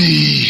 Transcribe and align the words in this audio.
Me. 0.00 0.46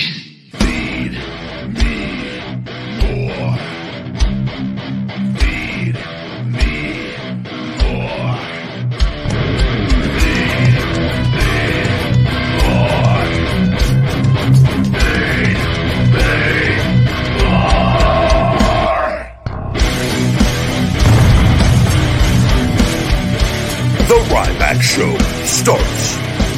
The 24.11 24.17
Ryback 24.27 24.83
Show 24.83 25.17
starts 25.45 26.17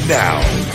now. 0.08 0.71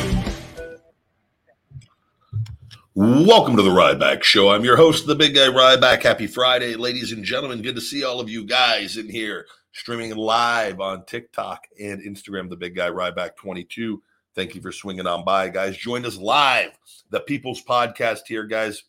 Welcome 2.99 3.55
to 3.57 3.61
the 3.61 3.69
Ryback 3.69 4.23
Show. 4.23 4.49
I'm 4.49 4.65
your 4.65 4.75
host, 4.75 5.05
the 5.05 5.13
big 5.13 5.35
guy 5.35 5.49
Ryback. 5.49 6.01
Happy 6.01 6.25
Friday, 6.25 6.73
ladies 6.73 7.11
and 7.11 7.23
gentlemen. 7.23 7.61
Good 7.61 7.75
to 7.75 7.81
see 7.81 8.03
all 8.03 8.19
of 8.19 8.27
you 8.27 8.43
guys 8.43 8.97
in 8.97 9.07
here 9.07 9.45
streaming 9.71 10.15
live 10.15 10.79
on 10.79 11.05
TikTok 11.05 11.67
and 11.79 12.01
Instagram, 12.01 12.49
the 12.49 12.55
big 12.55 12.75
guy 12.75 12.89
Ryback 12.89 13.35
22. 13.35 14.01
Thank 14.33 14.55
you 14.55 14.61
for 14.61 14.71
swinging 14.71 15.05
on 15.05 15.23
by, 15.23 15.49
guys. 15.49 15.77
Join 15.77 16.07
us 16.07 16.17
live, 16.17 16.71
the 17.11 17.19
People's 17.19 17.61
Podcast 17.63 18.21
here, 18.25 18.45
guys. 18.45 18.85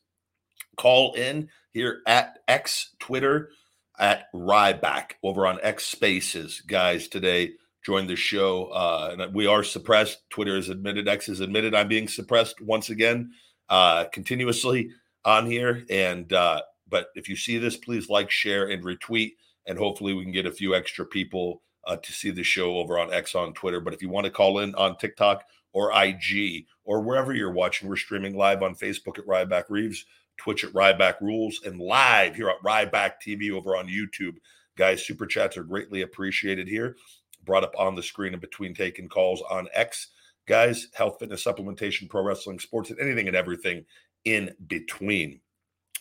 Call 0.79 1.13
in 1.13 1.51
here 1.73 2.01
at 2.07 2.39
X 2.49 2.95
Twitter 2.99 3.51
at 3.99 4.33
Ryback 4.33 5.17
over 5.23 5.47
on 5.47 5.59
X 5.63 5.85
Spaces, 5.85 6.63
guys. 6.63 7.09
Today, 7.09 7.51
join 7.85 8.07
the 8.07 8.17
show. 8.17 8.69
Uh, 8.69 9.17
and 9.19 9.35
we 9.35 9.47
are 9.47 9.63
suppressed. 9.63 10.23
Twitter 10.31 10.57
has 10.57 10.71
admitted, 10.71 11.09
X 11.09 11.27
has 11.27 11.41
admitted 11.41 11.75
I'm 11.75 11.89
being 11.89 12.09
suppressed 12.09 12.63
once 12.63 12.89
again 12.89 13.33
uh, 13.69 14.05
continuously 14.13 14.91
on 15.25 15.47
here. 15.47 15.85
And 15.91 16.33
uh, 16.33 16.63
but 16.89 17.09
if 17.15 17.29
you 17.29 17.37
see 17.37 17.59
this, 17.59 17.77
please 17.77 18.09
like, 18.09 18.31
share, 18.31 18.69
and 18.71 18.83
retweet, 18.83 19.35
and 19.67 19.79
hopefully 19.79 20.15
we 20.15 20.23
can 20.23 20.33
get 20.33 20.47
a 20.47 20.53
few 20.53 20.75
extra 20.75 21.05
people 21.05 21.63
uh, 21.87 21.97
to 21.97 22.13
see 22.13 22.31
the 22.31 22.43
show 22.43 22.77
over 22.77 22.99
on 22.99 23.13
X 23.13 23.35
on 23.35 23.53
Twitter. 23.55 23.81
But 23.81 23.95
if 23.95 24.03
you 24.03 24.09
want 24.09 24.25
to 24.25 24.31
call 24.31 24.61
in 24.61 24.75
on 24.75 24.97
TikTok 24.97 25.45
or 25.73 25.93
IG 25.93 26.67
or 26.85 27.03
wherever 27.03 27.35
you're 27.35 27.53
watching, 27.53 27.89
we're 27.89 27.97
streaming 27.97 28.37
live 28.37 28.63
on 28.63 28.75
Facebook 28.75 29.19
at 29.19 29.27
Ryback 29.27 29.65
Reeves, 29.69 30.05
Twitch 30.37 30.65
at 30.65 30.73
Ryback 30.73 31.21
Rules, 31.21 31.61
and 31.65 31.81
live 31.81 32.37
here 32.37 32.49
at 32.49 32.63
Ryback 32.63 33.15
TV 33.25 33.51
over 33.51 33.77
on 33.77 33.89
YouTube. 33.89 34.37
Guys, 34.77 35.05
super 35.05 35.27
chats 35.27 35.57
are 35.57 35.65
greatly 35.65 36.03
appreciated 36.03 36.69
here. 36.69 36.97
Brought 37.45 37.65
up 37.65 37.75
on 37.79 37.95
the 37.95 38.03
screen 38.03 38.35
in 38.35 38.41
between 38.41 38.75
taking 38.75 39.09
calls 39.09 39.43
on 39.51 39.69
X 39.73 40.09
guys, 40.49 40.89
health, 40.95 41.19
fitness, 41.21 41.45
supplementation, 41.45 42.09
pro 42.09 42.23
wrestling, 42.23 42.59
sports, 42.59 42.91
and 42.91 42.99
anything 42.99 43.29
and 43.29 43.37
everything 43.37 43.85
in 44.25 44.53
between. 44.67 45.41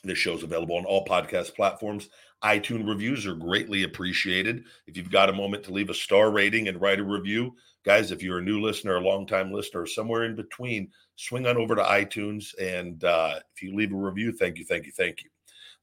This 0.03 0.17
show's 0.17 0.43
available 0.43 0.77
on 0.77 0.85
all 0.85 1.05
podcast 1.05 1.55
platforms. 1.55 2.09
iTunes 2.43 2.87
reviews 2.87 3.25
are 3.25 3.35
greatly 3.35 3.83
appreciated. 3.83 4.63
If 4.87 4.95
you've 4.95 5.11
got 5.11 5.29
a 5.29 5.33
moment 5.33 5.63
to 5.65 5.73
leave 5.73 5.89
a 5.89 5.93
star 5.93 6.31
rating 6.31 6.67
and 6.67 6.79
write 6.79 6.99
a 6.99 7.03
review, 7.03 7.55
guys, 7.83 8.11
if 8.11 8.23
you're 8.23 8.39
a 8.39 8.43
new 8.43 8.61
listener, 8.61 8.95
a 8.95 9.01
longtime 9.01 9.51
listener, 9.51 9.85
somewhere 9.85 10.23
in 10.23 10.35
between, 10.35 10.89
swing 11.15 11.45
on 11.45 11.57
over 11.57 11.75
to 11.75 11.83
iTunes. 11.83 12.57
And 12.59 13.03
uh, 13.03 13.39
if 13.53 13.61
you 13.61 13.75
leave 13.75 13.91
a 13.91 13.95
review, 13.95 14.31
thank 14.31 14.57
you, 14.57 14.65
thank 14.65 14.85
you, 14.85 14.91
thank 14.91 15.23
you. 15.23 15.29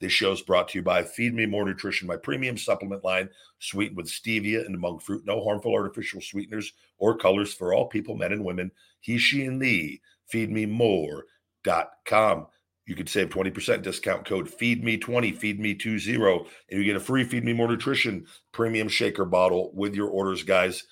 This 0.04 0.12
show 0.12 0.32
is 0.32 0.42
brought 0.42 0.68
to 0.68 0.78
you 0.78 0.82
by 0.82 1.02
Feed 1.02 1.32
Me 1.32 1.46
More 1.46 1.64
Nutrition, 1.64 2.06
my 2.06 2.18
premium 2.18 2.58
supplement 2.58 3.04
line, 3.04 3.30
sweetened 3.58 3.96
with 3.96 4.08
stevia 4.08 4.66
and 4.66 4.78
monk 4.78 5.00
fruit. 5.00 5.24
No 5.24 5.42
harmful 5.42 5.72
artificial 5.72 6.20
sweeteners 6.20 6.74
or 6.98 7.16
colors 7.16 7.54
for 7.54 7.72
all 7.72 7.86
people, 7.86 8.14
men 8.14 8.30
and 8.30 8.44
women. 8.44 8.70
He, 9.00 9.16
she, 9.16 9.46
and 9.46 9.62
thee. 9.62 10.02
FeedMeMore.com. 10.30 12.46
You 12.84 12.94
could 12.94 13.08
save 13.08 13.30
20% 13.30 13.80
discount 13.80 14.26
code 14.26 14.46
FeedMe20, 14.46 15.00
FeedMe20, 15.00 16.46
and 16.68 16.78
you 16.78 16.84
get 16.84 16.96
a 16.96 17.00
free 17.00 17.24
Feed 17.24 17.46
Me 17.46 17.54
More 17.54 17.68
Nutrition 17.68 18.26
premium 18.52 18.88
shaker 18.88 19.24
bottle 19.24 19.70
with 19.72 19.94
your 19.94 20.10
orders, 20.10 20.42
guys. 20.42 20.84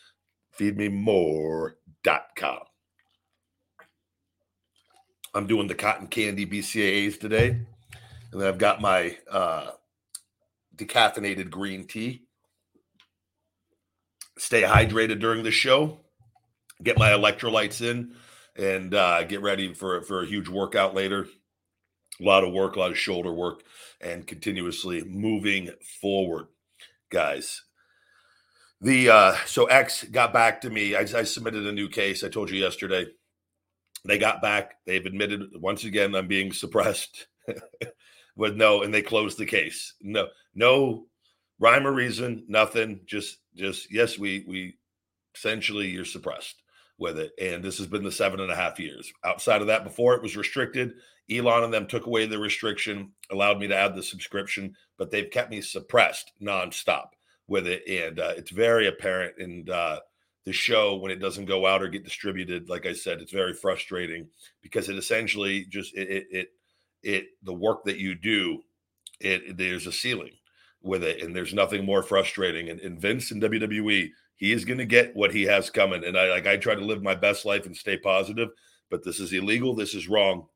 FeedMeMore.com. 0.59 2.61
I'm 5.34 5.47
doing 5.47 5.69
the 5.69 5.75
cotton 5.75 6.06
candy 6.06 6.47
BCAAs 6.47 7.21
today. 7.21 7.61
And 8.32 8.41
then 8.41 8.48
I've 8.48 8.59
got 8.59 8.81
my 8.81 9.16
uh, 9.31 9.72
decaffeinated 10.75 11.50
green 11.50 11.87
tea. 11.87 12.22
Stay 14.38 14.62
hydrated 14.62 15.20
during 15.20 15.43
the 15.43 15.50
show. 15.50 16.00
Get 16.82 16.98
my 16.98 17.10
electrolytes 17.10 17.82
in 17.82 18.15
and 18.56 18.94
uh, 18.94 19.25
get 19.25 19.43
ready 19.43 19.75
for, 19.75 20.03
for 20.03 20.22
a 20.22 20.26
huge 20.26 20.48
workout 20.48 20.94
later. 20.94 21.26
A 22.20 22.25
lot 22.25 22.44
of 22.44 22.53
work, 22.53 22.76
a 22.76 22.81
lot 22.81 22.91
of 22.91 22.98
shoulder 22.98 23.32
work, 23.32 23.62
and 24.00 24.26
continuously 24.26 25.03
moving 25.04 25.70
forward, 26.00 26.47
guys. 27.10 27.62
The 28.81 29.10
uh, 29.10 29.34
so 29.47 29.66
X 29.66 30.04
got 30.04 30.32
back 30.32 30.60
to 30.62 30.70
me. 30.70 30.97
I, 30.97 31.00
I 31.00 31.22
submitted 31.22 31.66
a 31.66 31.72
new 31.72 31.88
case. 31.88 32.25
I 32.25 32.28
told 32.28 32.50
you 32.50 32.59
yesterday. 32.59 33.06
They 34.04 34.19
got 34.19 34.43
back. 34.43 34.75
They've 34.87 35.06
admitted 35.06 35.43
once 35.54 35.84
again 35.84 36.14
I'm 36.14 36.26
being 36.26 36.53
suppressed. 36.53 37.28
with 38.37 38.56
no, 38.56 38.82
and 38.82 38.93
they 38.93 39.03
closed 39.03 39.38
the 39.38 39.47
case. 39.47 39.94
No, 40.00 40.28
no 40.54 41.06
rhyme 41.59 41.87
or 41.87 41.93
reason, 41.93 42.44
nothing. 42.48 43.00
Just, 43.06 43.38
just 43.54 43.93
yes, 43.93 44.19
we 44.19 44.44
we 44.48 44.76
essentially 45.34 45.88
you're 45.88 46.04
suppressed 46.04 46.62
with 46.98 47.19
it, 47.19 47.32
and 47.41 47.62
this 47.62 47.78
has 47.78 47.87
been 47.87 48.04
the 48.04 48.12
seven 48.12 48.41
and 48.41 48.50
a 48.50 48.56
half 48.56 48.78
years. 48.78 49.12
Outside 49.25 49.60
of 49.60 49.66
that, 49.69 49.84
before 49.84 50.15
it 50.15 50.22
was 50.22 50.37
restricted, 50.37 50.94
Elon 51.31 51.65
and 51.65 51.72
them 51.72 51.87
took 51.87 52.06
away 52.06 52.26
the 52.26 52.38
restriction, 52.38 53.12
allowed 53.31 53.59
me 53.59 53.66
to 53.69 53.76
add 53.76 53.94
the 53.94 54.03
subscription, 54.03 54.75
but 54.99 55.10
they've 55.10 55.31
kept 55.31 55.50
me 55.50 55.60
suppressed 55.60 56.32
nonstop 56.43 57.09
with 57.49 57.66
it, 57.66 57.82
and 57.88 58.19
uh, 58.19 58.32
it's 58.37 58.50
very 58.50 58.88
apparent. 58.88 59.34
And 59.38 59.69
uh, 59.70 60.00
the 60.44 60.53
show 60.53 60.97
when 60.97 61.10
it 61.10 61.20
doesn't 61.20 61.44
go 61.44 61.66
out 61.66 61.82
or 61.82 61.88
get 61.88 62.04
distributed, 62.04 62.69
like 62.69 62.87
I 62.87 62.93
said, 62.93 63.20
it's 63.20 63.32
very 63.32 63.54
frustrating 63.54 64.28
because 64.62 64.88
it 64.88 64.97
essentially 64.97 65.66
just 65.69 65.94
it, 65.94 66.09
it, 66.09 66.26
it 66.31 66.49
it 67.02 67.26
the 67.42 67.52
work 67.52 67.84
that 67.84 67.98
you 67.98 68.14
do 68.14 68.62
it 69.20 69.56
there's 69.56 69.86
a 69.86 69.92
ceiling 69.92 70.32
with 70.82 71.04
it 71.04 71.22
and 71.22 71.34
there's 71.34 71.54
nothing 71.54 71.84
more 71.84 72.02
frustrating 72.02 72.70
and, 72.70 72.80
and 72.80 73.00
vince 73.00 73.30
in 73.30 73.40
wwe 73.40 74.10
he 74.36 74.52
is 74.52 74.64
going 74.64 74.78
to 74.78 74.84
get 74.84 75.14
what 75.14 75.32
he 75.32 75.42
has 75.42 75.70
coming 75.70 76.04
and 76.04 76.18
i 76.18 76.28
like 76.28 76.46
i 76.46 76.56
try 76.56 76.74
to 76.74 76.84
live 76.84 77.02
my 77.02 77.14
best 77.14 77.44
life 77.44 77.66
and 77.66 77.76
stay 77.76 77.96
positive 77.96 78.48
but 78.90 79.04
this 79.04 79.20
is 79.20 79.32
illegal 79.32 79.74
this 79.74 79.94
is 79.94 80.08
wrong 80.08 80.46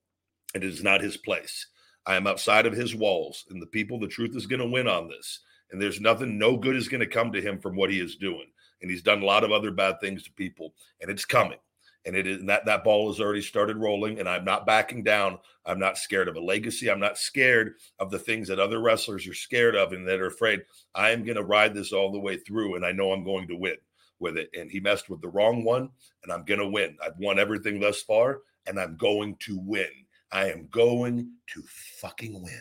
it 0.56 0.64
is 0.64 0.82
not 0.82 1.02
his 1.02 1.18
place. 1.18 1.66
I 2.06 2.16
am 2.16 2.26
outside 2.26 2.66
of 2.66 2.72
his 2.72 2.94
walls 2.94 3.44
and 3.50 3.60
the 3.60 3.66
people 3.66 3.98
the 3.98 4.06
truth 4.06 4.36
is 4.36 4.46
going 4.46 4.60
to 4.60 4.66
win 4.66 4.88
on 4.88 5.08
this 5.08 5.40
and 5.70 5.82
there's 5.82 6.00
nothing 6.00 6.38
no 6.38 6.56
good 6.56 6.76
is 6.76 6.88
going 6.88 7.00
to 7.00 7.06
come 7.06 7.32
to 7.32 7.42
him 7.42 7.58
from 7.58 7.76
what 7.76 7.90
he 7.90 8.00
is 8.00 8.16
doing 8.16 8.46
and 8.80 8.90
he's 8.90 9.02
done 9.02 9.22
a 9.22 9.26
lot 9.26 9.42
of 9.42 9.50
other 9.50 9.72
bad 9.72 10.00
things 10.00 10.22
to 10.22 10.32
people 10.32 10.72
and 11.00 11.10
it's 11.10 11.24
coming 11.24 11.58
and 12.06 12.16
it 12.16 12.26
is 12.26 12.44
that 12.44 12.64
that 12.64 12.84
ball 12.84 13.08
has 13.10 13.20
already 13.20 13.42
started 13.42 13.76
rolling 13.76 14.20
and 14.20 14.28
i'm 14.28 14.44
not 14.44 14.64
backing 14.64 15.02
down. 15.02 15.38
I'm 15.66 15.80
not 15.80 15.98
scared 15.98 16.28
of 16.28 16.36
a 16.36 16.40
legacy. 16.40 16.88
I'm 16.88 17.00
not 17.00 17.18
scared 17.18 17.74
of 17.98 18.10
the 18.10 18.20
things 18.20 18.46
that 18.48 18.60
other 18.60 18.80
wrestlers 18.80 19.26
are 19.26 19.34
scared 19.34 19.74
of 19.74 19.92
and 19.92 20.06
that 20.06 20.20
are 20.20 20.28
afraid. 20.28 20.62
I 20.94 21.10
am 21.10 21.24
going 21.24 21.36
to 21.36 21.42
ride 21.42 21.74
this 21.74 21.92
all 21.92 22.12
the 22.12 22.20
way 22.20 22.36
through 22.36 22.76
and 22.76 22.86
i 22.86 22.92
know 22.92 23.12
i'm 23.12 23.24
going 23.24 23.48
to 23.48 23.56
win 23.56 23.76
with 24.18 24.38
it. 24.38 24.48
And 24.58 24.70
he 24.70 24.80
messed 24.80 25.10
with 25.10 25.20
the 25.20 25.28
wrong 25.28 25.64
one 25.64 25.90
and 26.22 26.32
i'm 26.32 26.44
going 26.44 26.60
to 26.60 26.68
win. 26.68 26.96
I've 27.04 27.18
won 27.18 27.38
everything 27.38 27.80
thus 27.80 28.00
far 28.00 28.40
and 28.66 28.78
i'm 28.78 28.96
going 28.96 29.36
to 29.40 29.58
win. 29.58 29.90
I 30.30 30.50
am 30.50 30.68
going 30.70 31.32
to 31.48 31.62
fucking 32.00 32.40
win. 32.40 32.60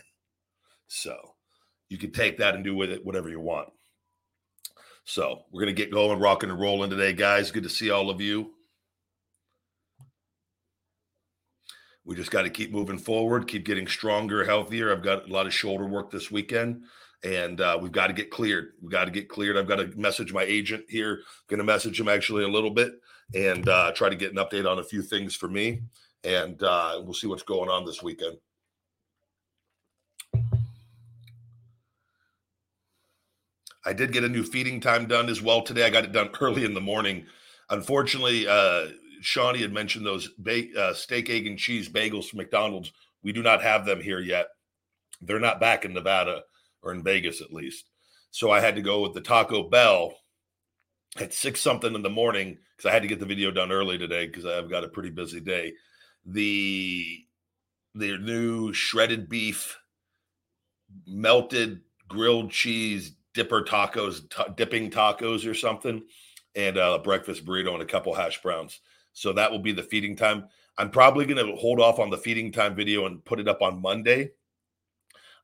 So 0.88 1.34
you 1.88 1.98
can 1.98 2.10
take 2.10 2.38
that 2.38 2.56
and 2.56 2.64
do 2.64 2.74
with 2.74 2.90
it 2.90 3.04
whatever 3.04 3.28
you 3.28 3.40
want. 3.40 3.68
So 5.04 5.42
we're 5.52 5.62
going 5.62 5.74
to 5.74 5.82
get 5.82 5.92
going 5.92 6.18
rocking 6.18 6.50
and 6.50 6.60
rolling 6.60 6.90
today 6.90 7.12
guys. 7.12 7.52
Good 7.52 7.62
to 7.62 7.68
see 7.68 7.90
all 7.90 8.10
of 8.10 8.20
you 8.20 8.55
we 12.06 12.14
just 12.14 12.30
got 12.30 12.42
to 12.42 12.50
keep 12.50 12.70
moving 12.70 12.98
forward, 12.98 13.48
keep 13.48 13.64
getting 13.64 13.88
stronger, 13.88 14.44
healthier. 14.44 14.92
I've 14.92 15.02
got 15.02 15.28
a 15.28 15.32
lot 15.32 15.46
of 15.46 15.52
shoulder 15.52 15.86
work 15.86 16.10
this 16.12 16.30
weekend, 16.30 16.84
and 17.24 17.60
uh, 17.60 17.76
we've 17.82 17.92
got 17.92 18.06
to 18.06 18.12
get 18.12 18.30
cleared. 18.30 18.74
We've 18.80 18.92
got 18.92 19.06
to 19.06 19.10
get 19.10 19.28
cleared. 19.28 19.56
I've 19.56 19.66
got 19.66 19.76
to 19.76 19.88
message 19.98 20.32
my 20.32 20.44
agent 20.44 20.84
here. 20.88 21.22
Going 21.48 21.58
to 21.58 21.64
message 21.64 22.00
him 22.00 22.08
actually 22.08 22.44
a 22.44 22.48
little 22.48 22.70
bit 22.70 22.92
and 23.34 23.68
uh, 23.68 23.90
try 23.90 24.08
to 24.08 24.14
get 24.14 24.30
an 24.30 24.38
update 24.38 24.70
on 24.70 24.78
a 24.78 24.84
few 24.84 25.02
things 25.02 25.34
for 25.34 25.48
me, 25.48 25.82
and 26.22 26.62
uh, 26.62 27.00
we'll 27.02 27.12
see 27.12 27.26
what's 27.26 27.42
going 27.42 27.68
on 27.68 27.84
this 27.84 28.04
weekend. 28.04 28.36
I 33.84 33.92
did 33.92 34.12
get 34.12 34.24
a 34.24 34.28
new 34.28 34.44
feeding 34.44 34.80
time 34.80 35.06
done 35.06 35.28
as 35.28 35.42
well 35.42 35.62
today. 35.62 35.84
I 35.84 35.90
got 35.90 36.04
it 36.04 36.12
done 36.12 36.30
early 36.40 36.64
in 36.64 36.72
the 36.72 36.80
morning. 36.80 37.26
Unfortunately, 37.68 38.46
uh, 38.46 38.90
Shawnee 39.20 39.62
had 39.62 39.72
mentioned 39.72 40.06
those 40.06 40.28
ba- 40.38 40.74
uh, 40.78 40.94
steak, 40.94 41.30
egg, 41.30 41.46
and 41.46 41.58
cheese 41.58 41.88
bagels 41.88 42.28
from 42.28 42.38
McDonald's. 42.38 42.92
We 43.22 43.32
do 43.32 43.42
not 43.42 43.62
have 43.62 43.84
them 43.84 44.00
here 44.00 44.20
yet. 44.20 44.48
They're 45.20 45.40
not 45.40 45.60
back 45.60 45.84
in 45.84 45.94
Nevada 45.94 46.42
or 46.82 46.92
in 46.92 47.02
Vegas, 47.02 47.40
at 47.40 47.52
least. 47.52 47.90
So 48.30 48.50
I 48.50 48.60
had 48.60 48.76
to 48.76 48.82
go 48.82 49.00
with 49.00 49.14
the 49.14 49.20
Taco 49.20 49.68
Bell 49.68 50.14
at 51.18 51.32
six 51.32 51.60
something 51.60 51.94
in 51.94 52.02
the 52.02 52.10
morning 52.10 52.58
because 52.76 52.88
I 52.88 52.92
had 52.92 53.02
to 53.02 53.08
get 53.08 53.20
the 53.20 53.26
video 53.26 53.50
done 53.50 53.72
early 53.72 53.98
today 53.98 54.26
because 54.26 54.44
I've 54.44 54.70
got 54.70 54.84
a 54.84 54.88
pretty 54.88 55.10
busy 55.10 55.40
day. 55.40 55.72
The 56.26 57.24
the 57.94 58.18
new 58.18 58.72
shredded 58.72 59.28
beef, 59.28 59.78
melted 61.06 61.80
grilled 62.08 62.50
cheese 62.50 63.12
dipper 63.32 63.62
tacos, 63.62 64.28
t- 64.30 64.52
dipping 64.56 64.90
tacos 64.90 65.48
or 65.48 65.54
something, 65.54 66.02
and 66.54 66.76
a 66.76 66.98
breakfast 66.98 67.44
burrito 67.44 67.72
and 67.72 67.82
a 67.82 67.86
couple 67.86 68.14
hash 68.14 68.40
browns. 68.42 68.80
So 69.16 69.32
that 69.32 69.50
will 69.50 69.58
be 69.58 69.72
the 69.72 69.82
feeding 69.82 70.14
time. 70.14 70.44
I'm 70.76 70.90
probably 70.90 71.24
going 71.24 71.44
to 71.44 71.56
hold 71.56 71.80
off 71.80 71.98
on 71.98 72.10
the 72.10 72.18
feeding 72.18 72.52
time 72.52 72.74
video 72.74 73.06
and 73.06 73.24
put 73.24 73.40
it 73.40 73.48
up 73.48 73.62
on 73.62 73.80
Monday. 73.80 74.32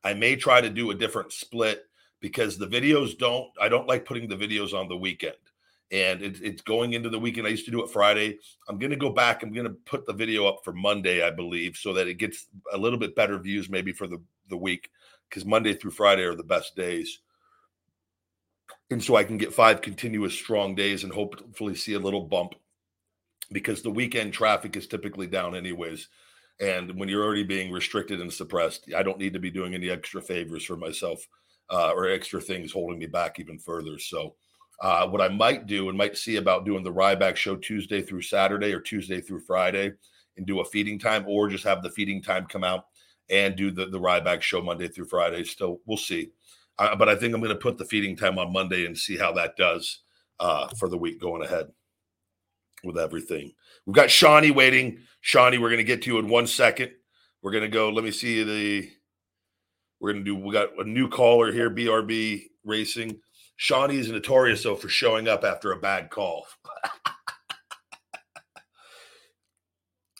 I 0.03 0.13
may 0.13 0.35
try 0.35 0.61
to 0.61 0.69
do 0.69 0.91
a 0.91 0.95
different 0.95 1.33
split 1.33 1.85
because 2.19 2.55
the 2.55 2.67
videos 2.67 3.17
don't, 3.17 3.49
I 3.59 3.69
don't 3.69 3.87
like 3.87 4.05
putting 4.05 4.29
the 4.29 4.35
videos 4.35 4.75
on 4.75 4.87
the 4.87 4.95
weekend. 4.95 5.33
And 5.89 6.21
it, 6.21 6.39
it's 6.43 6.61
going 6.61 6.93
into 6.93 7.09
the 7.09 7.17
weekend. 7.17 7.47
I 7.47 7.49
used 7.49 7.65
to 7.65 7.71
do 7.71 7.83
it 7.83 7.89
Friday. 7.89 8.37
I'm 8.69 8.77
going 8.77 8.91
to 8.91 8.95
go 8.95 9.09
back. 9.09 9.41
I'm 9.41 9.51
going 9.51 9.67
to 9.67 9.73
put 9.85 10.05
the 10.05 10.13
video 10.13 10.45
up 10.45 10.59
for 10.63 10.71
Monday, 10.71 11.25
I 11.25 11.31
believe, 11.31 11.75
so 11.75 11.93
that 11.93 12.07
it 12.07 12.19
gets 12.19 12.45
a 12.71 12.77
little 12.77 12.99
bit 12.99 13.15
better 13.15 13.39
views 13.39 13.69
maybe 13.69 13.91
for 13.91 14.05
the, 14.05 14.21
the 14.49 14.57
week 14.57 14.91
because 15.27 15.45
Monday 15.45 15.73
through 15.73 15.91
Friday 15.91 16.21
are 16.21 16.35
the 16.35 16.43
best 16.43 16.75
days 16.75 17.21
and 18.91 19.03
so 19.03 19.15
I 19.15 19.23
can 19.23 19.37
get 19.37 19.53
five 19.53 19.81
continuous 19.81 20.33
strong 20.33 20.75
days 20.75 21.03
and 21.03 21.11
hopefully 21.11 21.73
see 21.73 21.93
a 21.93 21.99
little 21.99 22.21
bump 22.21 22.53
because 23.51 23.81
the 23.81 23.91
weekend 23.91 24.33
traffic 24.33 24.75
is 24.75 24.87
typically 24.87 25.27
down 25.27 25.55
anyways. 25.55 26.09
And 26.59 26.97
when 26.97 27.09
you're 27.09 27.23
already 27.23 27.43
being 27.43 27.71
restricted 27.71 28.21
and 28.21 28.31
suppressed, 28.31 28.85
I 28.95 29.03
don't 29.03 29.17
need 29.17 29.33
to 29.33 29.39
be 29.39 29.51
doing 29.51 29.73
any 29.73 29.89
extra 29.89 30.21
favors 30.21 30.63
for 30.63 30.77
myself 30.77 31.25
uh, 31.71 31.91
or 31.91 32.07
extra 32.07 32.39
things 32.39 32.71
holding 32.71 32.99
me 32.99 33.07
back 33.07 33.39
even 33.39 33.57
further. 33.57 33.97
So, 33.99 34.35
uh, 34.81 35.07
what 35.07 35.21
I 35.21 35.29
might 35.29 35.65
do 35.65 35.89
and 35.89 35.97
might 35.97 36.17
see 36.17 36.37
about 36.37 36.65
doing 36.65 36.83
the 36.83 36.91
Ryback 36.91 37.35
show 37.35 37.55
Tuesday 37.55 38.01
through 38.01 38.23
Saturday 38.23 38.73
or 38.73 38.81
Tuesday 38.81 39.21
through 39.21 39.41
Friday 39.41 39.93
and 40.35 40.45
do 40.45 40.59
a 40.59 40.65
feeding 40.65 40.99
time 40.99 41.25
or 41.27 41.47
just 41.47 41.63
have 41.63 41.83
the 41.83 41.91
feeding 41.91 42.21
time 42.21 42.45
come 42.47 42.63
out 42.63 42.85
and 43.29 43.55
do 43.55 43.71
the, 43.71 43.85
the 43.85 43.99
Ryback 43.99 44.41
show 44.41 44.61
Monday 44.61 44.87
through 44.87 45.05
Friday. 45.05 45.43
Still, 45.43 45.79
we'll 45.85 45.97
see. 45.97 46.31
Uh, 46.79 46.95
but 46.95 47.07
I 47.07 47.15
think 47.15 47.33
I'm 47.33 47.39
going 47.39 47.53
to 47.53 47.55
put 47.55 47.77
the 47.77 47.85
feeding 47.85 48.17
time 48.17 48.39
on 48.39 48.51
Monday 48.51 48.85
and 48.85 48.97
see 48.97 49.15
how 49.15 49.31
that 49.33 49.55
does 49.55 50.01
uh, 50.39 50.67
for 50.79 50.89
the 50.89 50.97
week 50.97 51.21
going 51.21 51.43
ahead 51.43 51.67
with 52.83 52.97
everything. 52.97 53.53
We've 53.85 53.95
got 53.95 54.11
Shawnee 54.11 54.51
waiting. 54.51 54.99
Shawnee, 55.21 55.57
we're 55.57 55.69
going 55.69 55.77
to 55.77 55.83
get 55.83 56.01
to 56.03 56.11
you 56.11 56.19
in 56.19 56.27
one 56.27 56.47
second. 56.47 56.91
We're 57.41 57.51
going 57.51 57.63
to 57.63 57.69
go. 57.69 57.89
Let 57.89 58.03
me 58.03 58.11
see 58.11 58.43
the. 58.43 58.89
We're 59.99 60.13
going 60.13 60.25
to 60.25 60.31
do. 60.31 60.35
We 60.35 60.51
got 60.51 60.77
a 60.77 60.83
new 60.83 61.07
caller 61.07 61.51
here, 61.51 61.69
BRB 61.69 62.43
Racing. 62.65 63.19
Shawnee 63.55 63.97
is 63.97 64.09
notorious 64.09 64.63
though 64.63 64.75
for 64.75 64.89
showing 64.89 65.27
up 65.27 65.43
after 65.43 65.71
a 65.71 65.79
bad 65.79 66.09
call. 66.09 66.45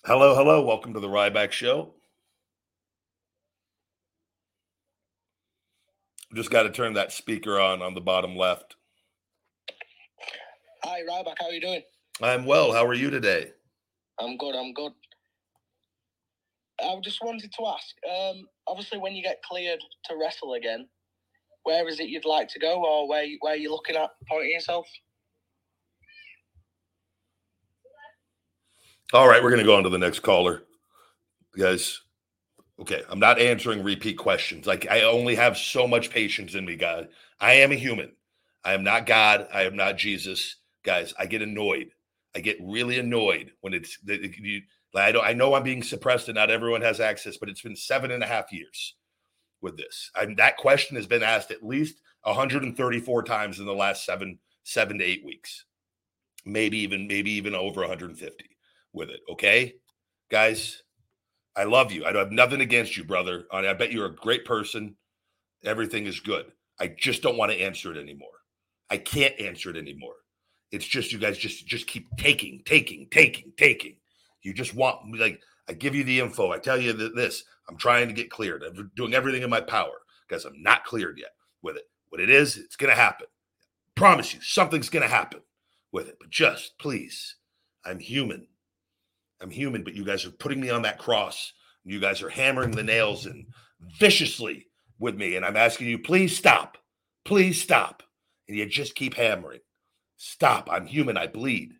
hello, 0.05 0.35
hello. 0.35 0.61
Welcome 0.65 0.93
to 0.93 0.99
the 0.99 1.07
Ryback 1.07 1.51
Show. 1.51 1.95
Just 6.33 6.49
got 6.49 6.63
to 6.63 6.71
turn 6.71 6.93
that 6.93 7.11
speaker 7.11 7.59
on 7.59 7.81
on 7.81 7.93
the 7.93 8.01
bottom 8.01 8.35
left. 8.35 8.75
Hi, 10.83 11.01
Ryback. 11.01 11.35
How 11.39 11.47
are 11.47 11.53
you 11.53 11.61
doing? 11.61 11.81
I'm 12.21 12.45
well. 12.45 12.71
How 12.73 12.85
are 12.85 12.93
you 12.93 13.09
today? 13.09 13.51
I'm 14.19 14.37
good. 14.37 14.55
I'm 14.55 14.73
good. 14.73 14.91
I 16.81 16.95
just 17.03 17.23
wanted 17.23 17.51
to 17.51 17.65
ask. 17.67 17.95
Um, 18.09 18.43
obviously, 18.67 18.99
when 18.99 19.15
you 19.15 19.23
get 19.23 19.41
cleared 19.43 19.79
to 20.05 20.15
wrestle 20.19 20.53
again, 20.53 20.87
where 21.63 21.87
is 21.87 21.99
it 21.99 22.09
you'd 22.09 22.25
like 22.25 22.49
to 22.49 22.59
go, 22.59 22.83
or 22.85 23.07
where 23.07 23.25
where 23.41 23.55
you're 23.55 23.71
looking 23.71 23.95
at 23.95 24.11
pointing 24.29 24.51
yourself? 24.51 24.87
All 29.13 29.27
right, 29.27 29.41
we're 29.43 29.49
going 29.49 29.61
to 29.61 29.65
go 29.65 29.75
on 29.77 29.83
to 29.83 29.89
the 29.89 29.97
next 29.97 30.19
caller, 30.19 30.63
guys. 31.57 32.01
Okay, 32.79 33.03
I'm 33.09 33.19
not 33.19 33.39
answering 33.39 33.83
repeat 33.83 34.17
questions. 34.17 34.67
Like 34.67 34.87
I 34.89 35.03
only 35.03 35.35
have 35.35 35.57
so 35.57 35.87
much 35.87 36.09
patience 36.09 36.55
in 36.55 36.65
me, 36.65 36.75
guys. 36.75 37.05
I 37.39 37.55
am 37.55 37.71
a 37.71 37.75
human. 37.75 38.11
I 38.63 38.73
am 38.73 38.83
not 38.83 39.05
God. 39.05 39.47
I 39.53 39.63
am 39.63 39.75
not 39.75 39.97
Jesus, 39.97 40.57
guys. 40.83 41.13
I 41.19 41.27
get 41.27 41.41
annoyed. 41.41 41.92
I 42.35 42.39
get 42.39 42.57
really 42.61 42.99
annoyed 42.99 43.51
when 43.61 43.73
it's 43.73 43.97
you, 44.05 44.61
I 44.95 45.11
don't. 45.11 45.25
I 45.25 45.33
know 45.33 45.53
I'm 45.53 45.63
being 45.63 45.83
suppressed 45.83 46.27
and 46.27 46.35
not 46.35 46.51
everyone 46.51 46.81
has 46.81 46.99
access, 46.99 47.37
but 47.37 47.49
it's 47.49 47.61
been 47.61 47.75
seven 47.75 48.11
and 48.11 48.23
a 48.23 48.27
half 48.27 48.51
years 48.51 48.95
with 49.61 49.77
this. 49.77 50.11
I'm, 50.15 50.35
that 50.35 50.57
question 50.57 50.95
has 50.97 51.07
been 51.07 51.23
asked 51.23 51.51
at 51.51 51.63
least 51.63 52.01
134 52.23 53.23
times 53.23 53.59
in 53.59 53.65
the 53.65 53.73
last 53.73 54.05
seven, 54.05 54.39
seven 54.63 54.99
to 54.99 55.03
eight 55.03 55.25
weeks, 55.25 55.65
maybe 56.45 56.77
even, 56.79 57.07
maybe 57.07 57.31
even 57.31 57.55
over 57.55 57.81
150 57.81 58.45
with 58.93 59.09
it. 59.09 59.21
Okay, 59.31 59.75
guys, 60.29 60.83
I 61.55 61.63
love 61.65 61.91
you. 61.91 62.05
I 62.05 62.11
don't 62.11 62.25
have 62.25 62.31
nothing 62.31 62.61
against 62.61 62.97
you, 62.97 63.03
brother. 63.03 63.45
I 63.51 63.73
bet 63.73 63.91
you're 63.91 64.07
a 64.07 64.15
great 64.15 64.45
person. 64.45 64.95
Everything 65.63 66.05
is 66.05 66.19
good. 66.19 66.45
I 66.79 66.87
just 66.87 67.21
don't 67.21 67.37
want 67.37 67.51
to 67.51 67.61
answer 67.61 67.91
it 67.91 67.99
anymore. 67.99 68.29
I 68.89 68.97
can't 68.97 69.39
answer 69.39 69.69
it 69.69 69.77
anymore. 69.77 70.15
It's 70.73 70.87
just 70.87 71.13
you 71.13 71.19
guys 71.19 71.37
just 71.37 71.67
just 71.67 71.85
keep 71.85 72.07
taking, 72.17 72.63
taking, 72.65 73.07
taking, 73.11 73.53
taking. 73.57 73.95
You 74.41 74.55
just 74.55 74.73
want 74.73 75.07
me 75.07 75.19
like 75.19 75.39
I 75.69 75.73
give 75.73 75.93
you 75.93 76.03
the 76.03 76.19
info. 76.19 76.51
I 76.51 76.57
tell 76.57 76.81
you 76.81 76.93
that 76.93 77.15
this. 77.15 77.43
I'm 77.69 77.77
trying 77.77 78.07
to 78.07 78.13
get 78.13 78.31
cleared. 78.31 78.63
I'm 78.63 78.91
doing 78.95 79.13
everything 79.13 79.43
in 79.43 79.51
my 79.51 79.61
power 79.61 80.01
because 80.27 80.45
I'm 80.45 80.61
not 80.63 80.83
cleared 80.83 81.19
yet 81.19 81.29
with 81.61 81.77
it. 81.77 81.83
What 82.09 82.21
it 82.21 82.31
is, 82.31 82.57
it's 82.57 82.75
gonna 82.75 82.95
happen. 82.95 83.27
Promise 83.95 84.33
you, 84.33 84.41
something's 84.41 84.89
gonna 84.89 85.07
happen 85.07 85.41
with 85.91 86.07
it. 86.07 86.17
But 86.19 86.31
just 86.31 86.75
please, 86.79 87.35
I'm 87.85 87.99
human. 87.99 88.47
I'm 89.41 89.51
human, 89.51 89.83
but 89.83 89.93
you 89.93 90.03
guys 90.03 90.25
are 90.25 90.31
putting 90.31 90.59
me 90.59 90.71
on 90.71 90.81
that 90.81 90.97
cross. 90.97 91.53
You 91.85 91.99
guys 91.99 92.23
are 92.23 92.29
hammering 92.29 92.71
the 92.71 92.83
nails 92.83 93.27
in 93.27 93.45
viciously 93.99 94.65
with 94.97 95.15
me. 95.15 95.35
And 95.35 95.45
I'm 95.45 95.57
asking 95.57 95.87
you, 95.87 95.99
please 95.99 96.35
stop. 96.35 96.79
Please 97.25 97.61
stop. 97.61 98.01
And 98.47 98.57
you 98.57 98.65
just 98.65 98.95
keep 98.95 99.13
hammering. 99.13 99.59
Stop. 100.25 100.69
I'm 100.71 100.85
human. 100.85 101.17
I 101.17 101.27
bleed. 101.27 101.73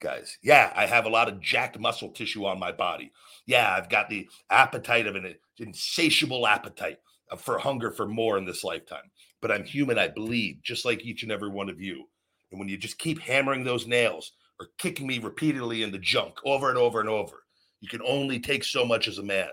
Guys, 0.00 0.36
yeah, 0.42 0.72
I 0.76 0.84
have 0.86 1.06
a 1.06 1.10
lot 1.10 1.28
of 1.28 1.40
jacked 1.40 1.78
muscle 1.78 2.10
tissue 2.10 2.44
on 2.44 2.58
my 2.58 2.72
body. 2.72 3.12
Yeah, 3.46 3.72
I've 3.74 3.88
got 3.88 4.10
the 4.10 4.28
appetite 4.50 5.06
of 5.06 5.14
an 5.14 5.34
insatiable 5.58 6.46
appetite 6.46 6.98
uh, 7.30 7.36
for 7.36 7.58
hunger 7.58 7.90
for 7.90 8.06
more 8.06 8.36
in 8.36 8.44
this 8.44 8.62
lifetime. 8.62 9.10
But 9.40 9.52
I'm 9.52 9.64
human. 9.64 9.98
I 9.98 10.08
bleed 10.08 10.60
just 10.62 10.84
like 10.84 11.02
each 11.02 11.22
and 11.22 11.32
every 11.32 11.48
one 11.48 11.70
of 11.70 11.80
you. 11.80 12.08
And 12.50 12.60
when 12.60 12.68
you 12.68 12.76
just 12.76 12.98
keep 12.98 13.20
hammering 13.20 13.64
those 13.64 13.86
nails, 13.86 14.32
or 14.60 14.68
kicking 14.78 15.06
me 15.06 15.18
repeatedly 15.18 15.82
in 15.82 15.90
the 15.90 15.98
junk 15.98 16.34
over 16.44 16.68
and 16.68 16.78
over 16.78 17.00
and 17.00 17.08
over. 17.08 17.44
You 17.80 17.88
can 17.88 18.02
only 18.06 18.38
take 18.38 18.64
so 18.64 18.84
much 18.84 19.08
as 19.08 19.18
a 19.18 19.22
man. 19.22 19.48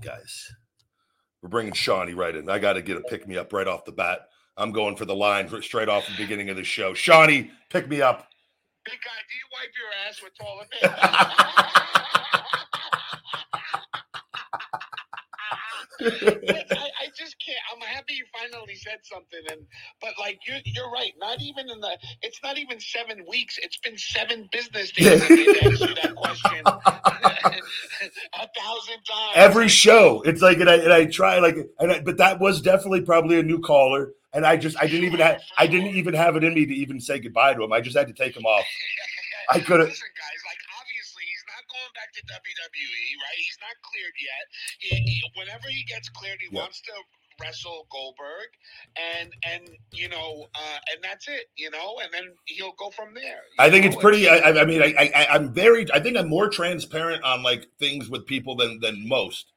Guys, 0.00 0.50
we're 1.42 1.50
bringing 1.50 1.74
Shawnee 1.74 2.14
right 2.14 2.34
in. 2.34 2.48
I 2.48 2.58
got 2.58 2.72
to 2.72 2.82
get 2.82 2.96
a 2.96 3.02
pick 3.02 3.28
me 3.28 3.36
up 3.36 3.52
right 3.52 3.68
off 3.68 3.84
the 3.84 3.92
bat. 3.92 4.20
I'm 4.60 4.72
going 4.72 4.94
for 4.94 5.06
the 5.06 5.16
line 5.16 5.48
straight 5.62 5.88
off 5.88 6.06
the 6.06 6.16
beginning 6.16 6.50
of 6.50 6.56
the 6.56 6.64
show. 6.64 6.92
Shawnee, 6.92 7.50
pick 7.70 7.88
me 7.88 8.02
up. 8.02 8.28
Big 8.84 8.98
guy, 9.02 9.10
do 9.28 9.34
you 9.36 9.46
wipe 9.52 9.72
your 9.76 9.88
ass 10.06 10.22
with 10.22 10.32
toilet 10.38 10.70
paper? 10.70 10.96
I, 16.02 16.88
I, 17.02 17.08
just 17.14 17.36
can't. 17.44 17.58
I'm 17.72 17.80
happy 17.82 18.14
you 18.14 18.24
finally 18.32 18.74
said 18.74 19.00
something, 19.02 19.40
and 19.50 19.60
but 20.00 20.12
like 20.18 20.38
you're 20.46 20.56
you're 20.64 20.90
right. 20.90 21.12
Not 21.18 21.40
even 21.42 21.68
in 21.68 21.78
the. 21.80 21.98
It's 22.22 22.40
not 22.42 22.56
even 22.58 22.80
seven 22.80 23.24
weeks. 23.28 23.58
It's 23.62 23.76
been 23.78 23.98
seven 23.98 24.48
business 24.50 24.92
days 24.92 25.20
that 25.28 26.14
question 26.16 26.62
a 26.66 28.48
thousand 28.58 29.04
times. 29.04 29.34
Every 29.34 29.68
show, 29.68 30.22
it's 30.22 30.40
like, 30.40 30.58
and 30.60 30.70
I 30.70 30.76
and 30.76 30.92
I 30.92 31.04
try 31.04 31.38
like, 31.38 31.56
and 31.78 31.92
I, 31.92 32.00
but 32.00 32.16
that 32.16 32.40
was 32.40 32.62
definitely 32.62 33.02
probably 33.02 33.38
a 33.38 33.42
new 33.42 33.60
caller, 33.60 34.12
and 34.32 34.46
I 34.46 34.56
just 34.56 34.76
I 34.80 34.86
didn't 34.86 35.04
even 35.04 35.20
have 35.20 35.40
I 35.58 35.66
didn't 35.66 35.94
even 35.96 36.14
have 36.14 36.36
it 36.36 36.44
in 36.44 36.54
me 36.54 36.66
to 36.66 36.74
even 36.74 37.00
say 37.00 37.18
goodbye 37.18 37.54
to 37.54 37.62
him. 37.62 37.72
I 37.72 37.80
just 37.80 37.96
had 37.96 38.06
to 38.08 38.14
take 38.14 38.36
him 38.36 38.46
off. 38.46 38.64
I 39.48 39.58
could 39.60 39.80
have. 39.80 39.88
Listen, 39.88 40.08
guys, 40.16 40.40
like 40.46 40.60
obviously 40.80 41.22
he's 41.26 41.44
not 41.48 41.62
going 41.68 41.92
back 41.94 42.12
to 42.14 42.22
WWE, 42.22 43.10
right? 43.22 43.38
He's 43.38 43.58
not 43.60 43.76
cleared 43.82 44.16
yet. 44.20 44.44
He, 44.78 45.10
he, 45.10 45.22
whenever 45.36 45.68
he 45.68 45.84
gets 45.84 46.08
cleared, 46.10 46.38
he 46.40 46.54
Yeah. 46.54 46.62
wants 46.62 46.80
to 46.82 46.92
wrestle 47.40 47.86
Goldberg, 47.90 48.48
and 48.96 49.32
and 49.50 49.68
you 49.92 50.08
know, 50.08 50.46
uh, 50.54 50.78
and 50.92 51.02
that's 51.02 51.26
it, 51.28 51.46
you 51.56 51.70
know, 51.70 51.96
and 52.02 52.12
then 52.12 52.24
he'll 52.44 52.74
go 52.78 52.90
from 52.90 53.14
there. 53.14 53.40
I 53.58 53.70
think 53.70 53.84
know? 53.84 53.90
it's 53.90 54.00
pretty. 54.00 54.28
I, 54.28 54.50
I 54.50 54.64
mean, 54.64 54.82
I, 54.82 55.10
I, 55.14 55.26
I'm 55.30 55.52
very. 55.52 55.86
I 55.92 56.00
think 56.00 56.16
I'm 56.16 56.28
more 56.28 56.48
transparent 56.48 57.24
on 57.24 57.42
like 57.42 57.66
things 57.78 58.08
with 58.08 58.26
people 58.26 58.56
than 58.56 58.78
than 58.80 59.08
most, 59.08 59.52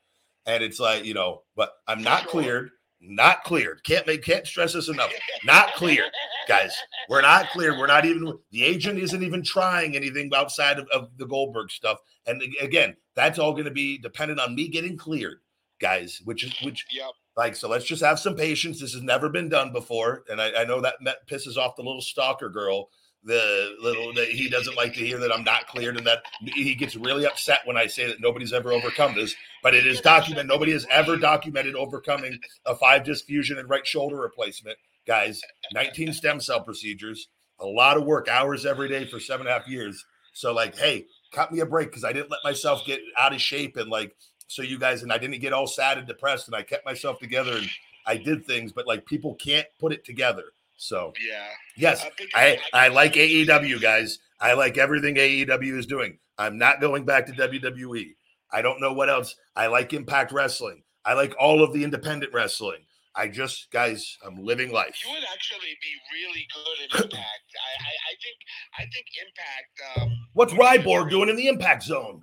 and 0.45 0.63
it's 0.63 0.79
like 0.79 1.05
you 1.05 1.13
know, 1.13 1.43
but 1.55 1.73
I'm 1.87 2.01
not 2.01 2.23
sure. 2.23 2.31
cleared. 2.31 2.69
Not 3.05 3.43
cleared. 3.43 3.83
Can't 3.83 4.07
make. 4.07 4.23
Can't 4.23 4.47
stress 4.47 4.73
this 4.73 4.87
enough. 4.87 5.11
Not 5.43 5.73
cleared, 5.73 6.11
guys. 6.47 6.73
We're 7.09 7.21
not 7.21 7.49
cleared. 7.49 7.77
We're 7.77 7.87
not 7.87 8.05
even. 8.05 8.37
The 8.51 8.63
agent 8.63 8.97
isn't 8.97 9.21
even 9.23 9.43
trying 9.43 9.95
anything 9.95 10.31
outside 10.33 10.79
of, 10.79 10.87
of 10.87 11.09
the 11.17 11.25
Goldberg 11.25 11.69
stuff. 11.69 11.97
And 12.27 12.41
again, 12.61 12.95
that's 13.15 13.39
all 13.39 13.51
going 13.51 13.65
to 13.65 13.71
be 13.71 13.97
dependent 13.97 14.39
on 14.39 14.55
me 14.55 14.69
getting 14.69 14.95
cleared, 14.95 15.39
guys. 15.81 16.21
Which 16.23 16.43
is 16.45 16.53
which 16.61 16.85
Yep. 16.91 17.09
like, 17.35 17.55
so 17.57 17.67
let's 17.67 17.85
just 17.85 18.01
have 18.03 18.19
some 18.19 18.35
patience. 18.35 18.79
This 18.79 18.93
has 18.93 19.03
never 19.03 19.27
been 19.27 19.49
done 19.49 19.73
before. 19.73 20.23
And 20.29 20.41
I, 20.41 20.61
I 20.61 20.63
know 20.63 20.79
that 20.79 20.95
pisses 21.29 21.57
off 21.57 21.75
the 21.75 21.83
little 21.83 22.01
stalker 22.01 22.49
girl. 22.49 22.89
The 23.25 23.75
little 23.81 24.13
that 24.15 24.29
he 24.29 24.49
doesn't 24.49 24.75
like 24.75 24.93
to 24.95 24.99
hear 24.99 25.17
that 25.19 25.31
I'm 25.31 25.45
not 25.45 25.67
cleared 25.67 25.97
and 25.97 26.05
that 26.05 26.23
he 26.41 26.75
gets 26.75 26.95
really 26.95 27.25
upset 27.25 27.59
when 27.63 27.77
I 27.77 27.87
say 27.87 28.05
that 28.07 28.19
nobody's 28.19 28.51
ever 28.51 28.73
overcome 28.73 29.15
this. 29.15 29.33
But 29.61 29.73
it 29.73 29.87
is 29.87 30.01
documented. 30.01 30.47
Nobody 30.47 30.73
has 30.73 30.85
ever 30.91 31.15
documented 31.15 31.75
overcoming 31.75 32.37
a 32.65 32.75
five 32.75 33.05
disc 33.05 33.25
fusion 33.25 33.59
and 33.59 33.69
right 33.69 33.87
shoulder 33.87 34.17
replacement. 34.17 34.77
Guys, 35.07 35.41
19 35.73 36.13
stem 36.13 36.41
cell 36.41 36.61
procedures, 36.61 37.29
a 37.59 37.65
lot 37.65 37.97
of 37.97 38.03
work, 38.03 38.27
hours 38.27 38.65
every 38.65 38.89
day 38.89 39.05
for 39.05 39.19
seven 39.19 39.47
and 39.47 39.55
a 39.55 39.59
half 39.59 39.67
years. 39.67 40.05
So, 40.33 40.53
like, 40.53 40.75
hey, 40.75 41.05
cut 41.31 41.51
me 41.51 41.59
a 41.59 41.65
break 41.65 41.89
because 41.89 42.03
I 42.03 42.13
didn't 42.13 42.31
let 42.31 42.43
myself 42.43 42.85
get 42.85 43.01
out 43.17 43.33
of 43.33 43.41
shape 43.41 43.77
and 43.77 43.89
like 43.89 44.15
so 44.47 44.61
you 44.61 44.77
guys 44.77 45.03
and 45.03 45.11
I 45.11 45.17
didn't 45.17 45.39
get 45.39 45.53
all 45.53 45.67
sad 45.67 45.97
and 45.97 46.07
depressed 46.07 46.47
and 46.47 46.55
I 46.55 46.63
kept 46.63 46.85
myself 46.85 47.19
together 47.19 47.57
and 47.57 47.69
I 48.05 48.17
did 48.17 48.45
things, 48.45 48.71
but 48.71 48.87
like 48.87 49.05
people 49.05 49.35
can't 49.35 49.67
put 49.79 49.91
it 49.91 50.05
together. 50.05 50.43
So 50.77 51.13
Yeah. 51.25 51.47
yes, 51.77 52.05
I 52.35 52.59
I 52.73 52.85
I 52.85 52.87
like 52.89 53.13
AEW 53.13 53.81
guys. 53.81 54.19
I 54.39 54.53
like 54.53 54.77
everything 54.77 55.15
AEW 55.15 55.77
is 55.77 55.85
doing. 55.85 56.17
I'm 56.37 56.57
not 56.57 56.81
going 56.81 57.05
back 57.05 57.25
to 57.27 57.31
WWE. 57.33 58.15
I 58.51 58.61
don't 58.61 58.81
know 58.81 58.93
what 58.93 59.09
else. 59.09 59.35
I 59.55 59.67
like 59.67 59.93
Impact 59.93 60.31
Wrestling. 60.31 60.83
I 61.05 61.13
like 61.13 61.35
all 61.39 61.63
of 61.63 61.73
the 61.73 61.83
independent 61.83 62.33
wrestling. 62.33 62.85
I 63.15 63.27
just 63.27 63.69
guys, 63.71 64.17
I'm 64.25 64.43
living 64.43 64.71
life. 64.71 64.97
You 65.05 65.13
would 65.13 65.23
actually 65.31 65.77
be 65.81 65.93
really 66.13 66.47
good 66.49 66.77
in 66.83 66.89
Impact. 67.05 67.47
I, 67.55 67.71
I, 67.85 67.93
I 68.09 68.13
think 68.21 68.37
I 68.79 68.83
think 68.91 69.05
Impact. 69.21 70.01
Um, 70.01 70.27
What's 70.33 70.53
Ryborg 70.53 71.09
doing 71.09 71.29
in 71.29 71.35
the 71.35 71.47
Impact 71.47 71.83
Zone? 71.83 72.21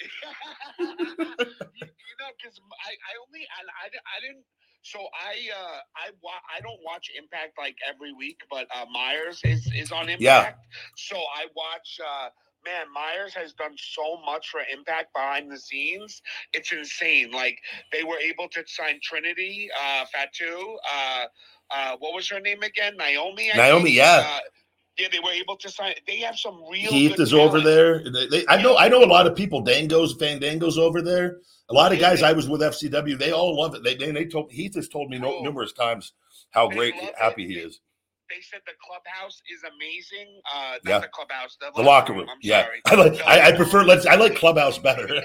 you 0.80 0.86
know, 0.88 2.30
because 2.40 2.58
I, 2.58 2.90
I 2.96 3.12
only 3.26 3.44
and 3.44 3.68
I, 3.82 3.86
I 3.86 4.20
didn't. 4.20 4.44
So 4.82 4.98
I 5.00 5.34
uh 5.54 5.78
I 5.96 6.10
wa- 6.22 6.44
I 6.54 6.60
don't 6.60 6.80
watch 6.84 7.10
Impact 7.16 7.58
like 7.58 7.76
every 7.88 8.12
week, 8.12 8.40
but 8.50 8.66
uh 8.74 8.86
Myers 8.92 9.40
is 9.44 9.70
is 9.74 9.92
on 9.92 10.08
Impact. 10.08 10.58
Yeah. 10.58 10.64
So 10.96 11.16
I 11.16 11.46
watch. 11.56 12.00
uh 12.04 12.30
Man, 12.64 12.86
Myers 12.92 13.34
has 13.34 13.52
done 13.54 13.74
so 13.76 14.18
much 14.26 14.48
for 14.48 14.60
Impact 14.72 15.12
behind 15.14 15.50
the 15.50 15.58
scenes. 15.58 16.22
It's 16.52 16.72
insane. 16.72 17.30
Like 17.30 17.58
they 17.92 18.02
were 18.04 18.18
able 18.18 18.48
to 18.50 18.62
sign 18.66 19.00
Trinity, 19.02 19.68
uh, 19.80 20.04
Fatu. 20.06 20.76
Uh, 20.92 21.26
uh, 21.70 21.96
what 21.98 22.14
was 22.14 22.28
her 22.30 22.40
name 22.40 22.62
again? 22.62 22.96
Naomi. 22.96 23.50
I 23.52 23.62
Naomi, 23.62 23.90
think? 23.90 23.92
yeah. 23.92 24.22
Uh, 24.22 24.38
yeah, 24.98 25.08
they 25.10 25.18
were 25.20 25.30
able 25.32 25.56
to 25.56 25.70
sign. 25.70 25.94
They 26.06 26.18
have 26.18 26.36
some 26.38 26.62
real. 26.70 26.90
Heath 26.90 27.18
is 27.18 27.32
over 27.34 27.60
there. 27.60 28.02
They- 28.10 28.26
they- 28.26 28.46
I 28.48 28.60
know. 28.62 28.76
I 28.76 28.88
know 28.88 29.02
a 29.02 29.06
lot 29.06 29.26
of 29.26 29.34
people. 29.34 29.60
Dango's 29.62 30.14
Fandango's 30.14 30.78
over 30.78 31.00
there. 31.02 31.38
A 31.70 31.74
lot 31.74 31.92
of 31.92 31.98
guys 31.98 32.22
I 32.22 32.32
was 32.32 32.48
with 32.48 32.60
FCW. 32.60 33.18
They 33.18 33.30
all 33.32 33.58
love 33.60 33.74
it. 33.74 33.82
They 33.82 33.94
they, 33.94 34.10
they 34.10 34.26
told 34.26 34.50
Heath 34.52 34.74
has 34.74 34.88
told 34.88 35.08
me 35.10 35.18
no, 35.18 35.40
numerous 35.40 35.72
times 35.72 36.12
how 36.50 36.68
They 36.68 36.76
great 36.76 36.94
love 36.96 37.04
it. 37.08 37.14
happy 37.18 37.46
he 37.46 37.54
is. 37.54 37.80
They 38.28 38.40
said 38.40 38.60
the 38.66 38.72
clubhouse 38.82 39.40
is 39.52 39.60
amazing. 39.74 40.40
Uh, 40.54 40.74
Yeah. 40.86 40.98
the 41.00 41.08
clubhouse. 41.08 41.56
The, 41.60 41.70
The 41.76 41.82
locker 41.82 42.12
room. 42.14 42.28
I'm 42.30 42.38
Yeah, 42.42 42.64
sorry. 42.64 42.80
I 42.86 42.94
like. 42.94 43.20
I, 43.26 43.48
I 43.48 43.52
prefer. 43.56 43.84
Let's. 43.84 44.06
I 44.06 44.14
like 44.16 44.36
clubhouse 44.36 44.78
better. 44.78 45.06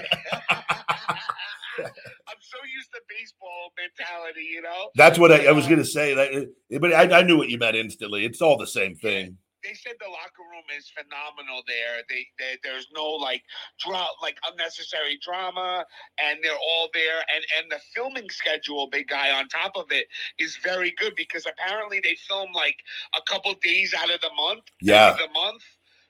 I'm 1.78 2.40
so 2.40 2.58
used 2.74 2.90
to 2.92 3.00
baseball 3.08 3.72
mentality, 3.78 4.46
you 4.52 4.62
know. 4.62 4.90
That's 4.96 5.18
what 5.18 5.30
I, 5.32 5.46
I 5.46 5.52
was 5.52 5.66
gonna 5.66 5.84
say. 5.84 6.12
That, 6.14 6.80
but 6.80 6.92
I, 6.92 7.20
I 7.20 7.22
knew 7.22 7.36
what 7.36 7.48
you 7.48 7.58
meant 7.58 7.76
instantly. 7.76 8.24
It's 8.24 8.40
all 8.42 8.58
the 8.58 8.66
same 8.66 8.94
thing. 8.96 9.38
They 9.64 9.74
said 9.74 9.94
the 10.00 10.10
locker 10.10 10.46
room 10.50 10.64
is 10.76 10.90
phenomenal 10.90 11.62
there. 11.66 12.02
They, 12.08 12.26
they 12.38 12.58
there's 12.62 12.86
no 12.94 13.04
like 13.04 13.42
dra- 13.78 14.14
like 14.22 14.38
unnecessary 14.50 15.18
drama, 15.22 15.84
and 16.22 16.38
they're 16.42 16.52
all 16.52 16.88
there. 16.94 17.18
And 17.34 17.44
and 17.58 17.70
the 17.70 17.80
filming 17.94 18.30
schedule, 18.30 18.88
big 18.90 19.08
guy, 19.08 19.30
on 19.32 19.48
top 19.48 19.72
of 19.76 19.86
it 19.90 20.06
is 20.38 20.56
very 20.62 20.92
good 20.98 21.14
because 21.16 21.46
apparently 21.46 22.00
they 22.02 22.16
film 22.28 22.52
like 22.52 22.76
a 23.16 23.20
couple 23.30 23.54
days 23.62 23.94
out 23.98 24.12
of 24.12 24.20
the 24.20 24.30
month. 24.36 24.64
Yeah. 24.80 25.12
the 25.12 25.32
month. 25.32 25.62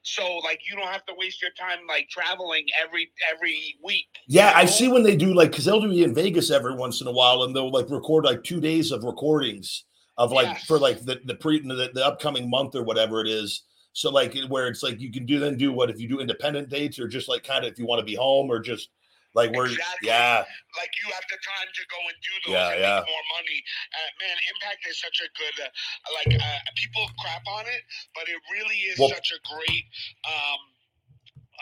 So 0.03 0.39
like 0.39 0.61
you 0.69 0.77
don't 0.77 0.89
have 0.89 1.05
to 1.07 1.15
waste 1.19 1.43
your 1.43 1.51
time 1.59 1.81
like 1.89 2.09
traveling 2.09 2.67
every 2.83 3.11
every 3.35 3.77
week. 3.83 4.09
Yeah, 4.27 4.53
I 4.55 4.61
you 4.61 4.67
know? 4.67 4.73
see 4.73 4.89
when 4.89 5.03
they 5.03 5.17
do 5.17 5.35
like 5.35 5.51
because 5.51 5.65
they'll 5.65 5.81
do 5.81 5.91
it 5.91 6.03
in 6.03 6.15
Vegas 6.15 6.51
every 6.51 6.75
once 6.75 7.01
in 7.01 7.07
a 7.07 7.13
while, 7.13 7.43
and 7.43 7.55
they'll 7.55 7.71
like 7.71 7.91
record 7.91 8.25
like 8.25 8.43
two 8.43 8.61
days 8.61 8.91
of 8.91 9.05
recordings 9.05 9.85
of 10.19 10.33
like 10.33 10.47
Yes. 10.49 10.65
for 10.67 10.79
like 10.79 11.01
the 11.05 11.21
the 11.25 11.35
pre 11.35 11.61
the, 11.61 11.91
the 11.95 12.05
upcoming 12.05 12.51
month 12.51 12.75
or 12.75 12.83
whatever 12.83 13.21
it 13.21 13.29
is. 13.29 13.63
So 13.95 14.11
like 14.11 14.37
where 14.49 14.69
it's 14.69 14.83
like 14.83 15.01
you 15.01 15.11
can 15.11 15.25
do 15.27 15.39
then 15.41 15.57
do 15.57 15.73
what 15.73 15.91
if 15.91 15.99
you 15.99 16.09
do 16.09 16.21
independent 16.21 16.69
dates 16.69 16.99
or 16.99 17.09
just 17.09 17.29
like 17.29 17.43
kind 17.45 17.65
of 17.65 17.73
if 17.73 17.79
you 17.79 17.87
want 17.87 18.01
to 18.01 18.05
be 18.05 18.15
home 18.15 18.51
or 18.51 18.61
just 18.61 18.91
like 19.35 19.53
where 19.55 19.67
Exactly. 19.67 20.09
yeah 20.09 20.45
like 20.79 20.91
you 21.03 21.13
have 21.13 21.25
the 21.31 21.39
time 21.43 21.69
to 21.75 21.83
go 21.91 21.99
and 22.07 22.17
do 22.23 22.35
those 22.47 22.55
Yeah, 22.55 22.71
and 22.73 22.81
yeah. 22.81 22.97
make 23.01 23.07
more 23.11 23.27
money. 23.39 23.59
Uh, 23.95 24.11
man, 24.23 24.37
Impact 24.55 24.87
is 24.91 25.01
such 25.01 25.19
a 25.25 25.29
good 25.39 25.57
uh, 25.65 26.13
like 26.15 26.31
uh, 26.41 26.59
people 26.77 27.07
crap 27.19 27.43
on 27.59 27.67
it, 27.67 27.83
but 28.15 28.25
it 28.29 28.39
really 28.53 28.77
is 28.91 28.99
Well- 28.99 29.09
such 29.11 29.33
a 29.35 29.41
great 29.55 29.85
um 30.27 30.61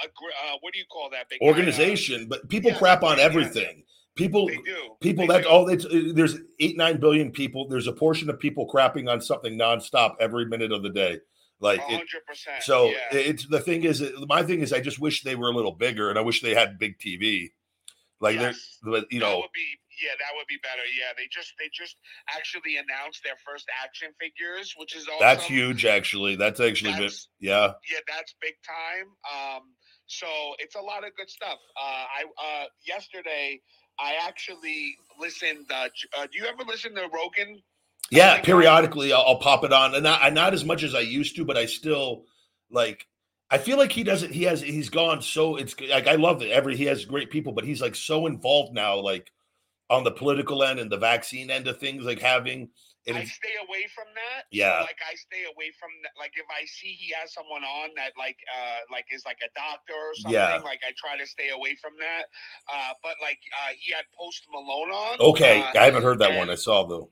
a 0.05 0.07
uh, 0.09 0.57
what 0.61 0.75
do 0.75 0.79
you 0.79 0.85
call 0.93 1.09
that 1.11 1.29
big 1.31 1.41
guy? 1.41 1.47
Uh, 1.47 1.49
organization, 1.49 2.27
but 2.29 2.47
people 2.51 2.71
yeah, 2.71 2.77
crap 2.79 3.03
on 3.03 3.19
everything. 3.19 3.83
People 4.16 4.50
people 5.00 5.26
They 5.26 5.35
that's 5.35 5.46
do. 5.46 5.52
all 5.52 5.68
it's 5.68 5.87
there's 6.14 6.37
eight 6.58 6.76
nine 6.76 6.99
billion 6.99 7.30
people. 7.30 7.68
There's 7.68 7.87
a 7.87 7.92
portion 7.92 8.30
of 8.30 8.40
people 8.40 8.66
crapping 8.68 9.11
on 9.11 9.20
something 9.20 9.58
nonstop 9.58 10.14
every 10.20 10.46
minute 10.46 10.73
of 10.73 10.82
the 10.82 10.90
day. 10.90 11.20
Like 11.61 11.80
it. 11.88 12.02
So 12.61 12.87
yeah. 12.90 12.96
it's 13.12 13.46
the 13.46 13.61
thing 13.61 13.85
is, 13.85 14.02
my 14.26 14.42
thing 14.42 14.61
is, 14.61 14.73
I 14.73 14.80
just 14.80 14.99
wish 14.99 15.23
they 15.23 15.37
were 15.37 15.49
a 15.49 15.52
little 15.54 15.73
bigger, 15.75 16.11
and 16.11 16.18
I 16.18 16.23
wish 16.23 16.42
they 16.42 16.54
had 16.54 16.78
big 16.78 16.99
TV. 16.99 17.50
Like 18.20 18.37
Yes. 18.37 18.78
they're, 18.82 19.04
you 19.11 19.20
that 19.20 19.26
know, 19.26 19.37
would 19.38 19.52
be 19.54 19.66
yeah, 20.02 20.12
that 20.18 20.37
would 20.37 20.46
be 20.49 20.58
better. 20.62 20.82
Yeah, 20.99 21.12
they 21.16 21.28
just 21.30 21.52
they 21.58 21.70
just 21.73 21.96
actually 22.28 22.76
announced 22.76 23.23
their 23.25 23.37
first 23.46 23.66
action 23.82 24.08
figures, 24.20 24.75
which 24.76 24.94
is 24.94 25.04
awesome. 25.08 25.16
that's 25.20 25.44
huge. 25.44 25.85
Actually, 25.87 26.37
that's 26.37 26.61
actually 26.61 26.92
That's- 26.92 27.28
yeah. 27.40 27.73
yeah, 27.90 28.00
that's 28.06 28.35
big 28.40 28.54
time. 28.64 29.08
Um, 29.56 29.62
so 30.06 30.26
it's 30.58 30.75
a 30.76 30.80
lot 30.80 31.04
of 31.04 31.14
good 31.16 31.30
stuff. 31.30 31.58
Uh, 31.80 32.04
I 32.04 32.25
uh, 32.25 32.64
yesterday 32.87 33.61
I 33.99 34.15
actually 34.26 34.97
listened. 35.19 35.67
Uh, 35.71 35.88
uh, 36.19 36.26
do 36.31 36.38
you 36.38 36.47
ever 36.47 36.62
listen 36.67 36.95
to 36.95 37.09
Rogan? 37.12 37.62
Yeah, 38.11 38.35
I- 38.35 38.41
periodically 38.41 39.12
I'll, 39.12 39.25
I'll 39.26 39.38
pop 39.38 39.65
it 39.65 39.73
on, 39.73 39.95
and 39.95 40.05
not, 40.05 40.33
not 40.33 40.55
as 40.55 40.65
much 40.65 40.83
as 40.83 40.95
I 40.95 41.00
used 41.00 41.37
to, 41.37 41.45
but 41.45 41.57
I 41.57 41.67
still 41.67 42.25
like. 42.71 43.07
I 43.49 43.59
feel 43.59 43.79
like 43.79 43.93
he 43.93 44.03
doesn't. 44.03 44.33
He 44.33 44.43
has. 44.45 44.61
He's 44.61 44.88
gone 44.91 45.23
so. 45.23 45.57
It's 45.57 45.79
like 45.81 46.09
I 46.09 46.17
love 46.17 46.43
it. 46.43 46.50
Every 46.50 46.76
he 46.76 46.85
has 46.87 47.05
great 47.05 47.31
people, 47.31 47.53
but 47.53 47.65
he's 47.65 47.81
like 47.81 47.95
so 47.95 48.26
involved 48.26 48.75
now, 48.75 48.97
like 48.99 49.31
on 49.88 50.03
the 50.03 50.11
political 50.11 50.65
end 50.65 50.81
and 50.81 50.91
the 50.91 50.97
vaccine 50.97 51.50
end 51.50 51.69
of 51.69 51.79
things, 51.79 52.05
like 52.05 52.21
having. 52.21 52.69
And 53.07 53.17
I 53.17 53.25
stay 53.25 53.55
away 53.63 53.87
from 53.95 54.07
that. 54.15 54.45
Yeah. 54.51 54.81
like 54.81 54.99
I 55.07 55.15
stay 55.15 55.45
away 55.47 55.71
from 55.79 55.91
that. 56.03 56.13
Like 56.19 56.33
if 56.35 56.47
I 56.51 56.65
see 56.67 56.89
he 56.99 57.13
has 57.21 57.33
someone 57.33 57.63
on 57.63 57.91
that, 57.97 58.13
like 58.19 58.39
uh, 58.51 58.81
like 58.91 59.07
is 59.13 59.25
like 59.25 59.39
a 59.47 59.51
doctor 59.55 59.95
or 59.95 60.15
something, 60.15 60.33
Yeah. 60.35 60.57
like 60.65 60.81
I 60.87 60.91
try 60.97 61.17
to 61.17 61.27
stay 61.27 61.51
away 61.51 61.77
from 61.81 61.93
that. 62.01 62.27
Uh, 62.73 62.93
but 63.03 63.15
like 63.23 63.39
uh, 63.63 63.73
he 63.79 63.93
had 63.93 64.05
Post 64.19 64.47
Malone 64.51 64.91
on. 64.91 65.21
okay, 65.21 65.63
uh, 65.63 65.79
I 65.81 65.85
haven't 65.87 66.03
heard 66.03 66.19
that 66.19 66.31
and- 66.31 66.39
one. 66.39 66.51
I 66.51 66.57
saw 66.57 66.85
though. 66.87 67.11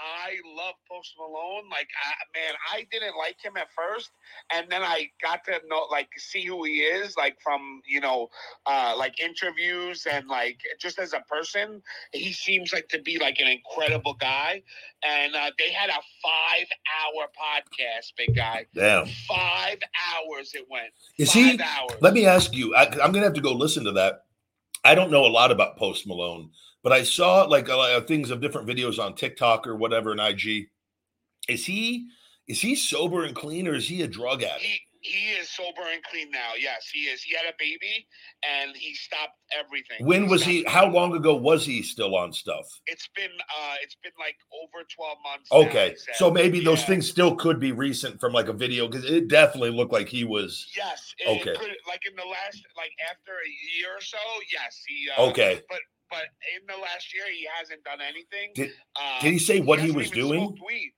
I 0.00 0.32
love 0.56 0.74
Post 0.90 1.14
Malone. 1.18 1.68
Like, 1.70 1.88
I, 2.04 2.38
man, 2.38 2.54
I 2.72 2.86
didn't 2.90 3.16
like 3.18 3.36
him 3.42 3.56
at 3.56 3.68
first, 3.72 4.10
and 4.52 4.66
then 4.70 4.82
I 4.82 5.10
got 5.22 5.44
to 5.44 5.60
know, 5.68 5.86
like, 5.90 6.08
see 6.16 6.44
who 6.44 6.64
he 6.64 6.80
is, 6.80 7.16
like 7.16 7.36
from 7.42 7.82
you 7.86 8.00
know, 8.00 8.28
uh, 8.66 8.94
like 8.96 9.20
interviews 9.20 10.06
and 10.10 10.26
like 10.28 10.60
just 10.80 10.98
as 10.98 11.12
a 11.12 11.20
person, 11.28 11.82
he 12.12 12.32
seems 12.32 12.72
like 12.72 12.88
to 12.88 13.00
be 13.02 13.18
like 13.18 13.38
an 13.40 13.48
incredible 13.48 14.14
guy. 14.14 14.62
And 15.06 15.34
uh, 15.34 15.50
they 15.58 15.70
had 15.70 15.88
a 15.88 16.00
five-hour 16.22 17.28
podcast, 17.34 18.12
big 18.16 18.36
guy. 18.36 18.66
Damn. 18.74 19.06
Five 19.06 19.78
hours 20.12 20.52
it 20.54 20.66
went. 20.70 20.92
Is 21.18 21.32
five 21.32 21.44
he? 21.44 21.60
hours. 21.62 22.00
Let 22.00 22.14
me 22.14 22.26
ask 22.26 22.54
you. 22.54 22.74
I, 22.74 22.84
I'm 22.84 23.12
gonna 23.12 23.24
have 23.24 23.34
to 23.34 23.40
go 23.40 23.52
listen 23.52 23.84
to 23.84 23.92
that. 23.92 24.24
I 24.84 24.94
don't 24.94 25.10
know 25.10 25.26
a 25.26 25.28
lot 25.28 25.50
about 25.50 25.76
Post 25.76 26.06
Malone, 26.06 26.50
but 26.82 26.92
I 26.92 27.02
saw 27.02 27.42
like 27.42 27.68
a 27.68 27.76
lot 27.76 27.92
of 27.92 28.06
things 28.06 28.30
of 28.30 28.40
different 28.40 28.68
videos 28.68 28.98
on 29.02 29.14
TikTok 29.14 29.66
or 29.66 29.76
whatever 29.76 30.12
in 30.12 30.20
IG. 30.20 30.68
Is 31.48 31.66
he? 31.66 32.06
Is 32.48 32.60
he 32.60 32.74
sober 32.74 33.24
and 33.24 33.34
clean, 33.34 33.68
or 33.68 33.74
is 33.74 33.88
he 33.88 34.02
a 34.02 34.08
drug 34.08 34.42
addict? 34.42 34.62
He, 34.64 34.80
He 35.02 35.30
is 35.30 35.48
sober 35.48 35.82
and 35.92 36.02
clean 36.04 36.30
now. 36.30 36.52
Yes, 36.58 36.88
he 36.92 37.00
is. 37.00 37.22
He 37.22 37.34
had 37.34 37.46
a 37.46 37.54
baby 37.58 38.06
and 38.46 38.76
he 38.76 38.92
stopped 38.94 39.38
everything. 39.58 40.04
When 40.04 40.28
was 40.28 40.44
he? 40.44 40.64
How 40.64 40.86
long 40.90 41.14
ago 41.14 41.34
was 41.34 41.64
he 41.64 41.82
still 41.82 42.14
on 42.16 42.32
stuff? 42.32 42.66
It's 42.86 43.08
been 43.16 43.30
uh 43.30 43.74
it's 43.82 43.96
been 44.02 44.12
like 44.18 44.36
over 44.62 44.84
12 44.94 45.18
months. 45.22 45.50
Okay, 45.52 45.90
he 45.90 45.96
said. 45.96 46.16
so 46.16 46.30
maybe 46.30 46.60
those 46.62 46.84
things 46.84 47.08
still 47.08 47.34
could 47.34 47.58
be 47.58 47.72
recent 47.72 48.20
from 48.20 48.32
like 48.32 48.48
a 48.48 48.52
video 48.52 48.88
because 48.88 49.04
it 49.06 49.28
definitely 49.28 49.70
looked 49.70 49.92
like 49.92 50.08
he 50.08 50.24
was 50.24 50.66
Yes. 50.76 51.14
It 51.18 51.28
Okay. 51.40 51.54
Could, 51.58 51.76
like 51.88 52.02
in 52.06 52.14
the 52.16 52.28
last 52.28 52.62
like 52.76 52.92
after 53.10 53.32
a 53.32 53.50
year 53.78 53.96
or 53.96 54.02
so, 54.02 54.18
yes, 54.52 54.82
he 54.86 55.08
uh, 55.16 55.30
okay. 55.30 55.62
but 55.68 55.80
in 56.12 56.66
the 56.66 56.80
last 56.80 57.14
year 57.14 57.24
he 57.32 57.46
hasn't 57.58 57.82
done 57.84 58.00
anything. 58.00 58.52
Did- 58.54 58.72
um, 59.00 59.20
Did 59.20 59.32
he 59.32 59.38
say 59.38 59.60
what 59.60 59.78
he 59.78 59.86
hasn't 59.86 59.98
was 59.98 60.10
doing? 60.10 60.56
Weed. 60.66 60.92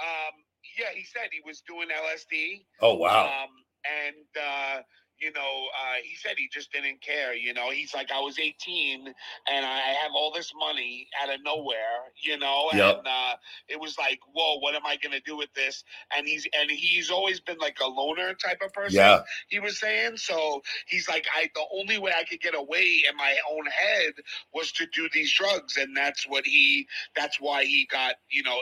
Um 0.00 0.34
yeah, 0.78 0.86
he 0.94 1.04
said 1.04 1.28
he 1.32 1.40
was 1.44 1.62
doing 1.66 1.88
LSD. 1.88 2.64
Oh 2.80 2.94
wow. 2.94 3.26
Um, 3.26 3.50
and 3.84 4.26
uh, 4.40 4.80
you 5.20 5.32
know, 5.32 5.40
uh, 5.40 5.94
he 6.02 6.16
said 6.16 6.32
he 6.36 6.48
just 6.52 6.72
didn't 6.72 7.00
care. 7.00 7.32
You 7.34 7.54
know, 7.54 7.70
he's 7.70 7.94
like, 7.94 8.10
I 8.10 8.18
was 8.20 8.38
18 8.40 9.06
and 9.06 9.66
I 9.66 9.78
have 10.02 10.10
all 10.16 10.32
this 10.34 10.52
money 10.58 11.06
out 11.22 11.32
of 11.32 11.40
nowhere. 11.44 12.10
You 12.20 12.38
know, 12.38 12.68
Yep. 12.72 12.98
and 12.98 13.06
uh, 13.06 13.34
it 13.68 13.78
was 13.80 13.96
like, 13.98 14.18
whoa, 14.32 14.58
what 14.58 14.74
am 14.74 14.84
I 14.84 14.96
gonna 15.02 15.20
do 15.24 15.36
with 15.36 15.52
this? 15.54 15.84
And 16.16 16.26
he's 16.26 16.46
and 16.58 16.70
he's 16.70 17.10
always 17.10 17.38
been 17.40 17.58
like 17.58 17.78
a 17.80 17.86
loner 17.88 18.34
type 18.34 18.58
of 18.64 18.72
person. 18.72 18.96
Yeah. 18.98 19.20
he 19.48 19.60
was 19.60 19.78
saying. 19.78 20.16
So 20.16 20.62
he's 20.86 21.08
like, 21.08 21.26
I 21.36 21.48
the 21.54 21.64
only 21.78 21.98
way 21.98 22.12
I 22.18 22.24
could 22.24 22.40
get 22.40 22.54
away 22.56 23.02
in 23.08 23.16
my 23.16 23.36
own 23.52 23.66
head 23.66 24.12
was 24.52 24.72
to 24.72 24.86
do 24.92 25.08
these 25.12 25.32
drugs, 25.32 25.76
and 25.76 25.96
that's 25.96 26.24
what 26.26 26.44
he. 26.46 26.86
That's 27.16 27.40
why 27.40 27.64
he 27.64 27.86
got. 27.90 28.16
You 28.30 28.42
know. 28.42 28.58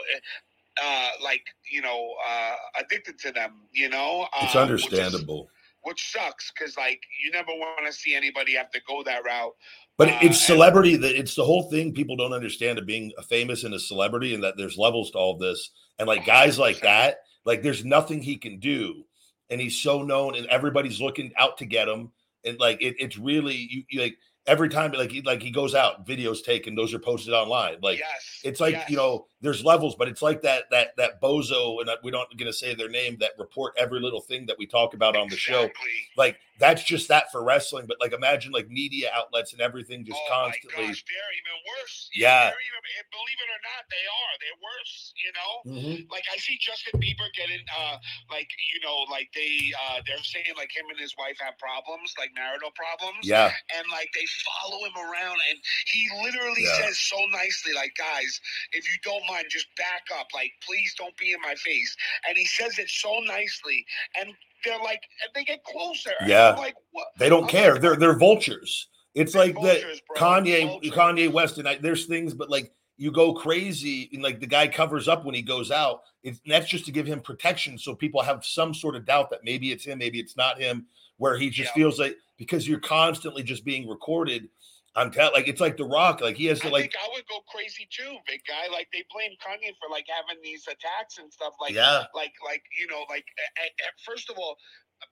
Uh, 0.81 1.09
like 1.21 1.43
you 1.69 1.81
know, 1.81 2.13
uh, 2.27 2.55
addicted 2.79 3.19
to 3.19 3.31
them. 3.33 3.51
You 3.73 3.89
know, 3.89 4.25
It's 4.41 4.55
um, 4.55 4.69
which 4.71 4.85
is- 4.85 4.87
understandable. 4.93 5.49
Which 5.83 6.11
sucks 6.11 6.51
because 6.51 6.77
like 6.77 7.01
you 7.23 7.31
never 7.31 7.51
want 7.51 7.85
to 7.85 7.93
see 7.93 8.15
anybody 8.15 8.55
have 8.55 8.71
to 8.71 8.81
go 8.87 9.03
that 9.03 9.23
route. 9.23 9.53
But 9.97 10.09
Uh, 10.09 10.19
it's 10.23 10.39
celebrity 10.39 10.95
that 10.97 11.15
it's 11.17 11.35
the 11.35 11.43
whole 11.43 11.69
thing 11.69 11.93
people 11.93 12.15
don't 12.15 12.33
understand 12.33 12.79
of 12.79 12.85
being 12.85 13.11
a 13.17 13.23
famous 13.23 13.63
and 13.63 13.73
a 13.73 13.79
celebrity 13.79 14.33
and 14.33 14.43
that 14.43 14.57
there's 14.57 14.77
levels 14.77 15.11
to 15.11 15.17
all 15.17 15.37
this. 15.37 15.71
And 15.99 16.07
like 16.07 16.25
guys 16.25 16.57
like 16.57 16.81
that, 16.81 17.19
like 17.45 17.61
there's 17.61 17.85
nothing 17.85 18.21
he 18.21 18.37
can 18.37 18.59
do. 18.59 19.03
And 19.49 19.59
he's 19.59 19.81
so 19.81 20.01
known 20.01 20.35
and 20.35 20.47
everybody's 20.47 21.01
looking 21.01 21.33
out 21.37 21.57
to 21.57 21.65
get 21.65 21.87
him. 21.87 22.11
And 22.45 22.59
like 22.59 22.81
it, 22.81 22.95
it's 22.99 23.17
really 23.17 23.55
you, 23.55 23.83
you 23.89 24.01
like 24.01 24.17
every 24.47 24.69
time 24.69 24.91
like 24.91 25.11
he 25.11 25.21
like 25.21 25.41
he 25.41 25.51
goes 25.51 25.75
out, 25.75 26.05
videos 26.05 26.43
taken, 26.43 26.75
those 26.75 26.93
are 26.93 26.99
posted 26.99 27.33
online. 27.33 27.77
Like 27.81 27.99
yes, 27.99 28.41
it's 28.43 28.59
like 28.59 28.73
yes. 28.73 28.89
you 28.89 28.97
know 28.97 29.27
there's 29.41 29.65
levels 29.65 29.95
but 29.95 30.07
it's 30.07 30.21
like 30.21 30.41
that 30.41 30.65
that 30.69 30.95
that 30.97 31.19
bozo 31.19 31.81
and 31.81 31.89
we 32.03 32.11
don't 32.11 32.29
going 32.37 32.51
to 32.51 32.53
say 32.53 32.75
their 32.75 32.89
name 32.89 33.17
that 33.19 33.31
report 33.39 33.73
every 33.75 33.99
little 33.99 34.21
thing 34.21 34.45
that 34.45 34.55
we 34.57 34.67
talk 34.67 34.93
about 34.93 35.15
on 35.15 35.27
the 35.29 35.35
show 35.35 35.67
like 36.15 36.37
that's 36.59 36.83
just 36.83 37.07
that 37.07 37.31
for 37.31 37.43
wrestling 37.43 37.85
but 37.87 37.97
like 37.99 38.13
imagine 38.13 38.51
like 38.51 38.69
media 38.69 39.09
outlets 39.15 39.51
and 39.51 39.61
everything 39.61 40.05
just 40.05 40.19
oh 40.29 40.29
constantly 40.29 40.87
gosh, 40.87 41.03
they're 41.09 41.33
even 41.33 41.57
worse. 41.65 42.09
Yeah. 42.13 42.53
even, 42.53 42.81
and 43.01 43.07
believe 43.09 43.39
it 43.39 43.49
or 43.49 43.61
not, 43.65 43.83
they 43.89 44.05
are. 44.05 44.33
They're 44.37 44.61
worse. 44.61 44.95
You 45.17 45.31
know. 45.33 45.53
Mhm. 45.65 46.11
Like 46.11 46.25
I 46.31 46.37
see 46.37 46.57
Justin 46.59 46.99
Bieber 46.99 47.29
getting, 47.33 47.63
uh, 47.71 47.97
like 48.29 48.49
you 48.73 48.79
know, 48.85 49.05
like 49.09 49.29
they, 49.33 49.73
uh, 49.87 50.01
they're 50.05 50.21
saying 50.21 50.53
like 50.57 50.69
him 50.73 50.85
and 50.89 50.99
his 50.99 51.15
wife 51.17 51.37
have 51.41 51.57
problems, 51.57 52.13
like 52.17 52.31
marital 52.35 52.71
problems. 52.75 53.25
yeah 53.25 53.51
and 53.77 53.85
like 53.91 54.09
they 54.13 54.25
follow 54.45 54.83
him 54.85 54.95
around 54.97 55.37
and 55.49 55.59
he 55.87 56.07
literally 56.23 56.63
Yeah. 56.63 56.87
says 56.87 56.99
so 56.99 57.17
nicely 57.31 57.73
like 57.73 57.93
guys 57.97 58.39
if 58.71 58.83
you 58.85 58.97
don't 59.03 59.23
mind 59.27 59.45
just 59.49 59.67
back 59.77 60.03
up 60.19 60.27
like 60.33 60.51
please 60.65 60.93
don't 60.97 61.15
be 61.17 61.33
in 61.33 61.41
my 61.41 61.55
face 61.55 61.95
and 62.27 62.37
he 62.37 62.45
says 62.45 62.77
it 62.79 62.89
so 62.89 63.19
nicely 63.25 63.85
and 64.19 64.33
they're 64.65 64.79
like 64.79 65.01
and 65.23 65.31
they 65.35 65.43
get 65.43 65.63
closer 65.63 66.11
Yeah. 66.25 66.51
I'm 66.51 66.57
like 66.57 66.75
what 66.91 67.07
they 67.17 67.29
don't 67.29 67.43
I'm 67.43 67.49
care 67.49 67.73
like, 67.73 67.81
they're 67.81 67.95
they're 67.95 68.17
vultures 68.17 68.87
it's 69.13 69.33
They're 69.33 69.47
like 69.47 69.55
that 69.61 69.81
bro. 70.07 70.15
kanye 70.17 70.67
Vultures. 70.67 70.91
kanye 70.91 71.31
west 71.31 71.57
and 71.57 71.67
I, 71.67 71.75
there's 71.75 72.05
things 72.05 72.33
but 72.33 72.49
like 72.49 72.71
you 72.97 73.11
go 73.11 73.33
crazy 73.33 74.09
and 74.13 74.21
like 74.21 74.39
the 74.39 74.45
guy 74.47 74.67
covers 74.67 75.07
up 75.07 75.25
when 75.25 75.33
he 75.35 75.41
goes 75.41 75.71
out 75.71 76.03
it's 76.23 76.39
that's 76.45 76.67
just 76.69 76.85
to 76.85 76.91
give 76.91 77.07
him 77.07 77.19
protection 77.19 77.77
so 77.77 77.95
people 77.95 78.21
have 78.21 78.45
some 78.45 78.73
sort 78.73 78.95
of 78.95 79.05
doubt 79.05 79.29
that 79.31 79.43
maybe 79.43 79.71
it's 79.71 79.85
him 79.85 79.97
maybe 79.97 80.19
it's 80.19 80.37
not 80.37 80.59
him 80.59 80.85
where 81.17 81.37
he 81.37 81.49
just 81.49 81.69
Yeah. 81.69 81.73
feels 81.83 81.99
like 81.99 82.15
because 82.41 82.67
you're 82.67 82.79
constantly 82.79 83.43
just 83.43 83.63
being 83.63 83.87
recorded 83.87 84.49
on 84.95 85.11
tell 85.11 85.31
like 85.31 85.47
it's 85.47 85.61
like 85.61 85.77
the 85.77 85.85
rock 85.85 86.21
like 86.21 86.35
he 86.35 86.47
has 86.47 86.59
I 86.61 86.65
to 86.65 86.69
like 86.73 86.81
think 86.91 86.95
I 87.05 87.07
would 87.13 87.27
go 87.27 87.37
crazy 87.53 87.87
too, 87.95 88.17
big 88.27 88.41
guy. 88.47 88.67
Like 88.73 88.87
they 88.91 89.03
blame 89.13 89.31
Kanye 89.45 89.73
for 89.79 89.89
like 89.91 90.05
having 90.09 90.41
these 90.43 90.63
attacks 90.67 91.19
and 91.19 91.31
stuff. 91.31 91.53
Like, 91.61 91.71
yeah 91.73 92.03
like, 92.15 92.33
like 92.43 92.63
you 92.79 92.87
know, 92.87 93.05
like 93.07 93.25
a- 93.37 93.61
a- 93.61 93.87
a- 93.87 93.95
first 94.03 94.29
of 94.31 94.37
all, 94.39 94.57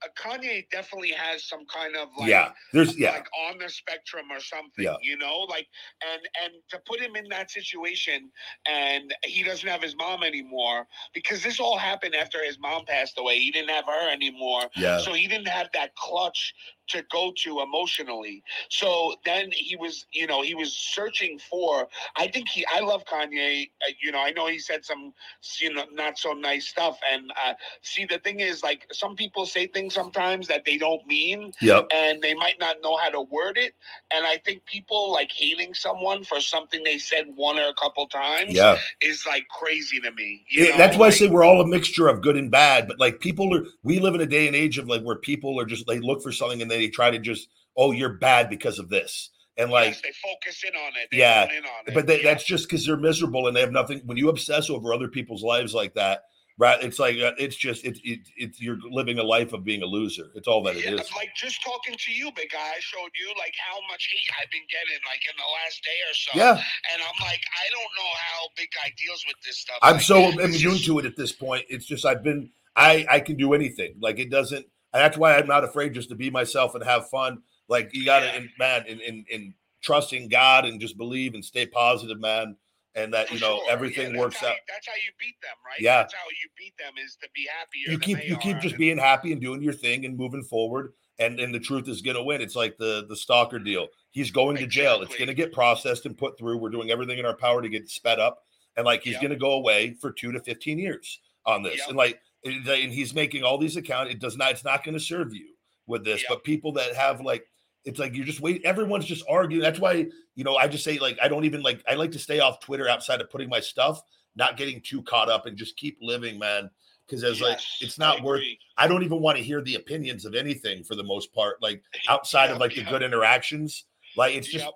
uh, 0.03 0.07
Kanye 0.21 0.69
definitely 0.69 1.11
has 1.11 1.47
some 1.47 1.65
kind 1.73 1.95
of 1.95 2.09
like 2.19 2.29
yeah 2.29 2.49
there's 2.73 2.97
yeah 2.97 3.11
like 3.11 3.27
on 3.49 3.57
the 3.57 3.69
spectrum 3.69 4.25
or 4.31 4.39
something 4.39 4.83
Yeah. 4.85 4.95
you 5.01 5.17
know 5.17 5.47
like 5.49 5.67
and 6.11 6.21
and 6.43 6.53
to 6.71 6.79
put 6.85 6.99
him 6.99 7.15
in 7.15 7.27
that 7.29 7.49
situation 7.49 8.29
and 8.67 9.15
he 9.23 9.41
doesn't 9.43 9.67
have 9.67 9.81
his 9.81 9.95
mom 9.95 10.23
anymore 10.23 10.85
because 11.13 11.41
this 11.41 11.59
all 11.59 11.77
happened 11.77 12.13
after 12.15 12.43
his 12.43 12.59
mom 12.59 12.85
passed 12.85 13.15
away 13.17 13.39
he 13.39 13.49
didn't 13.49 13.71
have 13.71 13.85
her 13.85 14.11
anymore 14.11 14.63
yeah 14.75 14.99
so 14.99 15.11
he 15.13 15.25
didn't 15.25 15.47
have 15.47 15.69
that 15.73 15.95
clutch 15.95 16.53
to 16.89 17.03
go 17.11 17.31
to 17.37 17.61
emotionally 17.61 18.43
so 18.69 19.15
then 19.25 19.49
he 19.51 19.75
was 19.75 20.05
you 20.11 20.27
know 20.27 20.41
he 20.41 20.55
was 20.55 20.73
searching 20.73 21.39
for 21.49 21.87
i 22.17 22.27
think 22.27 22.47
he 22.49 22.65
i 22.73 22.79
love 22.79 23.03
kanye 23.05 23.69
uh, 23.87 23.91
you 24.01 24.11
know 24.11 24.21
i 24.21 24.31
know 24.31 24.47
he 24.47 24.59
said 24.59 24.83
some 24.83 25.13
you 25.59 25.73
know 25.73 25.85
not 25.93 26.17
so 26.17 26.33
nice 26.33 26.67
stuff 26.67 26.99
and 27.11 27.31
uh 27.45 27.53
see 27.81 28.05
the 28.05 28.19
thing 28.19 28.39
is 28.39 28.63
like 28.63 28.87
some 28.91 29.15
people 29.15 29.45
say 29.45 29.67
things 29.67 29.93
sometimes 29.93 30.47
that 30.47 30.65
they 30.65 30.77
don't 30.77 31.05
mean 31.07 31.51
yep 31.61 31.87
and 31.93 32.21
they 32.21 32.33
might 32.33 32.59
not 32.59 32.77
know 32.83 32.97
how 32.97 33.09
to 33.09 33.21
word 33.21 33.57
it. 33.57 33.73
And 34.11 34.25
I 34.25 34.37
think 34.37 34.65
people 34.65 35.11
like 35.11 35.31
hating 35.31 35.73
someone 35.73 36.23
for 36.23 36.39
something 36.39 36.83
they 36.83 36.97
said 36.97 37.25
one 37.35 37.57
or 37.57 37.67
a 37.67 37.73
couple 37.73 38.07
times 38.07 38.53
yeah 38.53 38.77
is 39.01 39.25
like 39.25 39.47
crazy 39.49 39.99
to 39.99 40.11
me. 40.11 40.45
You 40.49 40.65
Yeah, 40.65 40.71
know? 40.71 40.77
that's 40.77 40.97
why 40.97 41.07
I 41.07 41.09
say 41.11 41.27
we're 41.27 41.43
all 41.43 41.61
a 41.61 41.67
mixture 41.67 42.07
of 42.07 42.21
good 42.21 42.37
and 42.37 42.51
bad. 42.51 42.87
But 42.87 42.99
like 42.99 43.19
people 43.19 43.55
are, 43.55 43.65
we 43.83 43.99
live 43.99 44.15
in 44.15 44.21
a 44.21 44.25
day 44.25 44.47
and 44.47 44.55
age 44.55 44.77
of 44.77 44.87
like 44.87 45.01
where 45.03 45.15
people 45.15 45.59
are 45.59 45.65
just 45.65 45.87
they 45.87 45.99
look 45.99 46.21
for 46.21 46.31
something 46.31 46.61
and 46.61 46.69
they 46.69 46.78
try 46.87 47.11
to 47.11 47.19
just, 47.19 47.49
oh, 47.75 47.91
you're 47.91 48.13
bad 48.13 48.49
because 48.49 48.79
of 48.79 48.87
this, 48.89 49.31
and 49.57 49.69
like, 49.71 49.89
yes, 49.89 50.01
they 50.01 50.13
focus 50.23 50.63
in 50.63 50.73
on 50.75 50.91
it. 51.01 51.09
They 51.11 51.17
Yeah, 51.17 51.43
in 51.51 51.65
on 51.65 51.71
it. 51.87 51.93
but 51.93 52.07
they, 52.07 52.17
Yeah. 52.23 52.31
that's 52.33 52.45
just 52.45 52.69
because 52.69 52.85
they're 52.85 52.95
miserable 52.95 53.47
and 53.47 53.55
they 53.57 53.61
have 53.61 53.71
nothing. 53.73 53.99
When 54.05 54.15
you 54.17 54.29
obsess 54.29 54.69
over 54.69 54.93
other 54.93 55.09
people's 55.09 55.43
lives 55.43 55.73
like 55.73 55.95
that, 55.95 56.23
right? 56.57 56.81
It's 56.83 56.99
like 56.99 57.17
uh, 57.19 57.31
it's 57.37 57.55
just 57.57 57.83
it's 57.85 57.99
it, 58.03 58.19
it's 58.37 58.61
you're 58.61 58.77
living 58.89 59.17
a 59.19 59.23
life 59.23 59.51
of 59.53 59.63
being 59.65 59.81
a 59.81 59.85
loser. 59.85 60.27
It's 60.35 60.47
all 60.47 60.61
that 60.63 60.75
it 60.77 60.83
Yeah, 60.85 60.91
is. 61.01 61.11
like 61.15 61.29
just 61.35 61.61
talking 61.63 61.95
to 61.97 62.11
you, 62.13 62.31
big 62.35 62.51
guy, 62.51 62.59
I 62.59 62.79
showed 62.79 63.11
you 63.19 63.27
like 63.37 63.53
how 63.69 63.79
much 63.89 64.07
hate 64.11 64.29
I've 64.41 64.49
been 64.51 64.67
getting 64.69 64.99
like 65.05 65.21
in 65.27 65.35
the 65.37 65.49
last 65.63 65.83
day 65.83 65.99
or 66.09 66.13
so. 66.13 66.31
Yeah, 66.37 66.63
And 66.93 67.01
I'm 67.01 67.25
like, 67.25 67.41
I 67.41 67.65
don't 67.71 67.91
know 67.97 68.11
how 68.15 68.47
big 68.57 68.67
guy 68.75 68.91
deals 68.97 69.23
with 69.27 69.37
this 69.45 69.57
stuff. 69.57 69.77
I'm 69.81 69.95
Like, 69.95 70.01
so 70.03 70.29
immune 70.39 70.73
just- 70.75 70.85
to 70.85 70.99
it 70.99 71.05
at 71.05 71.15
this 71.17 71.31
point. 71.31 71.65
It's 71.69 71.85
just 71.85 72.05
I've 72.05 72.23
been 72.23 72.49
I 72.75 73.05
I 73.09 73.19
can 73.19 73.35
do 73.35 73.53
anything. 73.53 73.95
Like 73.99 74.19
it 74.19 74.29
doesn't. 74.29 74.65
And 74.93 75.01
that's 75.01 75.17
why 75.17 75.35
I'm 75.37 75.47
not 75.47 75.63
afraid 75.63 75.93
just 75.93 76.09
to 76.09 76.15
be 76.15 76.29
myself 76.29 76.75
and 76.75 76.83
have 76.83 77.09
fun. 77.09 77.41
Like 77.67 77.91
you 77.93 78.05
got 78.05 78.21
to, 78.21 78.25
Yeah. 78.25 78.47
man, 78.57 78.85
in, 78.87 78.99
in 79.01 79.25
in 79.29 79.53
trusting 79.81 80.27
God 80.29 80.65
and 80.65 80.79
just 80.81 80.97
believe 80.97 81.35
and 81.35 81.43
stay 81.45 81.65
positive, 81.65 82.19
man. 82.19 82.55
And 82.95 83.13
that 83.13 83.27
For 83.27 83.35
you 83.35 83.39
know 83.39 83.57
sure. 83.59 83.71
everything 83.71 84.13
Yeah, 84.15 84.19
works 84.19 84.37
how 84.37 84.47
out. 84.47 84.55
that's 84.67 84.87
how 84.87 84.95
you 84.95 85.11
beat 85.19 85.39
them, 85.41 85.51
right? 85.65 85.79
Yeah. 85.79 85.97
That's 86.01 86.13
how 86.15 86.27
you 86.29 86.49
beat 86.57 86.73
them 86.77 86.93
is 87.03 87.15
to 87.21 87.29
be 87.35 87.47
happier. 87.57 87.91
You 87.91 87.99
keep 87.99 88.27
you 88.27 88.35
keep 88.37 88.57
are. 88.57 88.59
just 88.59 88.77
being 88.77 88.97
happy 88.97 89.31
and 89.31 89.39
doing 89.39 89.61
your 89.61 89.73
thing 89.73 90.05
and 90.05 90.17
moving 90.17 90.43
forward. 90.43 90.93
And 91.19 91.39
and 91.39 91.53
the 91.53 91.59
truth 91.59 91.87
is 91.87 92.01
going 92.01 92.15
to 92.17 92.23
win. 92.23 92.41
It's 92.41 92.55
like 92.55 92.77
the 92.77 93.05
the 93.07 93.15
stalker 93.15 93.59
deal. 93.59 93.87
He's 94.09 94.31
going 94.31 94.57
to 94.57 94.65
jail. 94.65 95.01
It's 95.03 95.15
going 95.15 95.27
to 95.27 95.33
get 95.35 95.53
processed 95.53 96.07
and 96.07 96.17
put 96.17 96.37
through. 96.39 96.57
We're 96.57 96.69
doing 96.71 96.89
everything 96.89 97.19
in 97.19 97.25
our 97.25 97.35
power 97.35 97.61
to 97.61 97.69
get 97.69 97.89
sped 97.89 98.19
up. 98.19 98.43
And 98.75 98.85
like 98.85 99.03
he's 99.03 99.13
Yep. 99.13 99.21
going 99.21 99.31
to 99.33 99.37
go 99.37 99.51
away 99.53 99.93
for 100.01 100.11
two 100.11 100.31
to 100.31 100.39
fifteen 100.39 100.79
years 100.79 101.19
on 101.45 101.61
this. 101.61 101.77
Yep. 101.77 101.89
And 101.89 101.97
like 101.97 102.19
Eh, 102.45 102.51
and 102.51 102.67
and 102.67 102.91
he's 102.93 103.13
making 103.13 103.43
all 103.43 103.57
these 103.57 103.77
accounts. 103.77 104.11
It 104.13 104.19
does 104.19 104.37
not. 104.37 104.51
It's 104.51 104.63
not 104.63 104.83
going 104.83 104.93
to 104.97 105.03
serve 105.03 105.33
you 105.33 105.47
with 105.87 106.03
this. 106.03 106.21
Yep. 106.21 106.29
But 106.29 106.43
people 106.43 106.71
that 106.73 106.95
have 106.95 107.21
like. 107.21 107.45
It's 107.85 107.97
like 107.97 108.13
you're 108.13 108.25
just 108.25 108.41
waiting. 108.41 108.65
Everyone's 108.65 109.05
just 109.05 109.23
arguing. 109.29 109.63
That's 109.63 109.79
why, 109.79 110.05
you 110.35 110.43
know, 110.43 110.57
I 110.57 110.67
just 110.67 110.83
say, 110.83 110.99
like, 110.99 111.17
I 111.23 111.29
don't 111.29 111.45
even 111.45 111.61
like, 111.61 111.81
I 111.87 111.95
like 111.95 112.11
to 112.11 112.19
stay 112.19 112.41
off 112.41 112.59
Twitter 112.59 112.89
outside 112.89 113.21
of 113.21 113.29
putting 113.29 113.47
my 113.47 113.61
stuff, 113.61 114.01
not 114.35 114.57
getting 114.57 114.81
too 114.81 115.01
caught 115.03 115.29
up 115.29 115.45
and 115.45 115.55
just 115.57 115.77
keep 115.77 115.97
living, 116.01 116.37
man. 116.37 116.69
Because 117.07 117.23
as 117.23 117.39
like, 117.39 117.53
Yes, 117.57 117.77
it's 117.79 117.99
I 117.99 118.03
not 118.05 118.21
worth 118.21 118.39
agree. 118.41 118.59
I 118.77 118.87
don't 118.89 119.03
even 119.03 119.21
want 119.21 119.37
to 119.37 119.43
hear 119.43 119.61
the 119.61 119.75
opinions 119.75 120.25
of 120.25 120.35
anything 120.35 120.83
for 120.83 120.95
the 120.95 121.05
most 121.05 121.33
part, 121.33 121.61
like 121.61 121.81
outside 122.09 122.47
of 122.47 122.55
Yep, 122.55 122.59
like 122.59 122.75
the 122.75 122.83
good 122.83 123.01
interactions. 123.01 123.85
Like 124.17 124.35
it's 124.35 124.49
just 124.49 124.67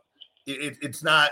it- 0.47 0.77
it's 0.81 1.03
not 1.03 1.31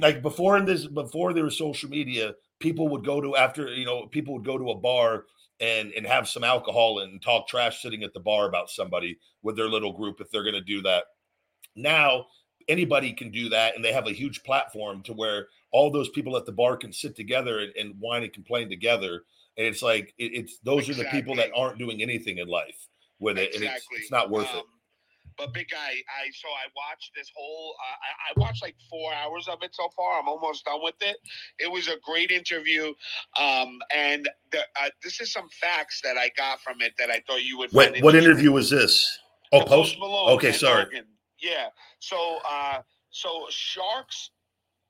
like 0.00 0.20
before 0.20 0.56
in 0.58 0.64
this 0.64 0.86
before 0.88 1.32
there 1.32 1.44
was 1.44 1.56
social 1.56 1.88
media, 1.88 2.34
people 2.58 2.88
would 2.88 3.04
go 3.04 3.20
to 3.20 3.36
after 3.36 3.68
you 3.68 3.86
know 3.86 4.06
people 4.06 4.34
would 4.34 4.44
go 4.44 4.58
to 4.58 4.70
a 4.70 4.74
bar 4.76 5.26
and 5.60 5.92
and 5.92 6.06
have 6.06 6.28
some 6.28 6.44
alcohol 6.44 7.00
and 7.00 7.20
talk 7.20 7.48
trash 7.48 7.82
sitting 7.82 8.02
at 8.02 8.14
the 8.14 8.20
bar 8.20 8.48
about 8.48 8.70
somebody 8.70 9.18
with 9.42 9.56
their 9.56 9.68
little 9.68 9.92
group 9.92 10.20
if 10.20 10.30
they're 10.30 10.44
going 10.44 10.54
to 10.54 10.60
do 10.60 10.82
that. 10.82 11.04
Now 11.74 12.26
anybody 12.68 13.12
can 13.12 13.30
do 13.30 13.48
that 13.48 13.74
and 13.74 13.84
they 13.84 13.92
have 13.92 14.06
a 14.06 14.12
huge 14.12 14.42
platform 14.42 15.02
to 15.02 15.12
where 15.12 15.48
all 15.72 15.90
those 15.90 16.10
people 16.10 16.36
at 16.36 16.46
the 16.46 16.52
bar 16.52 16.76
can 16.76 16.92
sit 16.92 17.16
together 17.16 17.60
and, 17.60 17.72
and 17.76 17.94
whine 17.98 18.22
and 18.22 18.32
complain 18.32 18.68
together. 18.68 19.22
And 19.56 19.66
it's 19.66 19.82
like 19.82 20.14
it, 20.18 20.32
it's 20.34 20.58
those 20.60 20.88
exactly. 20.88 21.04
are 21.04 21.10
the 21.10 21.10
people 21.10 21.34
that 21.36 21.50
aren't 21.56 21.78
doing 21.78 22.02
anything 22.02 22.38
in 22.38 22.46
life 22.48 22.88
with 23.18 23.38
it, 23.38 23.54
exactly. 23.54 23.66
and 23.66 23.76
it's, 23.76 23.86
it's 23.92 24.10
not 24.12 24.30
worth 24.30 24.50
um, 24.52 24.58
it. 24.58 24.64
But 25.38 25.54
big 25.54 25.68
guy, 25.70 25.76
I 25.78 26.30
so 26.32 26.48
I 26.48 26.66
watched 26.74 27.12
this 27.14 27.30
whole. 27.34 27.74
Uh, 27.78 27.94
I, 27.94 28.30
I, 28.30 28.44
watched 28.44 28.60
like 28.60 28.74
four 28.90 29.12
hours 29.12 29.46
of 29.46 29.62
it 29.62 29.72
so 29.72 29.88
far. 29.96 30.20
I'm 30.20 30.28
almost 30.28 30.64
done 30.64 30.80
with 30.82 30.96
it. 31.00 31.16
It 31.60 31.70
was 31.70 31.86
a 31.86 31.96
great 32.04 32.32
interview, 32.32 32.92
um, 33.38 33.78
and 33.94 34.28
the, 34.50 34.58
uh, 34.58 34.88
this 35.02 35.20
is 35.20 35.32
some 35.32 35.48
facts 35.60 36.00
that 36.02 36.16
I 36.16 36.30
got 36.36 36.60
from 36.60 36.80
it 36.80 36.94
that 36.98 37.10
I 37.10 37.22
thought 37.26 37.44
you 37.44 37.56
would. 37.58 37.72
Wait, 37.72 38.02
what 38.02 38.16
interview 38.16 38.50
was 38.50 38.68
this? 38.68 39.18
Oh, 39.52 39.60
Post, 39.60 39.70
Post 39.70 39.98
Malone. 40.00 40.30
Okay, 40.32 40.52
sorry. 40.52 40.86
Yeah. 41.40 41.68
So, 42.00 42.38
uh, 42.48 42.80
so 43.10 43.46
sharks 43.48 44.30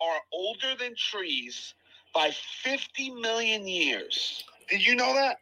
are 0.00 0.20
older 0.32 0.74
than 0.78 0.94
trees 0.96 1.74
by 2.14 2.30
50 2.62 3.10
million 3.10 3.66
years. 3.68 4.44
Did 4.68 4.86
you 4.86 4.96
know 4.96 5.14
that? 5.14 5.38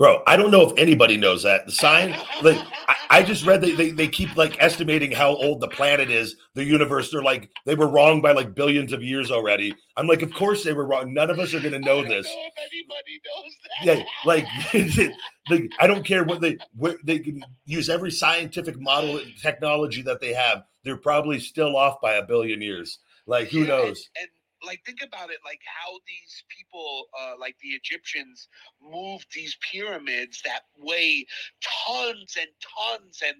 Bro, 0.00 0.22
I 0.26 0.38
don't 0.38 0.50
know 0.50 0.62
if 0.62 0.72
anybody 0.78 1.18
knows 1.18 1.42
that. 1.42 1.66
The 1.66 1.72
sign, 1.72 2.16
like, 2.40 2.56
I, 2.88 2.96
I 3.10 3.22
just 3.22 3.44
read 3.44 3.60
that 3.60 3.76
they, 3.76 3.90
they 3.90 4.08
keep 4.08 4.34
like 4.34 4.56
estimating 4.58 5.12
how 5.12 5.36
old 5.36 5.60
the 5.60 5.68
planet 5.68 6.10
is, 6.10 6.36
the 6.54 6.64
universe. 6.64 7.10
They're 7.10 7.22
like, 7.22 7.50
they 7.66 7.74
were 7.74 7.86
wrong 7.86 8.22
by 8.22 8.32
like 8.32 8.54
billions 8.54 8.94
of 8.94 9.02
years 9.02 9.30
already. 9.30 9.74
I'm 9.98 10.06
like, 10.06 10.22
of 10.22 10.32
course 10.32 10.64
they 10.64 10.72
were 10.72 10.86
wrong. 10.86 11.12
None 11.12 11.28
of 11.28 11.38
us 11.38 11.52
are 11.52 11.60
going 11.60 11.74
to 11.74 11.78
know 11.80 12.02
this. 12.02 12.24
Know 12.24 12.46
if 12.46 12.54
anybody 12.72 13.20
knows 13.26 13.52
that. 13.84 13.98
Yeah, 13.98 15.04
like, 15.04 15.12
like, 15.50 15.70
I 15.78 15.86
don't 15.86 16.02
care 16.02 16.24
what 16.24 16.40
they, 16.40 16.56
what 16.74 16.96
they 17.04 17.18
can 17.18 17.44
use 17.66 17.90
every 17.90 18.10
scientific 18.10 18.80
model 18.80 19.18
and 19.18 19.36
technology 19.42 20.00
that 20.00 20.22
they 20.22 20.32
have. 20.32 20.62
They're 20.82 20.96
probably 20.96 21.40
still 21.40 21.76
off 21.76 22.00
by 22.00 22.14
a 22.14 22.24
billion 22.24 22.62
years. 22.62 23.00
Like, 23.26 23.48
who 23.48 23.60
yeah, 23.60 23.66
knows? 23.66 24.08
And, 24.16 24.22
and 24.22 24.30
like 24.64 24.80
think 24.84 25.00
about 25.02 25.30
it 25.30 25.38
like 25.44 25.60
how 25.64 25.92
these 26.06 26.44
people 26.48 27.06
uh, 27.20 27.32
like 27.38 27.56
the 27.62 27.68
egyptians 27.68 28.48
moved 28.82 29.26
these 29.34 29.56
pyramids 29.72 30.42
that 30.44 30.62
weigh 30.78 31.26
tons 31.60 32.36
and 32.38 32.48
tons 32.60 33.22
and 33.26 33.36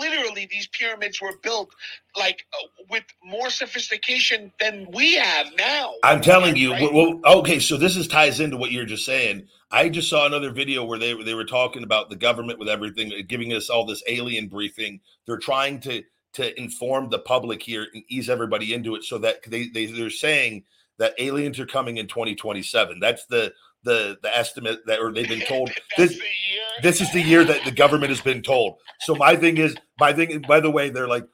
literally 0.00 0.48
these 0.50 0.66
pyramids 0.68 1.20
were 1.20 1.34
built 1.42 1.70
like 2.16 2.44
uh, 2.52 2.66
with 2.88 3.04
more 3.24 3.50
sophistication 3.50 4.52
than 4.60 4.88
we 4.92 5.14
have 5.14 5.46
now. 5.56 5.92
I'm 6.02 6.20
telling 6.20 6.56
you 6.56 6.72
right? 6.72 6.92
well, 6.92 7.20
okay 7.24 7.58
so 7.58 7.76
this 7.76 7.96
is 7.96 8.08
ties 8.08 8.40
into 8.40 8.56
what 8.56 8.72
you're 8.72 8.84
just 8.84 9.04
saying. 9.04 9.46
I 9.70 9.88
just 9.88 10.10
saw 10.10 10.26
another 10.26 10.50
video 10.50 10.84
where 10.84 10.98
they, 10.98 11.14
they 11.22 11.34
were 11.34 11.44
talking 11.44 11.84
about 11.84 12.10
the 12.10 12.16
government 12.16 12.58
with 12.58 12.68
everything 12.68 13.12
giving 13.28 13.52
us 13.52 13.70
all 13.70 13.86
this 13.86 14.02
alien 14.08 14.48
briefing. 14.48 15.00
They're 15.26 15.38
trying 15.38 15.78
to 15.80 16.02
to 16.34 16.58
inform 16.60 17.10
the 17.10 17.18
public 17.18 17.62
here 17.62 17.86
and 17.92 18.04
ease 18.08 18.30
everybody 18.30 18.74
into 18.74 18.94
it 18.94 19.04
so 19.04 19.18
that 19.18 19.42
they, 19.46 19.68
they 19.68 19.86
they're 19.86 20.10
saying 20.10 20.64
that 20.98 21.14
aliens 21.18 21.58
are 21.58 21.66
coming 21.66 21.96
in 21.96 22.06
2027 22.06 23.00
that's 23.00 23.26
the 23.26 23.52
the 23.84 24.18
the 24.22 24.36
estimate 24.36 24.80
that 24.86 25.00
or 25.00 25.12
they've 25.12 25.28
been 25.28 25.46
told. 25.46 25.70
This 25.96 26.20
this 26.82 27.00
is 27.00 27.12
the 27.12 27.20
year 27.20 27.44
that 27.44 27.64
the 27.64 27.72
government 27.72 28.10
has 28.10 28.20
been 28.20 28.42
told. 28.42 28.76
So 29.00 29.14
my 29.14 29.36
thing 29.36 29.58
is 29.58 29.74
my 29.98 30.12
thing 30.12 30.42
by 30.46 30.60
the 30.60 30.70
way 30.70 30.90
they're 30.90 31.08
like 31.08 31.26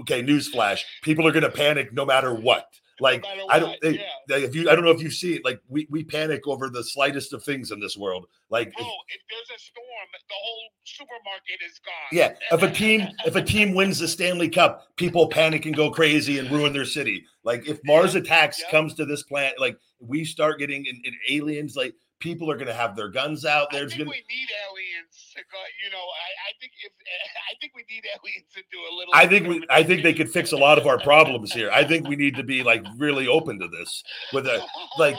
okay 0.00 0.22
newsflash 0.22 0.82
people 1.02 1.26
are 1.26 1.32
going 1.32 1.42
to 1.42 1.50
panic 1.50 1.92
no 1.92 2.04
matter 2.06 2.32
what 2.32 2.66
like 3.00 3.24
I 3.48 3.58
don't, 3.58 3.80
they, 3.80 4.00
yeah. 4.28 4.36
if 4.36 4.54
you, 4.54 4.68
I 4.68 4.74
don't 4.74 4.84
know 4.84 4.90
if 4.90 5.02
you 5.02 5.10
see 5.10 5.34
it. 5.34 5.44
Like 5.44 5.60
we, 5.68 5.86
we 5.90 6.04
panic 6.04 6.46
over 6.46 6.68
the 6.68 6.82
slightest 6.82 7.32
of 7.32 7.42
things 7.42 7.70
in 7.70 7.80
this 7.80 7.96
world. 7.96 8.26
Like, 8.50 8.72
oh, 8.78 8.82
if, 9.08 9.16
if 9.16 9.20
there's 9.30 9.58
a 9.58 9.60
storm, 9.60 10.08
the 10.12 10.34
whole 10.42 10.70
supermarket 10.84 11.60
is 11.66 11.80
gone. 11.84 12.08
Yeah, 12.12 12.34
if 12.52 12.62
a 12.62 12.70
team, 12.70 13.08
if 13.26 13.36
a 13.36 13.42
team 13.42 13.74
wins 13.74 13.98
the 13.98 14.08
Stanley 14.08 14.48
Cup, 14.48 14.86
people 14.96 15.28
panic 15.28 15.66
and 15.66 15.76
go 15.76 15.90
crazy 15.90 16.38
and 16.38 16.50
ruin 16.50 16.72
their 16.72 16.84
city. 16.84 17.24
Like 17.48 17.66
if 17.66 17.80
Mars 17.82 18.14
attacks 18.14 18.60
yeah. 18.60 18.70
comes 18.70 18.92
to 18.96 19.06
this 19.06 19.22
planet, 19.22 19.58
like 19.58 19.78
we 20.00 20.22
start 20.26 20.58
getting 20.58 20.84
in, 20.84 21.00
in 21.02 21.14
aliens, 21.30 21.76
like 21.76 21.94
people 22.18 22.50
are 22.50 22.56
going 22.56 22.66
to 22.66 22.74
have 22.74 22.94
their 22.94 23.08
guns 23.08 23.46
out. 23.46 23.68
There's 23.72 23.94
going 23.94 24.04
to 24.04 24.10
we 24.10 24.22
need 24.28 24.48
aliens 24.68 25.32
to 25.34 25.40
go. 25.50 25.58
You 25.82 25.90
know, 25.90 25.96
I, 25.96 26.28
I, 26.44 26.52
think 26.60 26.72
if 26.84 26.92
I 27.50 27.54
think 27.58 27.72
we 27.74 27.84
need 27.88 28.04
aliens 28.04 28.48
to 28.54 28.60
do 28.70 28.78
a 28.78 28.92
little. 28.94 29.14
I 29.14 29.26
think 29.26 29.48
we, 29.48 29.66
I 29.70 29.82
think 29.82 30.02
they 30.02 30.12
could 30.12 30.30
fix 30.30 30.52
a 30.52 30.58
lot 30.58 30.76
of 30.76 30.86
our 30.86 31.00
problems 31.00 31.50
here. 31.58 31.70
I 31.72 31.84
think 31.84 32.06
we 32.06 32.16
need 32.16 32.36
to 32.36 32.44
be 32.44 32.62
like 32.62 32.84
really 32.98 33.26
open 33.26 33.58
to 33.60 33.68
this 33.68 34.04
with 34.34 34.46
a 34.46 34.62
like. 34.98 35.16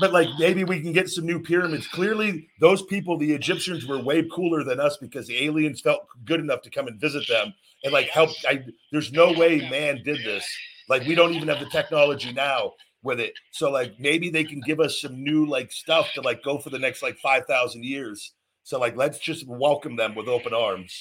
But 0.00 0.12
like 0.12 0.28
maybe 0.40 0.64
we 0.64 0.80
can 0.80 0.92
get 0.92 1.08
some 1.08 1.26
new 1.26 1.40
pyramids. 1.40 1.86
Clearly, 1.86 2.48
those 2.58 2.82
people, 2.82 3.16
the 3.16 3.32
Egyptians, 3.32 3.86
were 3.86 4.02
way 4.02 4.28
cooler 4.34 4.64
than 4.64 4.80
us 4.80 4.96
because 4.96 5.28
the 5.28 5.44
aliens 5.44 5.80
felt 5.80 6.08
good 6.24 6.40
enough 6.40 6.62
to 6.62 6.70
come 6.70 6.88
and 6.88 7.00
visit 7.00 7.28
them 7.28 7.54
and 7.84 7.92
like 7.92 8.08
help. 8.08 8.30
I, 8.48 8.64
there's 8.90 9.12
no 9.12 9.32
way 9.32 9.70
man 9.70 10.02
did 10.02 10.24
this. 10.24 10.44
Like 10.88 11.06
we 11.06 11.14
don't 11.14 11.32
even 11.34 11.48
have 11.48 11.60
the 11.60 11.70
technology 11.70 12.32
now 12.32 12.72
with 13.02 13.20
it. 13.20 13.32
So 13.52 13.70
like 13.70 13.98
maybe 13.98 14.30
they 14.30 14.44
can 14.44 14.60
give 14.60 14.80
us 14.80 15.00
some 15.00 15.22
new 15.22 15.46
like 15.46 15.72
stuff 15.72 16.08
to 16.14 16.20
like 16.20 16.42
go 16.42 16.58
for 16.58 16.70
the 16.70 16.78
next 16.78 17.02
like 17.02 17.16
five 17.18 17.46
thousand 17.46 17.84
years. 17.84 18.32
So 18.64 18.78
like 18.78 18.96
let's 18.96 19.18
just 19.18 19.46
welcome 19.46 19.96
them 19.96 20.14
with 20.14 20.28
open 20.28 20.52
arms. 20.52 20.94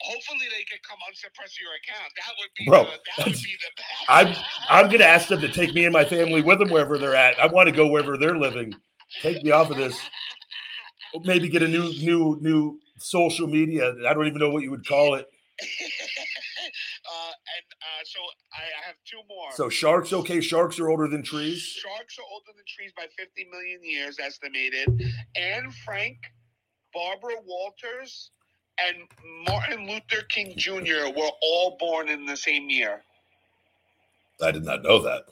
Hopefully 0.00 0.46
they 0.50 0.64
can 0.64 0.78
come 0.88 0.98
unsuppress 1.08 1.56
your 1.60 1.70
account. 1.76 2.12
That 2.16 2.32
would 2.40 2.50
be 2.58 2.64
Bro, 2.64 2.84
the, 2.84 2.90
that 3.16 3.26
would 3.26 3.34
be 3.34 3.56
the 3.60 3.70
best. 3.76 4.04
I'm 4.08 4.34
I'm 4.68 4.90
gonna 4.90 5.04
ask 5.04 5.28
them 5.28 5.40
to 5.40 5.48
take 5.48 5.74
me 5.74 5.84
and 5.84 5.92
my 5.92 6.04
family 6.04 6.42
with 6.42 6.58
them 6.58 6.70
wherever 6.70 6.98
they're 6.98 7.14
at. 7.14 7.38
I 7.38 7.46
want 7.46 7.68
to 7.68 7.74
go 7.74 7.86
wherever 7.86 8.16
they're 8.16 8.38
living. 8.38 8.74
Take 9.20 9.44
me 9.44 9.50
off 9.50 9.70
of 9.70 9.76
this. 9.76 9.98
Maybe 11.24 11.48
get 11.48 11.62
a 11.62 11.68
new 11.68 11.92
new 12.00 12.38
new 12.40 12.80
social 12.98 13.46
media. 13.46 13.94
I 14.08 14.14
don't 14.14 14.26
even 14.26 14.38
know 14.38 14.50
what 14.50 14.62
you 14.62 14.70
would 14.70 14.86
call 14.86 15.14
it. 15.14 15.26
So 18.04 18.20
I, 18.52 18.62
I, 18.62 18.86
have 18.86 18.96
two 19.04 19.20
more. 19.28 19.52
So 19.54 19.68
sharks, 19.68 20.12
okay, 20.12 20.40
sharks 20.40 20.78
are 20.80 20.88
older 20.88 21.08
than 21.08 21.22
trees. 21.22 21.62
Sharks 21.62 22.18
are 22.18 22.24
older 22.32 22.50
than 22.56 22.64
trees 22.66 22.92
by 22.96 23.06
50 23.16 23.48
million 23.50 23.82
years, 23.82 24.18
estimated. 24.18 24.88
Anne 25.36 25.70
Frank, 25.84 26.16
Barbara 26.92 27.36
Walters, 27.44 28.30
and 28.78 28.96
Martin 29.46 29.86
Luther 29.86 30.24
King 30.28 30.54
Jr. 30.56 31.10
were 31.16 31.30
all 31.42 31.76
born 31.78 32.08
in 32.08 32.26
the 32.26 32.36
same 32.36 32.68
year. 32.68 33.02
I 34.42 34.50
did 34.50 34.64
not 34.64 34.82
know 34.82 35.00
that. 35.02 35.24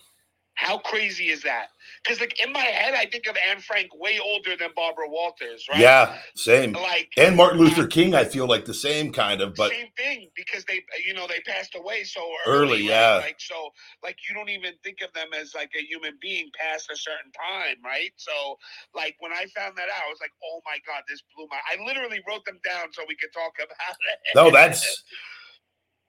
How 0.60 0.76
crazy 0.76 1.30
is 1.30 1.42
that? 1.44 1.68
Because 2.04 2.20
like 2.20 2.38
in 2.44 2.52
my 2.52 2.60
head, 2.60 2.92
I 2.92 3.06
think 3.06 3.26
of 3.26 3.34
Anne 3.50 3.62
Frank 3.62 3.88
way 3.94 4.20
older 4.22 4.58
than 4.58 4.68
Barbara 4.76 5.08
Walters, 5.08 5.64
right? 5.70 5.80
Yeah, 5.80 6.18
same. 6.36 6.74
Like 6.74 7.08
and 7.16 7.34
Martin 7.34 7.60
Luther 7.60 7.84
uh, 7.84 7.86
King, 7.86 8.14
I 8.14 8.24
feel 8.24 8.46
like 8.46 8.66
the 8.66 8.74
same 8.74 9.10
kind 9.10 9.40
of, 9.40 9.54
but 9.54 9.70
same 9.70 9.88
thing 9.96 10.28
because 10.36 10.66
they, 10.66 10.82
you 11.06 11.14
know, 11.14 11.26
they 11.26 11.40
passed 11.50 11.74
away 11.76 12.04
so 12.04 12.20
early. 12.46 12.74
early 12.74 12.88
yeah. 12.88 13.16
Like 13.16 13.36
so, 13.38 13.70
like 14.02 14.16
you 14.28 14.34
don't 14.34 14.50
even 14.50 14.74
think 14.84 14.98
of 15.00 15.10
them 15.14 15.28
as 15.32 15.54
like 15.54 15.70
a 15.74 15.82
human 15.82 16.18
being 16.20 16.50
past 16.60 16.90
a 16.92 16.96
certain 16.96 17.32
time, 17.32 17.76
right? 17.82 18.12
So, 18.16 18.58
like 18.94 19.16
when 19.20 19.32
I 19.32 19.46
found 19.56 19.78
that 19.78 19.88
out, 19.88 20.04
I 20.06 20.10
was 20.10 20.20
like, 20.20 20.32
oh 20.44 20.60
my 20.66 20.76
god, 20.86 21.04
this 21.08 21.22
blew 21.34 21.48
my. 21.50 21.56
I 21.72 21.82
literally 21.86 22.20
wrote 22.28 22.44
them 22.44 22.60
down 22.68 22.92
so 22.92 23.02
we 23.08 23.16
could 23.16 23.32
talk 23.32 23.52
about 23.56 23.96
it. 23.96 24.36
No, 24.36 24.50
that's 24.50 24.84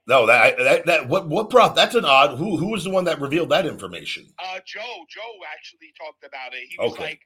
no, 0.07 0.25
that 0.25 0.57
that 0.57 0.85
that 0.87 1.09
what 1.09 1.27
what 1.27 1.49
brought 1.49 1.75
that's 1.75 1.95
an 1.95 2.05
odd. 2.05 2.37
Who 2.37 2.57
who 2.57 2.71
was 2.71 2.83
the 2.83 2.89
one 2.89 3.05
that 3.05 3.21
revealed 3.21 3.49
that 3.49 3.65
information? 3.65 4.25
Uh, 4.39 4.59
Joe. 4.65 5.05
Joe 5.09 5.33
actually 5.53 5.93
talked 5.99 6.25
about 6.25 6.53
it. 6.53 6.63
He 6.69 6.77
was 6.79 6.93
okay. 6.93 7.03
like, 7.03 7.21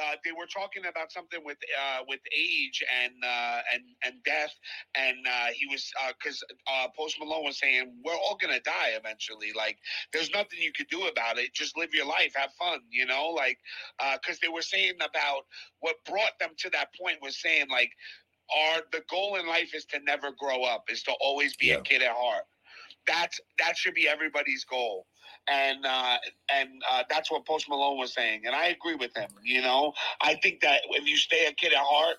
uh, 0.00 0.14
they 0.24 0.30
were 0.32 0.46
talking 0.46 0.84
about 0.86 1.10
something 1.10 1.40
with 1.44 1.58
uh, 1.78 2.00
with 2.08 2.20
age 2.36 2.84
and 3.02 3.12
uh, 3.24 3.60
and 3.72 3.82
and 4.04 4.22
death, 4.24 4.54
and 4.96 5.16
uh, 5.26 5.46
he 5.52 5.66
was 5.66 5.90
because 6.16 6.42
uh, 6.68 6.84
uh, 6.84 6.88
Post 6.96 7.18
Malone 7.18 7.44
was 7.44 7.58
saying 7.58 7.92
we're 8.04 8.14
all 8.14 8.38
gonna 8.40 8.60
die 8.60 8.94
eventually. 8.96 9.48
Like 9.56 9.78
there's 10.12 10.30
nothing 10.30 10.60
you 10.60 10.72
could 10.72 10.88
do 10.88 11.06
about 11.06 11.38
it. 11.38 11.52
Just 11.54 11.76
live 11.76 11.92
your 11.92 12.06
life, 12.06 12.32
have 12.36 12.52
fun. 12.58 12.80
You 12.90 13.06
know, 13.06 13.30
like 13.36 13.58
because 14.20 14.38
they 14.38 14.48
were 14.48 14.62
saying 14.62 14.94
about 14.96 15.42
what 15.80 15.96
brought 16.06 16.38
them 16.38 16.50
to 16.58 16.70
that 16.70 16.94
point 17.00 17.18
was 17.22 17.40
saying 17.40 17.66
like 17.70 17.90
our 18.56 18.82
the 18.92 19.02
goal 19.10 19.36
in 19.36 19.46
life 19.46 19.74
is 19.74 19.84
to 19.86 20.00
never 20.00 20.30
grow 20.38 20.64
up, 20.64 20.84
is 20.88 21.02
to 21.04 21.12
always 21.20 21.56
be 21.56 21.68
yeah. 21.68 21.76
a 21.76 21.82
kid 21.82 22.02
at 22.02 22.12
heart. 22.12 22.44
That's 23.06 23.40
that 23.58 23.76
should 23.76 23.94
be 23.94 24.08
everybody's 24.08 24.64
goal. 24.64 25.06
And 25.48 25.84
uh, 25.86 26.16
and 26.54 26.68
uh, 26.90 27.02
that's 27.08 27.30
what 27.30 27.46
Post 27.46 27.68
Malone 27.68 27.98
was 27.98 28.12
saying, 28.12 28.42
and 28.44 28.54
I 28.54 28.66
agree 28.66 28.94
with 28.94 29.16
him. 29.16 29.30
You 29.42 29.62
know, 29.62 29.92
I 30.20 30.34
think 30.42 30.60
that 30.60 30.82
if 30.90 31.06
you 31.06 31.16
stay 31.16 31.46
a 31.46 31.52
kid 31.52 31.72
at 31.72 31.78
heart, 31.78 32.16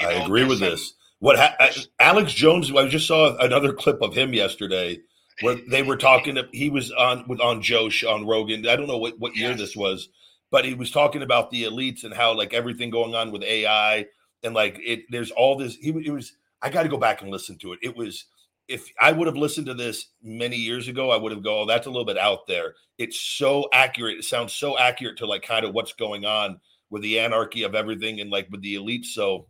I 0.00 0.18
know, 0.18 0.24
agree 0.24 0.44
with 0.44 0.60
some, 0.60 0.70
this. 0.70 0.94
What 1.18 1.38
ha- 1.38 1.54
uh, 1.60 1.72
Alex 2.00 2.32
Jones? 2.32 2.72
I 2.72 2.88
just 2.88 3.06
saw 3.06 3.36
another 3.38 3.72
clip 3.72 4.00
of 4.02 4.14
him 4.14 4.32
yesterday 4.32 5.00
where 5.42 5.56
they 5.70 5.82
were 5.82 5.96
talking. 5.96 6.36
To, 6.36 6.48
he 6.52 6.70
was 6.70 6.90
on 6.92 7.28
with 7.28 7.40
on 7.40 7.62
Joe 7.62 7.90
on 8.08 8.26
Rogan. 8.26 8.66
I 8.66 8.76
don't 8.76 8.86
know 8.86 8.98
what 8.98 9.18
what 9.18 9.36
year 9.36 9.50
yes. 9.50 9.58
this 9.58 9.76
was, 9.76 10.08
but 10.50 10.64
he 10.64 10.74
was 10.74 10.90
talking 10.90 11.22
about 11.22 11.50
the 11.50 11.64
elites 11.64 12.04
and 12.04 12.14
how 12.14 12.34
like 12.34 12.54
everything 12.54 12.90
going 12.90 13.14
on 13.14 13.32
with 13.32 13.42
AI 13.42 14.06
and 14.42 14.54
like 14.54 14.78
it 14.84 15.04
there's 15.10 15.30
all 15.30 15.56
this 15.56 15.76
he 15.76 15.90
it 15.90 16.12
was 16.12 16.32
i 16.62 16.70
got 16.70 16.82
to 16.82 16.88
go 16.88 16.96
back 16.96 17.22
and 17.22 17.30
listen 17.30 17.56
to 17.58 17.72
it 17.72 17.78
it 17.82 17.96
was 17.96 18.26
if 18.68 18.90
i 19.00 19.12
would 19.12 19.26
have 19.26 19.36
listened 19.36 19.66
to 19.66 19.74
this 19.74 20.08
many 20.22 20.56
years 20.56 20.88
ago 20.88 21.10
i 21.10 21.16
would 21.16 21.32
have 21.32 21.42
go 21.42 21.60
oh 21.60 21.66
that's 21.66 21.86
a 21.86 21.90
little 21.90 22.04
bit 22.04 22.18
out 22.18 22.46
there 22.46 22.74
it's 22.98 23.20
so 23.20 23.68
accurate 23.72 24.18
it 24.18 24.24
sounds 24.24 24.52
so 24.52 24.78
accurate 24.78 25.16
to 25.16 25.26
like 25.26 25.42
kind 25.42 25.64
of 25.64 25.74
what's 25.74 25.92
going 25.92 26.24
on 26.24 26.58
with 26.90 27.02
the 27.02 27.18
anarchy 27.18 27.62
of 27.62 27.74
everything 27.74 28.20
and 28.20 28.30
like 28.30 28.48
with 28.50 28.62
the 28.62 28.74
elite 28.74 29.04
so 29.04 29.46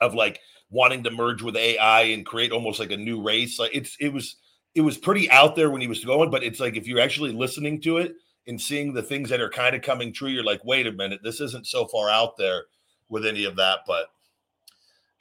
of 0.00 0.14
like 0.14 0.40
wanting 0.70 1.02
to 1.02 1.10
merge 1.10 1.42
with 1.42 1.56
ai 1.56 2.02
and 2.02 2.26
create 2.26 2.52
almost 2.52 2.80
like 2.80 2.90
a 2.90 2.96
new 2.96 3.22
race 3.22 3.58
like 3.58 3.74
it's 3.74 3.96
it 4.00 4.12
was 4.12 4.36
it 4.74 4.80
was 4.82 4.98
pretty 4.98 5.30
out 5.30 5.56
there 5.56 5.70
when 5.70 5.80
he 5.80 5.88
was 5.88 6.04
going 6.04 6.30
but 6.30 6.42
it's 6.42 6.60
like 6.60 6.76
if 6.76 6.86
you're 6.86 7.00
actually 7.00 7.32
listening 7.32 7.80
to 7.80 7.98
it 7.98 8.14
and 8.46 8.60
seeing 8.60 8.92
the 8.92 9.02
things 9.02 9.28
that 9.28 9.40
are 9.40 9.50
kind 9.50 9.74
of 9.74 9.82
coming 9.82 10.12
true, 10.12 10.28
you're 10.28 10.44
like, 10.44 10.64
wait 10.64 10.86
a 10.86 10.92
minute, 10.92 11.20
this 11.22 11.40
isn't 11.40 11.66
so 11.66 11.86
far 11.86 12.08
out 12.08 12.36
there 12.36 12.64
with 13.08 13.26
any 13.26 13.44
of 13.44 13.56
that. 13.56 13.80
But 13.86 14.06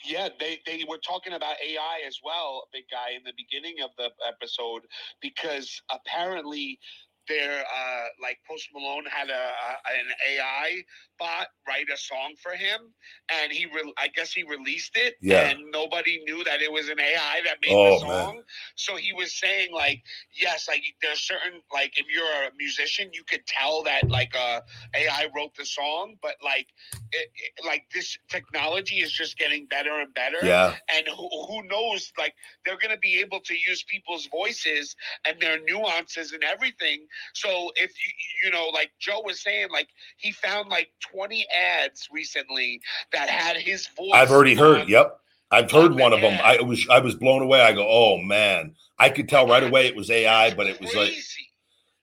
yeah, 0.04 0.30
they, 0.40 0.60
they 0.66 0.84
were 0.88 0.98
talking 0.98 1.34
about 1.34 1.56
AI 1.66 2.02
as 2.06 2.20
well, 2.24 2.68
big 2.74 2.86
guy, 2.92 3.12
in 3.16 3.24
the 3.24 3.34
beginning 3.38 3.82
of 3.84 3.92
the 3.98 4.10
episode, 4.28 4.82
because 5.22 5.82
apparently 5.92 6.80
their 7.28 7.62
uh, 7.62 8.06
like 8.22 8.40
Post 8.48 8.70
Malone 8.74 9.06
had 9.10 9.30
a, 9.30 9.34
a, 9.34 10.00
an 10.00 10.08
AI 10.32 10.84
bot 11.20 11.48
write 11.68 11.88
a 11.94 11.98
song 11.98 12.36
for 12.42 12.52
him, 12.54 12.94
and 13.32 13.52
he 13.52 13.66
re- 13.66 13.94
I 13.98 14.08
guess 14.10 14.34
he 14.34 14.44
released 14.44 14.96
it, 14.96 15.16
Yeah. 15.22 15.52
and 15.52 15.60
nobody 15.72 16.20
knew 16.26 16.44
that 16.44 16.62
it 16.62 16.72
was 16.72 16.90
an 16.90 17.00
AI 17.00 17.42
that 17.46 17.58
made 17.62 17.78
Oh, 17.78 17.84
the 17.84 17.92
man. 18.08 18.32
song. 18.32 18.42
So 18.76 18.96
he 18.96 19.14
was 19.14 19.34
saying 19.38 19.70
like, 19.74 20.02
yes, 20.34 20.68
like 20.68 20.84
there's 21.02 21.22
certain 21.22 21.62
like 21.74 21.94
if 21.98 22.06
you're 22.14 22.26
a 22.48 22.52
musician, 22.58 23.10
you 23.14 23.24
could 23.28 23.46
tell 23.48 23.84
that 23.84 24.10
like 24.10 24.36
uh, 24.36 24.62
AI 24.96 25.28
wrote 25.36 25.56
the 25.56 25.66
song, 25.66 26.16
but 26.22 26.36
like 26.44 26.68
it, 27.12 27.30
it- 27.36 27.66
like 27.66 27.86
this 27.94 28.18
technology 28.30 28.98
is 28.98 29.12
just 29.12 29.38
getting 29.38 29.66
better 29.68 30.00
and 30.00 30.14
better 30.14 30.40
yeah, 30.42 30.76
and 30.96 31.08
who, 31.08 31.30
who 31.48 31.64
knows 31.68 32.12
like 32.18 32.34
they're 32.66 32.78
going 32.78 32.94
to 32.94 33.00
be 33.00 33.20
able 33.20 33.40
to 33.42 33.54
use 33.56 33.84
people's 33.84 34.28
voices 34.28 34.96
and 35.26 35.40
their 35.42 35.60
nuances 35.68 36.32
and 36.34 36.44
everything 36.44 37.06
so 37.34 37.72
if 37.76 37.92
you 37.92 38.14
you 38.46 38.52
know 38.52 38.68
like 38.74 38.92
joe 39.00 39.22
was 39.26 39.42
saying 39.42 39.68
like 39.72 39.88
he 40.18 40.32
found 40.32 40.70
like 40.70 40.90
20 41.12 41.46
ads 41.84 42.08
recently 42.12 42.82
that 43.14 43.30
had 43.30 43.58
his 43.58 43.88
voice 43.98 44.12
I've 44.14 44.32
already 44.32 44.56
heard. 44.56 44.82
on- 44.82 44.90
Yep, 44.90 45.20
I've 45.52 45.72
heard 45.72 45.92
on 45.92 45.98
one 45.98 46.12
the 46.12 46.18
of 46.18 46.22
them. 46.22 46.40
I 46.44 46.62
was 46.62 46.88
I 46.90 47.00
was 47.00 47.16
blown 47.16 47.42
away. 47.42 47.62
I 47.62 47.74
go, 47.74 47.88
oh 47.90 48.18
man, 48.18 48.76
I 49.00 49.10
could 49.10 49.30
tell 49.30 49.48
right 49.48 49.64
away 49.64 49.88
it 49.88 49.96
was 49.96 50.10
AI, 50.12 50.54
but 50.56 50.68
it 50.68 50.82
was 50.82 50.94
like 50.96 51.14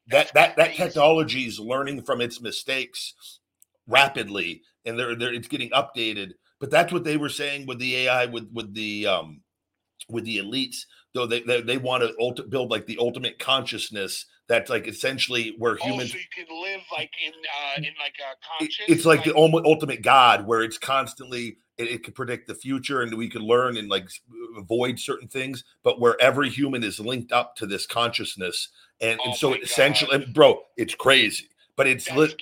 that 0.09 0.35
that 0.35 0.57
that 0.57 0.67
crazy. 0.77 0.85
technology 0.85 1.47
is 1.47 1.61
learning 1.61 2.03
from 2.03 2.21
its 2.21 2.41
mistakes 2.43 3.15
rapidly 3.89 4.63
and 4.87 4.99
they're, 4.99 5.17
they're 5.17 5.35
it's 5.35 5.49
getting 5.49 5.71
updated 5.71 6.33
but 6.61 6.71
that's 6.71 6.93
what 6.93 7.05
they 7.05 7.19
were 7.19 7.31
saying 7.31 7.67
with 7.67 7.79
the 7.81 7.97
ai 7.99 8.27
with 8.27 8.49
with 8.53 8.75
the 8.75 9.07
um 9.07 9.43
with 10.11 10.25
the 10.25 10.39
elites 10.39 10.87
though 11.15 11.27
they 11.27 11.41
they, 11.43 11.63
they 11.63 11.79
want 11.79 12.03
to 12.03 12.43
build 12.45 12.71
like 12.71 12.87
the 12.87 12.99
ultimate 13.01 13.39
consciousness 13.39 14.27
that's 14.49 14.71
like 14.71 14.87
essentially 14.87 15.55
where 15.59 15.79
oh, 15.81 15.85
humans 15.85 16.13
so 16.13 16.19
you 16.19 16.25
can 16.35 16.63
live 16.63 16.81
like 16.93 17.11
in 17.25 17.33
uh 17.33 17.77
in 17.79 17.85
like 18.01 18.15
a 18.21 18.33
it- 18.33 18.39
conscious 18.59 18.85
it's 18.89 19.05
like 19.05 19.25
the 19.25 19.35
ultimate 19.37 19.65
ultimate 19.65 20.03
god 20.03 20.47
where 20.47 20.63
it's 20.63 20.79
constantly 20.79 21.59
it, 21.79 21.89
it 21.89 22.05
could 22.05 22.15
predict 22.15 22.47
the 22.47 22.55
future 22.55 23.01
and 23.03 23.15
we 23.15 23.29
can 23.29 23.43
learn 23.43 23.77
and 23.77 23.89
like 23.89 24.09
avoid 24.59 24.99
certain 24.99 25.29
things 25.29 25.65
but 25.83 26.01
where 26.01 26.21
every 26.21 26.51
human 26.51 26.83
is 26.85 27.01
linked 27.01 27.33
up 27.33 27.57
to 27.57 27.67
this 27.67 27.87
consciousness 27.87 28.69
and, 29.01 29.19
Oh 29.23 29.31
and 29.31 29.37
so 29.37 29.53
it 29.55 29.63
essentially 29.63 30.15
and 30.25 30.35
bro 30.35 30.61
it's 30.77 30.95
crazy 30.95 31.49
but 31.77 31.87
it's 31.87 32.05
that 32.07 32.17
me. 32.17 32.35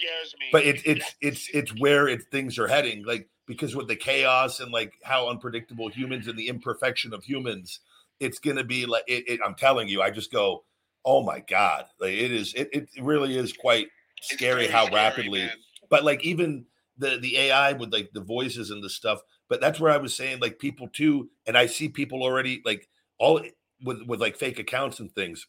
but 0.52 0.64
it's 0.64 0.82
it's 0.84 1.14
it's 1.20 1.48
it's 1.52 1.70
where 1.78 2.08
it, 2.08 2.22
things 2.30 2.58
are 2.58 2.66
heading 2.66 3.04
like 3.04 3.28
because 3.46 3.74
with 3.74 3.88
the 3.88 3.96
chaos 3.96 4.60
and 4.60 4.72
like 4.72 4.94
how 5.02 5.28
unpredictable 5.28 5.88
humans 5.88 6.28
and 6.28 6.38
the 6.38 6.48
imperfection 6.48 7.12
of 7.12 7.24
humans 7.24 7.80
it's 8.18 8.38
gonna 8.38 8.64
be 8.64 8.86
like 8.86 9.04
it, 9.06 9.24
it, 9.28 9.40
i'm 9.44 9.54
telling 9.54 9.88
you 9.88 10.02
i 10.02 10.10
just 10.10 10.32
go 10.32 10.62
oh 11.04 11.22
my 11.22 11.40
god 11.48 11.84
like 12.00 12.12
it 12.12 12.32
is 12.32 12.54
it, 12.54 12.68
it 12.72 12.88
really 13.00 13.36
is 13.36 13.52
quite 13.52 13.88
scary 14.22 14.66
how 14.66 14.86
scary, 14.86 14.96
rapidly 14.96 15.40
man. 15.40 15.50
but 15.88 16.04
like 16.04 16.24
even 16.24 16.64
the 16.98 17.18
the 17.20 17.36
ai 17.38 17.72
with 17.72 17.92
like 17.92 18.10
the 18.12 18.20
voices 18.20 18.70
and 18.70 18.82
the 18.82 18.90
stuff 18.90 19.20
but 19.48 19.60
that's 19.60 19.80
where 19.80 19.92
i 19.92 19.96
was 19.96 20.14
saying 20.14 20.38
like 20.40 20.58
people 20.58 20.88
too 20.88 21.28
and 21.46 21.56
i 21.56 21.66
see 21.66 21.88
people 21.88 22.22
already 22.22 22.60
like 22.64 22.86
all 23.18 23.40
with 23.84 23.98
with 24.06 24.20
like 24.20 24.36
fake 24.36 24.58
accounts 24.58 25.00
and 25.00 25.10
things 25.12 25.46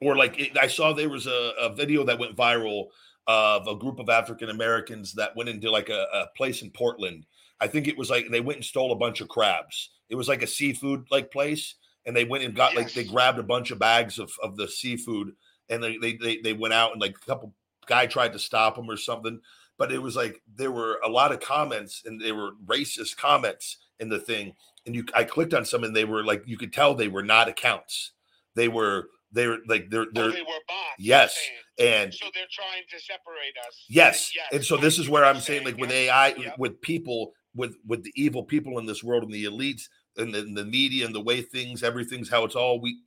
or 0.00 0.16
like 0.16 0.38
it, 0.38 0.56
i 0.58 0.66
saw 0.66 0.92
there 0.92 1.10
was 1.10 1.26
a, 1.26 1.52
a 1.60 1.74
video 1.74 2.04
that 2.04 2.18
went 2.18 2.36
viral 2.36 2.86
of 3.26 3.66
a 3.66 3.76
group 3.76 3.98
of 3.98 4.08
african 4.08 4.48
americans 4.48 5.12
that 5.12 5.36
went 5.36 5.48
into 5.50 5.70
like 5.70 5.90
a, 5.90 6.06
a 6.14 6.26
place 6.36 6.62
in 6.62 6.70
portland 6.70 7.26
i 7.60 7.66
think 7.66 7.86
it 7.86 7.98
was 7.98 8.08
like 8.08 8.26
they 8.30 8.40
went 8.40 8.56
and 8.56 8.64
stole 8.64 8.92
a 8.92 8.96
bunch 8.96 9.20
of 9.20 9.28
crabs 9.28 9.90
it 10.08 10.14
was 10.14 10.28
like 10.28 10.42
a 10.42 10.46
seafood 10.46 11.04
like 11.10 11.30
place 11.30 11.74
and 12.08 12.16
they 12.16 12.24
went 12.24 12.42
and 12.42 12.56
got 12.56 12.74
like 12.74 12.92
they 12.94 13.04
grabbed 13.04 13.38
a 13.38 13.42
bunch 13.42 13.70
of 13.70 13.78
bags 13.78 14.18
of, 14.18 14.32
of 14.42 14.56
the 14.56 14.66
seafood 14.66 15.32
and 15.68 15.84
they, 15.84 15.98
they 15.98 16.16
they 16.16 16.38
they 16.38 16.52
went 16.54 16.74
out 16.74 16.90
and 16.92 17.00
like 17.00 17.14
a 17.14 17.26
couple 17.26 17.54
guy 17.86 18.06
tried 18.06 18.32
to 18.32 18.38
stop 18.38 18.74
them 18.74 18.90
or 18.90 18.96
something 18.96 19.38
but 19.76 19.92
it 19.92 20.02
was 20.02 20.16
like 20.16 20.42
there 20.56 20.72
were 20.72 20.98
a 21.04 21.08
lot 21.08 21.32
of 21.32 21.38
comments 21.38 22.02
and 22.06 22.20
they 22.20 22.32
were 22.32 22.52
racist 22.66 23.16
comments 23.16 23.76
in 24.00 24.08
the 24.08 24.18
thing 24.18 24.54
and 24.86 24.94
you 24.94 25.04
i 25.14 25.22
clicked 25.22 25.54
on 25.54 25.64
some 25.64 25.84
and 25.84 25.94
they 25.94 26.06
were 26.06 26.24
like 26.24 26.42
you 26.46 26.56
could 26.56 26.72
tell 26.72 26.94
they 26.94 27.08
were 27.08 27.22
not 27.22 27.48
accounts. 27.48 28.12
They 28.54 28.68
were 28.68 29.08
they 29.30 29.46
were 29.46 29.58
like 29.68 29.90
they're 29.90 30.02
Oh, 30.02 30.10
they're 30.12 30.32
they 30.32 30.40
were 30.40 30.64
bots, 30.66 30.98
yes 30.98 31.38
and 31.78 32.12
so 32.12 32.26
they're 32.34 32.44
trying 32.50 32.82
to 32.90 32.98
separate 32.98 33.54
us. 33.66 33.84
Yes 33.88 34.32
yes 34.34 34.46
and 34.52 34.64
so 34.64 34.78
this 34.78 34.98
is 34.98 35.08
where 35.08 35.24
i'm 35.24 35.40
saying 35.40 35.64
like 35.64 35.76
with 35.76 35.90
ai 35.90 36.28
yep. 36.28 36.58
with 36.58 36.80
people 36.80 37.32
with 37.54 37.76
with 37.86 38.02
the 38.02 38.12
evil 38.16 38.42
people 38.42 38.78
in 38.78 38.86
this 38.86 39.04
world 39.04 39.24
and 39.24 39.32
the 39.32 39.44
elites 39.44 39.88
and 40.18 40.34
the, 40.34 40.40
and 40.40 40.56
the 40.56 40.64
media 40.64 41.06
and 41.06 41.14
the 41.14 41.20
way 41.20 41.40
things 41.42 41.82
everything's 41.82 42.28
how 42.28 42.44
it's 42.44 42.56
all 42.56 42.80
we 42.80 42.98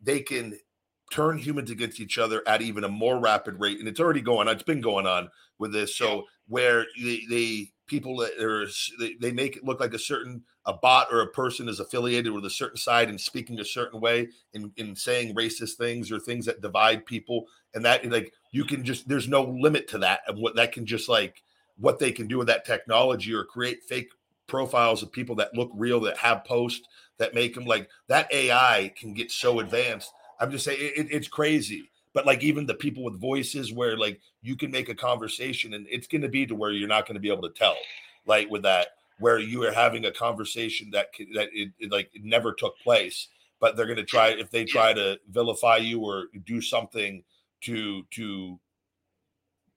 they 0.00 0.20
can 0.20 0.56
turn 1.12 1.36
humans 1.36 1.70
against 1.70 2.00
each 2.00 2.18
other 2.18 2.42
at 2.46 2.62
even 2.62 2.84
a 2.84 2.88
more 2.88 3.18
rapid 3.18 3.58
rate 3.58 3.78
and 3.78 3.88
it's 3.88 4.00
already 4.00 4.20
going 4.20 4.48
on 4.48 4.54
it's 4.54 4.62
been 4.62 4.80
going 4.80 5.06
on 5.06 5.28
with 5.58 5.72
this 5.72 5.96
so 5.96 6.24
where 6.48 6.86
they, 7.02 7.20
they 7.28 7.70
people 7.86 8.16
that 8.16 8.38
are 8.40 8.66
they, 9.20 9.32
make 9.32 9.56
it 9.56 9.64
look 9.64 9.80
like 9.80 9.92
a 9.94 9.98
certain 9.98 10.42
a 10.66 10.72
bot 10.72 11.08
or 11.10 11.22
a 11.22 11.30
person 11.30 11.68
is 11.68 11.80
affiliated 11.80 12.32
with 12.32 12.44
a 12.44 12.50
certain 12.50 12.76
side 12.76 13.08
and 13.08 13.20
speaking 13.20 13.58
a 13.58 13.64
certain 13.64 14.00
way 14.00 14.28
and, 14.54 14.70
and 14.78 14.96
saying 14.96 15.34
racist 15.34 15.72
things 15.72 16.12
or 16.12 16.20
things 16.20 16.46
that 16.46 16.62
divide 16.62 17.04
people 17.04 17.46
and 17.74 17.84
that 17.84 18.08
like 18.10 18.32
you 18.52 18.64
can 18.64 18.84
just 18.84 19.08
there's 19.08 19.28
no 19.28 19.42
limit 19.42 19.88
to 19.88 19.98
that 19.98 20.20
and 20.28 20.38
what 20.38 20.54
that 20.54 20.70
can 20.70 20.86
just 20.86 21.08
like 21.08 21.42
what 21.78 21.98
they 21.98 22.12
can 22.12 22.28
do 22.28 22.38
with 22.38 22.46
that 22.46 22.64
technology 22.64 23.34
or 23.34 23.44
create 23.44 23.82
fake 23.88 24.10
profiles 24.50 25.02
of 25.02 25.12
people 25.12 25.36
that 25.36 25.54
look 25.54 25.70
real 25.74 26.00
that 26.00 26.18
have 26.18 26.44
posts 26.44 26.86
that 27.18 27.34
make 27.34 27.54
them 27.54 27.64
like 27.64 27.88
that 28.08 28.30
ai 28.32 28.92
can 28.98 29.14
get 29.14 29.30
so 29.30 29.60
advanced. 29.60 30.10
I'm 30.40 30.50
just 30.50 30.64
saying 30.64 30.78
it, 30.80 30.98
it- 31.06 31.12
it's 31.12 31.28
crazy. 31.28 31.88
But 32.12 32.26
like 32.26 32.42
even 32.42 32.66
the 32.66 32.74
people 32.74 33.04
with 33.04 33.20
voices 33.20 33.72
where 33.72 33.96
like 33.96 34.20
you 34.42 34.56
can 34.56 34.72
make 34.72 34.88
a 34.88 34.94
conversation 34.96 35.74
and 35.74 35.86
it's 35.88 36.08
going 36.08 36.22
to 36.22 36.28
be 36.28 36.44
to 36.46 36.56
where 36.56 36.72
you're 36.72 36.88
not 36.88 37.06
going 37.06 37.14
to 37.14 37.20
be 37.20 37.30
able 37.30 37.48
to 37.48 37.54
tell 37.56 37.76
like 38.26 38.50
with 38.50 38.62
that 38.62 38.88
where 39.20 39.38
you 39.38 39.62
are 39.62 39.70
having 39.72 40.04
a 40.06 40.10
conversation 40.10 40.90
that 40.90 41.12
could, 41.14 41.28
that 41.34 41.48
it, 41.52 41.70
it 41.78 41.92
like 41.92 42.10
it 42.12 42.24
never 42.24 42.52
took 42.52 42.76
place 42.78 43.28
but 43.60 43.76
they're 43.76 43.86
going 43.86 43.96
to 43.96 44.04
try 44.04 44.28
if 44.30 44.50
they 44.50 44.64
try 44.64 44.92
to 44.92 45.20
vilify 45.30 45.76
you 45.76 46.00
or 46.00 46.24
do 46.44 46.60
something 46.60 47.22
to 47.60 48.02
to 48.10 48.58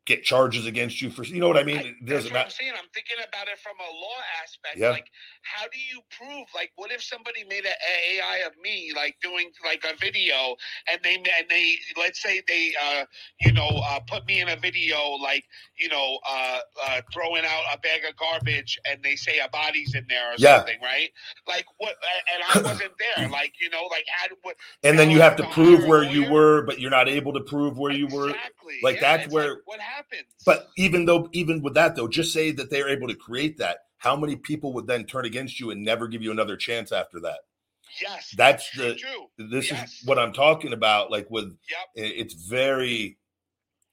get 0.05 0.23
charges 0.23 0.65
against 0.65 1.01
you 1.01 1.09
for 1.09 1.23
you 1.23 1.39
know 1.39 1.47
what 1.47 1.57
i 1.57 1.63
mean 1.63 1.77
I- 1.77 1.81
it 1.81 2.05
doesn't 2.05 2.33
what 2.33 2.45
I'm 2.45 2.49
saying. 2.49 2.73
I'm 2.77 2.89
thinking 2.93 3.17
about 3.27 3.47
it 3.47 3.57
from 3.59 3.73
a 3.79 3.89
law 3.91 4.19
aspect. 4.43 4.77
Yeah. 4.77 4.89
Like, 4.89 5.07
how 5.43 5.63
do 5.65 5.77
you 5.79 6.01
prove? 6.17 6.47
Like, 6.53 6.71
what 6.75 6.91
if 6.91 7.01
somebody 7.01 7.43
made 7.45 7.65
an 7.65 7.73
AI 8.11 8.43
of 8.45 8.53
me, 8.61 8.91
like 8.95 9.15
doing 9.21 9.49
like 9.65 9.83
a 9.85 9.95
video, 9.97 10.55
and 10.91 10.99
they 11.03 11.15
and 11.15 11.47
they 11.49 11.75
let's 11.97 12.21
say 12.21 12.41
they, 12.47 12.73
uh, 12.81 13.05
you 13.41 13.53
know, 13.53 13.69
uh, 13.89 13.99
put 14.07 14.25
me 14.25 14.41
in 14.41 14.49
a 14.49 14.55
video, 14.57 14.97
like 15.21 15.45
you 15.77 15.89
know, 15.89 16.19
uh, 16.29 16.59
uh, 16.87 17.01
throwing 17.13 17.43
out 17.45 17.63
a 17.73 17.77
bag 17.79 18.01
of 18.09 18.15
garbage, 18.17 18.77
and 18.89 19.01
they 19.03 19.15
say 19.15 19.39
a 19.39 19.49
body's 19.49 19.95
in 19.95 20.05
there 20.09 20.31
or 20.31 20.35
Yeah. 20.37 20.57
something, 20.57 20.79
right? 20.81 21.09
Like 21.47 21.65
what? 21.77 21.95
And 22.33 22.43
I 22.43 22.67
wasn't 22.71 22.93
there. 22.99 23.29
Like 23.29 23.53
you 23.61 23.69
know, 23.69 23.83
like 23.91 24.05
how? 24.09 24.27
What? 24.41 24.55
and 24.83 24.97
then 24.99 25.09
you 25.11 25.21
have 25.21 25.35
to 25.37 25.43
prove 25.49 25.85
where 25.85 26.03
you 26.03 26.29
were 26.29 26.63
but 26.63 26.79
you're 26.79 26.91
not 26.91 27.07
able 27.07 27.31
to 27.33 27.41
prove 27.41 27.77
where 27.77 27.91
you 27.91 28.07
were 28.07 28.33
Exactly. 28.69 28.79
Like, 28.83 28.95
yeah, 29.01 29.17
that's 29.17 29.31
where- 29.33 29.61
what 29.65 29.79
happens. 29.79 30.25
But 30.45 30.69
even 30.77 31.05
though, 31.05 31.29
even 31.33 31.61
with 31.61 31.73
that 31.75 31.95
though, 31.95 32.07
just 32.07 32.33
say 32.33 32.51
that 32.51 32.69
they're 32.69 32.89
able 32.89 33.07
to 33.07 33.15
create 33.15 33.57
that. 33.57 33.79
How 33.97 34.15
many 34.17 34.35
people 34.35 34.73
would 34.73 34.87
then 34.87 35.05
turn 35.05 35.25
against 35.25 35.59
you 35.59 35.71
and 35.71 35.83
never 35.83 36.07
give 36.07 36.21
you 36.21 36.31
another 36.31 36.57
chance 36.57 36.91
after 36.91 37.19
that? 37.21 37.39
yes, 38.01 38.33
that's 38.35 38.69
true, 38.69 38.89
the- 38.89 38.95
true. 38.95 39.27
This 39.37 39.69
Yes. 39.71 39.93
is 40.01 40.05
what 40.07 40.17
I'm 40.17 40.33
talking 40.33 40.73
about. 40.73 41.11
Like 41.11 41.29
with, 41.29 41.55
Yep. 41.69 41.79
it's 41.95 42.33
very, 42.33 43.17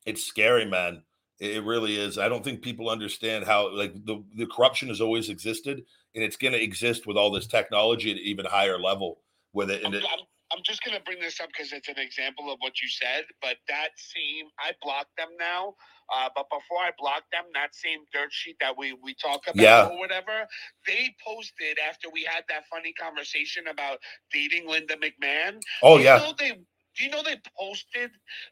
it's 0.06 0.24
scary, 0.24 0.64
man. 0.64 1.02
It 1.38 1.56
it 1.56 1.64
really 1.64 1.96
is. 1.98 2.18
I 2.18 2.28
don't 2.28 2.42
think 2.44 2.62
people 2.62 2.88
understand 2.90 3.44
how 3.44 3.74
like 3.74 3.92
the 4.04 4.22
the 4.36 4.46
corruption 4.46 4.88
has 4.88 5.00
always 5.00 5.28
existed, 5.28 5.84
and 6.14 6.24
it's 6.24 6.36
going 6.36 6.52
to 6.52 6.62
exist 6.62 7.06
with 7.06 7.16
all 7.16 7.30
this 7.30 7.46
technology 7.46 8.10
at 8.10 8.16
an 8.16 8.22
even 8.24 8.46
higher 8.46 8.78
level 8.78 9.22
with 9.52 9.70
it. 9.70 9.82
And 9.84 9.94
I'm, 9.94 10.00
it, 10.02 10.06
I'm, 10.10 10.18
I'm 10.52 10.60
just 10.64 10.82
gonna 10.84 11.00
bring 11.04 11.20
this 11.20 11.40
up 11.40 11.48
because 11.48 11.72
it's 11.72 11.88
an 11.88 11.98
example 11.98 12.52
of 12.52 12.58
what 12.60 12.80
you 12.82 12.88
said. 12.88 13.24
But 13.42 13.56
that 13.68 13.90
same, 13.96 14.46
I 14.58 14.72
blocked 14.82 15.16
them 15.18 15.28
now. 15.38 15.74
Uh, 16.14 16.28
but 16.34 16.46
before 16.50 16.78
I 16.82 16.90
blocked 16.98 17.30
them, 17.32 17.44
that 17.54 17.74
same 17.74 18.00
dirt 18.12 18.32
sheet 18.32 18.56
that 18.60 18.76
we 18.76 18.94
we 19.02 19.14
talk 19.14 19.42
about 19.46 19.56
Yeah. 19.62 19.86
or 19.88 19.98
whatever, 19.98 20.46
they 20.86 21.14
posted 21.26 21.78
after 21.88 22.08
we 22.12 22.24
had 22.24 22.44
that 22.48 22.64
funny 22.70 22.92
conversation 22.94 23.68
about 23.68 23.98
dating 24.32 24.68
Linda 24.68 24.96
McMahon. 24.96 25.60
oh 25.82 25.98
yeah, 25.98 26.32
they 26.38 26.58
Do 26.96 27.04
you 27.04 27.10
know 27.10 27.22
they 27.24 27.36
posted 27.58 28.10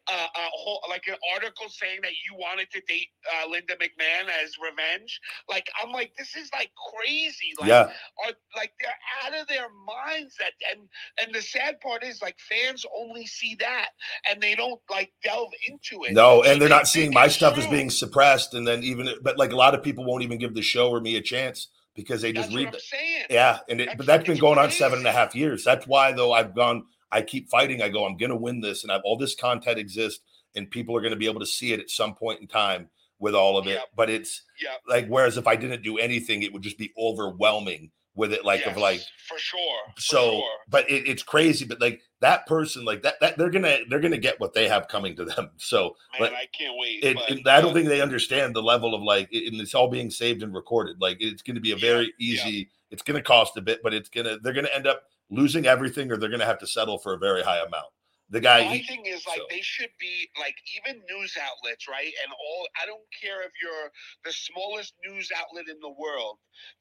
uh, 0.08 0.26
a 0.34 0.46
whole 0.52 0.80
like 0.88 1.04
an 1.08 1.16
article 1.34 1.66
saying 1.68 2.00
that 2.02 2.12
you 2.12 2.36
wanted 2.38 2.70
to 2.72 2.80
date 2.88 3.08
uh, 3.36 3.48
Linda 3.50 3.74
McMahon 3.76 4.28
as 4.44 4.52
revenge? 4.62 5.20
Like 5.48 5.68
I'm 5.82 5.92
like 5.92 6.12
this 6.18 6.36
is 6.36 6.50
like 6.52 6.70
crazy. 6.94 7.52
Like, 7.60 7.68
yeah, 7.68 7.90
are 8.26 8.32
like 8.56 8.72
they're 8.80 8.90
out 9.26 9.40
of 9.40 9.48
their 9.48 9.68
minds. 9.86 10.36
That 10.38 10.52
and 10.76 10.88
and 11.22 11.34
the 11.34 11.42
sad 11.42 11.80
part 11.80 12.04
is 12.04 12.22
like 12.22 12.36
fans 12.48 12.84
only 12.96 13.26
see 13.26 13.56
that 13.60 13.88
and 14.30 14.40
they 14.42 14.54
don't 14.54 14.80
like 14.90 15.12
delve 15.24 15.50
into 15.68 16.04
it. 16.04 16.12
no, 16.14 16.42
and 16.42 16.60
they're 16.60 16.68
they 16.68 16.74
not 16.74 16.88
seeing 16.88 17.12
my 17.12 17.28
stuff 17.28 17.58
as 17.58 17.66
being 17.66 17.90
suppressed, 17.90 18.54
and 18.54 18.66
then 18.66 18.82
even 18.82 19.08
but 19.22 19.38
like 19.38 19.52
a 19.52 19.56
lot 19.56 19.74
of 19.74 19.82
people 19.82 20.04
won't 20.04 20.22
even 20.22 20.38
give 20.38 20.54
the 20.54 20.62
show 20.62 20.90
or 20.90 21.00
me 21.00 21.16
a 21.16 21.22
chance 21.22 21.68
because 21.94 22.22
they 22.22 22.32
just 22.32 22.48
That's 22.48 22.56
read. 22.56 22.72
what 22.72 22.80
saying. 22.82 23.24
Yeah, 23.30 23.58
and 23.68 23.80
it, 23.80 23.84
That's- 23.86 23.96
but 23.98 24.06
that's 24.06 24.26
been 24.26 24.38
going 24.38 24.58
on 24.58 24.70
seven 24.70 24.98
and 24.98 25.06
a 25.06 25.10
crazy. 25.10 25.18
half 25.18 25.34
years. 25.34 25.64
That's 25.64 25.86
why 25.86 26.12
though 26.12 26.32
I've 26.32 26.54
gone. 26.54 26.84
I 27.10 27.22
keep 27.22 27.48
fighting. 27.48 27.82
I 27.82 27.88
go. 27.88 28.04
I'm 28.06 28.16
going 28.16 28.30
to 28.30 28.36
win 28.36 28.60
this, 28.60 28.82
and 28.82 28.92
I've 28.92 29.02
all 29.04 29.16
this 29.16 29.34
content 29.34 29.78
exists, 29.78 30.20
and 30.54 30.70
people 30.70 30.96
are 30.96 31.00
going 31.00 31.12
to 31.12 31.18
be 31.18 31.26
able 31.28 31.40
to 31.40 31.46
see 31.46 31.72
it 31.72 31.80
at 31.80 31.90
some 31.90 32.14
point 32.14 32.40
in 32.40 32.46
time 32.46 32.88
with 33.18 33.34
all 33.34 33.56
of 33.58 33.66
it. 33.66 33.80
But 33.96 34.10
it's 34.10 34.42
Yeah. 34.62 34.74
like 34.88 35.06
whereas 35.08 35.36
if 35.36 35.46
I 35.46 35.56
didn't 35.56 35.82
do 35.82 35.98
anything, 35.98 36.42
it 36.42 36.52
would 36.52 36.62
just 36.62 36.78
be 36.78 36.92
overwhelming 36.98 37.90
with 38.14 38.32
it. 38.32 38.44
Like 38.44 38.66
of 38.66 38.76
like 38.76 39.00
for 39.28 39.38
sure. 39.38 39.60
for 39.94 40.00
so. 40.00 40.30
sure. 40.32 40.50
But 40.68 40.90
it, 40.90 41.08
it's 41.08 41.22
crazy. 41.22 41.64
But 41.64 41.80
like 41.80 42.00
that 42.20 42.46
person, 42.46 42.84
like 42.84 43.02
that, 43.02 43.14
that 43.20 43.38
they're 43.38 43.50
gonna 43.50 43.78
they're 43.88 44.00
gonna 44.00 44.18
get 44.18 44.38
what 44.40 44.54
they 44.54 44.68
have 44.68 44.88
coming 44.88 45.16
to 45.16 45.24
them. 45.24 45.50
So 45.58 45.96
man, 46.18 46.30
but 46.30 46.32
I 46.32 46.46
can't 46.56 46.74
wait. 46.78 47.02
it, 47.04 47.16
but, 47.16 47.30
it- 47.30 47.46
I 47.48 47.60
don't 47.60 47.74
think 47.74 47.88
they 47.88 48.00
understand 48.00 48.54
the 48.54 48.62
level 48.62 48.94
of 48.94 49.02
like, 49.02 49.28
and 49.32 49.60
it's 49.60 49.74
all 49.74 49.88
being 49.88 50.10
saved 50.10 50.42
and 50.42 50.54
recorded. 50.54 51.00
Like 51.00 51.18
it's 51.20 51.42
going 51.42 51.54
to 51.56 51.60
be 51.60 51.72
a 51.72 51.76
very 51.76 52.12
yeah. 52.18 52.34
easy. 52.34 52.70
It's 52.90 53.02
going 53.02 53.16
to 53.16 53.22
cost 53.22 53.56
a 53.56 53.60
bit, 53.60 53.80
but 53.82 53.92
it's 53.94 54.08
gonna 54.08 54.38
they're 54.42 54.52
going 54.52 54.66
to 54.66 54.74
end 54.74 54.86
up 54.86 55.02
losing 55.30 55.66
everything, 55.66 56.10
or 56.12 56.16
they're 56.16 56.30
going 56.30 56.40
to 56.40 56.46
have 56.46 56.58
to 56.60 56.66
settle 56.66 56.98
for 56.98 57.14
a 57.14 57.18
very 57.18 57.42
high 57.42 57.58
amount. 57.58 57.86
The 58.30 58.40
guy, 58.40 58.60
My 58.62 58.78
thing 58.80 59.06
is 59.06 59.26
like 59.26 59.38
so. 59.38 59.46
they 59.50 59.60
should 59.62 59.90
be 60.00 60.28
like 60.38 60.56
even 60.76 61.00
news 61.10 61.36
outlets, 61.40 61.88
right? 61.88 62.12
And 62.24 62.32
all 62.32 62.68
I 62.82 62.86
don't 62.86 63.00
care 63.22 63.42
if 63.42 63.52
you're 63.62 63.90
the 64.24 64.32
smallest 64.32 64.94
news 65.06 65.30
outlet 65.36 65.66
in 65.68 65.80
the 65.80 65.90
world. 65.90 66.38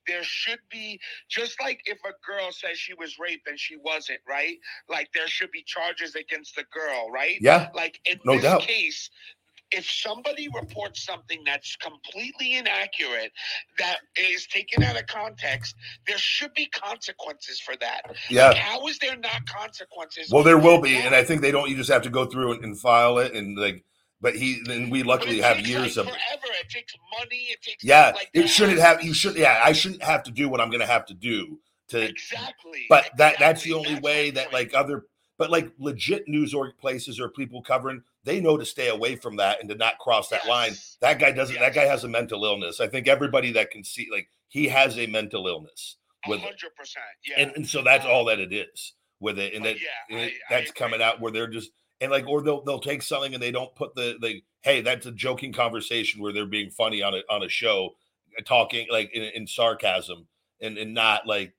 There 0.07 0.23
should 0.23 0.59
be 0.71 0.99
just 1.29 1.61
like 1.61 1.81
if 1.85 1.99
a 2.05 2.13
girl 2.25 2.51
says 2.51 2.77
she 2.77 2.93
was 2.95 3.17
raped 3.19 3.47
and 3.47 3.59
she 3.59 3.77
wasn't, 3.77 4.19
right? 4.27 4.57
Like 4.89 5.09
there 5.13 5.27
should 5.27 5.51
be 5.51 5.63
charges 5.65 6.15
against 6.15 6.55
the 6.55 6.65
girl, 6.73 7.09
right? 7.11 7.41
yeah, 7.41 7.69
Like 7.73 7.99
in 8.05 8.19
No 8.25 8.33
this 8.33 8.43
doubt. 8.43 8.61
case, 8.61 9.09
if 9.71 9.89
somebody 9.89 10.47
reports 10.49 11.05
something 11.05 11.41
that's 11.45 11.75
completely 11.75 12.55
inaccurate, 12.55 13.31
that 13.77 13.97
is 14.15 14.47
taken 14.47 14.83
out 14.83 14.97
of 14.97 15.05
context, 15.07 15.75
there 16.05 16.17
should 16.17 16.53
be 16.53 16.67
consequences 16.67 17.59
for 17.59 17.75
that. 17.81 18.01
yeah. 18.29 18.53
How 18.53 18.87
is 18.87 18.97
there 18.99 19.17
not 19.17 19.45
consequences? 19.45 20.29
Well, 20.31 20.43
there 20.43 20.57
will 20.57 20.81
that 20.81 20.83
be, 20.83 20.97
and? 20.97 21.13
I 21.13 21.23
think 21.23 21.41
they 21.41 21.51
don't. 21.51 21.69
You 21.69 21.75
just 21.75 21.91
have 21.91 22.03
to 22.03 22.09
go 22.09 22.25
through 22.25 22.53
and, 22.53 22.63
and 22.63 22.79
file 22.79 23.19
it, 23.19 23.33
and 23.33 23.57
like, 23.57 23.83
but 24.21 24.35
he, 24.35 24.61
and 24.69 24.91
we 24.91 25.03
luckily 25.03 25.41
have 25.41 25.59
years 25.59 25.97
like, 25.97 26.07
of. 26.07 26.13
forever. 26.13 26.53
It 26.61 26.69
takes 26.69 26.93
money. 27.19 27.47
It 27.49 27.61
takes 27.61 27.83
Yeah, 27.83 28.13
like 28.15 28.29
it 28.33 28.47
shouldn't 28.47 28.79
have. 28.79 29.03
You 29.03 29.13
should. 29.13 29.35
Yeah, 29.35 29.61
I 29.63 29.73
shouldn't 29.73 30.03
have 30.03 30.23
to 30.23 30.31
do 30.31 30.49
what 30.49 30.61
I'm 30.61 30.69
going 30.69 30.81
to 30.81 30.87
have 30.87 31.05
to 31.07 31.13
do 31.13 31.59
to 31.89 32.03
exactly. 32.03 32.85
but 32.89 33.09
that 33.17 33.35
that's 33.39 33.63
the 33.63 33.73
only 33.73 33.93
That's 33.93 34.03
way 34.03 34.31
that 34.31 34.51
like 34.53 34.73
other 34.73 35.05
but 35.37 35.51
like 35.51 35.71
legit 35.77 36.27
news 36.27 36.53
or 36.53 36.71
places 36.73 37.19
or 37.19 37.29
people 37.29 37.61
covering 37.61 38.01
they 38.27 38.39
know 38.39 38.57
to 38.57 38.65
stay 38.65 38.89
away 38.89 39.15
from 39.15 39.37
that 39.37 39.59
and 39.59 39.69
to 39.69 39.75
not 39.75 39.97
cross 39.97 40.29
that 40.29 40.45
line 40.47 40.73
that 41.01 41.17
guy 41.19 41.31
doesn't 41.31 41.57
that 41.59 41.73
guy 41.73 41.85
has 41.85 42.03
a 42.03 42.07
mental 42.07 42.45
illness 42.45 42.79
i 42.79 42.87
think 42.87 43.07
everybody 43.07 43.51
that 43.51 43.71
can 43.71 43.83
see 43.83 44.07
like 44.11 44.27
he 44.49 44.67
has 44.67 44.97
a 44.99 45.07
mental 45.07 45.47
illness 45.47 45.97
with 46.27 46.39
it 46.39 46.43
hundred 46.43 46.75
percent. 46.75 47.05
Yeah. 47.25 47.41
and, 47.43 47.51
and 47.55 47.67
so 47.67 47.81
that's 47.81 48.05
Uh, 48.05 48.09
all 48.11 48.25
that 48.25 48.39
it 48.39 48.53
is 48.53 48.93
with 49.19 49.39
it 49.39 49.53
and 49.53 49.65
that 49.65 49.77
yeah, 49.79 50.17
it- 50.17 50.33
I 50.49 50.53
that's 50.59 50.69
agree. 50.71 50.77
coming 50.79 51.01
out 51.01 51.19
where 51.21 51.31
they're 51.31 51.47
just 51.47 51.71
and 52.01 52.11
like 52.11 52.27
or 52.27 52.41
they'll 52.43 52.63
they'll 52.63 52.79
take 52.79 53.01
something 53.01 53.33
and 53.33 53.41
they 53.41 53.51
don't 53.51 53.73
put 53.75 53.95
the 53.95 54.17
the 54.21 54.41
hey 54.61 54.81
that's 54.81 55.05
a 55.07 55.11
joking 55.11 55.51
conversation 55.53 56.21
where 56.21 56.31
they're 56.33 56.45
being 56.45 56.69
funny 56.69 57.01
on 57.01 57.15
a 57.15 57.21
on 57.29 57.41
a 57.43 57.49
show 57.49 57.95
talking 58.45 58.85
like 58.91 59.09
in, 59.13 59.23
in 59.23 59.47
sarcasm 59.47 60.27
and 60.61 60.77
and 60.77 60.93
not 60.93 61.25
like 61.25 61.53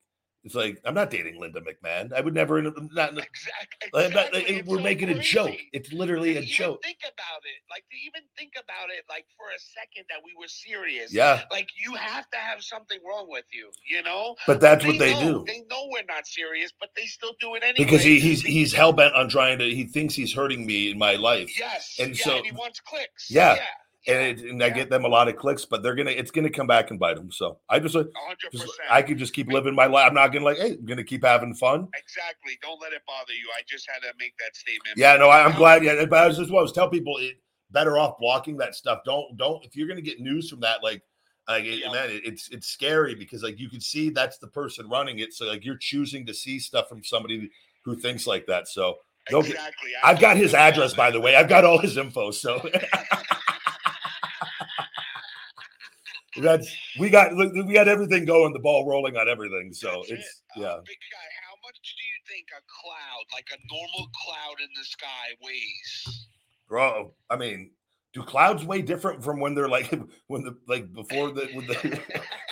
it's 0.44 0.55
like 0.55 0.81
I'm 0.85 0.94
not 0.94 1.11
dating 1.11 1.40
Linda 1.40 1.61
McMahon. 1.61 2.12
I 2.12 2.20
would 2.20 2.35
never 2.35 2.62
not, 2.62 2.72
Exactly. 2.79 3.90
not- 3.92 4.05
exactly. 4.35 4.62
we're 4.66 4.77
so 4.79 4.83
making 4.83 5.09
a 5.11 5.18
joke. 5.18 5.57
It's 5.72 5.92
literally 5.92 6.35
To 6.35 6.40
a 6.40 6.44
joke. 6.44 6.83
Think 6.83 6.98
about 7.03 7.42
it. 7.44 7.61
Like 7.70 7.85
to 7.90 7.96
even 8.07 8.22
think 8.37 8.53
about 8.57 8.90
it, 8.90 9.05
like 9.09 9.27
for 9.37 9.46
a 9.55 9.59
second 9.59 10.05
that 10.11 10.18
we 10.24 10.33
were 10.38 10.48
serious. 10.48 11.12
Yeah, 11.12 11.42
Like 11.51 11.68
you 11.85 11.94
have 11.94 12.29
to 12.31 12.38
have 12.38 12.62
something 12.62 12.98
wrong 13.07 13.27
with 13.29 13.44
you, 13.53 13.70
you 13.88 14.03
know? 14.03 14.37
but 14.46 14.61
that's 14.61 14.85
what 14.85 14.98
they 14.98 15.12
know, 15.12 15.38
do 15.40 15.44
They 15.46 15.61
know 15.70 15.88
we're 15.90 16.05
not 16.09 16.27
serious, 16.27 16.72
but 16.81 16.90
they 16.96 17.07
still 17.07 17.33
do 17.40 17.55
it 17.57 17.62
anyway. 17.62 17.85
because 17.85 18.03
he, 18.03 18.18
he's 18.20 18.42
he's 18.42 18.72
hell 18.72 18.92
bent 18.92 19.14
on 19.14 19.29
trying 19.29 19.59
to. 19.59 19.64
He 19.68 19.85
thinks 19.85 20.14
he's 20.14 20.33
hurting 20.33 20.64
me 20.66 20.90
in 20.90 20.98
my 20.98 21.14
life. 21.16 21.59
Yes. 21.59 21.96
and 21.98 22.16
yeah, 22.18 22.24
so- 22.24 22.37
and 22.37 22.46
he 22.46 22.53
wants 22.53 22.81
clicks. 22.81 23.31
Yeah, 23.31 23.55
Yeah. 23.57 23.66
And, 24.09 24.40
it, 24.40 24.40
and 24.51 24.62
I 24.62 24.71
get 24.71 24.90
them 24.90 25.05
a 25.05 25.09
lot 25.09 25.29
of 25.29 25.37
clicks, 25.37 25.64
but 25.64 25.83
they're 25.83 25.94
gonna 25.94 26.11
it's 26.11 26.31
gonna 26.31 26.51
come 26.51 26.66
back 26.66 26.90
and 26.90 26.99
bite 26.99 27.16
them. 27.16 27.31
So 27.31 27.59
I 27.68 27.79
just, 27.79 27.94
uh, 27.94 28.05
hundred 28.16 28.53
just. 28.53 28.81
I 28.90 29.03
could 29.03 29.18
just 29.18 29.35
keep 29.35 29.49
living 29.49 29.75
my 29.75 29.87
life. 29.87 30.07
I'm 30.09 30.14
not 30.14 30.29
gonna 30.29 30.44
like, 30.44 30.57
hey, 30.57 30.73
I'm 30.73 30.85
gonna 30.87 31.05
keep 31.05 31.25
having 31.25 31.55
fun. 31.55 31.88
Exactly. 31.97 32.59
Don't 32.62 32.81
let 32.81 32.92
it 32.92 33.03
bother 33.07 33.33
you. 33.33 33.49
I 33.57 33.62
just 33.68 33.88
had 33.88 34.01
to 34.01 34.12
make 34.18 34.35
that 34.38 34.57
statement. 34.57 34.97
Yeah, 34.97 35.16
no, 35.16 35.29
I, 35.29 35.44
I'm 35.44 35.57
glad. 35.57 35.85
Yeah, 35.85 36.05
but 36.07 36.18
I 36.18 36.27
was 36.27 36.38
just 36.38 36.51
what 36.51 36.61
I 36.61 36.62
was 36.62 36.73
tell 36.73 36.88
people 36.88 37.18
it 37.18 37.38
better 37.71 37.99
off 37.99 38.18
blocking 38.18 38.57
that 38.57 38.75
stuff. 38.75 39.01
Don't 39.05 39.37
don't 39.37 39.64
if 39.64 39.77
you're 39.77 39.88
gonna 39.88 40.01
get 40.01 40.21
news 40.21 40.49
from 40.49 40.61
that, 40.61 40.83
like 40.83 41.03
like 41.47 41.64
it, 41.64 41.81
Yeah. 41.85 41.92
man, 41.92 42.11
it, 42.11 42.23
it's 42.25 42.49
it's 42.49 42.66
scary 42.68 43.14
because 43.14 43.42
like 43.42 43.59
you 43.59 43.68
can 43.68 43.81
see 43.81 44.11
that's 44.11 44.38
the 44.38 44.49
person 44.49 44.88
running 44.88 45.18
it. 45.18 45.35
So 45.35 45.47
like 45.47 45.64
you're 45.64 45.77
choosing 45.77 46.25
to 46.27 46.35
see 46.35 46.59
stuff 46.59 46.88
from 46.88 47.05
somebody 47.05 47.51
who 47.85 47.94
thinks 47.94 48.27
like 48.27 48.47
that. 48.47 48.68
So 48.68 48.97
Exactly. 49.31 49.90
I've 50.03 50.21
got 50.21 50.38
his 50.38 50.55
address, 50.55 50.94
by 50.94 51.11
the 51.11 51.21
way. 51.21 51.37
I've 51.37 51.51
got 51.51 51.64
all 51.64 51.77
his 51.79 51.99
info. 51.99 52.31
So 52.31 52.66
that's 56.42 56.68
we 56.98 57.11
got 57.11 57.35
we 57.37 57.72
got 57.74 57.88
everything 57.88 58.24
going, 58.24 58.53
the 58.53 58.59
ball 58.59 58.87
rolling 58.88 59.16
on 59.16 59.29
everything. 59.29 59.72
So 59.72 59.88
That's 60.09 60.11
it. 60.11 60.18
it's 60.20 60.42
Uh, 60.57 60.61
yeah. 60.61 60.77
big 60.85 60.96
guy, 61.12 61.29
how 61.46 61.55
much 61.64 61.79
do 61.83 62.05
you 62.05 62.18
think 62.29 62.46
a 62.57 62.62
cloud, 62.81 63.24
like 63.33 63.46
a 63.53 63.59
normal 63.72 64.11
cloud 64.24 64.57
in 64.62 64.68
the 64.77 64.85
sky, 64.85 65.07
weighs? 65.42 66.29
Bro, 66.68 67.14
I 67.31 67.37
mean, 67.37 67.70
do 68.14 68.22
clouds 68.22 68.64
weigh 68.64 68.83
different 68.83 69.22
from 69.24 69.40
when 69.40 69.55
they're 69.55 69.68
like 69.68 69.90
when 70.29 70.42
the 70.44 70.57
like 70.66 70.92
before 70.92 71.31
the 71.31 71.48
with 71.55 71.66
the 71.66 72.01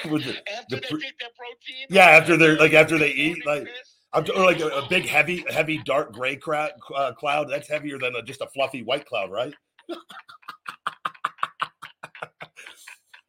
with 0.11 0.25
the 0.25 0.37
after 0.57 0.77
the 0.77 0.81
they 0.81 0.89
pre- 0.89 1.01
take 1.03 1.19
their 1.19 1.29
protein? 1.37 1.87
Yeah, 1.91 2.07
after 2.07 2.37
they're- 2.37 2.59
like, 2.59 2.73
after 2.73 2.99
they 2.99 3.11
eat, 3.11 3.45
like. 3.47 3.67
I'm 4.13 4.25
t- 4.25 4.33
or 4.33 4.45
like 4.47 4.61
a, 4.61 4.69
a 4.69 4.89
big 4.89 5.05
heavy 5.07 5.45
heavy 5.51 5.79
dark 5.85 6.13
gray 6.13 6.37
crowd, 6.37 6.71
uh, 6.95 7.13
cloud 7.13 7.51
that's 7.51 7.69
heavier 7.69 7.99
than 7.99 8.15
a, 8.17 8.23
just 8.23 8.41
a 8.41 8.47
fluffy 8.55 8.83
white 8.83 9.05
cloud, 9.05 9.31
right? 9.31 9.53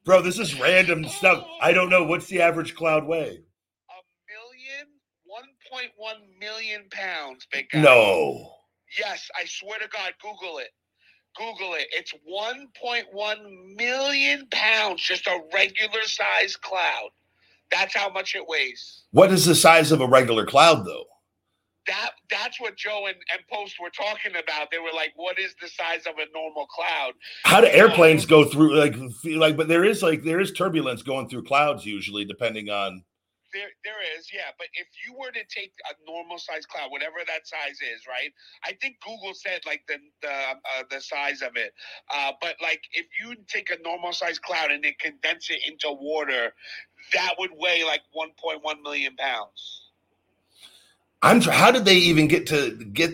Bro, 0.07 0.21
this 0.21 0.39
is 0.39 0.57
random 0.57 1.03
stuff. 1.03 1.45
I 1.61 1.73
don't 1.73 1.89
know 1.89 2.05
what's 2.05 2.27
the 2.27 2.41
average 2.41 2.75
cloud 2.75 3.05
weigh. 3.05 3.41
a 3.89 3.99
million, 4.31 4.87
1.1 5.27 6.39
million 6.39 6.85
pounds, 6.91 7.45
big 7.51 7.69
guy. 7.69 7.81
No. 7.81 8.53
Yes, 8.97 9.27
I 9.35 9.43
swear 9.45 9.77
to 9.79 9.87
God, 9.89 10.13
Google 10.21 10.59
it. 10.59 10.69
Google 11.35 11.73
it. 11.73 11.87
It's 11.91 12.13
1.1 12.25 13.75
million 13.75 14.47
pounds, 14.49 15.01
just 15.01 15.27
a 15.27 15.41
regular 15.53 16.03
size 16.03 16.55
cloud. 16.55 17.09
That's 17.69 17.93
how 17.93 18.09
much 18.09 18.33
it 18.33 18.47
weighs. 18.47 19.03
What 19.11 19.33
is 19.33 19.43
the 19.43 19.55
size 19.55 19.91
of 19.91 19.99
a 19.99 20.07
regular 20.07 20.45
cloud 20.45 20.85
though? 20.85 21.03
That 21.87 22.11
that's 22.29 22.59
what 22.59 22.75
Joe 22.75 23.05
and, 23.07 23.15
and 23.31 23.41
Post 23.51 23.75
were 23.81 23.89
talking 23.89 24.31
about. 24.31 24.71
They 24.71 24.79
were 24.79 24.93
like, 24.93 25.13
"What 25.15 25.39
is 25.39 25.55
the 25.61 25.69
size 25.69 26.05
of 26.05 26.15
a 26.17 26.25
normal 26.33 26.65
cloud?" 26.67 27.13
How 27.43 27.61
do 27.61 27.67
airplanes 27.67 28.25
go 28.25 28.45
through 28.45 28.75
like 28.75 28.95
feel 29.21 29.39
like 29.39 29.55
but 29.57 29.67
there 29.67 29.85
is 29.85 30.03
like 30.03 30.23
there 30.23 30.39
is 30.39 30.51
turbulence 30.51 31.01
going 31.01 31.29
through 31.29 31.43
clouds 31.43 31.85
usually 31.85 32.25
depending 32.25 32.69
on 32.69 33.03
There, 33.53 33.69
there 33.85 34.01
is, 34.17 34.27
yeah. 34.33 34.51
But 34.57 34.67
if 34.73 34.87
you 35.07 35.13
were 35.17 35.31
to 35.31 35.43
take 35.47 35.71
a 35.89 36.11
normal 36.11 36.37
size 36.37 36.65
cloud, 36.65 36.91
whatever 36.91 37.17
that 37.25 37.47
size 37.47 37.79
is, 37.81 38.05
right? 38.07 38.31
I 38.65 38.73
think 38.73 38.97
Google 39.05 39.33
said 39.33 39.61
like 39.65 39.83
the 39.87 39.97
the 40.21 40.29
uh, 40.29 40.83
the 40.89 40.99
size 41.01 41.41
of 41.41 41.55
it. 41.55 41.73
Uh, 42.13 42.33
but 42.41 42.55
like 42.61 42.81
if 42.91 43.05
you 43.19 43.35
take 43.47 43.71
a 43.71 43.81
normal 43.83 44.11
size 44.11 44.39
cloud 44.39 44.71
and 44.71 44.83
then 44.83 44.93
condense 44.99 45.49
it 45.49 45.59
into 45.65 45.87
water, 45.91 46.53
that 47.13 47.35
would 47.39 47.51
weigh 47.57 47.83
like 47.85 48.01
1.1 48.15 48.83
million 48.83 49.15
pounds. 49.15 49.86
I'm 51.21 51.41
how 51.41 51.71
did 51.71 51.85
they 51.85 51.95
even 51.95 52.27
get 52.27 52.47
to 52.47 52.71
get 52.93 53.11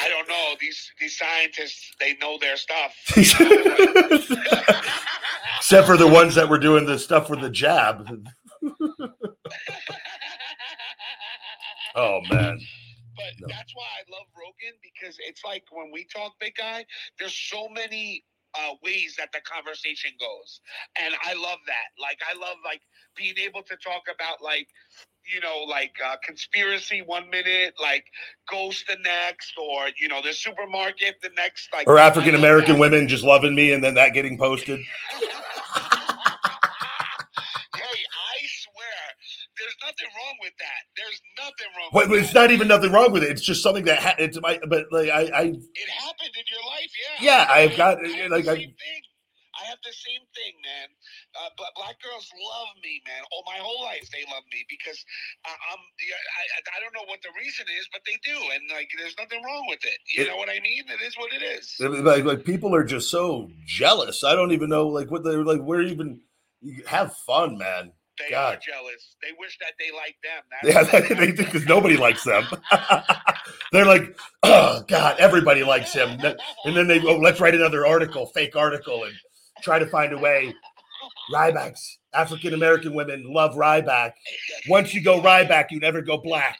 I 0.00 0.08
don't 0.08 0.28
know. 0.28 0.54
These 0.60 0.92
these 1.00 1.18
scientists, 1.18 1.90
they 1.98 2.14
know 2.20 2.38
their 2.40 2.56
stuff. 2.56 2.94
you 3.16 3.24
know, 3.44 4.06
like- 4.30 4.84
except 5.58 5.86
for 5.86 5.96
the 5.96 6.06
ones 6.08 6.34
that 6.36 6.48
were 6.48 6.58
doing 6.58 6.86
the 6.86 6.98
stuff 6.98 7.28
with 7.30 7.40
the 7.40 7.50
jab. 7.50 8.06
Oh 11.94 12.20
man. 12.30 12.60
But 13.16 13.32
No. 13.40 13.46
that's 13.48 13.74
why 13.74 13.84
I 13.98 14.04
love 14.12 14.26
Rogan 14.36 14.76
because 14.82 15.16
it's 15.26 15.42
like 15.44 15.64
when 15.70 15.90
we 15.92 16.06
talk 16.14 16.32
big 16.38 16.54
guy, 16.56 16.84
there's 17.18 17.34
so 17.34 17.68
many 17.70 18.22
uh, 18.54 18.72
ways 18.84 19.14
that 19.18 19.30
the 19.32 19.40
conversation 19.40 20.10
goes, 20.20 20.60
and 21.00 21.14
I 21.24 21.32
love 21.34 21.58
that. 21.66 21.88
Like 22.00 22.18
I 22.28 22.38
love 22.38 22.56
like 22.64 22.82
being 23.16 23.34
able 23.38 23.62
to 23.62 23.76
talk 23.76 24.02
about 24.14 24.42
like 24.42 24.68
you 25.32 25.40
know, 25.40 25.64
like 25.68 25.94
uh, 26.04 26.16
conspiracy 26.24 27.02
one 27.04 27.30
minute, 27.30 27.74
like 27.80 28.04
ghost 28.50 28.86
the 28.88 28.96
next, 29.04 29.54
or 29.58 29.88
you 30.00 30.08
know, 30.08 30.22
the 30.22 30.32
supermarket 30.32 31.16
the 31.22 31.30
next, 31.36 31.68
like 31.72 31.88
or 31.88 31.98
African 31.98 32.34
American 32.34 32.78
women 32.78 33.08
just 33.08 33.24
loving 33.24 33.54
me, 33.54 33.72
and 33.72 33.82
then 33.82 33.94
that 33.94 34.14
getting 34.14 34.38
posted. 34.38 34.80
Hey, 37.74 37.82
I 37.82 38.36
swear, 38.46 39.02
there's 39.58 39.76
nothing 39.82 40.08
wrong 40.16 40.36
with 40.42 40.52
that. 40.58 40.82
There's 40.96 41.20
nothing 41.38 41.70
wrong. 41.76 41.90
Well, 41.92 42.18
it's 42.18 42.34
not 42.34 42.50
even 42.50 42.68
nothing 42.68 42.92
wrong 42.92 43.12
with 43.12 43.22
it. 43.22 43.30
It's 43.30 43.42
just 43.42 43.62
something 43.62 43.84
that 43.84 43.98
ha- 43.98 44.14
it's 44.18 44.40
my. 44.40 44.58
But 44.68 44.86
like 44.90 45.10
I, 45.10 45.22
I. 45.22 45.42
It 45.44 45.90
happened 45.90 46.34
in 46.36 46.44
your 46.50 46.64
life, 46.66 46.92
yeah. 47.20 47.46
Yeah, 47.46 47.46
I've 47.50 47.76
got 47.76 47.98
I 47.98 48.26
like 48.28 48.46
I. 48.48 48.56
Thing. 48.56 48.72
I 49.60 49.64
have 49.68 49.78
the 49.84 49.92
same 49.92 50.24
thing, 50.34 50.54
man. 50.64 50.88
Uh, 51.36 51.50
but 51.56 51.72
black 51.76 51.96
girls 52.02 52.28
love 52.34 52.72
me, 52.82 53.02
man. 53.06 53.22
All 53.32 53.44
my 53.46 53.58
whole 53.60 53.84
life, 53.84 54.08
they 54.12 54.24
love 54.32 54.44
me 54.52 54.64
because 54.68 54.98
I, 55.44 55.52
I'm. 55.72 55.80
I, 55.80 56.44
I 56.76 56.78
don't 56.80 56.94
know 56.94 57.06
what 57.08 57.20
the 57.22 57.32
reason 57.36 57.66
is, 57.78 57.88
but 57.92 58.00
they 58.06 58.16
do, 58.24 58.36
and 58.36 58.62
like, 58.72 58.88
there's 58.96 59.16
nothing 59.18 59.42
wrong 59.44 59.66
with 59.68 59.84
it. 59.84 59.98
You 60.14 60.24
it, 60.24 60.28
know 60.28 60.36
what 60.36 60.48
I 60.48 60.60
mean? 60.60 60.84
It 60.88 61.04
is 61.04 61.16
what 61.16 61.32
it 61.32 61.42
is. 61.42 61.76
Like, 61.80 62.24
like 62.24 62.44
people 62.44 62.74
are 62.74 62.84
just 62.84 63.10
so 63.10 63.50
jealous. 63.66 64.24
I 64.24 64.34
don't 64.34 64.52
even 64.52 64.68
know, 64.68 64.88
like, 64.88 65.10
what 65.10 65.24
they're 65.24 65.44
like. 65.44 65.60
We're 65.60 65.82
even 65.82 66.20
have 66.86 67.14
fun, 67.26 67.58
man. 67.58 67.92
They 68.18 68.30
God. 68.30 68.54
are 68.54 68.60
jealous. 68.60 69.16
They 69.22 69.28
wish 69.38 69.58
that 69.58 69.72
they 69.78 69.92
like 69.94 70.16
them. 70.22 70.42
That's 70.62 70.92
yeah, 70.92 71.14
they 71.20 71.32
do 71.32 71.44
because 71.44 71.66
nobody 71.66 71.96
likes 71.96 72.24
them. 72.24 72.44
They're 73.72 73.84
like, 73.84 74.18
oh 74.42 74.82
God, 74.88 75.16
everybody 75.18 75.62
likes 75.62 75.92
him. 75.92 76.18
And 76.64 76.76
then 76.76 76.86
they 76.86 77.00
oh, 77.00 77.18
let's 77.18 77.40
write 77.40 77.54
another 77.54 77.86
article, 77.86 78.26
fake 78.26 78.56
article, 78.56 79.04
and 79.04 79.14
try 79.62 79.78
to 79.78 79.86
find 79.86 80.12
a 80.12 80.18
way. 80.18 80.54
Rybacks, 81.32 81.96
African 82.14 82.54
American 82.54 82.94
women 82.94 83.24
love 83.26 83.54
Ryback. 83.54 84.12
Once 84.68 84.94
you 84.94 85.02
go 85.02 85.20
Ryback, 85.20 85.66
you 85.70 85.80
never 85.80 86.00
go 86.02 86.18
black. 86.18 86.58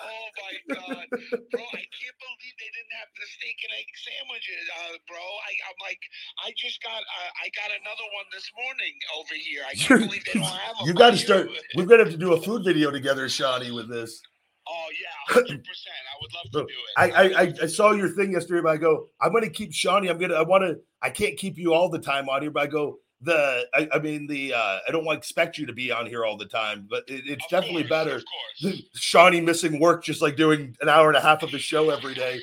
Oh 0.00 0.26
my 0.36 0.74
god, 0.74 1.06
bro! 1.50 1.62
I 1.62 1.84
can't 1.90 2.18
believe 2.20 2.54
they 2.58 2.70
didn't 2.70 2.94
have 3.00 3.10
the 3.18 3.26
steak 3.26 3.58
and 3.64 3.72
egg 3.78 3.88
sandwiches, 3.96 4.64
uh, 4.78 4.96
bro. 5.08 5.18
I, 5.18 5.52
am 5.68 5.78
like, 5.82 6.00
I 6.44 6.52
just 6.56 6.82
got, 6.82 7.00
uh, 7.00 7.30
I 7.44 7.48
got 7.56 7.70
another 7.70 8.06
one 8.14 8.26
this 8.32 8.50
morning 8.54 8.94
over 9.18 9.34
here. 9.34 9.62
I 9.68 9.74
can't 9.74 10.06
believe 10.06 10.24
they 10.24 10.40
don't 10.40 10.44
have 10.44 10.76
them. 10.78 10.86
You 10.86 10.94
got 10.94 11.10
to 11.10 11.16
start. 11.18 11.50
We're 11.74 11.86
gonna 11.86 12.04
have 12.04 12.12
to 12.12 12.18
do 12.18 12.34
a 12.34 12.40
food 12.40 12.64
video 12.64 12.90
together, 12.90 13.28
Shawnee, 13.28 13.70
with 13.70 13.88
this. 13.88 14.22
Oh 14.68 14.86
yeah, 15.00 15.34
hundred 15.34 15.64
percent. 15.64 15.94
I 16.12 16.18
would 16.20 16.32
love 16.34 16.66
to 16.66 16.72
do 16.72 16.78
it. 16.78 17.36
I, 17.36 17.42
I 17.42 17.54
I 17.62 17.66
saw 17.66 17.92
your 17.92 18.08
thing 18.08 18.32
yesterday, 18.32 18.60
but 18.62 18.70
I 18.70 18.76
go, 18.76 19.06
I'm 19.20 19.32
gonna 19.32 19.48
keep 19.48 19.72
Shawnee. 19.72 20.08
I'm 20.08 20.18
gonna. 20.18 20.34
I 20.34 20.42
want 20.42 20.64
to. 20.64 20.78
I 21.00 21.10
can't 21.10 21.36
keep 21.36 21.56
you 21.56 21.72
all 21.72 21.88
the 21.88 21.98
time 21.98 22.28
on 22.28 22.42
here, 22.42 22.50
but 22.50 22.64
I 22.64 22.66
go 22.66 22.98
the 23.20 23.66
I, 23.74 23.88
I, 23.92 23.98
mean 23.98 24.26
the 24.26 24.54
uh 24.54 24.78
I 24.86 24.92
don't 24.92 25.04
want 25.04 25.16
to 25.16 25.18
expect 25.18 25.58
you 25.58 25.66
to 25.66 25.72
be 25.72 25.90
on 25.90 26.06
here 26.06 26.24
all 26.24 26.36
the 26.36 26.46
time, 26.46 26.86
but 26.88 27.04
it, 27.08 27.24
it's 27.26 27.44
of 27.46 27.50
definitely 27.50 27.84
course, 27.84 28.22
better. 28.62 28.76
Shawnee 28.94 29.40
missing 29.40 29.80
work, 29.80 30.04
just 30.04 30.22
like 30.22 30.36
doing 30.36 30.76
an 30.80 30.88
hour 30.88 31.08
and 31.08 31.16
a 31.16 31.20
half 31.20 31.42
of 31.42 31.50
the 31.50 31.58
show 31.58 31.90
every 31.90 32.14
day. 32.14 32.38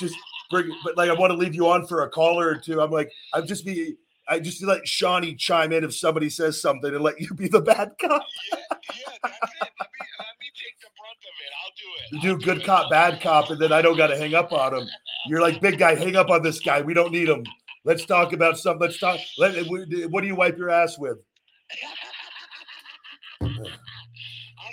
Just 0.00 0.14
bring, 0.50 0.70
but 0.84 0.96
like 0.96 1.10
I 1.10 1.14
want 1.14 1.32
to 1.32 1.36
leave 1.36 1.54
you 1.54 1.68
on 1.68 1.86
for 1.86 2.02
a 2.02 2.08
caller 2.08 2.48
or 2.48 2.56
two. 2.56 2.80
I'm 2.80 2.90
like 2.90 3.10
I'm 3.34 3.46
just 3.46 3.64
be. 3.64 3.96
I 4.28 4.40
just 4.40 4.60
let 4.64 4.88
Shawnee 4.88 5.36
chime 5.36 5.72
in 5.72 5.84
if 5.84 5.94
somebody 5.94 6.28
says 6.30 6.60
something 6.60 6.92
and 6.92 7.00
let 7.04 7.20
you 7.20 7.32
be 7.32 7.46
the 7.46 7.60
bad 7.60 7.92
cop. 8.00 8.22
yeah, 8.52 8.58
yeah, 8.60 9.12
that's 9.22 9.52
it. 9.62 9.70
Let 9.78 9.88
me, 9.92 10.00
let 10.18 10.26
me 10.35 10.35
take 10.56 10.80
the 10.80 10.88
brunt 10.96 11.20
of 11.22 11.34
it. 11.44 11.52
I'll 11.62 11.74
do 11.76 11.88
it. 11.98 12.12
You 12.12 12.20
do 12.20 12.30
I'll 12.32 12.54
good 12.54 12.60
do 12.60 12.66
cop, 12.66 12.86
it. 12.86 12.90
bad 12.90 13.20
cop, 13.20 13.50
and 13.50 13.60
then 13.60 13.72
I 13.72 13.82
don't 13.82 13.96
got 13.96 14.08
to 14.08 14.16
hang 14.16 14.34
up 14.34 14.52
on 14.52 14.74
him. 14.74 14.88
You're 15.26 15.40
like 15.40 15.60
big 15.60 15.78
guy, 15.78 15.94
hang 15.94 16.16
up 16.16 16.30
on 16.30 16.42
this 16.42 16.60
guy. 16.60 16.80
We 16.82 16.94
don't 16.94 17.12
need 17.12 17.28
him. 17.28 17.44
Let's 17.84 18.04
talk 18.04 18.32
about 18.32 18.58
something. 18.58 18.80
Let's 18.80 18.98
talk. 18.98 19.20
Let, 19.38 19.64
what 19.66 20.20
do 20.20 20.26
you 20.26 20.34
wipe 20.34 20.58
your 20.58 20.70
ass 20.70 20.98
with? 20.98 21.18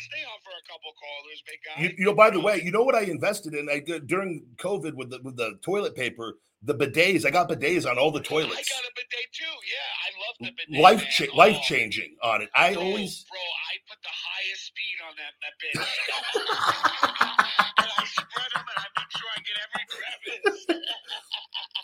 Stay 0.04 0.20
on 0.28 0.36
for 0.44 0.52
a 0.52 0.60
couple 0.68 0.92
callers, 1.00 1.40
big 1.48 1.64
guy. 1.64 1.80
You, 1.82 1.96
you 1.98 2.04
know, 2.06 2.14
by 2.14 2.30
the 2.30 2.42
way, 2.42 2.62
you 2.62 2.72
know 2.72 2.84
what 2.84 2.94
I 2.94 3.04
invested 3.04 3.54
in? 3.54 3.70
I 3.70 3.80
did 3.80 4.06
during 4.06 4.46
COVID 4.58 4.96
with 4.96 5.12
the 5.12 5.22
with 5.24 5.38
the 5.38 5.58
toilet 5.64 5.96
paper, 5.96 6.40
the 6.62 6.76
bidets. 6.76 7.26
I 7.26 7.30
got 7.30 7.48
bidets 7.50 7.90
on 7.90 7.98
all 7.98 8.12
the 8.12 8.20
toilets. 8.20 8.52
I 8.52 8.64
got 8.68 8.84
a 8.84 8.92
bidet 8.96 9.32
too. 9.32 9.46
Yeah, 9.64 9.88
I 10.04 10.12
love 10.20 10.36
the 10.42 10.52
bidet. 10.58 10.82
Life 10.82 11.08
cha- 11.10 11.32
oh. 11.32 11.38
life 11.38 11.62
changing 11.62 12.18
on 12.22 12.42
it. 12.42 12.50
I 12.54 12.74
bro, 12.74 12.84
always, 12.84 13.24
bro, 13.32 13.40
I 13.40 13.78
put 13.88 13.98
the 14.04 14.12
highest 14.12 14.66
speed 14.68 15.00
on 15.08 15.16
that 15.16 15.32
that 15.40 15.56
bitch, 15.64 15.80
and 17.80 17.88
I 17.98 18.04
spread 18.04 18.52
them, 18.56 18.66
and 18.68 18.76
I 18.76 18.84
make 19.00 19.12
sure 19.16 19.30
I 19.32 19.40
get 19.40 19.56
every 19.64 19.86
crevice. 19.88 20.68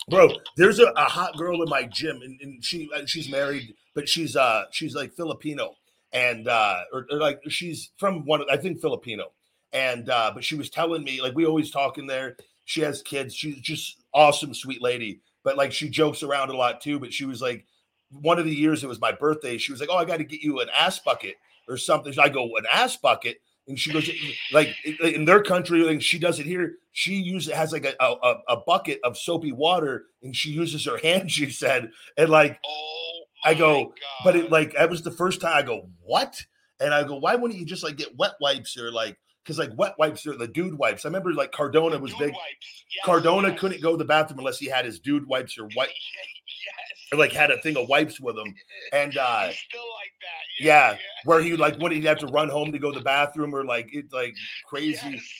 bro 0.09 0.27
there's 0.57 0.79
a, 0.79 0.87
a, 0.97 1.03
hot 1.03 1.37
girl 1.37 1.61
in 1.61 1.69
my 1.69 1.83
gym 1.83 2.19
and, 2.23 2.41
and, 2.41 2.65
she 2.65 2.89
uh, 2.95 3.05
she's 3.05 3.29
married 3.29 3.75
but 3.93 4.09
she's 4.09 4.35
uh 4.35 4.63
she's 4.71 4.95
like 4.95 5.13
filipino 5.13 5.75
and 6.13 6.47
uh 6.47 6.81
or, 6.91 7.05
or, 7.11 7.19
like 7.19 7.41
she's 7.49 7.91
from 7.97 8.25
one 8.25 8.43
i 8.51 8.57
think 8.57 8.79
filipino. 8.81 9.31
And 9.71 10.09
uh 10.09 10.31
but 10.33 10.43
she 10.43 10.55
was 10.55 10.69
telling 10.69 11.03
me 11.03 11.21
like 11.21 11.35
we 11.35 11.45
always 11.45 11.71
talk 11.71 11.97
in 11.97 12.07
there. 12.07 12.37
She 12.65 12.81
has 12.81 13.01
kids. 13.01 13.35
She's 13.35 13.59
just 13.59 14.03
awesome 14.13 14.53
sweet 14.53 14.81
lady. 14.81 15.21
But 15.43 15.57
like 15.57 15.71
she 15.71 15.89
jokes 15.89 16.23
around 16.23 16.49
a 16.49 16.57
lot 16.57 16.81
too. 16.81 16.99
But 16.99 17.13
she 17.13 17.25
was 17.25 17.41
like 17.41 17.65
one 18.09 18.39
of 18.39 18.45
the 18.45 18.55
years 18.55 18.83
it 18.83 18.87
was 18.87 18.99
my 18.99 19.11
birthday 19.11 19.55
she 19.59 19.71
was 19.71 19.79
like 19.79 19.89
oh 19.91 19.97
i 19.97 20.03
got 20.03 20.17
to 20.17 20.23
get 20.23 20.41
you 20.41 20.61
an 20.61 20.67
ass 20.75 20.97
bucket 20.97 21.35
or 21.69 21.77
something. 21.77 22.13
I 22.19 22.29
go 22.29 22.57
an 22.57 22.65
ass 22.71 22.97
bucket? 22.97 23.41
And 23.67 23.79
she 23.79 23.93
goes 23.93 24.09
like 24.51 24.75
in 24.99 25.25
their 25.25 25.43
country 25.43 25.87
and 25.87 26.01
she 26.01 26.17
does 26.17 26.39
it 26.39 26.47
here. 26.47 26.77
She 26.91 27.13
uses 27.13 27.53
has 27.53 27.71
like 27.71 27.85
a, 27.85 27.93
a, 28.03 28.35
a 28.49 28.57
bucket 28.57 28.99
of 29.03 29.15
soapy 29.15 29.51
water 29.51 30.05
and 30.23 30.35
she 30.35 30.49
uses 30.49 30.85
her 30.85 30.97
hand 31.03 31.31
she 31.31 31.51
said. 31.51 31.91
And 32.17 32.29
like 32.29 32.59
oh 32.65 33.08
i 33.43 33.53
go 33.53 33.93
but 34.23 34.35
it 34.35 34.51
like 34.51 34.73
that 34.73 34.89
was 34.89 35.01
the 35.01 35.11
first 35.11 35.41
time 35.41 35.55
i 35.55 35.61
go 35.61 35.89
what 36.01 36.41
and 36.79 36.93
i 36.93 37.03
go 37.03 37.15
why 37.17 37.35
wouldn't 37.35 37.59
you 37.59 37.65
just 37.65 37.83
like 37.83 37.95
get 37.95 38.15
wet 38.17 38.33
wipes 38.41 38.77
or 38.77 38.91
like 38.91 39.17
because 39.49 39.57
like 39.57 39.71
wet 39.77 39.95
wipes 39.97 40.27
are 40.27 40.35
the 40.35 40.47
dude 40.47 40.77
wipes. 40.77 41.05
I 41.05 41.07
remember 41.07 41.33
like 41.33 41.51
Cardona 41.51 41.97
was 41.97 42.13
big. 42.15 42.33
Yes, 42.33 43.03
Cardona 43.03 43.49
yes. 43.49 43.59
couldn't 43.59 43.81
go 43.81 43.91
to 43.91 43.97
the 43.97 44.05
bathroom 44.05 44.37
unless 44.37 44.59
he 44.59 44.67
had 44.67 44.85
his 44.85 44.99
dude 44.99 45.25
wipes 45.27 45.57
or 45.57 45.63
white, 45.73 45.89
yes. 45.89 47.07
or 47.11 47.17
like 47.17 47.31
had 47.31 47.49
a 47.49 47.59
thing 47.61 47.75
of 47.75 47.89
wipes 47.89 48.19
with 48.19 48.37
him. 48.37 48.53
And 48.93 49.17
uh 49.17 49.47
He's 49.47 49.57
still 49.57 49.81
like 49.81 50.13
that. 50.21 50.63
yeah, 50.63 50.91
Yeah, 50.91 50.97
where 51.25 51.41
he 51.41 51.55
like 51.55 51.77
what 51.77 51.91
he'd 51.91 52.03
have 52.03 52.19
to 52.19 52.27
run 52.27 52.49
home 52.49 52.71
to 52.71 52.77
go 52.77 52.91
to 52.91 52.99
the 52.99 53.03
bathroom 53.03 53.55
or 53.55 53.65
like 53.65 53.89
it 53.91 54.05
like 54.11 54.35
crazy. 54.67 54.99
Yes. 55.03 55.33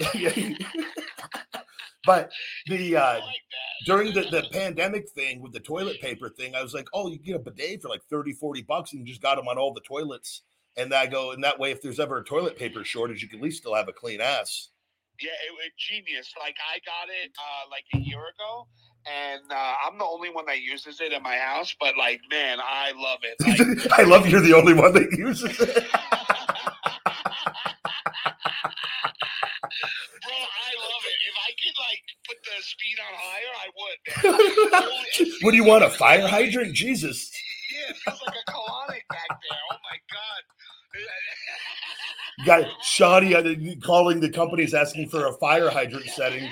but 2.06 2.30
the 2.66 2.96
uh 2.96 3.20
like 3.20 3.40
during 3.86 4.12
the, 4.12 4.22
the 4.22 4.44
pandemic 4.52 5.08
thing 5.10 5.40
with 5.40 5.52
the 5.52 5.60
toilet 5.60 6.00
paper 6.00 6.28
thing, 6.28 6.54
I 6.54 6.62
was 6.62 6.74
like, 6.74 6.88
oh, 6.92 7.08
you 7.08 7.18
get 7.18 7.36
a 7.36 7.38
bidet 7.38 7.82
for 7.82 7.88
like 7.88 8.02
30, 8.10 8.32
40 8.34 8.62
bucks 8.62 8.92
and 8.92 9.00
you 9.00 9.06
just 9.06 9.22
got 9.22 9.36
them 9.36 9.48
on 9.48 9.58
all 9.58 9.72
the 9.72 9.80
toilets. 9.80 10.42
And 10.76 10.94
I 10.94 11.06
go, 11.06 11.32
and 11.32 11.42
that 11.44 11.58
way, 11.58 11.70
if 11.72 11.82
there's 11.82 11.98
ever 11.98 12.18
a 12.18 12.24
toilet 12.24 12.56
paper 12.58 12.84
shortage, 12.84 13.22
you 13.22 13.28
can 13.28 13.38
at 13.38 13.44
least 13.44 13.58
still 13.58 13.74
have 13.74 13.88
a 13.88 13.92
clean 13.92 14.20
ass. 14.20 14.68
Yeah, 15.20 15.30
it 15.46 15.52
was 15.52 15.70
genius. 15.76 16.32
Like 16.38 16.56
I 16.64 16.78
got 16.80 17.08
it 17.08 17.30
uh, 17.36 17.68
like 17.70 17.84
a 17.92 17.98
year 17.98 18.20
ago, 18.20 18.66
and 19.04 19.42
uh, 19.50 19.74
I'm 19.86 19.98
the 19.98 20.04
only 20.04 20.30
one 20.30 20.46
that 20.46 20.62
uses 20.62 21.00
it 21.00 21.12
in 21.12 21.22
my 21.22 21.36
house. 21.36 21.76
But 21.78 21.98
like, 21.98 22.20
man, 22.30 22.58
I 22.62 22.92
love 22.96 23.18
it. 23.22 23.36
Like, 23.44 23.92
I 23.98 24.02
love 24.04 24.26
you're 24.26 24.40
the 24.40 24.56
only 24.56 24.72
one 24.72 24.94
that 24.94 25.12
uses 25.12 25.60
it. 25.60 25.74
Bro, 30.24 30.36
I 30.36 30.72
love 30.80 31.04
it. 31.04 31.18
If 31.28 31.36
I 31.36 31.52
could 31.60 31.76
like 31.76 32.02
put 32.60 32.64
speed 32.64 32.98
on 33.00 33.14
higher, 33.16 33.52
I 33.56 33.68
would. 33.76 35.36
What 35.42 35.50
do 35.52 35.56
you 35.56 35.64
want? 35.64 35.84
A 35.84 35.90
fire 35.90 36.26
hydrant? 36.26 36.74
Jesus. 36.74 37.30
Yeah, 37.72 37.90
it 37.90 37.96
feels 37.96 38.20
like 38.26 38.36
a 38.36 38.50
colonic 38.50 39.08
back 39.08 39.28
there. 39.28 39.58
Oh 39.72 39.76
my 39.84 39.98
god. 40.12 40.42
You 42.38 42.44
got 42.44 42.82
Shoddy 42.82 43.34
uh, 43.34 43.54
calling 43.82 44.20
the 44.20 44.30
companies 44.30 44.74
asking 44.74 45.08
for 45.08 45.26
a 45.26 45.32
fire 45.34 45.70
hydrant 45.70 46.06
setting. 46.06 46.50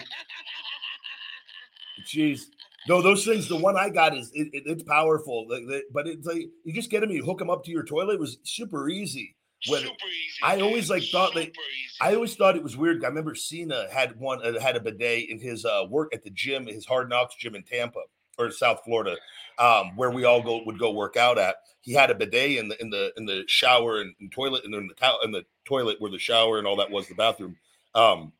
Jeez. 2.06 2.42
No, 2.88 3.02
those 3.02 3.24
things. 3.24 3.48
The 3.48 3.56
one 3.56 3.76
I 3.76 3.90
got 3.90 4.16
is 4.16 4.30
it, 4.32 4.48
it, 4.52 4.62
it's 4.66 4.82
powerful, 4.82 5.46
but 5.92 6.06
it's 6.06 6.26
like 6.26 6.48
you 6.64 6.72
just 6.72 6.90
get 6.90 7.00
them, 7.00 7.10
you 7.10 7.24
hook 7.24 7.38
them 7.38 7.50
up 7.50 7.64
to 7.64 7.70
your 7.70 7.84
toilet. 7.84 8.14
It 8.14 8.20
was 8.20 8.38
super 8.44 8.88
easy. 8.88 9.34
When 9.66 9.80
Super 9.80 9.92
easy. 9.92 10.42
I 10.42 10.60
always, 10.60 10.88
like, 10.88 11.02
thought 11.02 11.36
easy. 11.36 11.52
I 12.00 12.14
always 12.14 12.36
thought 12.36 12.54
it 12.54 12.62
was 12.62 12.76
weird. 12.76 13.04
I 13.04 13.08
remember 13.08 13.34
Cena 13.34 13.86
had 13.90 14.18
one 14.18 14.40
uh, 14.44 14.60
had 14.60 14.76
a 14.76 14.80
bidet 14.80 15.28
in 15.30 15.40
his 15.40 15.64
uh, 15.64 15.84
work 15.88 16.14
at 16.14 16.22
the 16.22 16.30
gym, 16.30 16.66
his 16.66 16.86
Hard 16.86 17.08
Knocks 17.08 17.34
gym 17.34 17.56
in 17.56 17.64
Tampa 17.64 18.00
or 18.38 18.52
South 18.52 18.82
Florida, 18.84 19.16
um, 19.58 19.96
where 19.96 20.10
we 20.10 20.24
all 20.24 20.40
go 20.40 20.62
would 20.64 20.78
go 20.78 20.92
work 20.92 21.16
out 21.16 21.38
at. 21.38 21.56
He 21.80 21.92
had 21.92 22.10
a 22.10 22.14
bidet 22.14 22.58
in 22.58 22.68
the 22.68 22.80
in 22.80 22.90
the 22.90 23.12
in 23.16 23.26
the 23.26 23.44
shower 23.48 24.00
and, 24.00 24.14
and 24.20 24.30
toilet 24.30 24.64
and 24.64 24.74
in 24.74 24.86
the 24.86 24.94
towel 24.94 25.20
in 25.24 25.32
the 25.32 25.44
toilet 25.64 26.00
where 26.00 26.10
the 26.10 26.18
shower 26.18 26.58
and 26.58 26.66
all 26.66 26.76
that 26.76 26.90
was 26.90 27.08
the 27.08 27.14
bathroom. 27.14 27.56
Um, 27.94 28.32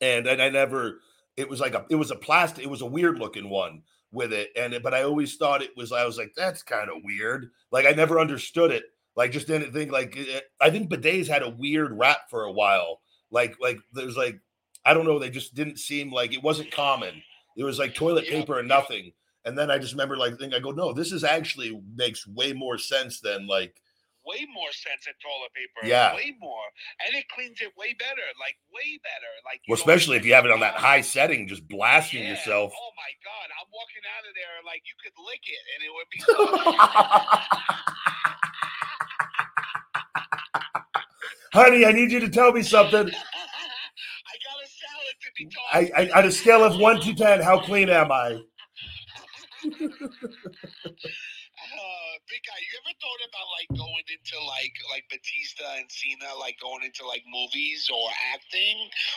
and 0.00 0.26
and 0.26 0.40
I 0.40 0.48
never. 0.48 1.00
It 1.36 1.48
was 1.48 1.60
like 1.60 1.74
a 1.74 1.86
it 1.90 1.96
was 1.96 2.10
a 2.10 2.16
plastic. 2.16 2.62
It 2.62 2.70
was 2.70 2.82
a 2.82 2.86
weird 2.86 3.18
looking 3.18 3.48
one 3.48 3.82
with 4.12 4.32
it, 4.32 4.50
and 4.54 4.74
it, 4.74 4.82
but 4.82 4.94
I 4.94 5.02
always 5.02 5.36
thought 5.36 5.62
it 5.62 5.76
was. 5.76 5.90
I 5.90 6.04
was 6.04 6.18
like, 6.18 6.34
that's 6.36 6.62
kind 6.62 6.88
of 6.88 7.02
weird. 7.02 7.50
Like 7.70 7.86
I 7.86 7.92
never 7.92 8.20
understood 8.20 8.70
it. 8.70 8.84
Like 9.16 9.32
just 9.32 9.46
didn't 9.46 9.72
think 9.72 9.92
like 9.92 10.16
it, 10.16 10.44
I 10.60 10.70
think 10.70 10.90
bidets 10.90 11.28
had 11.28 11.42
a 11.42 11.50
weird 11.50 11.92
rap 11.96 12.30
for 12.30 12.44
a 12.44 12.52
while. 12.52 13.00
Like 13.30 13.56
like 13.60 13.78
there's 13.92 14.16
like 14.16 14.38
I 14.84 14.94
don't 14.94 15.06
know, 15.06 15.18
they 15.18 15.30
just 15.30 15.54
didn't 15.54 15.78
seem 15.78 16.10
like 16.12 16.32
it 16.32 16.42
wasn't 16.42 16.70
common. 16.72 17.22
It 17.56 17.64
was 17.64 17.78
like 17.78 17.94
toilet 17.94 18.24
Yeah, 18.24 18.40
paper 18.40 18.58
and 18.58 18.68
nothing. 18.68 19.12
And 19.44 19.58
then 19.58 19.70
I 19.70 19.78
just 19.78 19.92
remember 19.92 20.16
like 20.16 20.38
think 20.38 20.54
I 20.54 20.60
go, 20.60 20.70
no, 20.70 20.92
this 20.92 21.12
is 21.12 21.24
actually 21.24 21.80
makes 21.94 22.26
way 22.26 22.52
more 22.52 22.78
sense 22.78 23.20
than 23.20 23.46
like 23.46 23.74
way 24.24 24.46
more 24.54 24.70
sense 24.70 25.04
than 25.04 25.14
toilet 25.20 25.52
paper. 25.52 25.86
Yeah. 25.88 26.14
way 26.14 26.32
more, 26.40 26.62
and 27.04 27.14
it 27.16 27.26
cleans 27.28 27.60
it 27.60 27.72
way 27.76 27.92
better, 27.98 28.22
like 28.40 28.56
way 28.72 28.98
better. 29.02 29.32
Like 29.44 29.60
well, 29.68 29.74
especially 29.76 30.16
if 30.16 30.24
you 30.24 30.32
have 30.34 30.46
it 30.46 30.52
on 30.52 30.60
that 30.60 30.74
high 30.76 31.00
setting, 31.02 31.48
just 31.48 31.66
blasting 31.68 32.22
Yeah. 32.22 32.30
yourself. 32.30 32.72
Oh 32.72 32.92
my 32.96 33.12
god, 33.26 33.50
I'm 33.60 33.68
walking 33.74 34.04
out 34.08 34.24
of 34.24 34.32
there 34.38 34.62
like 34.64 34.82
you 34.86 34.94
could 35.02 35.12
lick 35.26 35.42
it 35.44 35.64
and 35.74 35.82
it 35.84 35.92
would 35.92 36.08
be. 36.08 36.22
Honey, 41.52 41.84
I 41.84 41.92
need 41.92 42.10
you 42.10 42.20
to 42.20 42.28
tell 42.28 42.52
me 42.52 42.62
something. 42.62 43.06
I 43.08 44.34
got 44.40 44.58
a 44.64 44.68
salad 44.68 45.16
to 45.20 45.30
be 45.36 45.48
I, 45.72 45.84
talking. 45.84 46.12
I 46.14 46.18
on 46.18 46.24
a 46.26 46.32
scale 46.32 46.64
of 46.64 46.78
one 46.80 47.00
to 47.00 47.14
ten, 47.14 47.40
how 47.40 47.60
clean 47.60 47.88
am 47.88 48.10
I? 48.10 48.40
Uh, 51.62 52.18
big 52.28 52.42
guy, 52.42 52.58
you 52.58 52.74
ever 52.82 52.94
thought 52.98 53.22
about 53.22 53.46
like 53.54 53.70
going 53.78 54.04
into 54.10 54.36
like 54.44 54.74
like 54.90 55.04
Batista 55.10 55.64
and 55.78 55.86
Cena, 55.90 56.34
like 56.40 56.56
going 56.60 56.82
into 56.84 57.06
like 57.06 57.22
movies 57.30 57.88
or 57.92 58.08
acting 58.34 58.76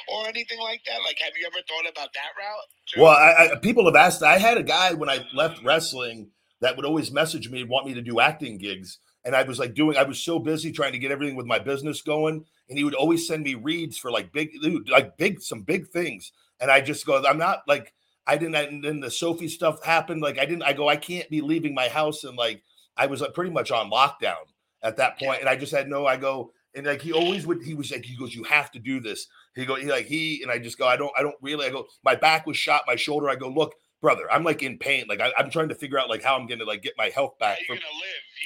or 0.10 0.28
anything 0.28 0.60
like 0.60 0.82
that? 0.86 1.00
Like, 1.04 1.18
have 1.24 1.34
you 1.40 1.48
ever 1.48 1.64
thought 1.68 1.90
about 1.90 2.10
that 2.14 2.32
route? 2.38 2.68
too? 2.88 3.02
Well, 3.02 3.12
I, 3.12 3.54
I, 3.54 3.56
people 3.60 3.86
have 3.86 3.96
asked. 3.96 4.22
I 4.22 4.38
had 4.38 4.58
a 4.58 4.64
guy 4.64 4.94
when 4.94 5.10
I 5.10 5.26
left 5.34 5.64
wrestling 5.64 6.30
that 6.62 6.76
would 6.76 6.86
always 6.86 7.12
message 7.12 7.50
me 7.50 7.62
and 7.62 7.70
want 7.70 7.88
me 7.88 7.94
to 7.94 8.02
do 8.02 8.20
acting 8.20 8.58
gigs, 8.58 9.00
and 9.26 9.36
I 9.36 9.44
was 9.44 9.60
like 9.60 9.74
doing. 9.74 9.98
I 9.98 10.04
was 10.04 10.22
so 10.22 10.40
busy 10.40 10.72
trying 10.72 10.94
to 10.94 11.00
get 11.00 11.12
everything 11.12 11.36
with 11.36 11.46
my 11.46 11.60
business 11.60 12.02
going, 12.02 12.46
and 12.70 12.78
he 12.78 12.84
would 12.84 12.96
always 12.96 13.28
send 13.28 13.44
me 13.44 13.56
reads 13.56 13.98
for 13.98 14.12
like 14.12 14.32
big, 14.32 14.52
like 14.90 15.18
big, 15.18 15.42
some 15.42 15.62
big 15.62 15.88
things, 15.90 16.32
and 16.60 16.72
I 16.72 16.82
just 16.82 17.06
go, 17.06 17.24
I'm 17.26 17.38
not 17.38 17.64
like. 17.68 17.94
I 18.28 18.38
didn't, 18.38 18.56
and 18.56 18.84
then 18.84 19.00
the 19.00 19.12
Sophie 19.12 19.48
stuff 19.48 19.84
happened. 19.86 20.24
Like 20.24 20.40
I 20.40 20.46
didn't, 20.48 20.64
I 20.64 20.74
go, 20.74 20.90
I 20.90 20.96
can't 20.96 21.30
be 21.30 21.42
leaving 21.42 21.76
my 21.76 21.88
house, 21.88 22.24
and 22.24 22.36
like 22.36 22.64
I 22.98 23.06
was 23.06 23.22
like 23.22 23.36
pretty 23.36 23.52
much 23.52 23.70
on 23.70 23.92
lockdown 23.92 24.46
at 24.82 24.98
that 24.98 25.20
point, 25.20 25.42
and 25.42 25.48
I 25.48 25.56
just 25.56 25.72
had 25.72 25.88
no. 25.88 26.08
I 26.08 26.18
go, 26.18 26.52
and 26.74 26.88
like 26.88 27.04
he 27.04 27.14
always 27.14 27.46
would. 27.46 27.62
He 27.62 27.76
was 27.76 27.92
like, 27.92 28.04
he 28.04 28.18
goes, 28.18 28.34
you 28.34 28.44
have 28.46 28.72
to 28.72 28.80
do 28.80 29.00
this. 29.00 29.28
He 29.54 29.64
go, 29.64 29.76
he 29.76 29.86
like 29.86 30.08
he, 30.08 30.42
and 30.42 30.52
I 30.52 30.58
just 30.58 30.80
go, 30.80 30.88
I 30.88 30.98
don't, 30.98 31.12
I 31.16 31.22
don't 31.22 31.36
really. 31.40 31.68
I 31.68 31.70
go, 31.70 31.86
my 32.04 32.16
back 32.16 32.48
was 32.48 32.58
shot, 32.58 32.82
my 32.88 32.96
shoulder. 32.96 33.30
I 33.30 33.36
go, 33.36 33.48
look, 33.48 33.76
brother, 34.02 34.32
I'm 34.32 34.44
like 34.44 34.64
in 34.64 34.78
pain. 34.78 35.06
Like 35.08 35.22
I, 35.22 35.32
I'm 35.38 35.50
trying 35.50 35.70
to 35.70 35.76
figure 35.76 36.00
out 36.00 36.10
like 36.10 36.24
how 36.24 36.36
I'm 36.36 36.48
going 36.48 36.60
to 36.60 36.66
like 36.66 36.82
get 36.82 36.94
my 36.98 37.10
health 37.10 37.38
back. 37.40 37.60
From, 37.68 37.78
gonna? 37.78 37.88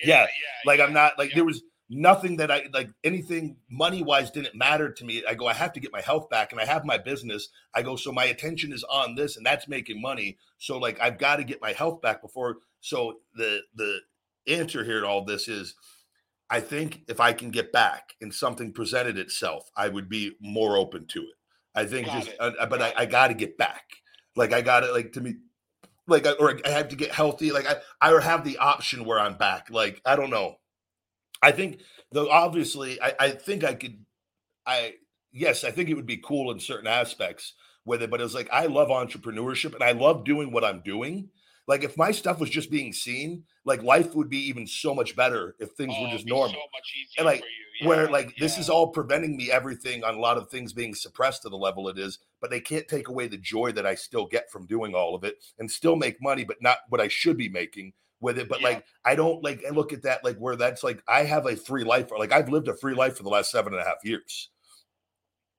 Yeah, 0.04 0.16
Yeah, 0.16 0.22
yeah. 0.22 0.28
like 0.66 0.80
yeah, 0.80 0.86
I'm 0.86 0.94
not 0.94 1.18
like 1.18 1.34
there 1.34 1.46
was 1.46 1.62
nothing 1.90 2.38
that 2.38 2.52
I 2.52 2.66
like 2.74 2.90
anything 3.04 3.58
money 3.70 4.04
wise 4.04 4.32
didn't 4.32 4.56
matter 4.56 4.92
to 4.92 5.06
me. 5.06 5.24
I 5.28 5.34
go, 5.34 5.48
I 5.48 5.54
have 5.54 5.74
to 5.74 5.80
get 5.80 5.92
my 5.92 6.02
health 6.02 6.30
back, 6.30 6.52
and 6.52 6.62
I 6.62 6.66
have 6.66 6.86
my 6.86 6.98
business. 6.98 7.50
I 7.74 7.82
go, 7.82 7.96
so 7.96 8.12
my 8.12 8.26
attention 8.26 8.72
is 8.72 8.84
on 8.84 9.16
this, 9.16 9.38
and 9.38 9.46
that's 9.46 9.68
making 9.68 10.02
money. 10.02 10.38
So 10.58 10.78
like 10.78 11.00
I've 11.02 11.18
got 11.18 11.38
to 11.38 11.44
get 11.44 11.62
my 11.62 11.74
health 11.74 12.02
back 12.02 12.22
before. 12.22 12.58
So 12.82 13.20
the 13.36 13.62
the 13.76 14.00
answer 14.48 14.84
here 14.84 15.02
to 15.02 15.08
all 15.08 15.26
this 15.26 15.48
is. 15.48 15.76
I 16.52 16.62
think 16.62 17.04
if 17.08 17.20
I 17.20 17.32
can 17.32 17.52
get 17.52 17.72
back 17.72 18.16
and 18.22 18.34
something 18.34 18.74
presented 18.74 19.20
itself, 19.20 19.70
I 19.78 19.88
would 19.88 20.10
be 20.10 20.32
more 20.42 20.78
open 20.78 21.06
to 21.10 21.20
it. 21.20 21.36
I 21.76 21.86
think 21.86 22.08
Got 22.08 22.26
just, 22.26 22.36
uh, 22.40 22.66
but 22.66 22.82
I, 22.82 22.94
I 22.98 23.06
got 23.06 23.28
to 23.28 23.36
get 23.36 23.56
back. 23.56 23.84
Like 24.36 24.54
I 24.54 24.62
got 24.62 24.84
it. 24.84 24.94
like 24.94 25.14
to 25.14 25.22
me, 25.22 25.36
like 26.08 26.26
I, 26.26 26.32
or 26.34 26.60
I 26.66 26.70
have 26.70 26.90
to 26.90 26.96
get 26.96 27.12
healthy. 27.12 27.52
Like 27.52 27.66
I, 27.68 27.78
I 28.02 28.22
have 28.22 28.44
the 28.44 28.58
option 28.58 29.06
where 29.06 29.20
I'm 29.20 29.38
back. 29.38 29.70
Like 29.70 30.02
I 30.06 30.16
don't 30.16 30.30
know. 30.30 30.56
I 31.42 31.52
think 31.52 31.82
though 32.12 32.30
obviously 32.30 33.02
I, 33.02 33.14
I 33.20 33.30
think 33.32 33.64
I 33.64 33.74
could 33.74 34.06
I 34.66 34.96
yes, 35.32 35.64
I 35.64 35.72
think 35.72 35.90
it 35.90 35.96
would 35.96 36.06
be 36.06 36.18
cool 36.18 36.52
in 36.52 36.60
certain 36.60 36.88
aspects 36.88 37.54
with 37.86 38.02
it, 38.02 38.10
but 38.12 38.22
it's 38.22 38.34
like 38.34 38.50
I 38.52 38.66
love 38.68 38.90
entrepreneurship 38.90 39.74
and 39.74 39.84
I 39.84 39.92
love 39.92 40.26
doing 40.26 40.52
what 40.52 40.64
I'm 40.64 40.82
doing. 40.82 41.30
Like 41.68 41.84
if 41.84 41.98
my 41.98 42.12
stuff 42.12 42.40
was 42.40 42.50
just 42.50 42.72
being 42.72 42.94
seen, 42.94 43.44
like 43.64 43.84
life 43.84 44.16
would 44.16 44.30
be 44.30 44.48
even 44.48 44.66
so 44.66 44.96
much 44.96 45.16
better 45.16 45.56
if 45.60 45.72
things 45.72 45.94
Oh, 45.96 46.04
were 46.04 46.10
just 46.10 46.26
normal. 46.26 46.54
So 46.54 46.60
And, 47.20 47.26
like, 47.28 47.44
where 47.84 48.06
yeah, 48.06 48.12
like 48.12 48.36
this 48.38 48.58
is 48.58 48.70
all 48.70 48.88
preventing 48.88 49.38
me 49.38 49.52
everything 49.52 50.04
on 50.04 50.16
a 50.16 50.20
lot 50.20 50.38
of 50.38 50.50
things 50.50 50.74
being 50.74 50.94
suppressed 50.94 51.44
to 51.44 51.50
the 51.50 51.58
level 51.58 51.88
it 51.90 51.98
is, 51.98 52.20
but 52.42 52.50
they 52.50 52.60
can't 52.60 52.88
take 52.88 53.08
away 53.08 53.28
the 53.28 53.38
joy 53.38 53.72
that 53.74 53.86
I 53.86 53.96
still 53.96 54.26
get 54.26 54.50
from 54.52 54.66
doing 54.66 54.94
all 54.96 55.16
of 55.16 55.24
it 55.24 55.36
and 55.60 55.70
still 55.70 55.96
make 55.96 56.22
money, 56.22 56.44
but 56.44 56.62
not 56.62 56.80
what 56.90 57.02
I 57.02 57.08
should 57.08 57.38
be 57.38 57.50
making 57.50 57.94
with 58.22 58.38
it. 58.38 58.50
But 58.50 58.62
Yeah. 58.62 58.68
like 58.70 58.86
I 59.06 59.16
don't 59.16 59.44
like 59.44 59.64
I 59.66 59.72
look 59.72 59.94
at 59.94 60.04
that 60.04 60.24
like 60.24 60.38
where 60.38 60.56
that's 60.56 60.84
like 60.84 61.02
I 61.08 61.24
have 61.24 61.46
a 61.46 61.56
free 61.56 61.84
life, 61.84 62.10
like 62.18 62.32
I've 62.34 62.50
lived 62.50 62.68
a 62.68 62.76
free 62.78 62.96
life 62.96 63.16
for 63.18 63.24
the 63.24 63.30
last 63.30 63.52
seven 63.52 63.74
and 63.74 63.82
a 63.82 63.86
half 63.86 64.04
years. 64.04 64.50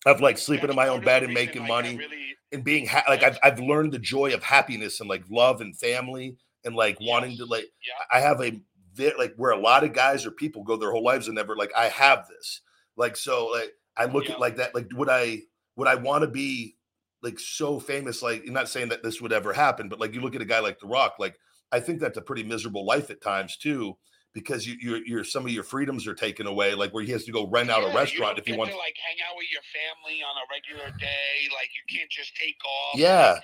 Of 0.06 0.20
like 0.22 0.38
sleeping 0.38 0.68
That's 0.68 0.72
in 0.72 0.76
my 0.76 0.88
own 0.88 1.02
bed 1.02 1.24
and 1.24 1.34
making 1.34 1.62
like, 1.62 1.68
money 1.68 1.96
really- 1.98 2.36
and 2.52 2.64
being 2.64 2.86
ha- 2.86 3.04
like 3.08 3.22
I've 3.22 3.38
I've 3.42 3.60
learned 3.60 3.92
the 3.92 3.98
joy 3.98 4.32
of 4.32 4.42
happiness 4.42 5.00
and 5.00 5.08
like 5.08 5.24
love 5.30 5.60
and 5.60 5.76
family 5.78 6.36
and 6.64 6.74
like 6.74 6.98
wanting 7.00 7.36
to 7.36 7.44
like 7.44 7.64
Yeah. 7.86 8.04
I 8.10 8.20
have 8.20 8.40
a 8.40 8.58
ve- 8.94 9.12
like 9.18 9.34
where 9.36 9.50
a 9.52 9.58
lot 9.60 9.84
of 9.84 9.92
guys 9.92 10.26
or 10.26 10.30
people 10.30 10.62
go 10.64 10.76
their 10.76 10.90
whole 10.90 11.04
lives 11.04 11.26
and 11.28 11.34
never 11.36 11.56
like 11.56 11.72
I 11.76 11.86
have 11.88 12.26
this. 12.28 12.60
Like 12.96 13.16
so 13.16 13.46
like 13.48 13.72
I 13.96 14.04
look 14.06 14.26
Yeah. 14.28 14.34
at 14.34 14.40
like 14.40 14.56
that 14.56 14.74
like 14.74 14.88
would 14.94 15.08
I 15.08 15.40
would 15.76 15.88
I 15.88 15.94
want 15.96 16.22
to 16.22 16.28
be 16.28 16.76
like 17.22 17.38
so 17.38 17.78
famous 17.80 18.22
like 18.22 18.44
I'm 18.46 18.52
not 18.54 18.68
saying 18.68 18.88
that 18.90 19.02
this 19.02 19.20
would 19.20 19.32
ever 19.32 19.52
happen 19.52 19.88
but 19.88 20.00
like 20.00 20.14
you 20.14 20.20
look 20.20 20.34
at 20.34 20.42
a 20.42 20.46
guy 20.46 20.60
like 20.60 20.78
The 20.80 20.86
Rock 20.86 21.14
like 21.18 21.36
I 21.72 21.78
think 21.80 22.00
that's 22.00 22.16
a 22.18 22.22
pretty 22.22 22.42
miserable 22.42 22.84
life 22.86 23.10
at 23.10 23.20
times 23.22 23.56
too 23.56 23.96
because 24.32 24.66
you 24.66 24.76
you're, 24.80 25.04
you're 25.04 25.24
some 25.24 25.44
of 25.44 25.50
your 25.52 25.64
freedoms 25.64 26.06
are 26.06 26.14
taken 26.14 26.46
away 26.46 26.74
like 26.74 26.94
where 26.94 27.02
he 27.04 27.10
has 27.12 27.24
to 27.24 27.32
go 27.32 27.46
rent 27.48 27.68
out 27.70 27.82
a 27.82 27.94
restaurant 27.94 28.38
if 28.38 28.46
he 28.46 28.52
wants 28.56 28.72
to 28.72 28.78
like 28.78 28.94
hang 29.04 29.16
out 29.28 29.36
with 29.36 29.46
your 29.52 29.60
family 29.74 30.22
on 30.22 30.34
a 30.36 30.46
regular 30.50 30.96
day. 30.98 31.48
Like 31.52 31.70
you 31.74 31.82
can't 31.98 32.10
just 32.10 32.32
take 32.36 32.56
off. 32.64 32.98
yeah 32.98 33.38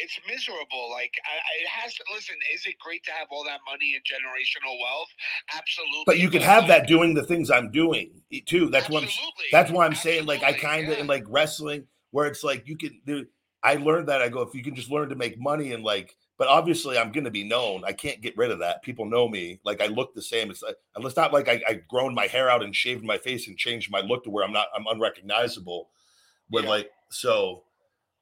it's 0.00 0.18
miserable. 0.26 0.90
Like 0.90 1.12
I, 1.26 1.36
I- 1.36 1.62
it 1.62 1.68
has 1.68 1.94
to 1.94 2.04
listen. 2.14 2.36
Is 2.54 2.66
it 2.66 2.76
great 2.80 3.04
to 3.04 3.10
have 3.12 3.28
all 3.30 3.44
that 3.44 3.60
money 3.70 3.94
and 3.94 4.02
generational 4.04 4.78
wealth? 4.82 5.08
Absolutely. 5.56 6.02
but 6.06 6.18
you 6.18 6.30
can 6.30 6.42
have 6.42 6.66
that 6.68 6.86
doing 6.86 7.14
the 7.14 7.22
things 7.24 7.50
I'm 7.50 7.70
doing 7.70 8.10
too 8.46 8.68
that's 8.70 8.88
what 8.88 9.02
I'm 9.02 9.08
Absolutely. 9.08 9.44
that's 9.52 9.70
why 9.70 9.86
I'm 9.86 9.94
saying 9.94 10.26
like 10.26 10.42
I 10.42 10.52
kind 10.52 10.84
of 10.88 10.94
yeah. 10.94 11.00
in 11.00 11.06
like 11.06 11.24
wrestling 11.28 11.84
where 12.10 12.26
it's 12.26 12.44
like 12.44 12.66
you 12.66 12.76
can 12.76 13.00
do 13.06 13.26
I 13.62 13.74
learned 13.76 14.08
that 14.08 14.22
I 14.22 14.28
go 14.28 14.42
if 14.42 14.54
you 14.54 14.62
can 14.62 14.74
just 14.74 14.90
learn 14.90 15.08
to 15.08 15.16
make 15.16 15.38
money 15.40 15.72
and 15.72 15.82
like 15.82 16.16
but 16.38 16.48
obviously 16.48 16.98
I'm 16.98 17.12
gonna 17.12 17.30
be 17.30 17.44
known 17.44 17.82
I 17.84 17.92
can't 17.92 18.20
get 18.20 18.36
rid 18.36 18.50
of 18.50 18.58
that 18.60 18.82
people 18.82 19.04
know 19.06 19.28
me 19.28 19.60
like 19.64 19.80
I 19.80 19.86
look 19.86 20.14
the 20.14 20.22
same 20.22 20.50
it's 20.50 20.62
like 20.62 20.76
and 20.94 21.04
it's 21.04 21.16
not 21.16 21.32
like 21.32 21.48
I, 21.48 21.60
I 21.68 21.80
grown 21.88 22.14
my 22.14 22.26
hair 22.26 22.48
out 22.50 22.62
and 22.62 22.74
shaved 22.74 23.04
my 23.04 23.18
face 23.18 23.48
and 23.48 23.56
changed 23.56 23.90
my 23.90 24.00
look 24.00 24.24
to 24.24 24.30
where 24.30 24.44
I'm 24.44 24.52
not 24.52 24.66
I'm 24.76 24.86
unrecognizable 24.88 25.88
with 26.50 26.64
Yeah. 26.64 26.70
like 26.70 26.90
so 27.10 27.64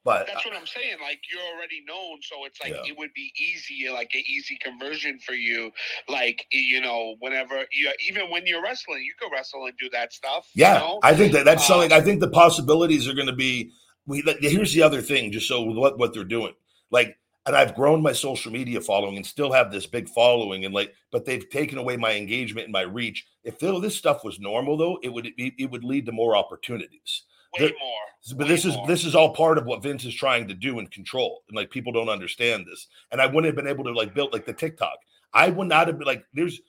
but 0.07 0.27
That's 0.27 0.45
what 0.45 0.55
I'm 0.55 0.67
saying. 0.67 0.97
Like 1.01 1.21
you're 1.31 1.41
already 1.55 1.83
known, 1.87 2.19
so 2.23 2.45
it's 2.45 2.59
like 2.61 2.71
Yeah. 2.73 2.91
it 2.91 2.97
would 2.97 3.13
be 3.15 3.31
easy, 3.39 3.89
like 3.91 4.11
an 4.15 4.23
easy 4.27 4.57
conversion 4.63 5.19
for 5.19 5.33
you. 5.35 5.71
Like 6.09 6.45
you 6.51 6.81
know, 6.81 7.15
whenever 7.19 7.65
you 7.73 7.91
even 8.09 8.31
when 8.31 8.47
you're 8.47 8.63
wrestling, 8.63 9.03
you 9.03 9.13
can 9.21 9.31
wrestle 9.31 9.65
and 9.67 9.77
do 9.79 9.89
that 9.91 10.13
stuff. 10.13 10.47
you 10.55 10.63
Yeah, 10.63 10.79
know? 10.79 10.99
I 11.03 11.15
think 11.15 11.33
that 11.33 11.45
that's 11.45 11.63
Uh, 11.63 11.67
something. 11.67 11.93
I 11.93 12.01
think 12.01 12.21
the 12.21 12.29
possibilities 12.29 13.07
are 13.09 13.15
going 13.15 13.27
to 13.27 13.35
be. 13.35 13.71
We 14.07 14.23
here's 14.41 14.73
the 14.73 14.83
other 14.83 15.01
thing, 15.01 15.31
just 15.33 15.47
so 15.49 15.63
what 15.63 15.99
what 15.99 16.13
they're 16.13 16.25
doing, 16.25 16.53
like, 16.91 17.17
and 17.45 17.55
I've 17.55 17.75
grown 17.75 18.01
my 18.01 18.13
social 18.13 18.51
media 18.53 18.81
following 18.81 19.17
and 19.17 19.25
still 19.25 19.51
have 19.53 19.71
this 19.71 19.85
big 19.87 20.09
following, 20.09 20.65
and 20.65 20.73
like, 20.73 20.93
but 21.11 21.25
they've 21.25 21.49
taken 21.49 21.77
away 21.77 21.97
my 21.97 22.13
engagement 22.13 22.65
and 22.65 22.73
my 22.73 22.83
reach. 22.83 23.25
If 23.43 23.59
this 23.59 23.97
stuff 23.97 24.23
was 24.23 24.39
normal, 24.39 24.77
though, 24.77 24.99
it 25.03 25.09
would 25.13 25.29
it 25.37 25.71
would 25.71 25.83
lead 25.83 26.05
to 26.07 26.13
more 26.13 26.35
opportunities. 26.37 27.23
Way 27.59 27.67
the- 27.67 27.73
more. 27.79 27.97
But 28.35 28.47
way 28.47 28.47
this 28.49 28.65
is 28.65 28.75
more. 28.75 28.87
this 28.87 29.05
is 29.05 29.15
all 29.15 29.33
part 29.33 29.57
of 29.57 29.65
what 29.65 29.81
Vince 29.83 30.03
is 30.03 30.13
trying 30.13 30.47
to 30.49 30.53
do 30.53 30.79
and 30.79 30.91
control, 30.91 31.43
and 31.47 31.55
like 31.55 31.69
people 31.69 31.93
don't 31.93 32.09
understand 32.09 32.65
this. 32.65 32.87
And 33.11 33.21
I 33.21 33.25
wouldn't 33.25 33.45
have 33.45 33.55
been 33.55 33.67
able 33.67 33.85
to 33.85 33.93
like 33.93 34.13
build 34.13 34.33
like 34.33 34.45
the 34.45 34.53
TikTok. 34.53 34.97
I 35.33 35.49
would 35.49 35.67
not 35.67 35.87
have 35.87 35.97
been 35.97 36.07
like 36.07 36.23
there's 36.33 36.59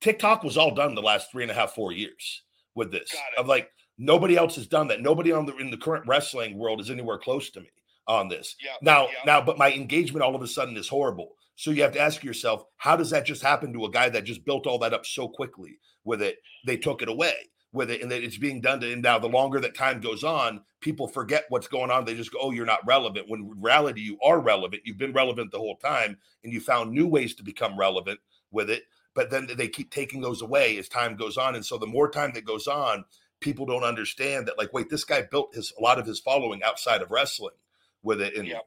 TikTok 0.00 0.42
was 0.44 0.56
all 0.56 0.74
done 0.74 0.94
the 0.94 1.02
last 1.02 1.30
three 1.32 1.42
and 1.42 1.50
a 1.50 1.54
half 1.54 1.74
four 1.74 1.92
years 1.92 2.42
with 2.74 2.92
this 2.92 3.10
of 3.38 3.48
like 3.48 3.70
nobody 3.98 4.36
else 4.36 4.56
has 4.56 4.66
done 4.66 4.88
that. 4.88 5.00
Nobody 5.00 5.32
on 5.32 5.46
the 5.46 5.56
in 5.56 5.70
the 5.70 5.76
current 5.76 6.06
wrestling 6.06 6.56
world 6.58 6.80
is 6.80 6.90
anywhere 6.90 7.18
close 7.18 7.50
to 7.50 7.60
me 7.60 7.70
on 8.06 8.28
this. 8.28 8.54
Yeah, 8.62 8.72
Now, 8.82 9.04
yeah. 9.06 9.14
now, 9.24 9.40
but 9.40 9.58
my 9.58 9.72
engagement 9.72 10.22
all 10.22 10.36
of 10.36 10.42
a 10.42 10.46
sudden 10.46 10.76
is 10.76 10.88
horrible. 10.88 11.32
So 11.56 11.70
you 11.72 11.82
have 11.82 11.92
to 11.92 12.00
ask 12.00 12.22
yourself, 12.22 12.64
how 12.76 12.94
does 12.96 13.10
that 13.10 13.24
just 13.24 13.42
happen 13.42 13.72
to 13.72 13.86
a 13.86 13.90
guy 13.90 14.08
that 14.10 14.24
just 14.24 14.44
built 14.44 14.66
all 14.66 14.78
that 14.80 14.92
up 14.92 15.06
so 15.06 15.26
quickly 15.26 15.78
with 16.04 16.20
it? 16.22 16.36
They 16.66 16.76
took 16.76 17.02
it 17.02 17.08
away 17.08 17.34
with 17.76 17.90
it, 17.90 18.02
and 18.02 18.10
that 18.10 18.24
it's 18.24 18.38
being 18.38 18.60
done 18.60 18.80
to. 18.80 18.92
And 18.92 19.02
now, 19.02 19.20
the 19.20 19.28
longer 19.28 19.60
that 19.60 19.76
time 19.76 20.00
goes 20.00 20.24
on, 20.24 20.62
people 20.80 21.06
forget 21.06 21.44
what's 21.50 21.68
going 21.68 21.92
on. 21.92 22.04
They 22.04 22.14
just 22.16 22.32
go, 22.32 22.40
"Oh, 22.40 22.50
you're 22.50 22.66
not 22.66 22.84
relevant." 22.86 23.28
When 23.28 23.40
in 23.42 23.60
reality, 23.62 24.00
you 24.00 24.18
are 24.24 24.40
relevant. 24.40 24.82
You've 24.84 24.98
been 24.98 25.12
relevant 25.12 25.52
the 25.52 25.58
whole 25.58 25.76
time, 25.76 26.18
and 26.42 26.52
you 26.52 26.60
found 26.60 26.90
new 26.90 27.06
ways 27.06 27.34
to 27.36 27.44
become 27.44 27.78
relevant 27.78 28.18
with 28.50 28.70
it. 28.70 28.84
But 29.14 29.30
then 29.30 29.48
they 29.56 29.68
keep 29.68 29.90
taking 29.90 30.20
those 30.20 30.42
away 30.42 30.76
as 30.78 30.88
time 30.88 31.16
goes 31.16 31.36
on, 31.36 31.54
and 31.54 31.64
so 31.64 31.78
the 31.78 31.86
more 31.86 32.10
time 32.10 32.32
that 32.34 32.44
goes 32.44 32.66
on, 32.66 33.04
people 33.40 33.66
don't 33.66 33.84
understand 33.84 34.46
that. 34.48 34.58
Like, 34.58 34.72
wait, 34.72 34.90
this 34.90 35.04
guy 35.04 35.22
built 35.22 35.54
his 35.54 35.72
a 35.78 35.82
lot 35.82 35.98
of 35.98 36.06
his 36.06 36.18
following 36.20 36.62
outside 36.62 37.02
of 37.02 37.10
wrestling 37.10 37.54
with 38.02 38.20
it, 38.20 38.34
and 38.36 38.48
Yep. 38.48 38.66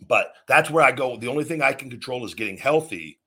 but 0.00 0.34
that's 0.46 0.70
where 0.70 0.84
I 0.84 0.92
go. 0.92 1.16
The 1.16 1.28
only 1.28 1.44
thing 1.44 1.62
I 1.62 1.72
can 1.72 1.90
control 1.90 2.24
is 2.24 2.34
getting 2.34 2.58
healthy 2.58 3.18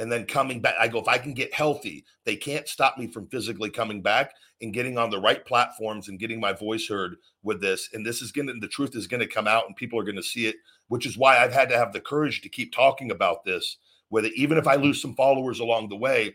and 0.00 0.10
then 0.10 0.24
coming 0.24 0.60
back. 0.60 0.74
I 0.80 0.88
go, 0.88 0.98
if 0.98 1.06
I 1.08 1.18
can 1.18 1.34
get 1.34 1.52
healthy, 1.54 2.04
they 2.24 2.34
can't 2.34 2.66
stop 2.66 2.96
me 2.98 3.06
from 3.06 3.28
physically 3.28 3.70
coming 3.70 4.00
back 4.00 4.32
and 4.62 4.72
getting 4.72 4.98
on 4.98 5.10
the 5.10 5.20
right 5.20 5.44
platforms 5.44 6.08
and 6.08 6.18
getting 6.18 6.40
my 6.40 6.54
voice 6.54 6.88
heard 6.88 7.16
with 7.42 7.60
this. 7.60 7.90
And 7.92 8.04
this 8.04 8.22
is 8.22 8.32
gonna 8.32 8.54
the 8.60 8.68
truth 8.68 8.96
is 8.96 9.06
gonna 9.06 9.26
come 9.26 9.46
out 9.46 9.66
and 9.66 9.76
people 9.76 9.98
are 10.00 10.04
gonna 10.04 10.22
see 10.22 10.46
it, 10.46 10.56
which 10.88 11.06
is 11.06 11.18
why 11.18 11.38
I've 11.38 11.52
had 11.52 11.68
to 11.68 11.76
have 11.76 11.92
the 11.92 12.00
courage 12.00 12.40
to 12.40 12.48
keep 12.48 12.72
talking 12.72 13.10
about 13.10 13.44
this. 13.44 13.76
Whether 14.08 14.28
even 14.34 14.58
if 14.58 14.66
I 14.66 14.74
lose 14.74 15.00
some 15.00 15.14
followers 15.14 15.60
along 15.60 15.90
the 15.90 15.96
way, 15.96 16.34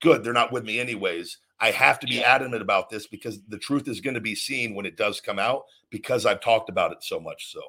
good, 0.00 0.22
they're 0.22 0.32
not 0.32 0.52
with 0.52 0.64
me 0.64 0.78
anyways. 0.78 1.38
I 1.58 1.70
have 1.70 1.98
to 2.00 2.06
be 2.06 2.16
Yeah. 2.16 2.34
adamant 2.34 2.60
about 2.60 2.90
this 2.90 3.06
because 3.06 3.40
the 3.48 3.58
truth 3.58 3.88
is 3.88 4.02
going 4.02 4.14
to 4.14 4.20
be 4.20 4.34
seen 4.34 4.74
when 4.74 4.84
it 4.84 4.96
does 4.96 5.22
come 5.22 5.38
out 5.38 5.64
because 5.88 6.26
I've 6.26 6.40
talked 6.42 6.68
about 6.68 6.92
it 6.92 7.02
so 7.02 7.18
much. 7.18 7.50
So 7.50 7.62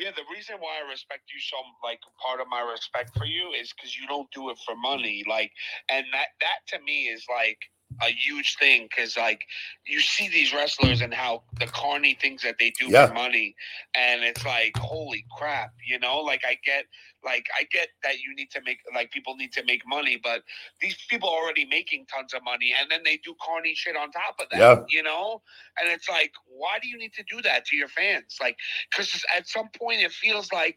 Yeah, 0.00 0.12
the 0.16 0.24
reason 0.32 0.56
why 0.60 0.80
I 0.80 0.90
respect 0.90 1.28
you 1.28 1.40
so 1.40 1.58
like 1.84 2.00
part 2.24 2.40
of 2.40 2.48
my 2.48 2.62
respect 2.64 3.12
for 3.18 3.26
you 3.26 3.52
is 3.52 3.72
because 3.76 3.92
you 3.98 4.08
don't 4.08 4.30
do 4.32 4.48
it 4.50 4.58
for 4.64 4.74
money. 4.74 5.22
Like, 5.28 5.52
and 5.90 6.06
that 6.14 6.32
that 6.40 6.64
to 6.72 6.84
me 6.84 7.12
is 7.12 7.26
like 7.28 7.60
a 8.02 8.10
huge 8.10 8.56
thing 8.58 8.88
because 8.88 9.16
like 9.16 9.42
you 9.86 10.00
see 10.00 10.28
these 10.28 10.52
wrestlers 10.54 11.00
and 11.00 11.12
how 11.12 11.42
the 11.58 11.66
carny 11.66 12.14
things 12.20 12.42
that 12.42 12.56
they 12.58 12.70
do 12.78 12.86
Yeah. 12.88 13.06
for 13.08 13.14
money, 13.14 13.54
and 13.96 14.22
it's 14.22 14.44
like 14.44 14.76
holy 14.78 15.24
crap, 15.36 15.72
you 15.86 15.98
know. 15.98 16.18
Like 16.20 16.42
I 16.46 16.58
get, 16.64 16.86
like 17.24 17.46
I 17.58 17.64
get 17.72 17.88
that 18.02 18.20
you 18.20 18.34
need 18.34 18.50
to 18.52 18.60
make 18.64 18.78
like 18.94 19.10
people 19.10 19.36
need 19.36 19.52
to 19.52 19.64
make 19.64 19.82
money, 19.86 20.18
but 20.22 20.42
these 20.80 20.96
people 21.08 21.28
are 21.28 21.42
already 21.42 21.66
making 21.66 22.06
tons 22.06 22.32
of 22.34 22.42
money, 22.44 22.74
and 22.80 22.90
then 22.90 23.00
they 23.04 23.18
do 23.24 23.34
carny 23.44 23.74
shit 23.74 23.96
on 23.96 24.10
top 24.10 24.36
of 24.40 24.48
that, 24.50 24.58
Yeah. 24.58 24.82
you 24.88 25.02
know. 25.02 25.42
And 25.80 25.90
it's 25.90 26.08
like, 26.08 26.32
why 26.46 26.78
do 26.82 26.88
you 26.88 26.98
need 26.98 27.12
to 27.14 27.24
do 27.30 27.40
that 27.42 27.64
to 27.66 27.76
your 27.76 27.88
fans? 27.88 28.36
Like 28.40 28.56
because 28.90 29.24
at 29.36 29.48
some 29.48 29.68
point 29.78 30.00
it 30.00 30.12
feels 30.12 30.52
like 30.52 30.76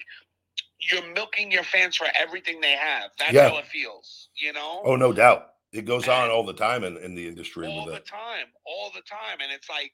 you're 0.92 1.06
milking 1.14 1.52
your 1.52 1.64
fans 1.64 1.96
for 1.96 2.08
everything 2.20 2.60
they 2.62 2.74
have. 2.74 3.12
That's 3.18 3.34
Yeah. 3.34 3.50
how 3.50 3.58
it 3.58 3.68
feels, 3.68 4.30
you 4.36 4.52
know? 4.54 4.82
oh 4.84 4.96
no 4.96 5.14
doubt. 5.14 5.53
It 5.74 5.86
goes 5.86 6.08
on 6.08 6.30
all 6.30 6.46
the 6.46 6.54
time 6.54 6.84
in, 6.84 6.98
in 6.98 7.16
the 7.16 7.28
industry 7.28 7.68
all 7.68 7.86
the 7.86 8.00
time, 8.00 8.54
all 8.66 8.92
the 8.94 9.02
time. 9.02 9.42
And 9.42 9.52
it's 9.52 9.70
like 9.70 9.92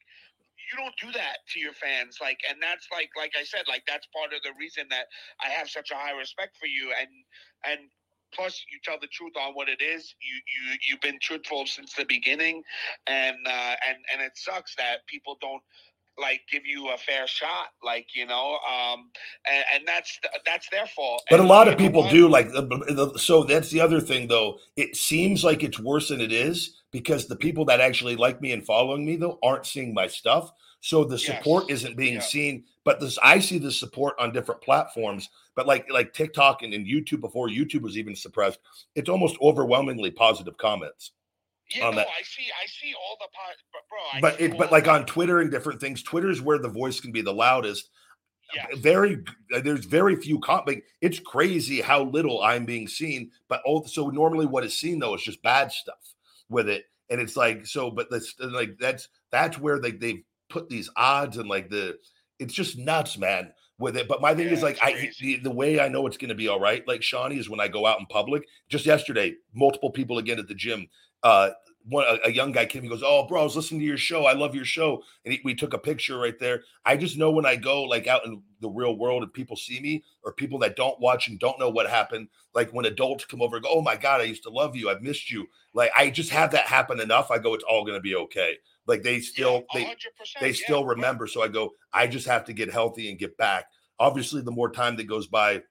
you 0.69 0.77
don't 0.77 0.93
do 1.01 1.11
that 1.17 1.37
to 1.53 1.59
your 1.59 1.73
fans. 1.73 2.17
Like 2.21 2.39
and 2.49 2.59
that's 2.61 2.87
like 2.91 3.09
like 3.17 3.31
I 3.39 3.43
said, 3.43 3.63
like 3.67 3.83
that's 3.87 4.05
part 4.13 4.33
of 4.33 4.43
the 4.43 4.51
reason 4.59 4.85
that 4.89 5.05
I 5.41 5.49
have 5.49 5.69
such 5.69 5.91
a 5.91 5.95
high 5.95 6.17
respect 6.17 6.57
for 6.59 6.67
you 6.67 6.91
and 6.99 7.09
and 7.65 7.89
plus 8.35 8.61
you 8.71 8.77
tell 8.83 8.99
the 8.99 9.07
truth 9.07 9.33
on 9.39 9.53
what 9.53 9.69
it 9.69 9.81
is. 9.81 10.13
You 10.19 10.35
you 10.35 10.77
you've 10.87 11.01
been 11.01 11.17
truthful 11.21 11.65
since 11.65 11.93
the 11.93 12.05
beginning 12.05 12.61
and 13.07 13.37
uh 13.47 13.75
and 13.87 13.97
and 14.13 14.21
it 14.21 14.33
sucks 14.35 14.75
that 14.75 15.07
people 15.07 15.37
don't 15.39 15.63
like 16.21 16.41
give 16.51 16.65
you 16.65 16.89
a 16.89 16.97
fair 16.97 17.27
shot 17.27 17.67
like 17.83 18.07
you 18.15 18.25
know 18.25 18.57
um 18.67 19.09
and, 19.51 19.63
and 19.73 19.83
that's 19.87 20.19
that's 20.45 20.67
their 20.69 20.85
fault 20.87 21.23
But 21.29 21.39
a 21.39 21.43
lot 21.43 21.67
of 21.67 21.77
people 21.77 22.01
what? 22.03 22.11
do 22.11 22.27
like 22.27 22.51
the, 22.51 22.61
the, 22.63 23.17
so 23.19 23.43
that's 23.43 23.69
the 23.69 23.81
other 23.81 23.99
thing 24.01 24.27
though. 24.27 24.57
It 24.75 24.95
seems 24.95 25.43
like 25.43 25.63
it's 25.63 25.79
worse 25.79 26.09
than 26.09 26.21
it 26.21 26.31
is 26.31 26.75
because 26.91 27.27
the 27.27 27.35
people 27.35 27.65
that 27.65 27.79
actually 27.79 28.15
like 28.15 28.41
me 28.41 28.51
and 28.51 28.65
following 28.65 29.05
me 29.05 29.15
though 29.15 29.39
aren't 29.43 29.65
seeing 29.65 29.93
my 29.93 30.07
stuff. 30.07 30.51
So 30.81 31.03
the 31.03 31.17
support 31.17 31.65
Yes. 31.69 31.79
isn't 31.79 31.97
being 31.97 32.15
Yeah. 32.15 32.19
seen, 32.21 32.63
but 32.85 32.99
this 32.99 33.17
I 33.21 33.39
see 33.39 33.57
the 33.59 33.71
support 33.71 34.15
on 34.19 34.31
different 34.31 34.61
platforms. 34.61 35.29
But 35.55 35.67
like 35.67 35.89
like 35.91 36.13
TikTok 36.13 36.63
and, 36.63 36.73
and 36.73 36.85
YouTube 36.85 37.19
before 37.21 37.49
YouTube 37.49 37.81
was 37.81 37.97
even 37.97 38.15
suppressed, 38.15 38.59
it's 38.95 39.09
almost 39.09 39.35
overwhelmingly 39.41 40.11
positive 40.11 40.57
comments. 40.57 41.11
Yeah, 41.75 41.87
on 41.87 41.91
no, 41.95 41.97
that. 42.01 42.07
I 42.07 42.21
see 42.23 42.47
I 42.61 42.65
see 42.67 42.93
all 42.93 43.17
the 43.19 43.27
but 43.73 43.81
bro 43.89 43.99
I 44.13 44.21
But 44.21 44.41
it 44.41 44.57
but 44.57 44.71
like 44.71 44.87
on 44.87 45.05
Twitter 45.05 45.39
and 45.39 45.51
different 45.51 45.79
things, 45.79 46.01
Twitter's 46.03 46.41
where 46.41 46.57
the 46.57 46.69
voice 46.69 46.99
can 46.99 47.11
be 47.11 47.21
the 47.21 47.33
loudest. 47.33 47.89
yes. 48.55 48.65
very 48.79 49.23
there's 49.61 49.85
very 49.85 50.15
few 50.15 50.39
com- 50.39 50.63
like, 50.65 50.83
it's 51.01 51.19
crazy 51.19 51.81
how 51.81 52.01
little 52.03 52.41
i'm 52.41 52.65
being 52.65 52.87
seen 52.87 53.29
but 53.47 53.61
all 53.63 53.85
so 53.85 54.09
normally 54.09 54.47
what 54.47 54.63
is 54.63 54.75
seen 54.75 54.97
though 54.97 55.13
is 55.13 55.21
just 55.21 55.43
bad 55.43 55.71
stuff 55.71 56.15
with 56.49 56.67
it 56.67 56.85
and 57.11 57.21
it's 57.21 57.37
like 57.37 57.67
so 57.67 57.91
but 57.91 58.09
that's 58.09 58.33
like 58.39 58.75
that's 58.79 59.07
that's 59.31 59.59
where 59.59 59.79
they 59.79 59.91
they've 59.91 60.23
put 60.49 60.67
these 60.67 60.89
odds 60.95 61.37
and 61.37 61.47
like 61.47 61.69
the 61.69 61.95
it's 62.39 62.53
just 62.53 62.75
nuts 62.79 63.19
man 63.19 63.51
with 63.77 63.95
it 63.95 64.07
but 64.07 64.19
my 64.19 64.33
thing 64.33 64.47
is 64.47 64.63
like 64.63 64.79
i 64.81 65.11
the, 65.19 65.35
the 65.43 65.51
way 65.51 65.79
i 65.79 65.87
know 65.87 66.07
it's 66.07 66.17
going 66.17 66.29
to 66.29 66.33
be 66.35 66.47
all 66.47 66.59
right 66.59 66.87
like 66.87 67.03
shawnee 67.03 67.37
is 67.37 67.51
when 67.51 67.59
i 67.59 67.67
go 67.67 67.85
out 67.85 67.99
in 67.99 68.05
public 68.07 68.47
just 68.67 68.85
yesterday 68.87 69.31
multiple 69.53 69.91
people 69.91 70.17
again 70.17 70.39
at 70.39 70.47
the 70.47 70.55
gym 70.55 70.87
uh 71.23 71.49
one 71.85 72.05
a, 72.07 72.27
a 72.27 72.31
young 72.31 72.51
guy 72.51 72.65
came 72.65 72.83
he 72.83 72.89
goes 72.89 73.03
oh 73.03 73.25
bro 73.27 73.41
i 73.41 73.43
was 73.43 73.55
listening 73.55 73.79
to 73.79 73.85
your 73.85 73.97
show 73.97 74.25
i 74.25 74.33
love 74.33 74.53
your 74.53 74.65
show 74.65 75.01
and 75.25 75.33
he, 75.33 75.41
we 75.43 75.55
took 75.55 75.73
a 75.73 75.77
picture 75.77 76.17
right 76.17 76.39
there 76.39 76.61
I 76.89 76.97
just 76.97 77.19
know 77.19 77.29
when 77.29 77.45
I 77.45 77.55
go 77.55 77.83
like 77.83 78.07
out 78.07 78.25
in 78.25 78.41
the 78.61 78.67
real 78.67 78.97
world 78.97 79.21
and 79.21 79.31
people 79.31 79.55
see 79.55 79.79
me 79.79 80.03
or 80.23 80.33
people 80.33 80.57
that 80.59 80.75
don't 80.75 80.99
watch 80.99 81.27
and 81.27 81.39
don't 81.39 81.59
know 81.59 81.69
what 81.69 81.87
happened, 81.87 82.29
like 82.55 82.71
when 82.71 82.85
adults 82.85 83.25
come 83.25 83.43
over 83.43 83.57
and 83.57 83.63
go, 83.63 83.69
Oh 83.71 83.81
my 83.83 83.95
God, 83.95 84.21
I 84.21 84.23
used 84.23 84.41
to 84.43 84.49
love 84.49 84.75
you. 84.75 84.89
I've 84.89 85.03
missed 85.03 85.29
you. 85.29 85.45
Like 85.75 85.91
I 85.95 86.09
just 86.09 86.31
have 86.31 86.49
that 86.53 86.65
happen 86.65 86.99
enough. 86.99 87.29
I 87.29 87.37
go, 87.37 87.53
it's 87.53 87.63
all 87.63 87.85
gonna 87.85 87.99
be 87.99 88.15
okay. 88.15 88.57
Like 88.87 89.03
they 89.03 89.19
still 89.19 89.65
yeah, 89.75 89.81
they 89.81 89.95
they 90.41 90.47
yeah, 90.47 90.53
still 90.53 90.83
remember. 90.83 91.27
So 91.27 91.43
I 91.43 91.47
go, 91.47 91.73
I 91.93 92.07
just 92.07 92.25
have 92.25 92.43
to 92.45 92.53
get 92.53 92.71
healthy 92.71 93.11
and 93.11 93.19
get 93.19 93.37
back. 93.37 93.65
Obviously, 93.99 94.41
the 94.41 94.49
more 94.49 94.71
time 94.71 94.95
that 94.97 95.03
goes 95.03 95.27
by, 95.27 95.61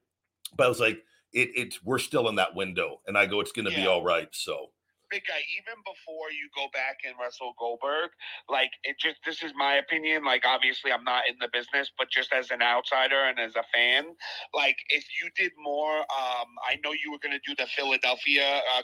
but 0.55 0.67
I 0.67 0.69
was 0.69 0.79
like, 0.79 1.03
it, 1.33 1.49
it's 1.55 1.83
we're 1.83 1.99
still 1.99 2.29
in 2.29 2.35
that 2.35 2.55
window. 2.55 3.01
And 3.07 3.17
I 3.17 3.25
go, 3.25 3.41
it's 3.41 3.51
gonna 3.51 3.71
be 3.71 3.87
all 3.87 4.05
right. 4.05 4.29
So 4.31 4.67
big 5.09 5.23
guy, 5.27 5.41
even 5.57 5.79
before 5.85 6.31
you 6.31 6.49
go 6.55 6.67
back 6.73 6.99
and 7.05 7.15
wrestle 7.21 7.53
Goldberg, 7.59 8.11
like 8.49 8.71
it 8.83 8.97
just 8.99 9.17
this 9.25 9.43
is 9.43 9.53
my 9.55 9.75
opinion. 9.75 10.23
Like 10.25 10.45
obviously 10.45 10.91
I'm 10.91 11.03
not 11.03 11.23
in 11.29 11.35
the 11.39 11.49
business, 11.51 11.91
but 11.97 12.09
just 12.09 12.33
as 12.33 12.51
an 12.51 12.61
outsider 12.61 13.19
and 13.25 13.39
as 13.39 13.55
a 13.55 13.63
fan, 13.73 14.15
like 14.53 14.77
if 14.89 15.05
you 15.21 15.29
did 15.35 15.51
more, 15.61 15.97
um, 15.99 16.49
I 16.67 16.77
know 16.83 16.91
you 16.93 17.11
were 17.11 17.19
gonna 17.21 17.41
do 17.45 17.55
the 17.57 17.67
Philadelphia 17.67 18.61
uh, 18.77 18.83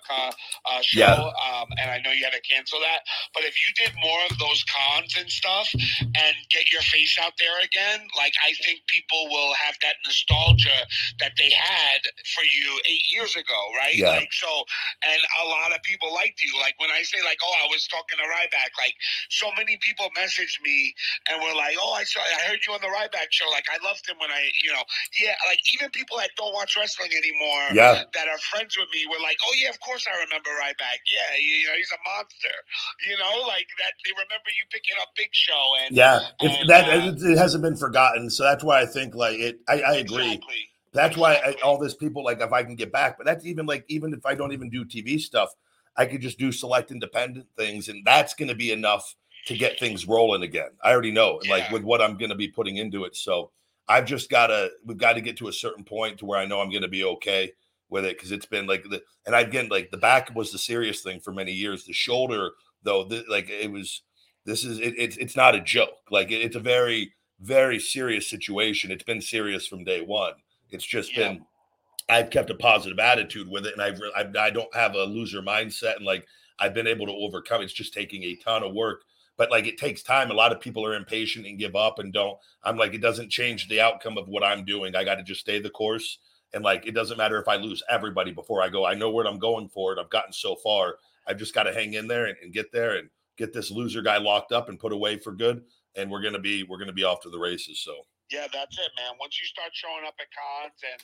uh, 0.67 0.81
show, 0.81 0.99
Yeah. 1.01 1.13
um, 1.13 1.67
and 1.79 1.91
I 1.91 1.99
know 2.03 2.11
you 2.11 2.23
had 2.25 2.33
to 2.33 2.41
cancel 2.41 2.79
that. 2.79 3.01
But 3.33 3.43
if 3.45 3.55
you 3.61 3.73
did 3.75 3.93
more 4.01 4.19
of 4.29 4.37
those 4.39 4.63
cons 4.65 5.15
and 5.17 5.29
stuff 5.29 5.69
and 6.01 6.35
get 6.49 6.71
your 6.71 6.81
face 6.81 7.17
out 7.21 7.33
there 7.39 7.59
again, 7.63 8.07
like 8.17 8.33
I 8.45 8.53
think 8.63 8.81
people 8.87 9.27
will 9.29 9.53
have 9.55 9.75
that 9.83 9.95
nostalgia 10.05 10.87
that 11.19 11.33
they 11.37 11.51
had 11.51 12.01
for 12.33 12.43
you 12.43 12.79
eight 12.89 13.05
years 13.11 13.35
ago, 13.35 13.59
right? 13.77 13.95
Yeah. 13.95 14.09
Like 14.11 14.33
so 14.33 14.63
and 15.03 15.21
a 15.43 15.47
lot 15.49 15.73
of 15.75 15.81
people 15.83 16.13
liked 16.15 16.39
you. 16.39 16.55
Like 16.63 16.79
when 16.79 16.89
I 16.89 17.03
say 17.03 17.19
like, 17.27 17.37
oh, 17.43 17.55
I 17.59 17.67
was 17.67 17.83
talking 17.91 18.15
to 18.15 18.25
Ryback, 18.25 18.71
like 18.79 18.95
so 19.27 19.51
many 19.59 19.75
people 19.83 20.07
messaged 20.15 20.63
me 20.63 20.95
and 21.27 21.43
were 21.43 21.53
like, 21.53 21.75
oh, 21.75 21.93
I 21.93 22.07
saw, 22.07 22.23
I 22.23 22.47
heard 22.47 22.63
you 22.63 22.71
on 22.71 22.79
the 22.79 22.89
Ryback 22.89 23.29
show. 23.35 23.45
Like 23.51 23.67
I 23.67 23.77
loved 23.83 24.07
him 24.07 24.15
when 24.23 24.31
I, 24.31 24.47
you 24.63 24.71
know, 24.71 24.81
yeah, 25.19 25.35
like 25.51 25.59
even 25.75 25.91
people 25.91 26.15
that 26.23 26.31
don't 26.39 26.55
watch 26.55 26.79
wrestling 26.79 27.11
anymore, 27.11 27.75
yeah. 27.75 28.07
that 28.15 28.31
are 28.31 28.39
friends 28.47 28.79
with 28.79 28.87
me, 28.95 29.03
were 29.11 29.19
like, 29.19 29.37
oh 29.43 29.53
yeah, 29.59 29.69
of 29.69 29.79
course 29.83 30.07
I 30.07 30.15
remember 30.23 30.49
Ryback. 30.55 31.03
Yeah, 31.03 31.29
you, 31.37 31.67
know, 31.67 31.75
he's 31.75 31.91
a 31.91 32.01
monster. 32.07 32.55
You 33.03 33.19
know, 33.19 33.43
like 33.43 33.67
that. 33.83 33.93
They 34.07 34.15
remember 34.15 34.49
you 34.55 34.63
picking 34.71 34.95
up 35.03 35.09
Big 35.19 35.29
Show 35.35 35.63
and 35.83 35.95
Yeah. 35.95 36.31
And, 36.39 36.69
that 36.69 36.89
uh, 36.89 37.11
it, 37.11 37.21
it 37.21 37.37
hasn't 37.37 37.63
been 37.63 37.75
forgotten. 37.75 38.29
So 38.29 38.43
that's 38.43 38.63
why 38.63 38.81
I 38.81 38.85
think 38.85 39.15
like 39.15 39.39
it 39.39 39.59
I, 39.67 39.81
I 39.81 39.93
agree. 39.97 40.39
Exactly. 40.39 40.69
That's 40.93 41.17
why 41.17 41.35
I, 41.35 41.55
all 41.61 41.77
this 41.77 41.93
people 41.93 42.23
like 42.23 42.39
if 42.39 42.53
I 42.53 42.63
can 42.63 42.75
get 42.75 42.91
back, 42.91 43.17
but 43.17 43.25
that's 43.25 43.45
even 43.45 43.65
like 43.65 43.83
even 43.89 44.13
if 44.13 44.25
I 44.25 44.33
don't 44.33 44.53
even 44.53 44.69
do 44.69 44.85
TV 44.85 45.19
stuff, 45.19 45.49
I 45.97 46.05
could 46.05 46.21
just 46.21 46.37
do 46.39 46.51
select 46.51 46.91
independent 46.91 47.47
things, 47.57 47.89
and 47.89 48.03
that's 48.05 48.33
going 48.33 48.49
to 48.49 48.55
be 48.55 48.71
enough 48.71 49.15
to 49.47 49.55
get 49.57 49.79
things 49.79 50.07
rolling 50.07 50.43
again. 50.43 50.69
I 50.83 50.91
already 50.91 51.11
know, 51.11 51.39
like 51.49 51.69
with 51.71 51.83
what 51.83 52.01
I'm 52.01 52.17
going 52.17 52.31
to 52.31 52.35
be 52.35 52.47
putting 52.47 52.77
into 52.77 53.05
it. 53.05 53.15
So 53.15 53.51
I've 53.87 54.05
just 54.05 54.29
got 54.29 54.47
to 54.47 54.71
we've 54.85 54.97
got 54.97 55.13
to 55.13 55.21
get 55.21 55.37
to 55.37 55.47
a 55.47 55.53
certain 55.53 55.83
point 55.83 56.19
to 56.19 56.25
where 56.25 56.39
I 56.39 56.45
know 56.45 56.59
I'm 56.61 56.71
going 56.71 56.81
to 56.81 56.87
be 56.87 57.03
okay 57.03 57.53
with 57.89 58.05
it 58.05 58.17
because 58.17 58.31
it's 58.31 58.47
been 58.47 58.65
like 58.65 58.83
the 58.83 59.01
and 59.25 59.35
again 59.35 59.69
like 59.69 59.91
the 59.91 59.97
back 59.97 60.33
was 60.35 60.51
the 60.51 60.57
serious 60.57 61.01
thing 61.01 61.19
for 61.19 61.31
many 61.31 61.51
years. 61.51 61.85
The 61.85 61.93
shoulder 61.93 62.51
though, 62.83 63.03
the, 63.03 63.23
like 63.29 63.49
it 63.49 63.71
was. 63.71 64.01
This 64.45 64.63
is 64.63 64.79
it, 64.79 64.93
it's 64.97 65.17
it's 65.17 65.35
not 65.35 65.55
a 65.55 65.61
joke. 65.61 65.97
Like 66.11 66.31
it, 66.31 66.41
it's 66.41 66.55
a 66.55 66.59
very 66.59 67.13
very 67.41 67.79
serious 67.79 68.29
situation. 68.29 68.91
It's 68.91 69.03
been 69.03 69.21
serious 69.21 69.65
from 69.67 69.83
day 69.83 70.01
one. 70.01 70.33
It's 70.69 70.85
just 70.85 71.15
Yeah. 71.15 71.29
been 71.29 71.45
I've 72.07 72.29
kept 72.29 72.49
a 72.49 72.55
positive 72.55 72.99
attitude 72.99 73.49
with 73.49 73.65
it, 73.65 73.73
and 73.73 73.81
I've 73.81 73.99
re- 73.99 74.13
I, 74.15 74.27
I 74.39 74.49
don't 74.51 74.73
have 74.75 74.93
a 74.95 75.03
loser 75.03 75.41
mindset, 75.41 75.97
and 75.97 76.05
like 76.05 76.27
I've 76.59 76.73
been 76.73 76.87
able 76.87 77.07
to 77.07 77.13
overcome. 77.13 77.61
It's 77.61 77.73
just 77.73 77.93
taking 77.93 78.23
a 78.23 78.35
ton 78.35 78.63
of 78.63 78.73
work, 78.73 79.03
but 79.37 79.49
like 79.49 79.65
it 79.65 79.77
takes 79.77 80.03
time. 80.03 80.29
A 80.29 80.35
lot 80.35 80.51
of 80.51 80.61
people 80.61 80.85
are 80.85 80.95
impatient 80.95 81.47
and 81.47 81.59
give 81.59 81.75
up 81.75 81.99
and 81.99 82.13
don't. 82.13 82.37
I'm 82.63 82.77
like 82.77 82.93
it 82.93 83.01
doesn't 83.01 83.31
change 83.31 83.67
the 83.67 83.81
outcome 83.81 84.17
of 84.17 84.27
what 84.27 84.43
I'm 84.43 84.65
doing. 84.65 84.95
I 84.95 85.03
got 85.03 85.15
to 85.15 85.23
just 85.23 85.41
stay 85.41 85.59
the 85.59 85.69
course, 85.69 86.19
and 86.53 86.63
like 86.63 86.85
it 86.85 86.93
doesn't 86.93 87.17
matter 87.17 87.39
if 87.39 87.47
I 87.47 87.55
lose 87.55 87.81
everybody 87.89 88.31
before 88.31 88.61
I 88.61 88.69
go. 88.69 88.85
I 88.85 88.93
know 88.93 89.09
what 89.09 89.27
I'm 89.27 89.39
going 89.39 89.67
for, 89.69 89.91
and 89.91 89.99
I've 89.99 90.09
gotten 90.11 90.33
so 90.33 90.55
far. 90.57 90.97
I've 91.27 91.39
just 91.39 91.55
got 91.55 91.63
to 91.63 91.73
hang 91.73 91.95
in 91.95 92.07
there 92.07 92.25
and, 92.25 92.37
and 92.43 92.53
get 92.53 92.71
there 92.71 92.97
and 92.97 93.09
get 93.35 93.51
this 93.51 93.71
loser 93.71 94.03
guy 94.03 94.17
locked 94.17 94.51
up 94.51 94.69
and 94.69 94.79
put 94.79 94.93
away 94.93 95.17
for 95.17 95.31
good. 95.31 95.63
And 95.95 96.11
we're 96.11 96.21
gonna 96.21 96.39
be 96.39 96.63
we're 96.63 96.77
gonna 96.77 96.93
be 96.93 97.03
off 97.03 97.21
to 97.21 97.29
the 97.29 97.39
races. 97.39 97.79
So. 97.79 97.95
Yeah, 98.31 98.47
that's 98.51 98.77
it, 98.77 98.91
man. 98.97 99.17
Once 99.19 99.39
you 99.39 99.45
start 99.45 99.69
showing 99.73 100.05
up 100.07 100.15
at 100.19 100.27
cons 100.33 100.81
and 100.83 101.01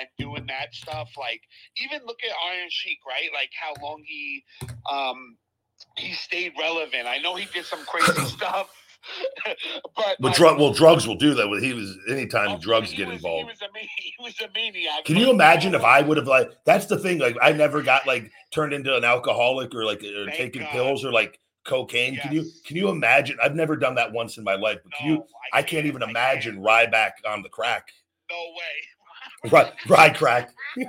and 0.00 0.08
doing 0.18 0.46
that 0.48 0.74
stuff, 0.74 1.10
like 1.18 1.42
even 1.76 2.06
look 2.06 2.18
at 2.24 2.34
Iron 2.50 2.68
Sheik, 2.70 2.98
right? 3.06 3.28
Like 3.32 3.50
how 3.52 3.74
long 3.84 4.02
he 4.04 4.44
um 4.90 5.36
he 5.98 6.12
stayed 6.14 6.52
relevant. 6.58 7.06
I 7.06 7.18
know 7.18 7.34
he 7.34 7.46
did 7.52 7.64
some 7.64 7.84
crazy 7.84 8.24
stuff 8.36 8.70
but 9.96 10.16
But 10.20 10.34
drug, 10.34 10.58
well, 10.58 10.72
drugs 10.72 11.06
will 11.06 11.16
do 11.16 11.34
that. 11.34 11.58
He 11.60 11.72
was 11.72 11.96
anytime 12.08 12.52
oh, 12.52 12.58
drugs 12.58 12.92
get 12.92 13.08
was- 13.08 13.16
involved. 13.16 13.40
He 13.40 13.44
was 13.44 13.62
a 13.62 13.68
he 13.96 14.14
was 14.20 14.40
a 14.40 14.48
maniac. 14.54 15.04
Can 15.04 15.16
you 15.16 15.30
imagine 15.30 15.74
if 15.74 15.84
I 15.84 16.02
would 16.02 16.16
have 16.16 16.26
like? 16.26 16.50
That's 16.64 16.86
the 16.86 16.98
thing. 16.98 17.18
Like, 17.18 17.36
I 17.42 17.52
never 17.52 17.82
got 17.82 18.06
like 18.06 18.30
turned 18.50 18.72
into 18.72 18.96
an 18.96 19.04
alcoholic 19.04 19.74
or 19.74 19.84
like 19.84 20.02
or 20.02 20.26
Thank 20.26 20.36
taking 20.36 20.62
God. 20.62 20.70
pills 20.70 21.04
or 21.04 21.12
like 21.12 21.38
cocaine. 21.64 22.16
Can 22.16 22.32
you 22.32 22.50
can 22.66 22.76
you 22.76 22.88
imagine? 22.88 23.36
I've 23.42 23.54
never 23.54 23.76
done 23.76 23.94
that 23.96 24.12
once 24.12 24.38
in 24.38 24.44
my 24.44 24.54
life. 24.54 24.78
But 24.82 24.92
can 24.92 25.10
you? 25.10 25.24
I 25.52 25.62
can't 25.62 25.86
even 25.86 26.02
I 26.02 26.10
imagine 26.10 26.54
can't. 26.54 26.66
Ryback 26.66 27.12
on 27.26 27.42
the 27.42 27.48
crack. 27.48 27.88
No 28.30 28.36
way. 28.36 28.62
Right, 29.50 29.72
ride 29.88 30.16
crack. 30.16 30.54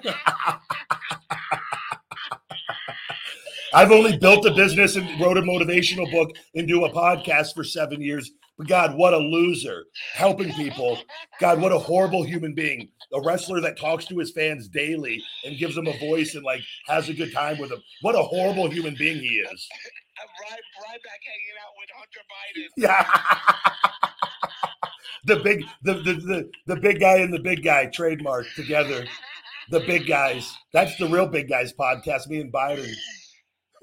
I've 3.74 3.92
only 3.92 4.18
built 4.18 4.46
a 4.46 4.54
business 4.54 4.96
and 4.96 5.20
wrote 5.20 5.38
a 5.38 5.42
motivational 5.42 6.10
book 6.10 6.32
and 6.56 6.66
do 6.66 6.86
a 6.86 6.90
podcast 6.90 7.54
for 7.54 7.66
seven 7.66 8.02
years. 8.02 8.32
But 8.58 8.68
God, 8.68 8.96
what 8.96 9.14
a 9.14 9.18
loser. 9.18 9.84
Helping 10.14 10.54
people. 10.54 10.98
God, 11.42 11.60
what 11.60 11.74
a 11.74 11.78
horrible 11.78 12.24
human 12.24 12.54
being. 12.54 12.88
A 13.14 13.22
wrestler 13.22 13.60
that 13.60 13.78
talks 13.78 14.06
to 14.06 14.18
his 14.18 14.32
fans 14.32 14.70
daily 14.70 15.22
and 15.44 15.58
gives 15.58 15.76
them 15.76 15.88
a 15.88 15.98
voice 16.00 16.36
and 16.36 16.46
like 16.46 16.62
has 16.88 17.10
a 17.10 17.14
good 17.14 17.34
time 17.34 17.58
with 17.58 17.70
them. 17.70 17.84
What 18.02 18.16
a 18.16 18.24
horrible 18.24 18.70
human 18.70 18.96
being 18.96 19.18
he 19.18 19.44
is. 19.52 19.68
I'm 20.22 20.30
right, 20.42 20.62
right 20.88 21.02
back 21.04 21.22
hanging 21.26 21.58
out 21.64 21.74
with 21.80 21.90
Hunter 21.96 22.24
Biden. 22.32 22.70
Yeah. 22.78 23.04
the 25.26 25.38
big 25.44 25.66
the, 25.84 25.94
the 25.96 26.14
the 26.14 26.52
the 26.68 26.76
big 26.80 27.00
guy 27.00 27.18
and 27.18 27.34
the 27.34 27.40
big 27.40 27.64
guy 27.64 27.88
trademark 27.88 28.46
together. 28.56 29.06
The 29.72 29.80
big 29.82 30.06
guys. 30.08 30.54
That's 30.74 30.96
the 30.98 31.08
real 31.08 31.28
big 31.28 31.50
guys 31.50 31.74
podcast. 31.74 32.28
Me 32.28 32.40
and 32.40 32.52
Biden. 32.54 32.92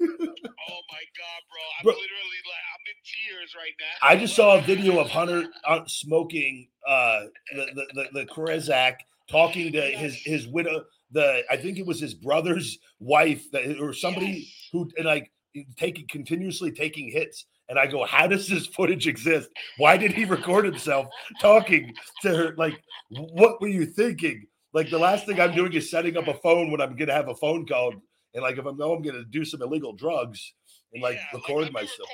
Oh 0.01 0.07
my 0.07 1.03
god, 1.17 1.41
bro! 1.49 1.61
I'm 1.79 1.83
Bro. 1.83 1.91
literally 1.93 2.41
like 2.47 2.65
I'm 2.73 2.83
in 2.87 2.99
tears 3.05 3.53
right 3.55 3.73
now. 3.79 4.07
I 4.07 4.15
just 4.17 4.35
saw 4.35 4.57
a 4.57 4.61
video 4.61 4.99
of 4.99 5.09
Hunter 5.09 5.45
uh, 5.65 5.81
smoking 5.87 6.67
uh, 6.87 7.21
the 7.53 7.65
the 7.75 7.85
the, 8.13 8.25
the 8.25 8.95
talking 9.29 9.71
to 9.73 9.81
his 9.81 10.15
his 10.15 10.47
widow. 10.47 10.85
The 11.11 11.43
I 11.49 11.57
think 11.57 11.77
it 11.77 11.85
was 11.85 11.99
his 11.99 12.13
brother's 12.13 12.79
wife 12.99 13.49
that 13.51 13.79
or 13.79 13.93
somebody 13.93 14.27
Yes. 14.47 14.69
who 14.71 14.89
and 14.97 15.05
like 15.05 15.31
taking 15.77 16.07
continuously 16.07 16.71
taking 16.71 17.09
hits. 17.09 17.45
And 17.69 17.79
I 17.79 17.87
go, 17.87 18.05
how 18.05 18.27
does 18.27 18.47
this 18.47 18.67
footage 18.67 19.07
exist? 19.07 19.49
Why 19.77 19.97
did 19.97 20.11
he 20.11 20.25
record 20.25 20.65
himself 20.65 21.07
talking 21.39 21.93
to 22.21 22.35
her? 22.35 22.55
Like, 22.57 22.81
what 23.09 23.61
were 23.61 23.69
you 23.69 23.85
thinking? 23.85 24.45
Like 24.73 24.89
the 24.89 24.99
last 24.99 25.25
thing 25.25 25.39
I'm 25.39 25.55
doing 25.55 25.73
is 25.73 25.89
setting 25.89 26.17
up 26.17 26.27
a 26.27 26.33
phone 26.35 26.71
when 26.71 26.81
I'm 26.81 26.95
gonna 26.95 27.13
have 27.13 27.29
a 27.29 27.35
phone 27.35 27.65
call, 27.65 27.93
and 28.33 28.43
like 28.43 28.57
if 28.57 28.65
I 28.65 28.71
know 28.71 28.91
oh, 28.91 28.95
I'm 28.95 29.03
gonna 29.03 29.23
do 29.23 29.45
some 29.45 29.61
illegal 29.61 29.93
drugs 29.93 30.53
and 30.93 31.01
like 31.03 31.15
Yeah, 31.15 31.37
record 31.39 31.65
me 31.65 31.71
myself. 31.71 32.09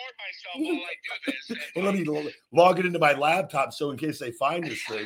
Record 0.57 0.67
myself 0.67 0.77
while 0.77 0.85
I 0.85 1.31
do 1.31 1.31
this. 1.31 1.49
and, 1.49 1.59
And 1.75 2.05
let 2.05 2.23
me 2.23 2.33
log 2.51 2.79
it 2.79 2.85
into 2.85 2.99
my 2.99 3.13
laptop 3.13 3.73
so 3.73 3.91
in 3.91 3.97
case 3.97 4.19
they 4.19 4.31
find 4.31 4.65
this 4.65 4.83
thing, 4.83 5.05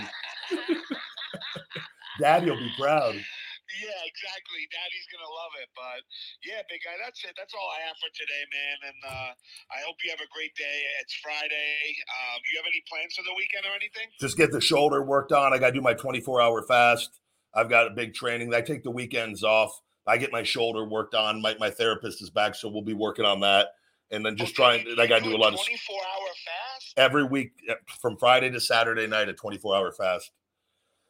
Daddy 2.19 2.49
will 2.49 2.57
be 2.57 2.71
proud. 2.77 3.15
Yeah, 3.81 3.99
exactly. 4.05 4.61
Daddy's 4.69 5.07
gonna 5.09 5.29
love 5.29 5.53
it. 5.61 5.69
But 5.73 6.01
yeah, 6.45 6.61
big 6.69 6.81
guy, 6.85 6.93
that's 7.01 7.23
it. 7.25 7.33
That's 7.37 7.53
all 7.53 7.69
I 7.73 7.81
have 7.87 7.97
for 7.97 8.11
today, 8.13 8.43
man. 8.53 8.77
And 8.93 8.99
uh, 9.07 9.31
I 9.73 9.79
hope 9.87 9.97
you 10.03 10.11
have 10.13 10.21
a 10.21 10.29
great 10.33 10.53
day. 10.55 10.77
It's 11.01 11.13
Friday. 11.21 11.97
Um, 12.05 12.37
you 12.51 12.59
have 12.61 12.67
any 12.69 12.81
plans 12.85 13.15
for 13.15 13.23
the 13.23 13.33
weekend 13.37 13.65
or 13.65 13.73
anything? 13.73 14.09
Just 14.19 14.37
get 14.37 14.51
the 14.51 14.61
shoulder 14.61 15.01
worked 15.01 15.31
on. 15.31 15.53
I 15.53 15.57
got 15.57 15.73
to 15.73 15.77
do 15.77 15.81
my 15.81 15.93
24 15.93 16.41
hour 16.41 16.61
fast. 16.63 17.09
I've 17.55 17.69
got 17.69 17.87
a 17.87 17.91
big 17.91 18.13
training. 18.13 18.53
I 18.53 18.61
take 18.61 18.83
the 18.83 18.91
weekends 18.91 19.43
off. 19.43 19.73
I 20.05 20.17
get 20.17 20.31
my 20.31 20.43
shoulder 20.43 20.83
worked 20.85 21.15
on. 21.15 21.41
My, 21.41 21.55
my 21.59 21.69
therapist 21.69 22.21
is 22.21 22.29
back, 22.29 22.55
so 22.55 22.67
we'll 22.69 22.81
be 22.81 22.93
working 22.93 23.25
on 23.25 23.39
that. 23.41 23.67
And 24.11 24.25
then 24.25 24.35
just 24.35 24.59
Okay, 24.59 24.83
trying, 24.83 24.99
I 24.99 25.07
got 25.07 25.19
to 25.19 25.23
do 25.29 25.35
a 25.35 25.37
lot 25.37 25.53
of 25.53 25.59
24 25.59 25.95
hour 25.95 26.27
fast. 26.45 26.93
every 26.97 27.23
week 27.23 27.51
uh, 27.69 27.75
from 28.01 28.17
Friday 28.17 28.49
to 28.51 28.59
Saturday 28.59 29.07
night, 29.07 29.29
a 29.29 29.33
24 29.33 29.75
hour 29.75 29.91
fast. 29.91 30.31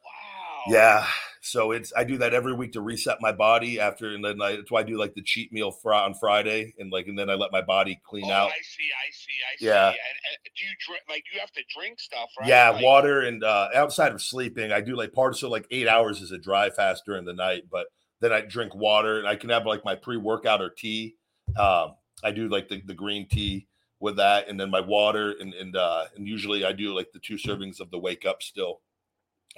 Wow. 0.04 0.72
Yeah. 0.72 1.06
So 1.46 1.72
it's 1.72 1.92
I 1.94 2.04
do 2.04 2.16
that 2.18 2.32
every 2.32 2.54
week 2.54 2.72
to 2.72 2.80
reset 2.80 3.18
my 3.20 3.30
body 3.30 3.78
after, 3.78 4.14
and 4.14 4.24
then 4.24 4.40
I, 4.40 4.56
that's 4.56 4.70
why 4.70 4.80
I 4.80 4.82
do 4.82 4.96
like 4.96 5.14
the 5.14 5.20
cheat 5.22 5.52
meal 5.52 5.70
fr- 5.70 5.92
on 5.92 6.14
Friday, 6.14 6.72
and 6.78 6.90
like 6.90 7.06
and 7.06 7.18
then 7.18 7.28
I 7.28 7.34
let 7.34 7.52
my 7.52 7.60
body 7.60 8.00
clean 8.02 8.24
Oh, 8.26 8.32
out. 8.32 8.48
I 8.48 8.62
see. 8.62 8.88
I 8.90 9.10
see. 9.12 9.32
I 9.52 9.56
see. 9.58 9.66
Yeah. 9.66 9.88
And, 9.88 9.96
and 9.96 10.54
do 10.56 10.64
you 10.64 10.70
drink? 10.86 11.02
Like 11.06 11.24
you 11.34 11.40
have 11.40 11.52
to 11.52 11.62
drink 11.76 12.00
stuff, 12.00 12.30
right? 12.40 12.48
Yeah, 12.48 12.70
Like, 12.70 12.82
water 12.82 13.20
and 13.20 13.44
uh, 13.44 13.68
outside 13.74 14.12
of 14.12 14.22
sleeping, 14.22 14.72
I 14.72 14.80
do 14.80 14.96
like 14.96 15.12
part 15.12 15.36
so 15.36 15.50
like 15.50 15.66
eight 15.70 15.86
hours 15.86 16.22
is 16.22 16.32
a 16.32 16.38
dry 16.38 16.70
fast 16.70 17.02
during 17.04 17.26
the 17.26 17.34
night, 17.34 17.64
but 17.70 17.88
then 18.22 18.32
I 18.32 18.40
drink 18.40 18.74
water 18.74 19.18
and 19.18 19.28
I 19.28 19.36
can 19.36 19.50
have 19.50 19.66
like 19.66 19.84
my 19.84 19.96
pre 19.96 20.16
workout 20.16 20.62
or 20.62 20.70
tea. 20.70 21.16
Um, 21.58 21.94
I 22.24 22.30
do 22.30 22.48
like 22.48 22.70
the, 22.70 22.80
the 22.86 22.94
green 22.94 23.28
tea 23.28 23.66
with 24.00 24.16
that, 24.16 24.48
and 24.48 24.58
then 24.58 24.70
my 24.70 24.80
water 24.80 25.34
and 25.38 25.52
and 25.52 25.76
uh, 25.76 26.04
and 26.16 26.26
usually 26.26 26.64
I 26.64 26.72
do 26.72 26.94
like 26.94 27.12
the 27.12 27.18
two 27.18 27.34
servings 27.36 27.80
of 27.80 27.90
the 27.90 27.98
wake 27.98 28.24
up 28.24 28.42
still 28.42 28.80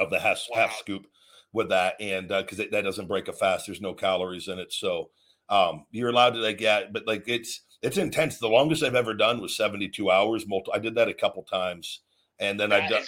of 0.01 0.11
the 0.11 0.19
half 0.19 0.41
half 0.53 0.75
scoop 0.79 1.07
with 1.57 1.71
that, 1.71 1.95
and 2.01 2.29
because 2.29 2.59
that 2.59 2.71
doesn't 2.71 3.09
break 3.09 3.27
a 3.27 3.33
fast, 3.33 3.67
there's 3.67 3.81
no 3.81 3.95
calories 3.95 4.47
in 4.47 4.59
it, 4.61 4.73
so 4.73 5.11
um, 5.49 5.87
you're 5.91 6.11
allowed 6.11 6.31
to 6.35 6.41
like 6.41 6.61
yeah, 6.61 6.83
but 6.93 7.07
like 7.07 7.25
it's 7.27 7.63
it's 7.83 7.99
intense. 7.99 8.39
The 8.39 8.49
longest 8.49 8.83
I've 8.83 8.95
ever 8.95 9.15
done 9.15 9.41
was 9.41 9.57
72 9.57 10.11
hours. 10.11 10.47
Multi- 10.47 10.73
I 10.75 10.79
did 10.79 10.95
that 10.97 11.09
a 11.09 11.15
couple 11.15 11.43
times, 11.43 12.01
and 12.39 12.59
then 12.59 12.73
I've 12.73 12.91
done. 12.91 13.03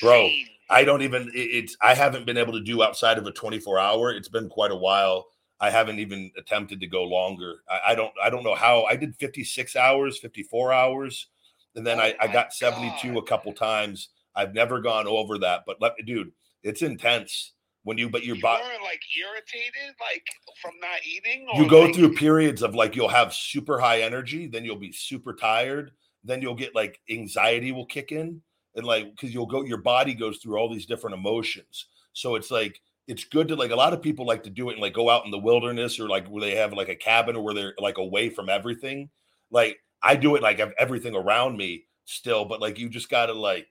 Bro. 0.00 0.30
I 0.68 0.84
don't 0.84 1.02
even 1.02 1.28
it- 1.34 1.38
it's 1.38 1.76
I 1.82 1.94
haven't 1.94 2.26
been 2.26 2.36
able 2.36 2.52
to 2.52 2.62
do 2.62 2.82
outside 2.82 3.18
of 3.18 3.26
a 3.26 3.32
24 3.32 3.78
hour. 3.78 4.12
It's 4.12 4.28
been 4.28 4.48
quite 4.48 4.70
a 4.70 4.76
while. 4.76 5.26
I 5.58 5.70
haven't 5.70 5.98
even 5.98 6.30
attempted 6.38 6.80
to 6.80 6.86
go 6.86 7.02
longer. 7.04 7.56
I, 7.68 7.92
I 7.92 7.94
don't 7.94 8.12
I 8.22 8.30
don't 8.30 8.44
know 8.44 8.54
how 8.54 8.84
I 8.84 8.96
did 8.96 9.16
56 9.16 9.74
hours, 9.76 10.18
54 10.18 10.72
hours, 10.72 11.28
and 11.74 11.86
then 11.86 11.98
Oh 11.98 12.02
I, 12.02 12.14
I 12.20 12.26
got 12.28 12.52
72 12.52 13.18
a 13.18 13.22
couple 13.24 13.52
times. 13.52 14.10
I've 14.34 14.54
never 14.54 14.80
gone 14.80 15.06
over 15.06 15.38
that, 15.38 15.64
but 15.66 15.78
let 15.80 15.94
me 15.98 16.04
dude, 16.04 16.32
it's 16.62 16.82
intense 16.82 17.52
when 17.82 17.98
you 17.98 18.10
but 18.10 18.24
your 18.24 18.36
you 18.36 18.42
body 18.42 18.64
like 18.82 19.00
irritated, 19.18 19.94
like 20.00 20.24
from 20.60 20.72
not 20.80 21.00
eating. 21.04 21.46
you 21.54 21.68
go 21.68 21.82
like- 21.82 21.94
through 21.94 22.14
periods 22.14 22.62
of 22.62 22.74
like 22.74 22.94
you'll 22.94 23.08
have 23.08 23.32
super 23.32 23.78
high 23.80 24.02
energy, 24.02 24.46
then 24.46 24.64
you'll 24.64 24.76
be 24.76 24.92
super 24.92 25.34
tired, 25.34 25.92
then 26.24 26.42
you'll 26.42 26.54
get 26.54 26.74
like 26.74 27.00
anxiety 27.08 27.72
will 27.72 27.86
kick 27.86 28.12
in, 28.12 28.42
and 28.74 28.86
like 28.86 29.10
because 29.10 29.32
you'll 29.32 29.46
go, 29.46 29.64
your 29.64 29.78
body 29.78 30.14
goes 30.14 30.38
through 30.38 30.56
all 30.58 30.72
these 30.72 30.86
different 30.86 31.14
emotions. 31.14 31.86
So 32.12 32.34
it's 32.34 32.50
like 32.50 32.80
it's 33.06 33.24
good 33.24 33.48
to 33.48 33.56
like 33.56 33.70
a 33.70 33.76
lot 33.76 33.92
of 33.92 34.02
people 34.02 34.26
like 34.26 34.42
to 34.44 34.50
do 34.50 34.68
it 34.68 34.74
and 34.74 34.82
like 34.82 34.94
go 34.94 35.08
out 35.08 35.24
in 35.24 35.30
the 35.30 35.38
wilderness 35.38 35.98
or 35.98 36.08
like 36.08 36.28
where 36.28 36.42
they 36.42 36.54
have 36.56 36.72
like 36.72 36.88
a 36.88 36.94
cabin 36.94 37.34
or 37.34 37.42
where 37.42 37.54
they're 37.54 37.74
like 37.78 37.98
away 37.98 38.28
from 38.28 38.48
everything. 38.48 39.08
Like 39.50 39.78
I 40.02 40.16
do 40.16 40.36
it 40.36 40.42
like 40.42 40.58
I 40.60 40.64
have 40.64 40.74
everything 40.78 41.16
around 41.16 41.56
me 41.56 41.84
still, 42.04 42.44
but 42.44 42.60
like 42.60 42.78
you 42.78 42.88
just 42.88 43.08
gotta 43.08 43.32
like 43.32 43.68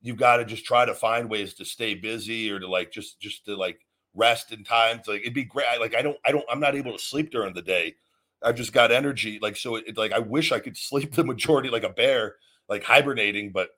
you've 0.00 0.16
got 0.16 0.36
to 0.36 0.44
just 0.44 0.64
try 0.64 0.84
to 0.84 0.94
find 0.94 1.28
ways 1.28 1.54
to 1.54 1.64
stay 1.64 1.94
busy 1.94 2.50
or 2.50 2.58
to 2.58 2.68
like 2.68 2.92
just 2.92 3.20
just 3.20 3.44
to 3.44 3.56
like 3.56 3.80
rest 4.14 4.52
in 4.52 4.64
times 4.64 5.06
like 5.06 5.20
it'd 5.20 5.34
be 5.34 5.44
great 5.44 5.66
like 5.80 5.94
i 5.94 6.02
don't 6.02 6.16
i 6.24 6.32
don't 6.32 6.44
i'm 6.50 6.60
not 6.60 6.74
able 6.74 6.92
to 6.92 6.98
sleep 6.98 7.30
during 7.30 7.54
the 7.54 7.62
day. 7.62 7.94
I've 8.42 8.54
just 8.54 8.72
got 8.72 8.92
energy 8.92 9.38
like 9.40 9.56
so 9.56 9.76
it, 9.76 9.96
like 9.96 10.12
i 10.12 10.18
wish 10.18 10.52
i 10.52 10.58
could 10.60 10.76
sleep 10.76 11.12
the 11.14 11.24
majority 11.24 11.68
like 11.68 11.84
a 11.84 11.90
bear 11.90 12.36
like 12.68 12.84
hibernating 12.84 13.52
but 13.52 13.70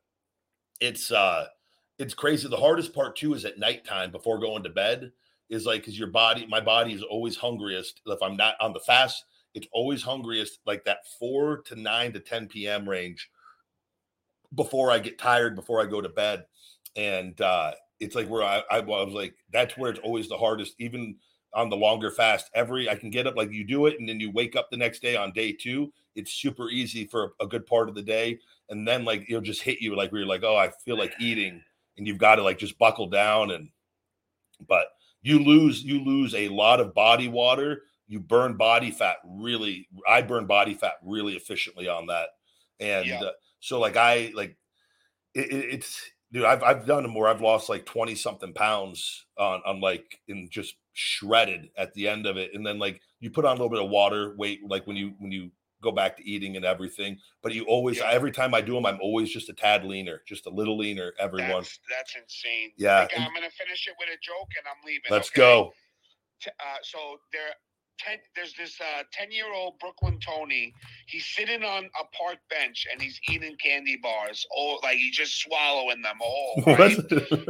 it's 0.80 1.10
uh 1.10 1.46
it's 1.98 2.14
crazy. 2.14 2.48
The 2.48 2.56
hardest 2.56 2.94
part 2.94 3.16
too 3.16 3.34
is 3.34 3.44
at 3.44 3.58
nighttime 3.58 4.10
before 4.10 4.38
going 4.38 4.62
to 4.62 4.70
bed 4.70 5.12
is 5.50 5.66
like 5.66 5.82
because 5.82 5.98
your 5.98 6.08
body 6.08 6.46
my 6.46 6.60
body 6.60 6.92
is 6.92 7.02
always 7.02 7.36
hungriest 7.36 8.00
if 8.06 8.22
i'm 8.22 8.36
not 8.36 8.54
on 8.60 8.72
the 8.72 8.80
fast 8.80 9.24
it's 9.54 9.66
always 9.72 10.02
hungriest 10.02 10.60
like 10.64 10.84
that 10.84 10.98
4 11.18 11.62
to 11.66 11.74
9 11.74 12.12
to 12.12 12.20
10 12.20 12.46
p.m 12.46 12.88
range 12.88 13.28
before 14.54 14.90
i 14.90 14.98
get 14.98 15.18
tired 15.18 15.54
before 15.54 15.80
i 15.80 15.86
go 15.86 16.00
to 16.00 16.08
bed. 16.08 16.44
And 16.96 17.40
uh 17.40 17.72
it's 18.00 18.14
like 18.14 18.28
where 18.28 18.42
I, 18.42 18.62
I 18.70 18.80
was 18.80 19.12
like 19.12 19.34
that's 19.52 19.76
where 19.76 19.90
it's 19.90 20.00
always 20.00 20.28
the 20.28 20.38
hardest 20.38 20.74
even 20.78 21.16
on 21.52 21.68
the 21.68 21.76
longer 21.76 22.10
fast. 22.10 22.50
Every 22.54 22.88
i 22.88 22.94
can 22.94 23.10
get 23.10 23.26
up 23.26 23.36
like 23.36 23.52
you 23.52 23.64
do 23.64 23.86
it 23.86 23.98
and 24.00 24.08
then 24.08 24.20
you 24.20 24.30
wake 24.32 24.56
up 24.56 24.68
the 24.70 24.76
next 24.76 25.00
day 25.02 25.16
on 25.16 25.32
day 25.32 25.52
two 25.52 25.92
it's 26.16 26.32
super 26.32 26.68
easy 26.70 27.06
for 27.06 27.34
a 27.40 27.46
good 27.46 27.66
part 27.66 27.88
of 27.88 27.94
the 27.94 28.02
day. 28.02 28.38
And 28.68 28.86
then 28.86 29.04
like 29.04 29.26
it'll 29.28 29.40
just 29.40 29.62
hit 29.62 29.80
you 29.80 29.94
like 29.96 30.10
where 30.12 30.20
you're 30.22 30.28
like 30.28 30.44
oh 30.44 30.56
i 30.56 30.70
feel 30.84 30.98
like 30.98 31.14
eating 31.20 31.62
and 31.98 32.06
you've 32.06 32.18
got 32.18 32.36
to 32.36 32.42
like 32.42 32.58
just 32.58 32.78
buckle 32.78 33.08
down 33.08 33.50
and 33.52 33.68
but 34.66 34.88
you 35.22 35.38
lose 35.38 35.82
you 35.82 36.02
lose 36.02 36.34
a 36.34 36.48
lot 36.48 36.80
of 36.80 36.94
body 36.94 37.28
water. 37.28 37.82
You 38.08 38.20
burn 38.20 38.56
body 38.56 38.90
fat 38.90 39.18
really 39.24 39.86
i 40.08 40.20
burn 40.22 40.46
body 40.46 40.74
fat 40.74 40.94
really 41.02 41.36
efficiently 41.36 41.88
on 41.88 42.06
that. 42.06 42.30
And 42.80 43.06
Yeah. 43.06 43.20
uh, 43.22 43.30
so 43.60 43.78
like 43.78 43.96
i 43.96 44.32
like 44.34 44.56
it, 45.34 45.52
it- 45.52 45.74
it's 45.74 46.00
dude 46.32 46.44
I've, 46.44 46.62
I've 46.62 46.86
done 46.86 47.02
them 47.02 47.14
where 47.14 47.28
i've 47.28 47.40
lost 47.40 47.68
like 47.68 47.86
20 47.86 48.14
something 48.14 48.52
pounds 48.52 49.26
on 49.38 49.62
on 49.66 49.80
like 49.80 50.18
in 50.28 50.48
just 50.50 50.74
shredded 50.92 51.70
at 51.76 51.92
the 51.94 52.08
end 52.08 52.26
of 52.26 52.36
it 52.36 52.50
and 52.54 52.66
then 52.66 52.78
like 52.78 53.00
you 53.20 53.30
put 53.30 53.44
on 53.44 53.50
a 53.56 53.60
little 53.60 53.70
bit 53.70 53.82
of 53.82 53.90
water 53.90 54.34
weight 54.36 54.60
like 54.68 54.86
when 54.86 54.96
you 54.96 55.14
when 55.18 55.30
you 55.32 55.50
go 55.82 55.90
back 55.92 56.16
to 56.16 56.24
eating 56.28 56.56
and 56.56 56.64
everything 56.64 57.16
but 57.42 57.54
you 57.54 57.64
always 57.64 57.96
Yeah. 57.98 58.10
every 58.10 58.32
time 58.32 58.52
i 58.54 58.60
do 58.60 58.74
them 58.74 58.84
i'm 58.86 58.98
always 59.00 59.30
just 59.30 59.48
a 59.48 59.54
tad 59.54 59.84
leaner 59.84 60.20
just 60.26 60.46
a 60.46 60.50
little 60.50 60.76
leaner 60.76 61.12
everyone 61.18 61.48
That's, 61.62 61.78
that's 61.88 62.14
insane. 62.16 62.72
Yeah, 62.76 63.00
Like, 63.00 63.12
and- 63.14 63.24
I'm 63.24 63.32
gonna 63.34 63.48
finish 63.50 63.86
it 63.88 63.94
with 63.98 64.08
a 64.08 64.18
joke, 64.20 64.50
and 64.58 64.66
I'm 64.66 64.84
leaving. 64.86 65.10
let's 65.10 65.28
okay? 65.30 65.40
go 65.40 65.72
Uh, 66.46 66.76
so 66.82 66.98
there, 67.32 67.54
ten. 68.04 68.18
There's 68.34 68.54
this 68.54 68.80
uh, 68.80 69.02
ten 69.12 69.30
year 69.30 69.52
old 69.54 69.78
Brooklyn 69.78 70.18
Tony. 70.20 70.72
He's 71.06 71.26
sitting 71.26 71.62
on 71.62 71.84
a 71.84 72.04
park 72.16 72.38
bench 72.48 72.86
and 72.90 73.00
he's 73.00 73.20
eating 73.28 73.56
candy 73.62 73.98
bars. 74.02 74.46
Oh, 74.56 74.78
like 74.82 74.96
he's 74.96 75.16
just 75.16 75.40
swallowing 75.40 76.02
them 76.02 76.18
all. 76.20 76.62
Right? 76.80 76.96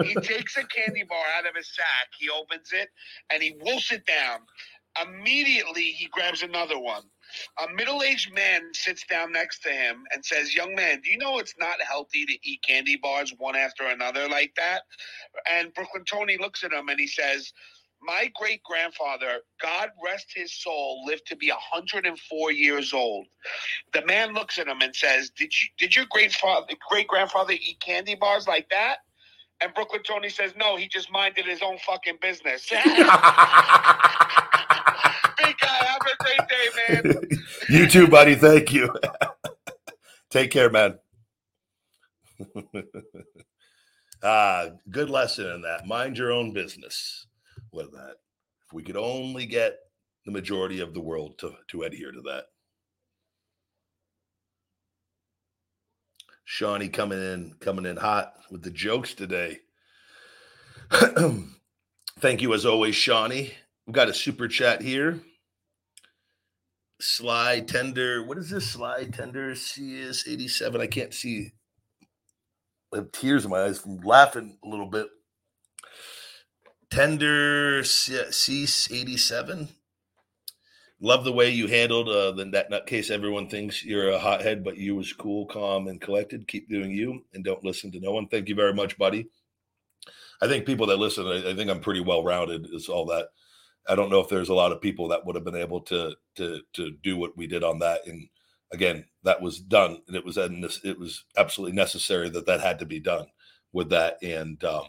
he 0.06 0.14
takes 0.14 0.56
a 0.56 0.64
candy 0.64 1.04
bar 1.08 1.24
out 1.38 1.46
of 1.46 1.54
his 1.54 1.72
sack. 1.74 2.08
He 2.18 2.28
opens 2.30 2.70
it 2.72 2.88
and 3.32 3.42
he 3.42 3.56
wolfs 3.60 3.92
it 3.92 4.04
down. 4.06 4.40
Immediately, 5.00 5.82
he 5.82 6.08
grabs 6.10 6.42
another 6.42 6.78
one. 6.78 7.02
A 7.62 7.72
middle 7.72 8.02
aged 8.02 8.34
man 8.34 8.62
sits 8.72 9.04
down 9.06 9.32
next 9.32 9.60
to 9.62 9.70
him 9.70 10.02
and 10.12 10.24
says, 10.24 10.54
Young 10.54 10.74
man, 10.74 11.00
do 11.02 11.10
you 11.10 11.18
know 11.18 11.38
it's 11.38 11.54
not 11.60 11.80
healthy 11.80 12.26
to 12.26 12.32
eat 12.42 12.62
candy 12.66 12.96
bars 12.96 13.32
one 13.38 13.54
after 13.54 13.84
another 13.84 14.28
like 14.28 14.52
that? 14.56 14.82
And 15.50 15.72
Brooklyn 15.74 16.04
Tony 16.04 16.38
looks 16.38 16.64
at 16.64 16.72
him 16.72 16.88
and 16.88 16.98
he 16.98 17.06
says, 17.06 17.52
my 18.02 18.30
great 18.34 18.62
grandfather, 18.62 19.40
God 19.60 19.90
rest 20.04 20.26
his 20.34 20.52
soul, 20.52 21.04
lived 21.06 21.26
to 21.26 21.36
be 21.36 21.48
104 21.50 22.52
years 22.52 22.92
old. 22.92 23.26
The 23.92 24.04
man 24.06 24.32
looks 24.32 24.58
at 24.58 24.68
him 24.68 24.80
and 24.80 24.94
says, 24.94 25.30
"Did 25.30 25.52
you 25.60 25.68
did 25.78 25.94
your 25.94 26.06
great 26.10 26.32
father 26.32 26.74
great 26.88 27.08
grandfather 27.08 27.52
eat 27.52 27.80
candy 27.80 28.14
bars 28.14 28.48
like 28.48 28.68
that?" 28.70 28.98
And 29.60 29.74
Brooklyn 29.74 30.02
Tony 30.02 30.30
says, 30.30 30.54
"No, 30.56 30.76
he 30.76 30.88
just 30.88 31.10
minded 31.10 31.44
his 31.46 31.62
own 31.62 31.78
fucking 31.78 32.18
business." 32.22 32.68
Big 32.70 32.78
guy, 32.78 32.88
have 35.68 36.02
a 36.02 36.16
great 36.18 36.48
day, 36.48 36.68
man. 36.88 37.14
you 37.68 37.86
too, 37.88 38.08
buddy. 38.08 38.34
Thank 38.34 38.72
you. 38.72 38.94
Take 40.30 40.50
care, 40.50 40.70
man. 40.70 40.98
ah, 44.22 44.68
good 44.90 45.10
lesson 45.10 45.46
in 45.46 45.62
that. 45.62 45.86
Mind 45.86 46.16
your 46.16 46.32
own 46.32 46.52
business 46.52 47.26
with 47.72 47.92
that. 47.92 48.16
If 48.66 48.72
we 48.72 48.82
could 48.82 48.96
only 48.96 49.46
get 49.46 49.78
the 50.24 50.32
majority 50.32 50.80
of 50.80 50.94
the 50.94 51.00
world 51.00 51.38
to, 51.38 51.54
to 51.68 51.82
adhere 51.82 52.12
to 52.12 52.20
that. 52.22 52.44
Shawnee 56.44 56.88
coming 56.88 57.18
in, 57.20 57.54
coming 57.60 57.86
in 57.86 57.96
hot 57.96 58.34
with 58.50 58.62
the 58.62 58.70
jokes 58.70 59.14
today. 59.14 59.58
Thank 60.90 62.42
you 62.42 62.52
as 62.54 62.66
always, 62.66 62.96
Shawnee. 62.96 63.54
We've 63.86 63.94
got 63.94 64.08
a 64.08 64.14
super 64.14 64.48
chat 64.48 64.82
here. 64.82 65.20
Sly 67.00 67.60
Tender. 67.60 68.24
What 68.24 68.38
is 68.38 68.50
this? 68.50 68.70
Sly 68.72 69.04
Tender 69.04 69.54
CS 69.54 70.26
87. 70.28 70.80
I 70.80 70.86
can't 70.86 71.14
see. 71.14 71.52
I 72.92 72.98
have 72.98 73.12
tears 73.12 73.44
in 73.44 73.50
my 73.50 73.64
eyes 73.64 73.80
from 73.80 74.00
laughing 74.00 74.58
a 74.64 74.68
little 74.68 74.86
bit. 74.86 75.08
Tender 76.90 77.84
Cease 77.84 78.90
87. 78.90 79.68
Love 81.00 81.24
the 81.24 81.32
way 81.32 81.48
you 81.48 81.68
handled 81.68 82.08
uh, 82.08 82.32
the, 82.32 82.44
that 82.46 82.70
nutcase. 82.70 83.10
Everyone 83.10 83.48
thinks 83.48 83.84
you're 83.84 84.10
a 84.10 84.18
hothead, 84.18 84.64
but 84.64 84.76
you 84.76 84.96
was 84.96 85.12
cool, 85.12 85.46
calm, 85.46 85.86
and 85.86 86.00
collected. 86.00 86.48
Keep 86.48 86.68
doing 86.68 86.90
you 86.90 87.24
and 87.32 87.44
don't 87.44 87.64
listen 87.64 87.92
to 87.92 88.00
no 88.00 88.12
one. 88.12 88.26
Thank 88.26 88.48
you 88.48 88.54
very 88.54 88.74
much, 88.74 88.98
buddy. 88.98 89.28
I 90.42 90.48
think 90.48 90.66
people 90.66 90.86
that 90.86 90.98
listen, 90.98 91.26
I, 91.26 91.50
I 91.50 91.54
think 91.54 91.70
I'm 91.70 91.80
pretty 91.80 92.00
well 92.00 92.24
rounded. 92.24 92.66
Is 92.72 92.88
all 92.88 93.06
that. 93.06 93.28
I 93.88 93.94
don't 93.94 94.10
know 94.10 94.20
if 94.20 94.28
there's 94.28 94.48
a 94.48 94.54
lot 94.54 94.72
of 94.72 94.80
people 94.80 95.08
that 95.08 95.24
would 95.24 95.36
have 95.36 95.44
been 95.44 95.54
able 95.54 95.80
to 95.82 96.16
to 96.36 96.60
to 96.74 96.90
do 97.02 97.16
what 97.16 97.36
we 97.36 97.46
did 97.46 97.62
on 97.62 97.78
that. 97.78 98.00
And 98.06 98.28
again, 98.72 99.06
that 99.22 99.40
was 99.40 99.60
done, 99.60 100.02
and 100.06 100.16
it 100.16 100.24
was 100.24 100.36
it 100.36 100.98
was 100.98 101.24
absolutely 101.36 101.76
necessary 101.76 102.28
that 102.30 102.46
that 102.46 102.60
had 102.60 102.78
to 102.80 102.86
be 102.86 103.00
done 103.00 103.26
with 103.72 103.90
that. 103.90 104.18
And 104.22 104.62
um, 104.64 104.86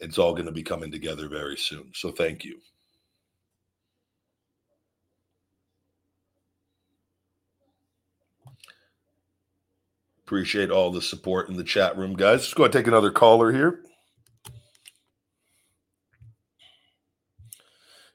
it's 0.00 0.18
all 0.18 0.32
going 0.32 0.46
to 0.46 0.52
be 0.52 0.62
coming 0.62 0.90
together 0.90 1.28
very 1.28 1.56
soon. 1.56 1.90
So 1.94 2.10
thank 2.10 2.44
you. 2.44 2.58
Appreciate 10.24 10.70
all 10.70 10.90
the 10.90 11.00
support 11.00 11.48
in 11.48 11.56
the 11.56 11.64
chat 11.64 11.96
room, 11.96 12.14
guys. 12.14 12.40
Let's 12.40 12.54
go 12.54 12.64
and 12.64 12.72
take 12.72 12.86
another 12.86 13.10
caller 13.10 13.50
here. 13.50 13.80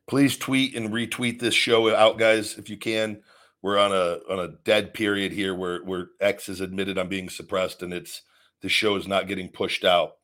Please 0.05 0.37
tweet 0.37 0.75
and 0.75 0.91
retweet 0.91 1.39
this 1.39 1.55
show 1.55 1.93
out, 1.93 2.19
guys, 2.19 2.57
if 2.59 2.69
you 2.69 2.77
can. 2.77 3.23
We're 3.63 3.79
on 3.79 3.93
a 3.93 4.19
on 4.29 4.39
a 4.39 4.49
dead 4.63 4.93
period 4.93 5.31
here 5.31 5.55
where 5.55 5.79
where 5.83 6.09
X 6.19 6.49
is 6.49 6.61
admitted 6.61 6.97
I'm 6.99 7.07
being 7.07 7.29
suppressed 7.29 7.81
and 7.81 7.93
it's 7.93 8.21
the 8.61 8.69
show 8.69 8.95
is 8.95 9.07
not 9.07 9.27
getting 9.27 9.49
pushed 9.49 9.83
out 9.83 10.17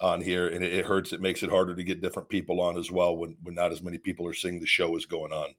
on 0.00 0.20
here 0.20 0.46
and 0.48 0.64
it, 0.64 0.72
it, 0.72 0.86
hurts 0.86 1.12
it 1.12 1.20
makes 1.20 1.42
it 1.42 1.50
harder 1.50 1.74
to 1.74 1.82
get 1.82 2.00
different 2.00 2.28
people 2.28 2.60
on 2.60 2.78
as 2.78 2.90
well 2.90 3.16
when 3.16 3.36
when 3.42 3.54
not 3.54 3.72
as 3.72 3.82
many 3.82 3.98
people 3.98 4.26
are 4.26 4.34
seeing 4.34 4.60
the 4.60 4.66
show 4.66 4.96
is 4.96 5.06
going 5.06 5.32
on. 5.32 5.54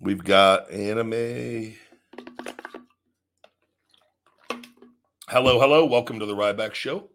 We've 0.00 0.22
got 0.22 0.70
anime. 0.70 1.74
Hello 5.28 5.60
hello. 5.60 5.84
Welcome 5.84 6.18
to 6.20 6.26
the 6.26 6.34
ryback 6.34 6.74
show 6.74 7.08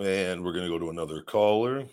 And 0.00 0.42
we're 0.42 0.54
going 0.54 0.64
to 0.64 0.70
go 0.70 0.78
to 0.78 0.88
another 0.88 1.20
caller. 1.20 1.84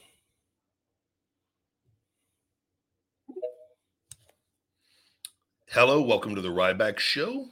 Hello, 5.71 6.01
welcome 6.01 6.33
to 6.33 6.41
the 6.41 6.47
Ryback 6.47 6.99
Show. 6.99 7.47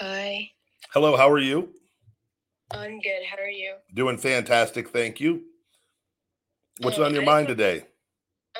Hi. 0.00 0.50
Hello, 0.92 1.16
how 1.16 1.30
are 1.30 1.38
you? 1.38 1.70
I'm 2.72 3.00
good. 3.00 3.24
How 3.30 3.42
are 3.42 3.48
you? 3.48 3.76
Doing 3.94 4.18
fantastic, 4.18 4.90
thank 4.90 5.18
you. 5.18 5.44
What's 6.82 6.98
um, 6.98 7.04
on 7.04 7.14
your 7.14 7.22
I 7.22 7.26
mind 7.26 7.48
today? 7.48 7.86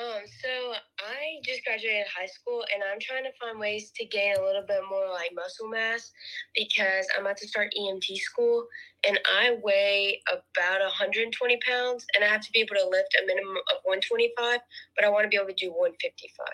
Um, 0.01 0.21
so 0.41 0.73
I 1.01 1.39
just 1.43 1.63
graduated 1.79 2.07
high 2.07 2.25
school 2.25 2.63
and 2.73 2.83
I'm 2.83 2.99
trying 2.99 3.23
to 3.23 3.31
find 3.39 3.59
ways 3.59 3.91
to 3.95 4.05
gain 4.05 4.35
a 4.37 4.43
little 4.43 4.63
bit 4.67 4.81
more 4.89 5.07
like 5.09 5.31
muscle 5.35 5.69
mass 5.69 6.11
because 6.55 7.07
I'm 7.15 7.25
about 7.25 7.37
to 7.37 7.47
start 7.47 7.73
EMT 7.79 8.17
school 8.17 8.65
and 9.07 9.19
I 9.25 9.57
weigh 9.63 10.21
about 10.29 10.81
120 10.81 11.59
pounds 11.67 12.05
and 12.15 12.23
I 12.23 12.27
have 12.27 12.41
to 12.41 12.51
be 12.51 12.59
able 12.59 12.75
to 12.75 12.89
lift 12.89 13.15
a 13.21 13.25
minimum 13.25 13.57
of 13.57 13.77
125, 13.83 14.59
but 14.95 15.05
I 15.05 15.09
want 15.09 15.23
to 15.23 15.29
be 15.29 15.37
able 15.37 15.47
to 15.47 15.53
do 15.53 15.69
155. 15.69 16.47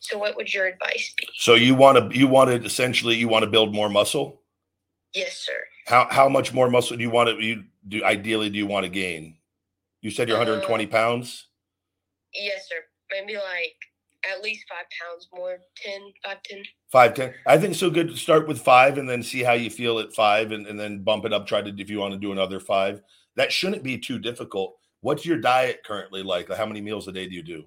So 0.00 0.18
what 0.18 0.36
would 0.36 0.52
your 0.52 0.66
advice 0.66 1.12
be? 1.18 1.28
So 1.36 1.54
you 1.54 1.74
want 1.74 2.12
to 2.12 2.18
you 2.18 2.28
want 2.28 2.50
to 2.50 2.64
essentially 2.64 3.16
you 3.16 3.28
want 3.28 3.44
to 3.44 3.50
build 3.50 3.74
more 3.74 3.88
muscle? 3.88 4.42
Yes, 5.14 5.36
sir. 5.38 5.58
How 5.86 6.06
how 6.08 6.28
much 6.28 6.52
more 6.52 6.70
muscle 6.70 6.96
do 6.96 7.02
you 7.02 7.10
want 7.10 7.28
to 7.30 7.44
you 7.44 7.64
do 7.88 8.04
ideally 8.04 8.48
do 8.48 8.58
you 8.58 8.66
want 8.66 8.84
to 8.84 8.90
gain? 8.90 9.36
You 10.00 10.12
said 10.12 10.28
you're 10.28 10.38
120 10.38 10.84
uh, 10.84 10.88
pounds? 10.88 11.46
Yes, 12.32 12.68
sir. 12.68 12.76
Maybe 13.10 13.34
like 13.34 13.74
at 14.30 14.42
least 14.42 14.64
five 14.68 14.86
pounds 15.00 15.28
more 15.32 15.58
10 15.76 16.00
5 16.24 16.42
10 16.42 16.62
5 16.90 17.14
10 17.14 17.34
i 17.46 17.56
think 17.56 17.74
so 17.74 17.88
good 17.88 18.08
to 18.08 18.16
start 18.16 18.48
with 18.48 18.60
five 18.60 18.98
and 18.98 19.08
then 19.08 19.22
see 19.22 19.42
how 19.42 19.52
you 19.52 19.70
feel 19.70 19.98
at 19.98 20.12
five 20.12 20.52
and, 20.52 20.66
and 20.66 20.78
then 20.78 21.02
bump 21.02 21.24
it 21.24 21.32
up 21.32 21.46
try 21.46 21.62
to 21.62 21.72
if 21.78 21.90
you 21.90 21.98
want 21.98 22.12
to 22.12 22.18
do 22.18 22.32
another 22.32 22.60
five. 22.60 23.00
That 23.36 23.52
shouldn't 23.52 23.82
be 23.82 23.98
too 23.98 24.18
difficult. 24.18 24.76
What's 25.00 25.24
your 25.24 25.38
diet 25.38 25.80
currently 25.86 26.22
like? 26.22 26.52
How 26.52 26.66
many 26.66 26.80
meals 26.80 27.06
a 27.08 27.12
day 27.12 27.28
do 27.28 27.34
you 27.34 27.42
do? 27.42 27.58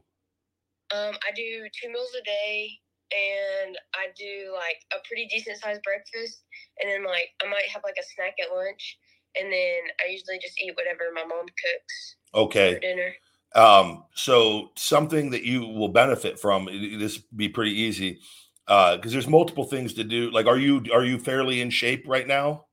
Um 0.94 1.16
i 1.28 1.32
do 1.36 1.68
two 1.82 1.90
meals 1.90 2.12
a 2.20 2.24
day 2.24 2.70
and 3.12 3.78
i 3.94 4.08
do 4.18 4.54
like 4.54 4.80
a 4.94 5.06
pretty 5.06 5.28
decent 5.28 5.58
sized 5.58 5.82
breakfast 5.84 6.44
and 6.82 6.90
then 6.90 7.04
like 7.04 7.28
i 7.44 7.50
might 7.50 7.68
have 7.68 7.82
like 7.84 7.96
a 8.00 8.04
snack 8.16 8.36
at 8.42 8.56
lunch 8.56 8.98
and 9.38 9.52
then 9.52 9.80
i 10.00 10.10
usually 10.10 10.40
just 10.42 10.62
eat 10.62 10.74
whatever 10.78 11.12
my 11.14 11.24
mom 11.24 11.46
cooks 11.46 12.16
okay. 12.34 12.76
for 12.76 12.80
dinner 12.80 13.12
um, 13.56 14.06
so 14.14 14.72
something 14.76 15.32
that 15.32 15.44
you 15.44 15.62
will 15.62 15.90
benefit 15.90 16.40
from 16.40 16.66
this 16.66 17.18
be 17.18 17.50
pretty 17.50 17.74
easy 17.74 18.20
Uh, 18.68 18.96
because 18.96 19.12
uh, 19.12 19.16
there's 19.16 19.28
multiple 19.28 19.66
things 19.66 19.94
to 19.96 20.04
do. 20.04 20.32
Like, 20.32 20.46
are 20.46 20.58
you 20.58 20.86
are 20.94 21.04
you 21.04 21.18
fairly 21.20 21.62
in 21.62 21.70
shape 21.72 22.08
right 22.08 22.28
now? 22.28 22.68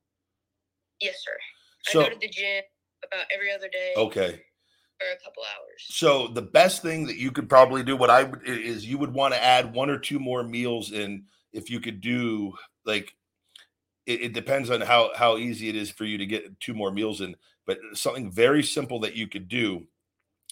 Yes, 1.01 1.15
sir. 1.25 1.37
So, 1.91 2.01
I 2.01 2.03
go 2.03 2.09
to 2.11 2.19
the 2.21 2.29
gym 2.29 2.63
about 3.03 3.25
every 3.33 3.51
other 3.51 3.67
day. 3.69 3.93
Okay. 3.97 4.41
For 4.99 5.07
a 5.11 5.19
couple 5.23 5.43
hours. 5.43 5.85
So 5.87 6.27
the 6.27 6.41
best 6.41 6.81
thing 6.81 7.07
that 7.07 7.17
you 7.17 7.31
could 7.31 7.49
probably 7.49 7.83
do, 7.83 7.97
what 7.97 8.09
I 8.09 8.23
would 8.23 8.47
is 8.47 8.85
you 8.85 8.97
would 8.97 9.13
want 9.13 9.33
to 9.33 9.43
add 9.43 9.73
one 9.73 9.89
or 9.89 9.97
two 9.97 10.19
more 10.19 10.43
meals 10.43 10.91
in. 10.91 11.25
If 11.51 11.69
you 11.69 11.79
could 11.79 12.01
do 12.01 12.53
like, 12.85 13.15
it, 14.05 14.21
it 14.21 14.33
depends 14.33 14.69
on 14.69 14.81
how 14.81 15.11
how 15.15 15.37
easy 15.37 15.69
it 15.69 15.75
is 15.75 15.89
for 15.89 16.05
you 16.05 16.17
to 16.17 16.25
get 16.25 16.59
two 16.59 16.73
more 16.73 16.91
meals 16.91 17.21
in. 17.21 17.35
But 17.65 17.79
something 17.93 18.31
very 18.31 18.61
simple 18.61 18.99
that 19.01 19.15
you 19.15 19.27
could 19.27 19.47
do 19.47 19.87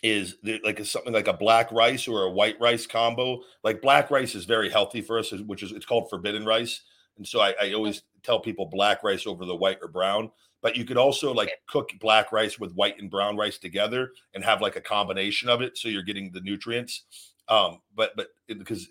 is 0.03 0.35
like 0.63 0.83
something 0.85 1.13
like 1.13 1.27
a 1.27 1.33
black 1.33 1.71
rice 1.71 2.07
or 2.07 2.23
a 2.23 2.31
white 2.31 2.59
rice 2.59 2.85
combo. 2.85 3.41
Like 3.63 3.81
black 3.81 4.11
rice 4.11 4.35
is 4.35 4.45
very 4.45 4.69
healthy 4.69 5.01
for 5.01 5.17
us, 5.19 5.31
which 5.31 5.63
is 5.63 5.71
it's 5.71 5.85
called 5.85 6.09
forbidden 6.09 6.45
rice. 6.45 6.81
And 7.17 7.27
so 7.27 7.41
I, 7.41 7.55
I 7.61 7.73
always 7.73 8.03
tell 8.23 8.39
people 8.39 8.65
black 8.67 9.03
rice 9.03 9.25
over 9.25 9.45
the 9.45 9.55
white 9.55 9.79
or 9.81 9.87
brown. 9.87 10.31
but 10.61 10.75
you 10.75 10.85
could 10.85 10.97
also 10.97 11.33
like 11.33 11.51
cook 11.67 11.91
black 11.99 12.31
rice 12.31 12.59
with 12.59 12.73
white 12.73 12.99
and 12.99 13.09
brown 13.09 13.37
rice 13.37 13.57
together 13.57 14.11
and 14.33 14.43
have 14.43 14.61
like 14.61 14.75
a 14.75 14.81
combination 14.81 15.49
of 15.49 15.61
it 15.61 15.77
so 15.77 15.87
you're 15.87 16.03
getting 16.03 16.31
the 16.31 16.41
nutrients 16.41 17.03
um 17.47 17.79
but 17.95 18.11
but 18.15 18.27
because 18.47 18.87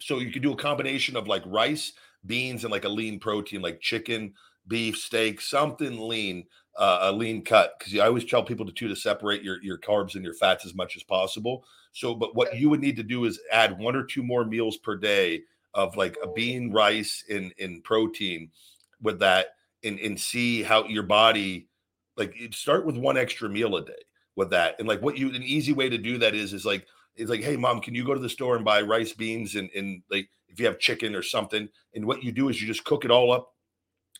so 0.00 0.18
you 0.18 0.30
could 0.32 0.42
do 0.42 0.52
a 0.52 0.56
combination 0.56 1.16
of 1.16 1.28
like 1.28 1.42
rice 1.46 1.92
beans 2.26 2.64
and 2.64 2.72
like 2.72 2.84
a 2.84 2.88
lean 2.88 3.18
protein 3.18 3.62
like 3.62 3.80
chicken 3.80 4.34
beef 4.66 4.96
steak 4.96 5.40
something 5.40 5.98
lean 6.08 6.44
uh, 6.76 6.98
a 7.02 7.12
lean 7.12 7.42
cut 7.42 7.74
because 7.78 7.96
i 7.98 8.06
always 8.06 8.24
tell 8.24 8.42
people 8.42 8.66
to 8.66 8.72
too 8.72 8.88
to 8.88 8.96
separate 8.96 9.42
your 9.42 9.62
your 9.62 9.78
carbs 9.78 10.14
and 10.14 10.24
your 10.24 10.34
fats 10.34 10.66
as 10.66 10.74
much 10.74 10.96
as 10.96 11.02
possible. 11.02 11.64
So 11.92 12.14
but 12.14 12.34
what 12.34 12.58
you 12.58 12.68
would 12.70 12.80
need 12.80 12.96
to 12.96 13.02
do 13.02 13.24
is 13.24 13.40
add 13.52 13.78
one 13.78 13.94
or 13.94 14.04
two 14.04 14.22
more 14.22 14.44
meals 14.44 14.76
per 14.76 14.96
day 14.96 15.42
of 15.74 15.96
like 15.96 16.16
a 16.22 16.28
bean 16.28 16.72
rice 16.72 17.24
in 17.28 17.52
in 17.58 17.80
protein 17.82 18.50
with 19.02 19.20
that 19.20 19.48
and 19.84 19.98
and 20.00 20.18
see 20.18 20.62
how 20.62 20.84
your 20.86 21.02
body 21.04 21.68
like 22.16 22.34
start 22.52 22.86
with 22.86 22.96
one 22.96 23.16
extra 23.16 23.48
meal 23.48 23.76
a 23.76 23.84
day 23.84 23.92
with 24.36 24.50
that 24.50 24.74
and 24.78 24.88
like 24.88 25.00
what 25.02 25.16
you 25.16 25.28
an 25.28 25.42
easy 25.42 25.72
way 25.72 25.88
to 25.88 25.98
do 25.98 26.18
that 26.18 26.34
is 26.34 26.52
is 26.52 26.64
like 26.64 26.86
it's 27.16 27.30
like 27.30 27.42
hey 27.42 27.56
mom 27.56 27.80
can 27.80 27.94
you 27.94 28.04
go 28.04 28.14
to 28.14 28.20
the 28.20 28.28
store 28.28 28.56
and 28.56 28.64
buy 28.64 28.80
rice 28.80 29.12
beans 29.12 29.54
and 29.54 29.70
and 29.76 30.02
like 30.10 30.28
if 30.54 30.60
you 30.60 30.66
have 30.66 30.78
chicken 30.78 31.14
or 31.14 31.22
something? 31.22 31.68
And 31.94 32.06
what 32.06 32.22
you 32.22 32.32
do 32.32 32.48
is 32.48 32.60
you 32.60 32.66
just 32.66 32.84
cook 32.84 33.04
it 33.04 33.10
all 33.10 33.32
up 33.32 33.53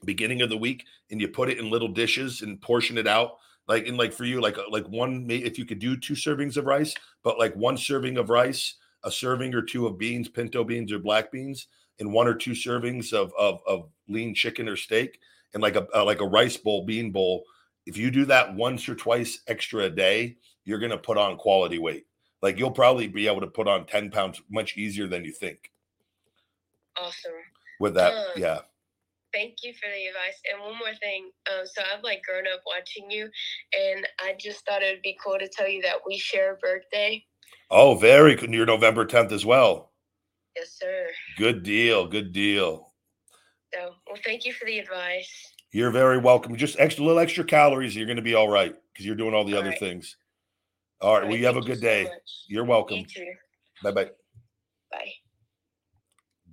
beginning 0.05 0.43
of 0.43 0.51
the 0.51 0.57
week 0.57 0.85
and 1.11 1.21
you 1.21 1.29
put 1.29 1.49
it 1.49 1.59
in 1.59 1.71
little 1.71 1.89
dishes 1.89 2.43
and 2.43 2.61
portion 2.61 2.99
it 2.99 3.07
out 3.07 3.39
like 3.69 3.87
in 3.87 3.97
like 3.97 4.13
for 4.13 4.25
you 4.25 4.41
like 4.41 4.57
like 4.71 4.87
one 4.89 5.27
if 5.29 5.59
you 5.59 5.65
could 5.65 5.79
do 5.79 5.97
two 5.97 6.15
servings 6.15 6.57
of 6.57 6.67
rice 6.67 6.95
but 7.23 7.39
like 7.39 7.55
one 7.55 7.77
serving 7.77 8.19
of 8.19 8.29
rice 8.29 8.75
a 9.05 9.11
serving 9.11 9.55
or 9.55 9.63
two 9.63 9.87
of 9.87 9.99
beans 9.99 10.29
pinto 10.29 10.65
beans 10.65 10.93
or 10.93 10.99
black 10.99 11.33
beans 11.33 11.69
and 12.01 12.13
one 12.13 12.27
or 12.27 12.35
two 12.35 12.51
servings 12.51 13.13
of 13.13 13.33
of, 13.39 13.61
of 13.67 13.89
lean 14.09 14.35
chicken 14.35 14.69
or 14.69 14.77
steak 14.77 15.19
and 15.55 15.63
like 15.63 15.77
a, 15.77 15.87
a 15.95 16.05
like 16.05 16.21
a 16.21 16.27
rice 16.27 16.57
bowl, 16.57 16.85
bean 16.85 17.11
bowl, 17.11 17.45
if 17.87 17.97
you 17.97 18.11
do 18.11 18.25
that 18.27 18.55
once 18.55 18.89
or 18.89 18.95
twice 18.95 19.41
extra 19.47 19.85
a 19.85 19.91
day, 19.91 20.37
you're 20.65 20.79
going 20.79 20.91
to 20.91 20.99
put 20.99 21.17
on 21.17 21.37
quality 21.37 21.79
weight. 21.79 22.07
Like 22.43 22.59
you'll 22.59 22.73
probably 22.73 23.07
be 23.09 23.27
able 23.27 23.41
to 23.41 23.47
put 23.47 23.69
on 23.69 23.87
10 23.87 24.11
pounds 24.11 24.43
much 24.51 24.77
easier 24.77 25.07
than 25.07 25.25
you 25.25 25.33
think. 25.33 25.71
Awesome. 26.97 27.33
With 27.81 27.95
that, 27.95 28.15
um, 28.15 28.25
yeah. 28.37 28.59
Thank 29.35 29.57
you 29.63 29.73
for 29.75 29.89
the 29.89 30.07
advice. 30.07 30.41
And 30.51 30.63
one 30.63 30.79
more 30.79 30.95
thing. 31.01 31.31
Um, 31.51 31.67
so 31.67 31.83
I've 31.83 32.05
like 32.05 32.23
grown 32.23 32.45
up 32.53 32.61
watching 32.67 33.11
you, 33.11 33.29
and 33.79 34.07
I 34.21 34.35
just 34.39 34.65
thought 34.65 34.83
it 34.83 34.95
would 34.95 35.03
be 35.03 35.19
cool 35.23 35.39
to 35.39 35.49
tell 35.49 35.69
you 35.69 35.83
that 35.83 35.97
we 36.07 36.17
share 36.17 36.55
a 36.55 36.57
birthday. 36.57 37.25
Oh, 37.71 37.97
very 37.97 38.37
good. 38.37 38.53
You're 38.53 38.67
November 38.67 39.05
10th 39.05 39.33
as 39.33 39.45
well. 39.45 39.93
Yes, 40.57 40.77
sir. 40.79 41.09
Good 41.37 41.63
deal. 41.65 42.07
Good 42.07 42.33
deal. 42.33 42.93
So, 43.73 43.95
well, 44.07 44.21
thank 44.25 44.45
you 44.45 44.53
for 44.53 44.67
the 44.67 44.79
advice. 44.79 45.53
You're 45.73 45.91
very 45.91 46.19
welcome. 46.19 46.55
Just 46.57 46.79
extra 46.79 47.05
little 47.05 47.19
extra 47.19 47.43
calories, 47.43 47.97
you're 47.97 48.07
going 48.07 48.17
to 48.17 48.23
be 48.23 48.35
all 48.35 48.49
right 48.49 48.75
because 48.93 49.05
you're 49.05 49.17
doing 49.17 49.35
all 49.35 49.45
the 49.45 49.55
all 49.55 49.61
other 49.61 49.71
right. 49.71 49.79
things. 49.81 50.17
All 51.01 51.09
right. 51.09 51.15
All 51.15 51.21
right 51.23 51.29
well, 51.29 51.39
you 51.39 51.47
have 51.47 51.57
a 51.57 51.61
good 51.61 51.81
day. 51.81 52.05
So 52.05 52.13
you're 52.47 52.65
welcome. 52.65 52.99
You 52.99 53.35
bye 53.83 53.91
bye. 53.91 54.11
Bye. 54.93 55.13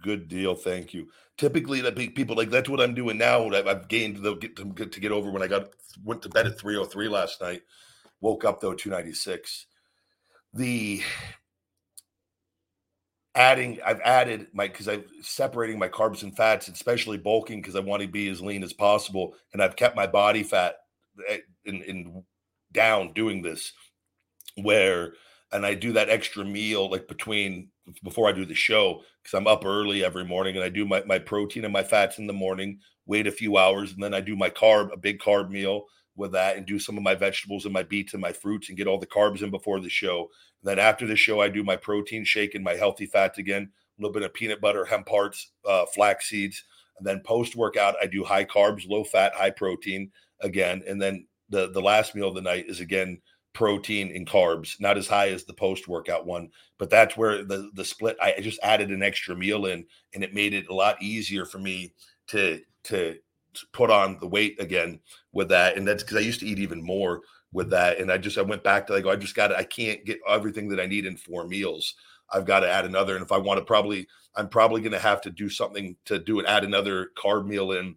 Good 0.02 0.28
deal. 0.28 0.56
Thank 0.56 0.94
you. 0.94 1.08
Typically, 1.38 1.82
the 1.82 1.92
people 1.92 2.36
like 2.36 2.50
that's 2.50 2.70
what 2.70 2.82
I'm 2.82 2.94
doing 2.94 3.18
now. 3.18 3.50
I've 3.52 3.88
gained 3.88 4.18
the 4.18 4.36
get 4.36 4.56
to, 4.58 4.66
get 4.66 4.92
to 4.92 5.00
get 5.00 5.12
over 5.12 5.32
when 5.32 5.42
I 5.44 5.48
got 5.48 5.70
went 6.04 6.22
to 6.24 6.30
bed 6.30 6.48
at 6.48 6.60
303 6.60 7.08
last 7.08 7.42
night. 7.42 7.62
Woke 8.20 8.46
up 8.46 8.62
though 8.62 8.74
296. 8.74 9.68
The 10.54 11.02
adding 13.36 13.80
i've 13.86 14.02
added 14.02 14.48
my 14.54 14.68
because 14.68 14.90
i'm 14.90 15.06
separating 15.22 15.80
my 15.80 15.88
carbs 15.88 16.24
and 16.24 16.36
fats 16.36 16.68
especially 16.68 17.18
bulking 17.18 17.62
because 17.62 17.78
i 17.78 17.80
want 17.80 18.02
to 18.02 18.08
be 18.08 18.28
as 18.28 18.42
lean 18.42 18.62
as 18.62 18.74
possible 18.74 19.34
and 19.54 19.64
i've 19.64 19.78
kept 19.78 19.96
my 19.96 20.06
body 20.06 20.44
fat 20.44 20.76
eh, 21.30 21.38
in, 21.64 21.82
in 21.84 22.24
down 22.74 23.14
doing 23.14 23.42
this 23.42 23.72
where 24.56 25.14
and 25.52 25.66
i 25.66 25.74
do 25.74 25.92
that 25.94 26.10
extra 26.10 26.44
meal 26.44 26.90
like 26.90 27.08
between 27.08 27.70
before 28.04 28.28
i 28.28 28.32
do 28.32 28.46
the 28.46 28.56
show 28.56 29.02
because 29.22 29.38
i'm 29.38 29.48
up 29.48 29.66
early 29.66 30.04
every 30.04 30.26
morning 30.26 30.56
and 30.56 30.64
i 30.64 30.70
do 30.70 30.86
my, 30.86 31.04
my 31.06 31.20
protein 31.20 31.64
and 31.64 31.74
my 31.74 31.84
fats 31.84 32.18
in 32.18 32.28
the 32.28 32.34
morning 32.34 32.80
wait 33.06 33.28
a 33.28 33.32
few 33.32 33.58
hours 33.58 33.92
and 33.94 34.04
then 34.04 34.14
i 34.14 34.22
do 34.22 34.36
my 34.36 34.50
carb 34.50 34.92
a 34.94 34.98
big 34.98 35.20
carb 35.20 35.50
meal 35.50 35.86
with 36.16 36.34
that 36.34 36.58
and 36.58 36.66
do 36.66 36.78
some 36.78 36.98
of 36.98 37.04
my 37.04 37.16
vegetables 37.16 37.66
and 37.66 37.74
my 37.74 37.84
beets 37.84 38.14
and 38.14 38.22
my 38.22 38.34
fruits 38.34 38.70
and 38.70 38.78
get 38.78 38.88
all 38.88 39.00
the 39.00 39.08
carbs 39.08 39.42
in 39.42 39.50
before 39.50 39.80
the 39.80 39.90
show 39.90 40.28
and 40.62 40.70
then 40.70 40.80
after 40.80 41.08
the 41.08 41.16
show, 41.16 41.42
I 41.42 41.50
do 41.50 41.64
my 41.64 41.76
protein 41.76 42.24
shake 42.24 42.56
and 42.56 42.64
my 42.64 42.74
healthy 42.74 43.06
fats 43.06 43.38
again, 43.38 43.64
a 43.64 44.02
little 44.02 44.14
bit 44.14 44.24
of 44.24 44.34
peanut 44.34 44.62
butter, 44.62 44.86
hemp 44.86 45.10
hearts, 45.10 45.52
uh, 45.68 45.86
flax 45.94 46.30
seeds. 46.30 46.64
And 46.98 47.08
then 47.08 47.22
post 47.22 47.56
workout, 47.56 47.96
I 48.02 48.06
do 48.06 48.24
high 48.24 48.46
carbs, 48.46 48.88
low 48.88 49.04
fat, 49.04 49.34
high 49.34 49.50
protein 49.50 50.12
again. 50.42 50.84
And 50.88 51.02
then 51.02 51.28
the, 51.50 51.72
the 51.72 51.82
last 51.82 52.14
meal 52.14 52.28
of 52.28 52.36
the 52.36 52.42
night 52.42 52.66
is 52.68 52.80
again 52.80 53.20
protein 53.54 54.16
and 54.16 54.28
carbs, 54.28 54.80
not 54.80 54.98
as 54.98 55.08
high 55.08 55.30
as 55.30 55.44
the 55.44 55.54
post 55.54 55.88
workout 55.88 56.26
one, 56.26 56.50
but 56.78 56.90
that's 56.90 57.18
where 57.18 57.44
the 57.44 57.70
the 57.74 57.86
split. 57.86 58.18
I 58.22 58.36
just 58.42 58.60
added 58.64 58.90
an 58.90 59.04
extra 59.04 59.36
meal 59.36 59.66
in, 59.66 59.86
and 60.14 60.24
it 60.24 60.34
made 60.34 60.54
it 60.54 60.70
a 60.70 60.74
lot 60.74 61.02
easier 61.02 61.46
for 61.46 61.60
me 61.60 61.94
to 62.28 62.62
to 62.86 63.18
put 63.74 63.90
on 63.90 64.18
the 64.20 64.28
weight 64.28 64.60
again 64.62 65.00
with 65.34 65.50
that. 65.50 65.78
And 65.78 65.88
that's 65.88 66.04
because 66.04 66.18
I 66.18 66.22
used 66.22 66.40
to 66.40 66.48
eat 66.48 66.60
even 66.60 66.84
more 66.84 67.22
with 67.52 67.70
that. 67.72 68.00
And 68.00 68.12
I 68.12 68.18
just 68.18 68.38
I 68.38 68.42
went 68.42 68.64
back 68.64 68.88
to 68.88 68.94
like 68.94 69.06
I 69.06 69.16
just 69.16 69.36
got 69.36 69.54
I 69.54 69.64
can't 69.64 70.06
get 70.06 70.20
everything 70.28 70.70
that 70.70 70.80
I 70.80 70.86
need 70.86 71.06
in 71.06 71.18
four 71.18 71.46
meals. 71.48 71.96
I've 72.34 72.46
got 72.46 72.62
to 72.62 72.72
add 72.72 72.86
another. 72.86 73.16
And 73.16 73.24
if 73.24 73.32
I 73.32 73.38
want 73.38 73.60
to 73.60 73.66
probably 73.66 74.08
I'm 74.36 74.48
probably 74.48 74.82
going 74.82 74.94
to 74.94 75.00
have 75.00 75.22
to 75.22 75.30
do 75.30 75.50
something 75.50 75.96
to 76.06 76.20
do 76.20 76.40
it 76.40 76.46
add 76.46 76.64
another 76.64 77.12
carb 77.18 77.46
meal 77.46 77.74
in 77.74 77.96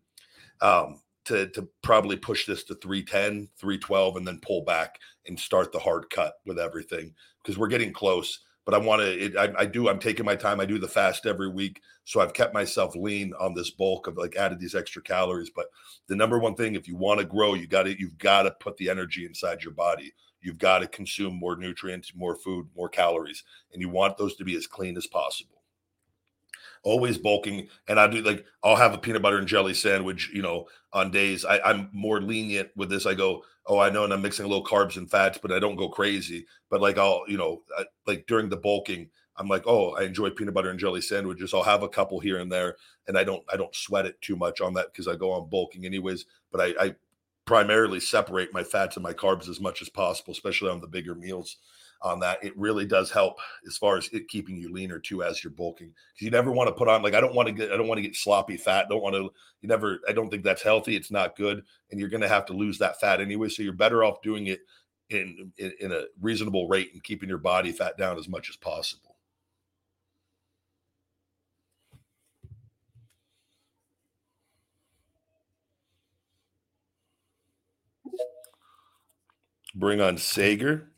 um 0.61 1.01
to 1.27 1.49
to 1.49 1.69
probably 1.83 2.17
push 2.17 2.47
this 2.47 2.65
to 2.65 2.75
310, 2.77 3.49
312 3.59 4.17
and 4.17 4.27
then 4.27 4.41
pull 4.41 4.63
back 4.65 4.99
and 5.27 5.39
start 5.39 5.73
the 5.73 5.79
hard 5.79 6.09
cut 6.11 6.35
with 6.47 6.59
everything 6.59 7.15
because 7.43 7.59
we're 7.59 7.69
getting 7.69 7.93
close 7.93 8.41
but 8.65 8.75
I 8.75 8.79
want 8.79 9.03
to. 9.03 9.37
I, 9.37 9.63
I, 9.63 9.67
do. 9.67 9.89
I'm 9.89 9.99
taking 9.99 10.25
my 10.25 10.37
time. 10.37 10.59
I 10.59 10.65
do 10.65 10.79
the 10.79 10.89
fast 10.89 11.27
every 11.27 11.49
week, 11.49 11.83
so 12.05 12.21
I've 12.21 12.33
kept 12.33 12.55
myself 12.55 12.97
lean 12.97 13.33
on 13.39 13.55
this 13.55 13.71
bulk 13.71 14.07
of 14.07 14.17
like 14.17 14.37
added 14.37 14.59
these 14.59 14.75
extra 14.75 15.03
calories. 15.03 15.51
But 15.55 15.67
the 16.09 16.17
number 16.17 16.39
one 16.39 16.55
thing, 16.55 16.75
if 16.75 16.89
you 16.89 16.97
want 16.97 17.21
to 17.21 17.27
grow, 17.27 17.55
you 17.55 17.67
got 17.67 17.83
to 17.85 17.99
you've 17.99 18.19
got 18.19 18.45
to 18.45 18.53
put 18.53 18.77
the 18.79 18.89
energy 18.89 19.27
inside 19.27 19.63
your 19.63 19.75
body. 19.75 20.15
You've 20.41 20.59
got 20.59 20.79
to 20.79 20.87
consume 20.87 21.35
more 21.39 21.57
nutrients, 21.57 22.13
more 22.15 22.37
food, 22.37 22.69
more 22.75 22.89
calories, 22.89 23.45
and 23.73 23.81
you 23.83 23.89
want 23.89 24.17
those 24.17 24.37
to 24.37 24.45
be 24.45 24.57
as 24.57 24.67
clean 24.67 24.97
as 24.97 25.07
possible 25.07 25.54
always 26.85 27.19
bulking 27.19 27.67
and 27.89 27.99
i 27.99 28.07
do 28.07 28.23
like 28.23 28.45
i'll 28.63 28.77
have 28.77 28.95
a 28.95 28.99
peanut 28.99 29.23
butter 29.23 29.39
and 29.39 29.49
jelly 29.49 29.75
sandwich 29.75 30.31
you 30.33 30.43
know 30.43 30.67
on 30.93 31.11
days 31.11 31.45
I, 31.45 31.59
i'm 31.61 31.89
more 31.93 32.21
lenient 32.21 32.71
with 32.77 32.91
this 32.91 33.07
i 33.07 33.15
go 33.15 33.43
oh, 33.67 33.79
I 33.79 33.91
know, 33.91 34.05
and 34.05 34.13
I'm 34.13 34.23
mixing 34.23 34.45
a 34.45 34.49
little 34.49 34.65
carbs 34.65 34.97
and 34.97 35.11
fats, 35.11 35.39
but 35.41 35.53
I 35.53 35.59
don't 35.59 35.77
go 35.77 35.89
crazy. 35.89 36.47
But 36.71 36.81
like 36.81 36.99
I'll, 36.99 37.25
you 37.27 37.37
know, 37.37 37.63
I, 37.77 37.85
like 38.07 38.27
during 38.27 38.49
the 38.49 38.57
bulking, 38.57 39.09
I'm 39.37 39.49
like, 39.49 39.65
oh, 39.67 39.95
I 39.95 40.03
enjoy 40.03 40.31
peanut 40.31 40.55
butter 40.55 40.71
and 40.71 40.79
jelly 40.79 41.01
sandwiches. 41.01 41.55
I'll 41.55 41.63
have 41.63 41.83
a 41.83 41.89
couple 41.89 42.21
here 42.21 42.39
and 42.39 42.51
there, 42.51 42.77
and 43.09 43.19
I 43.19 43.25
don't, 43.25 43.43
I 43.53 43.57
don't 43.57 43.75
sweat 43.75 44.07
it 44.07 44.21
too 44.21 44.37
much 44.37 44.61
on 44.61 44.75
that 44.75 44.93
because 44.93 45.09
I 45.09 45.17
go 45.17 45.33
on 45.33 45.49
bulking 45.49 45.87
anyways. 45.87 46.27
But 46.53 46.61
I, 46.61 46.85
I 46.85 46.95
primarily 47.47 48.01
separate 48.01 48.53
my 48.53 48.63
fats 48.63 48.97
and 48.97 49.03
my 49.03 49.13
carbs 49.13 49.49
as 49.49 49.61
much 49.61 49.83
as 49.83 49.89
possible, 49.89 50.33
especially 50.33 50.71
on 50.71 50.81
the 50.81 50.87
bigger 50.87 51.15
meals 51.15 51.57
on 52.03 52.21
that. 52.21 52.43
It 52.43 52.57
really 52.57 52.87
does 52.87 53.11
help 53.11 53.39
as 53.67 53.77
far 53.77 53.97
as 53.97 54.09
it 54.09 54.29
keeping 54.29 54.57
you 54.57 54.73
leaner 54.73 54.99
too 54.99 55.23
as 55.23 55.43
you're 55.43 55.51
bulking. 55.53 55.89
Because 55.89 56.25
you 56.25 56.31
never 56.31 56.53
want 56.53 56.69
to 56.69 56.75
put 56.75 56.89
on 56.89 57.03
like 57.03 57.15
I 57.15 57.21
don't 57.21 57.35
want 57.35 57.49
to 57.49 57.55
get 57.55 57.73
I 57.73 57.77
don't 57.77 57.89
want 57.89 57.99
to 57.99 58.03
get 58.03 58.17
sloppy 58.17 58.57
fat. 58.57 58.89
Don't 58.89 59.03
want 59.03 59.15
to 59.15 59.31
you 59.61 59.69
never 59.69 60.01
I 60.09 60.13
don't 60.13 60.31
think 60.31 60.45
that's 60.45 60.63
healthy. 60.63 60.97
It's 60.97 61.11
not 61.11 61.37
good, 61.37 61.63
and 61.91 62.01
you're 62.01 62.09
going 62.09 62.21
to 62.21 62.29
have 62.29 62.47
to 62.47 62.53
lose 62.53 62.79
that 62.79 63.01
fat 63.01 63.21
anyway. 63.21 63.49
So 63.49 63.63
you're 63.63 63.73
better 63.73 64.05
off 64.05 64.23
doing 64.23 64.49
it 64.49 64.61
in, 65.11 65.53
in 65.59 65.73
in 65.81 65.93
a 65.93 66.05
reasonable 66.21 66.69
rate 66.69 66.91
and 66.93 67.03
keeping 67.03 67.29
your 67.29 67.39
body 67.39 67.73
fat 67.73 67.97
down 67.97 68.19
as 68.19 68.29
much 68.29 68.49
as 68.51 68.57
possible. 68.57 69.17
Bring 79.75 80.01
on 80.01 80.19
Sager. 80.19 80.89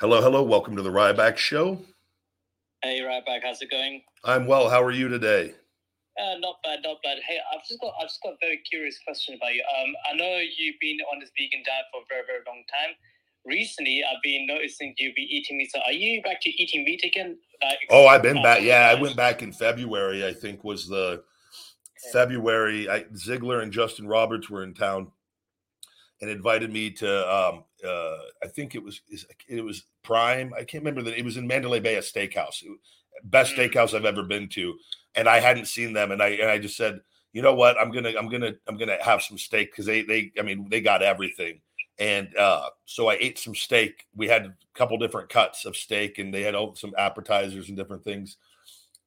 Hello, 0.00 0.22
hello. 0.22 0.42
Welcome 0.42 0.76
to 0.76 0.82
the 0.82 0.88
Ryback 0.88 1.36
Show. 1.36 1.78
Hey, 2.82 3.00
Ryback. 3.02 3.40
How's 3.42 3.60
it 3.60 3.70
going? 3.70 4.00
I'm 4.24 4.46
well. 4.46 4.70
How 4.70 4.82
are 4.82 4.92
you 4.92 5.08
today? 5.08 5.52
Uh, 6.18 6.38
not 6.38 6.56
bad, 6.64 6.78
not 6.82 6.96
bad. 7.04 7.18
Hey, 7.28 7.36
I've 7.54 7.68
just 7.68 7.82
got, 7.82 7.92
I've 8.00 8.08
just 8.08 8.22
got 8.22 8.32
a 8.32 8.36
very 8.40 8.62
curious 8.66 8.98
question 9.06 9.34
about 9.34 9.52
you. 9.52 9.62
Um, 9.62 9.92
I 10.10 10.16
know 10.16 10.40
you've 10.56 10.80
been 10.80 10.96
on 11.12 11.20
this 11.20 11.28
vegan 11.38 11.62
diet 11.66 11.84
for 11.92 12.00
a 12.00 12.04
very, 12.08 12.22
very 12.26 12.38
long 12.46 12.62
time. 12.70 12.96
Recently, 13.44 14.02
I've 14.02 14.22
been 14.22 14.46
noticing 14.46 14.94
you've 14.96 15.14
been 15.14 15.28
eating 15.28 15.58
meat. 15.58 15.70
So, 15.70 15.80
are 15.84 15.92
you 15.92 16.22
back 16.22 16.40
to 16.44 16.48
eating 16.48 16.82
meat 16.86 17.04
again? 17.04 17.36
Like, 17.62 17.80
oh, 17.90 18.06
I've 18.06 18.22
been 18.22 18.42
back. 18.42 18.62
Yeah, 18.62 18.88
I 18.90 18.98
went 18.98 19.16
back 19.16 19.42
in 19.42 19.52
February. 19.52 20.26
I 20.26 20.32
think 20.32 20.64
was 20.64 20.88
the 20.88 20.96
okay. 20.96 21.22
February. 22.10 22.88
I, 22.88 23.02
Ziggler 23.12 23.62
and 23.62 23.70
Justin 23.70 24.08
Roberts 24.08 24.48
were 24.48 24.62
in 24.62 24.72
town 24.72 25.12
and 26.20 26.30
invited 26.30 26.72
me 26.72 26.90
to 26.90 27.34
um, 27.34 27.64
uh, 27.86 28.16
I 28.42 28.48
think 28.48 28.74
it 28.74 28.82
was 28.82 29.00
it 29.48 29.64
was 29.64 29.84
Prime. 30.02 30.52
I 30.54 30.64
can't 30.64 30.84
remember 30.84 31.02
that 31.02 31.18
it 31.18 31.24
was 31.24 31.36
in 31.36 31.46
Mandalay 31.46 31.80
Bay, 31.80 31.96
a 31.96 32.00
steakhouse, 32.00 32.62
best 33.24 33.54
mm. 33.54 33.70
steakhouse 33.70 33.94
I've 33.94 34.04
ever 34.04 34.22
been 34.22 34.48
to, 34.50 34.74
and 35.14 35.28
I 35.28 35.40
hadn't 35.40 35.66
seen 35.66 35.92
them, 35.92 36.12
and 36.12 36.22
I 36.22 36.28
and 36.28 36.50
I 36.50 36.58
just 36.58 36.76
said, 36.76 37.00
you 37.32 37.42
know 37.42 37.54
what? 37.54 37.78
I'm 37.80 37.90
gonna 37.90 38.12
I'm 38.18 38.28
gonna 38.28 38.52
I'm 38.68 38.76
gonna 38.76 39.02
have 39.02 39.22
some 39.22 39.38
steak 39.38 39.72
because 39.72 39.86
they 39.86 40.02
they 40.02 40.32
I 40.38 40.42
mean 40.42 40.68
they 40.70 40.80
got 40.80 41.02
everything. 41.02 41.60
And 41.98 42.34
uh, 42.36 42.70
so 42.86 43.08
I 43.08 43.18
ate 43.20 43.38
some 43.38 43.54
steak. 43.54 44.06
We 44.16 44.26
had 44.26 44.46
a 44.46 44.54
couple 44.74 44.96
different 44.96 45.28
cuts 45.28 45.66
of 45.66 45.76
steak, 45.76 46.18
and 46.18 46.32
they 46.32 46.40
had 46.42 46.54
some 46.74 46.94
appetizers 46.96 47.68
and 47.68 47.76
different 47.76 48.04
things. 48.04 48.38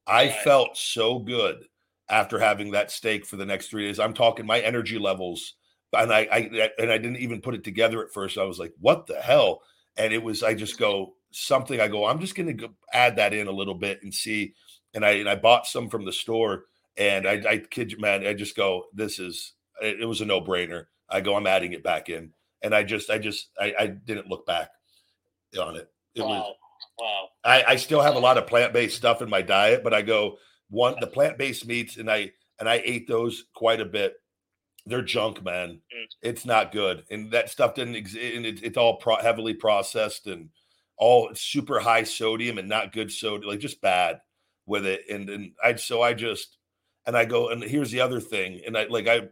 I 0.06 0.30
felt 0.30 0.78
so 0.78 1.18
good 1.18 1.66
after 2.10 2.38
having 2.38 2.72
that 2.72 2.92
steak 2.92 3.26
for 3.26 3.36
the 3.38 3.46
next 3.46 3.70
three 3.70 3.88
days. 3.88 4.00
I'm 4.00 4.14
talking 4.14 4.46
my 4.46 4.60
energy 4.60 5.00
levels, 5.00 5.56
and 5.94 6.12
I, 6.12 6.28
I 6.32 6.70
and 6.78 6.92
I 6.92 6.98
didn't 6.98 7.18
even 7.18 7.42
put 7.42 7.56
it 7.56 7.64
together 7.64 8.04
at 8.04 8.14
first. 8.14 8.38
I 8.38 8.44
was 8.44 8.60
like, 8.60 8.74
"What 8.80 9.08
the 9.08 9.22
hell?" 9.22 9.62
And 9.98 10.14
it 10.14 10.24
was 10.24 10.44
I 10.44 10.54
just 10.54 10.80
go 10.80 11.14
something. 11.32 11.80
I 11.80 11.88
go, 11.88 12.06
I'm 12.06 12.20
just 12.20 12.36
going 12.36 12.58
to 12.58 12.70
add 12.94 13.16
that 13.18 13.34
in 13.34 13.48
a 13.48 13.52
little 13.52 13.76
bit 13.76 14.02
and 14.04 14.14
see. 14.14 14.54
And 14.94 15.06
I 15.06 15.12
and 15.12 15.30
I 15.30 15.36
bought 15.36 15.66
some 15.66 15.90
from 15.90 16.06
the 16.06 16.14
store, 16.14 16.66
and 16.98 17.28
I, 17.28 17.42
I 17.48 17.58
kid 17.58 17.92
you, 17.92 18.00
man, 18.00 18.26
I 18.26 18.34
just 18.34 18.56
go, 18.56 18.86
"This 18.94 19.20
is." 19.20 19.54
It, 19.82 20.02
it 20.02 20.06
was 20.06 20.22
a 20.22 20.26
no 20.26 20.40
brainer. 20.40 20.86
I 21.10 21.22
go, 21.22 21.36
I'm 21.36 21.48
adding 21.48 21.74
it 21.74 21.84
back 21.84 22.10
in 22.10 22.32
and 22.64 22.74
I 22.74 22.84
just, 22.84 23.10
I 23.10 23.18
just, 23.20 23.50
I, 23.60 23.74
I 23.78 23.88
didn't 23.88 24.30
look 24.30 24.46
back 24.46 24.70
on 25.62 25.76
it. 25.76 25.90
It 26.16 26.22
wow. 26.22 26.28
was, 26.28 26.56
wow. 26.98 27.28
I, 27.44 27.64
I 27.64 27.76
still 27.76 28.02
have 28.02 28.16
a 28.16 28.20
lot 28.20 28.38
of 28.38 28.48
plant 28.48 28.74
based 28.74 28.96
stuff 28.96 29.22
in 29.22 29.30
my 29.30 29.42
diet, 29.42 29.84
but 29.84 29.94
I 29.94 30.02
go 30.02 30.38
one 30.70 30.96
the 31.00 31.08
plant 31.08 31.38
based 31.38 31.68
meats, 31.68 31.98
and 31.98 32.10
I 32.10 32.32
and 32.60 32.70
I 32.70 32.82
ate 32.86 33.08
those 33.08 33.46
quite 33.54 33.82
a 33.82 33.86
bit. 33.86 34.16
They're 34.86 35.02
junk, 35.02 35.44
man. 35.44 35.70
Mm. 35.70 36.06
It's 36.22 36.46
not 36.46 36.72
good, 36.72 37.04
and 37.10 37.32
that 37.32 37.50
stuff 37.50 37.76
didn't 37.76 37.96
exist. 37.96 38.36
And 38.36 38.46
it, 38.46 38.64
it's 38.64 38.78
all 38.78 38.98
pro- 38.98 39.22
heavily 39.22 39.54
processed 39.54 40.28
and 40.28 40.50
all 40.98 41.30
super 41.34 41.80
high 41.80 42.04
sodium 42.04 42.58
and 42.58 42.70
not 42.70 42.94
good 42.94 43.12
sodium, 43.12 43.50
like 43.50 43.60
just 43.60 43.82
bad 43.82 44.20
with 44.66 44.86
it. 44.86 45.02
And 45.10 45.30
and 45.30 45.52
I 45.64 45.76
so 45.76 46.02
I 46.02 46.14
just 46.14 46.58
and 47.06 47.16
I 47.16 47.26
go 47.26 47.50
and 47.50 47.64
here's 47.64 47.92
the 47.92 48.02
other 48.02 48.20
thing, 48.20 48.62
and 48.66 48.78
I 48.78 48.86
like 48.86 49.08
I 49.08 49.30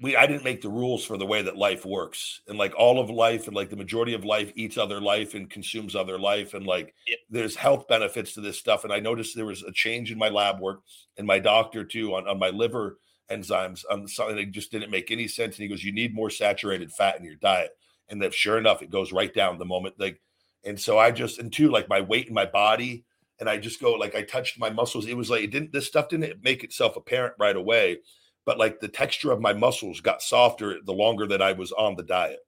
we 0.00 0.16
I 0.16 0.26
didn't 0.26 0.44
make 0.44 0.60
the 0.60 0.68
rules 0.68 1.04
for 1.04 1.16
the 1.16 1.26
way 1.26 1.42
that 1.42 1.56
life 1.56 1.84
works. 1.84 2.40
And 2.48 2.58
like 2.58 2.74
all 2.76 3.00
of 3.00 3.10
life 3.10 3.46
and 3.46 3.56
like 3.56 3.70
the 3.70 3.76
majority 3.76 4.14
of 4.14 4.24
life 4.24 4.52
eats 4.56 4.76
other 4.76 5.00
life 5.00 5.34
and 5.34 5.48
consumes 5.48 5.94
other 5.94 6.18
life. 6.18 6.54
And 6.54 6.66
like 6.66 6.94
yep. 7.06 7.18
there's 7.30 7.56
health 7.56 7.86
benefits 7.88 8.34
to 8.34 8.40
this 8.40 8.58
stuff. 8.58 8.84
And 8.84 8.92
I 8.92 9.00
noticed 9.00 9.36
there 9.36 9.46
was 9.46 9.62
a 9.62 9.72
change 9.72 10.10
in 10.10 10.18
my 10.18 10.28
lab 10.28 10.60
work 10.60 10.80
and 11.16 11.26
my 11.26 11.38
doctor 11.38 11.84
too 11.84 12.14
on, 12.14 12.26
on 12.26 12.38
my 12.38 12.50
liver 12.50 12.98
enzymes 13.30 13.84
on 13.90 14.06
something 14.08 14.36
that 14.36 14.50
just 14.50 14.70
didn't 14.70 14.90
make 14.90 15.10
any 15.10 15.28
sense. 15.28 15.56
And 15.56 15.62
he 15.62 15.68
goes, 15.68 15.84
You 15.84 15.92
need 15.92 16.14
more 16.14 16.30
saturated 16.30 16.92
fat 16.92 17.18
in 17.18 17.24
your 17.24 17.36
diet. 17.36 17.70
And 18.08 18.20
that 18.22 18.34
sure 18.34 18.58
enough, 18.58 18.82
it 18.82 18.90
goes 18.90 19.12
right 19.12 19.32
down 19.32 19.58
the 19.58 19.64
moment. 19.64 19.94
Like, 19.98 20.20
and 20.64 20.78
so 20.78 20.98
I 20.98 21.10
just 21.10 21.38
and 21.38 21.52
two, 21.52 21.70
like 21.70 21.88
my 21.88 22.00
weight 22.00 22.28
in 22.28 22.34
my 22.34 22.46
body. 22.46 23.04
And 23.40 23.48
I 23.48 23.56
just 23.56 23.80
go 23.80 23.94
like 23.94 24.14
I 24.14 24.22
touched 24.22 24.60
my 24.60 24.70
muscles. 24.70 25.06
It 25.06 25.16
was 25.16 25.28
like 25.28 25.42
it 25.42 25.50
didn't 25.50 25.72
this 25.72 25.86
stuff 25.86 26.08
didn't 26.08 26.42
make 26.42 26.62
itself 26.62 26.96
apparent 26.96 27.34
right 27.38 27.56
away 27.56 27.98
but 28.44 28.58
like 28.58 28.80
the 28.80 28.88
texture 28.88 29.32
of 29.32 29.40
my 29.40 29.52
muscles 29.52 30.00
got 30.00 30.22
softer 30.22 30.78
the 30.84 30.92
longer 30.92 31.26
that 31.26 31.42
I 31.42 31.52
was 31.52 31.72
on 31.72 31.96
the 31.96 32.02
diet. 32.02 32.40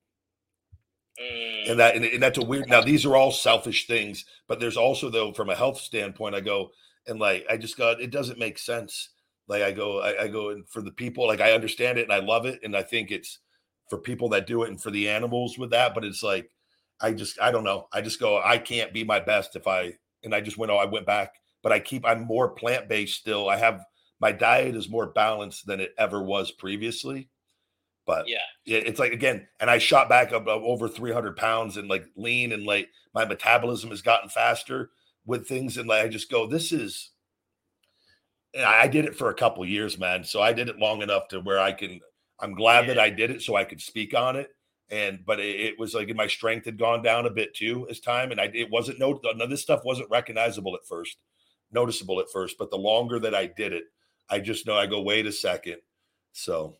Mm. 1.21 1.71
And 1.71 1.81
that 1.81 1.97
and, 1.97 2.23
that's 2.23 2.39
a 2.39 2.45
weird. 2.45 2.69
Now 2.69 2.83
these 2.83 3.07
are 3.07 3.17
all 3.17 3.33
selfish 3.33 3.87
things, 3.87 4.25
but 4.47 4.61
there's 4.61 4.77
also 4.77 5.11
though 5.11 5.33
from 5.33 5.51
a 5.51 5.55
health 5.57 5.79
standpoint, 5.79 6.35
I 6.35 6.41
go 6.41 6.71
and 7.07 7.19
like 7.19 7.47
I 7.51 7.57
just 7.57 7.79
got 7.79 8.01
it 8.01 8.11
doesn't 8.11 8.39
make 8.39 8.59
sense. 8.59 9.11
Like 9.49 9.63
I 9.63 9.73
go, 9.73 10.01
I, 10.01 10.25
I 10.25 10.29
go 10.29 10.51
and 10.51 10.69
for 10.69 10.83
the 10.83 10.91
people, 10.91 11.27
like 11.27 11.41
I 11.41 11.53
understand 11.53 11.99
it 11.99 12.03
and 12.03 12.13
I 12.13 12.19
love 12.19 12.47
it, 12.47 12.61
and 12.63 12.77
I 12.77 12.83
think 12.83 13.11
it's 13.11 13.39
for 13.89 13.99
people 13.99 14.29
that 14.31 14.47
do 14.47 14.65
it 14.65 14.71
and 14.71 14.83
for 14.83 14.91
the 14.91 15.09
animals 15.09 15.59
with 15.59 15.71
that. 15.71 15.95
But 15.95 16.05
it's 16.05 16.23
like 16.23 16.51
I 17.01 17.13
just 17.13 17.41
I 17.41 17.51
don't 17.51 17.65
know. 17.65 17.89
I 17.93 18.01
just 18.01 18.21
go 18.21 18.41
I 18.43 18.59
can't 18.59 18.93
be 18.93 19.05
my 19.05 19.21
best 19.21 19.57
if 19.57 19.67
I 19.67 19.95
and 20.25 20.35
I 20.35 20.41
just 20.41 20.59
went 20.59 20.73
oh 20.73 20.77
I 20.77 20.87
went 20.87 21.07
back, 21.07 21.35
but 21.63 21.73
I 21.73 21.79
keep 21.81 22.05
I'm 22.05 22.23
more 22.23 22.51
plant 22.51 22.89
based 22.89 23.21
still. 23.21 23.49
I 23.49 23.57
have 23.57 23.85
my 24.21 24.33
diet 24.33 24.75
is 24.75 24.89
more 24.89 25.07
balanced 25.07 25.67
than 25.67 25.81
it 25.81 25.95
ever 25.99 26.23
was 26.23 26.51
previously. 26.51 27.29
But 28.07 28.29
yeah, 28.65 28.79
it's 28.79 29.01
like 29.01 29.13
again, 29.13 29.49
and 29.61 29.69
I 29.69 29.79
shot 29.79 30.09
back 30.09 30.33
up, 30.33 30.47
up 30.47 30.63
over 30.63 30.89
300 30.89 31.37
pounds 31.37 31.77
and 31.77 31.89
like 31.89 32.05
lean 32.17 32.53
and 32.53 32.65
like 32.65 32.89
my 33.15 33.25
metabolism 33.25 33.91
has 33.91 34.01
gotten 34.01 34.29
faster 34.29 34.91
with 35.27 35.49
things. 35.49 35.77
And 35.77 35.89
like 35.89 36.05
I 36.05 36.09
just 36.09 36.31
go, 36.31 36.47
this 36.47 36.71
is, 36.71 37.11
I 38.65 38.89
did 38.89 39.05
it 39.05 39.17
for 39.17 39.31
a 39.31 39.35
couple 39.35 39.65
years, 39.65 39.99
man. 39.99 40.25
So 40.25 40.41
I 40.41 40.53
did 40.53 40.69
it 40.69 40.79
long 40.79 41.03
enough 41.03 41.29
to 41.29 41.41
where 41.41 41.59
I 41.59 41.73
can, 41.73 42.01
I'm 42.41 42.55
glad 42.55 42.87
yeah. 42.87 42.95
that 42.95 43.01
I 43.01 43.11
did 43.11 43.31
it 43.31 43.43
so 43.43 43.57
I 43.57 43.65
could 43.65 43.81
speak 43.81 44.15
on 44.15 44.37
it. 44.37 44.51
And, 44.91 45.21
but 45.27 45.41
it, 45.41 45.61
it 45.61 45.79
was 45.79 45.95
like 45.95 46.15
my 46.15 46.27
strength 46.27 46.65
had 46.65 46.79
gone 46.79 47.03
down 47.03 47.27
a 47.27 47.31
bit 47.31 47.55
too 47.55 47.87
as 47.91 48.01
time. 48.01 48.31
And 48.31 48.41
I, 48.41 48.51
it 48.55 48.71
wasn't, 48.71 48.99
no, 48.99 49.21
none 49.25 49.41
of 49.41 49.51
this 49.51 49.63
stuff 49.63 49.85
wasn't 49.85 50.11
recognizable 50.11 50.75
at 50.75 50.87
first, 50.89 51.17
noticeable 51.73 52.21
at 52.21 52.31
first. 52.33 52.57
But 52.59 52.71
the 52.71 52.79
longer 52.79 53.19
that 53.19 53.35
I 53.35 53.47
did 53.47 53.73
it, 53.73 53.85
I 54.31 54.39
just 54.41 54.67
know 54.67 54.77
I 54.77 54.87
go, 54.87 55.03
wait 55.03 55.27
a 55.27 55.33
second. 55.33 55.77
So, 56.33 56.77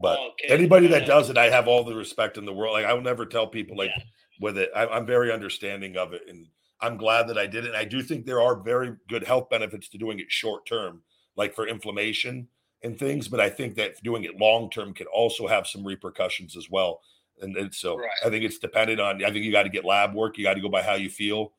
but 0.00 0.18
oh, 0.18 0.30
okay. 0.32 0.52
anybody 0.52 0.88
that 0.88 1.06
does 1.06 1.30
it, 1.30 1.38
I 1.38 1.48
have 1.50 1.68
all 1.68 1.84
the 1.84 1.94
respect 1.94 2.36
in 2.36 2.44
the 2.44 2.52
world. 2.52 2.74
Like 2.74 2.84
I 2.84 2.92
will 2.92 3.02
never 3.02 3.24
tell 3.24 3.46
people 3.46 3.76
like 3.76 3.90
yeah. 3.96 4.04
with 4.40 4.58
it. 4.58 4.70
I, 4.74 4.96
am 4.96 5.06
very 5.06 5.32
understanding 5.32 5.96
of 5.96 6.12
it, 6.12 6.22
and 6.28 6.46
I'm 6.80 6.96
glad 6.96 7.28
that 7.28 7.38
I 7.38 7.46
did 7.46 7.64
it. 7.64 7.68
And 7.68 7.76
I 7.76 7.84
do 7.84 8.02
think 8.02 8.26
there 8.26 8.40
are 8.40 8.56
very 8.56 8.94
good 9.08 9.24
health 9.24 9.48
benefits 9.50 9.88
to 9.90 9.98
doing 9.98 10.18
it 10.18 10.30
short 10.30 10.66
term, 10.66 11.02
like 11.36 11.54
for 11.54 11.66
inflammation 11.66 12.48
and 12.82 12.98
things. 12.98 13.28
But 13.28 13.40
I 13.40 13.48
think 13.48 13.74
that 13.76 14.02
doing 14.02 14.24
it 14.24 14.38
long 14.38 14.70
term 14.70 14.92
can 14.92 15.06
also 15.06 15.46
have 15.46 15.66
some 15.66 15.86
repercussions 15.86 16.56
as 16.56 16.70
well. 16.70 17.00
And, 17.40 17.56
and 17.56 17.74
so 17.74 17.98
right. 17.98 18.08
I 18.24 18.30
think 18.30 18.44
it's 18.44 18.58
dependent 18.58 19.00
on. 19.00 19.24
I 19.24 19.30
think 19.30 19.44
you 19.44 19.52
got 19.52 19.64
to 19.64 19.68
get 19.68 19.84
lab 19.84 20.14
work. 20.14 20.38
You 20.38 20.44
got 20.44 20.54
to 20.54 20.60
go 20.60 20.68
by 20.68 20.82
how 20.82 20.94
you 20.94 21.10
feel. 21.10 21.52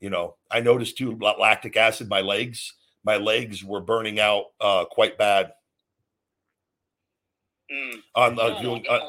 You 0.00 0.10
know, 0.10 0.36
I 0.50 0.60
noticed 0.60 0.96
too 0.96 1.18
lactic 1.18 1.76
acid 1.76 2.08
my 2.08 2.20
legs 2.20 2.74
my 3.04 3.16
legs 3.16 3.64
were 3.64 3.80
burning 3.80 4.20
out 4.20 4.46
uh, 4.60 4.84
quite 4.84 5.16
bad. 5.16 5.52
Mm. 7.72 8.02
On 8.14 8.38
uh, 8.38 8.60
doing 8.60 8.84
uh, 8.88 9.08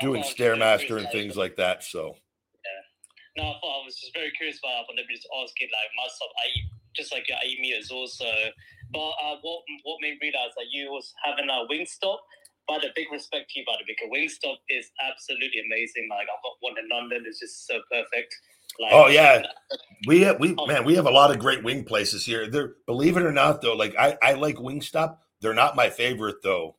doing 0.00 0.22
stairmaster 0.22 0.98
and 0.98 1.08
things 1.10 1.36
like 1.36 1.56
that. 1.56 1.84
So. 1.84 2.16
No, 3.40 3.56
I 3.56 3.80
was 3.88 3.96
just 3.96 4.12
very 4.12 4.30
curious 4.36 4.60
about. 4.60 4.84
But 4.84 5.00
let 5.00 5.08
me 5.08 5.16
just 5.16 5.28
ask 5.40 5.56
it 5.60 5.72
like 5.72 5.88
myself. 5.96 6.28
I 6.36 6.46
eat 6.52 6.68
just 6.92 7.12
like 7.12 7.24
I 7.32 7.40
eat 7.46 7.60
meat 7.60 7.76
as 7.80 7.90
also. 7.90 8.28
But 8.92 9.16
uh, 9.16 9.40
what 9.40 9.64
what 9.84 9.98
made 10.04 10.20
me 10.20 10.28
realize 10.28 10.52
that 10.56 10.68
you 10.70 10.92
was 10.92 11.14
having 11.24 11.48
a 11.48 11.64
Wingstop. 11.72 12.20
But 12.68 12.84
a 12.84 12.92
big 12.94 13.10
respect 13.10 13.50
to 13.50 13.58
you, 13.58 13.66
buddy, 13.66 13.82
because 13.88 14.12
Wingstop 14.12 14.60
is 14.68 14.92
absolutely 15.02 15.58
amazing. 15.66 16.06
Like 16.10 16.28
I've 16.28 16.42
got 16.44 16.60
one 16.60 16.76
in 16.78 16.88
London; 16.92 17.24
it's 17.26 17.40
just 17.40 17.66
so 17.66 17.80
perfect. 17.90 18.34
Like, 18.78 18.92
oh 18.92 19.08
yeah, 19.08 19.42
we 20.06 20.20
have, 20.20 20.38
we 20.38 20.54
oh. 20.56 20.66
man, 20.66 20.84
we 20.84 20.94
have 20.94 21.06
a 21.06 21.10
lot 21.10 21.30
of 21.30 21.38
great 21.38 21.64
wing 21.64 21.84
places 21.84 22.24
here. 22.24 22.48
There, 22.48 22.74
believe 22.86 23.16
it 23.16 23.24
or 23.24 23.32
not, 23.32 23.62
though, 23.62 23.74
like 23.74 23.96
I 23.98 24.16
I 24.22 24.34
like 24.34 24.56
Wingstop. 24.56 25.16
They're 25.40 25.54
not 25.54 25.74
my 25.74 25.88
favorite 25.88 26.42
though. 26.42 26.76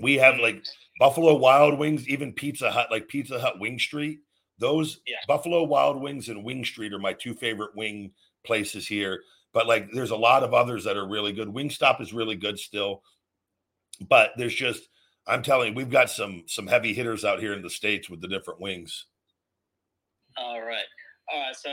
We 0.00 0.16
have 0.16 0.38
like 0.38 0.64
Buffalo 0.98 1.36
Wild 1.36 1.78
Wings, 1.78 2.08
even 2.08 2.32
Pizza 2.32 2.70
Hut, 2.70 2.88
like 2.90 3.08
Pizza 3.08 3.38
Hut 3.38 3.60
Wing 3.60 3.78
Street. 3.78 4.20
Those 4.58 5.00
yeah. 5.06 5.16
Buffalo 5.28 5.62
Wild 5.64 6.00
Wings 6.00 6.28
and 6.28 6.44
Wing 6.44 6.64
Street 6.64 6.92
are 6.92 6.98
my 6.98 7.12
two 7.12 7.34
favorite 7.34 7.76
wing 7.76 8.12
places 8.44 8.86
here. 8.86 9.22
But 9.52 9.66
like, 9.66 9.88
there's 9.92 10.10
a 10.10 10.16
lot 10.16 10.42
of 10.42 10.54
others 10.54 10.84
that 10.84 10.96
are 10.96 11.08
really 11.08 11.32
good. 11.32 11.48
Wingstop 11.48 12.00
is 12.00 12.12
really 12.12 12.36
good 12.36 12.58
still, 12.58 13.02
but 14.08 14.30
there's 14.36 14.54
just 14.54 14.88
I'm 15.26 15.42
telling 15.42 15.70
you, 15.70 15.74
we've 15.74 15.90
got 15.90 16.10
some 16.10 16.44
some 16.46 16.66
heavy 16.66 16.94
hitters 16.94 17.24
out 17.24 17.40
here 17.40 17.52
in 17.52 17.62
the 17.62 17.70
states 17.70 18.08
with 18.08 18.20
the 18.20 18.28
different 18.28 18.60
wings. 18.60 19.06
All 20.36 20.60
right. 20.60 20.84
All 21.32 21.40
right, 21.40 21.56
so 21.56 21.70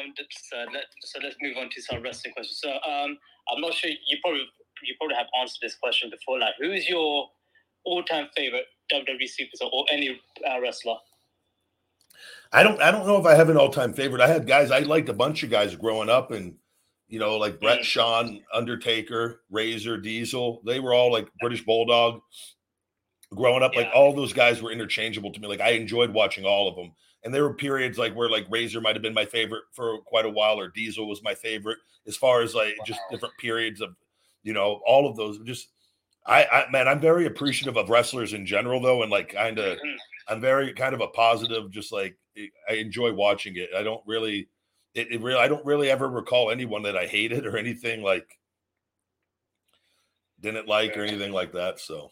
so, 0.50 0.58
let, 0.74 0.86
so 1.04 1.20
let's 1.22 1.36
move 1.40 1.58
on 1.58 1.70
to 1.70 1.82
some 1.82 2.02
wrestling 2.02 2.34
questions. 2.34 2.60
So 2.60 2.72
um, 2.72 3.16
I'm 3.54 3.62
not 3.62 3.76
sure 3.76 3.92
you 3.92 4.18
probably 4.24 4.46
you 4.82 4.96
probably 5.00 5.16
have 5.16 5.28
answered 5.40 5.60
this 5.62 5.76
question 5.76 6.10
before. 6.10 6.40
Like, 6.40 6.56
who 6.60 6.72
is 6.72 6.90
your 6.90 7.30
all-time 7.86 8.28
favorite 8.36 8.66
WWE 8.92 9.30
superstar 9.30 9.70
or 9.72 9.86
any 9.92 10.20
uh, 10.50 10.60
wrestler? 10.60 10.96
I 12.54 12.62
don't 12.62 12.82
I 12.82 12.92
don't 12.92 13.08
know 13.08 13.20
if 13.20 13.26
I 13.26 13.34
have 13.36 13.50
an 13.50 13.58
all-time 13.58 13.94
favorite. 13.94 14.22
I 14.22 14.28
had 14.28 14.48
guys 14.48 14.70
I 14.72 14.80
liked 14.80 15.10
a 15.10 15.14
bunch 15.14 15.42
of 15.44 15.50
guys 15.50 15.76
growing 15.76 16.10
up, 16.10 16.32
and 16.32 16.56
you 17.08 17.20
know, 17.20 17.38
like 17.38 17.60
Bret, 17.60 17.82
mm. 17.82 17.84
Shawn, 17.84 18.42
Undertaker, 18.54 19.42
Razor, 19.50 19.98
Diesel. 19.98 20.62
They 20.66 20.80
were 20.80 20.94
all 20.94 21.12
like 21.12 21.28
British 21.40 21.66
Bulldog. 21.66 22.22
Growing 23.36 23.64
up, 23.64 23.74
yeah. 23.74 23.82
like 23.82 23.92
all 23.96 24.14
those 24.14 24.34
guys 24.34 24.62
were 24.62 24.72
interchangeable 24.72 25.32
to 25.32 25.40
me. 25.40 25.48
Like 25.48 25.62
I 25.62 25.72
enjoyed 25.72 26.14
watching 26.14 26.46
all 26.46 26.68
of 26.68 26.76
them. 26.76 26.92
And 27.24 27.34
there 27.34 27.44
were 27.44 27.54
periods 27.54 27.98
like 27.98 28.16
where 28.16 28.30
like 28.30 28.46
Razor 28.50 28.82
might 28.82 28.96
have 28.96 29.02
been 29.02 29.14
my 29.14 29.26
favorite 29.26 29.64
for 29.72 30.02
quite 30.02 30.26
a 30.26 30.30
while, 30.30 30.60
or 30.60 30.68
Diesel 30.68 31.08
was 31.08 31.24
my 31.24 31.34
favorite, 31.34 31.80
as 32.06 32.16
far 32.16 32.42
as 32.42 32.54
like 32.54 32.76
wow. 32.78 32.86
just 32.86 33.00
different 33.10 33.34
periods 33.40 33.82
of, 33.82 33.96
you 34.44 34.54
know, 34.54 34.82
all 34.86 35.10
of 35.10 35.16
those. 35.16 35.40
Just 35.40 35.70
I, 36.26 36.46
I 36.46 36.66
man, 36.72 36.88
I'm 36.88 37.00
very 37.00 37.26
appreciative 37.26 37.78
of 37.78 37.90
wrestlers 37.90 38.34
in 38.34 38.46
general, 38.46 38.80
though, 38.80 39.02
and 39.02 39.12
like 39.12 39.30
kind 39.30 39.58
of, 39.58 39.78
mm-hmm. 39.78 39.96
I'm 40.28 40.42
very 40.42 40.74
kind 40.74 40.94
of 40.94 41.02
a 41.02 41.08
positive. 41.08 41.72
Just 41.72 41.92
like 41.92 42.18
I 42.70 42.74
enjoy 42.74 43.14
watching 43.14 43.56
it. 43.56 43.70
I 43.78 43.84
don't 43.84 44.02
really, 44.06 44.50
it, 44.96 45.12
it 45.12 45.22
really, 45.22 45.40
I 45.40 45.48
don't 45.48 45.66
really 45.66 45.90
ever 45.90 46.10
recall 46.10 46.52
anyone 46.52 46.84
that 46.84 46.98
I 46.98 47.06
hated 47.06 47.46
or 47.46 47.58
anything 47.58 48.02
like 48.04 48.28
didn't 50.40 50.68
like 50.68 50.98
or 50.98 51.04
anything 51.04 51.32
like 51.32 51.54
that. 51.54 51.80
So 51.80 52.12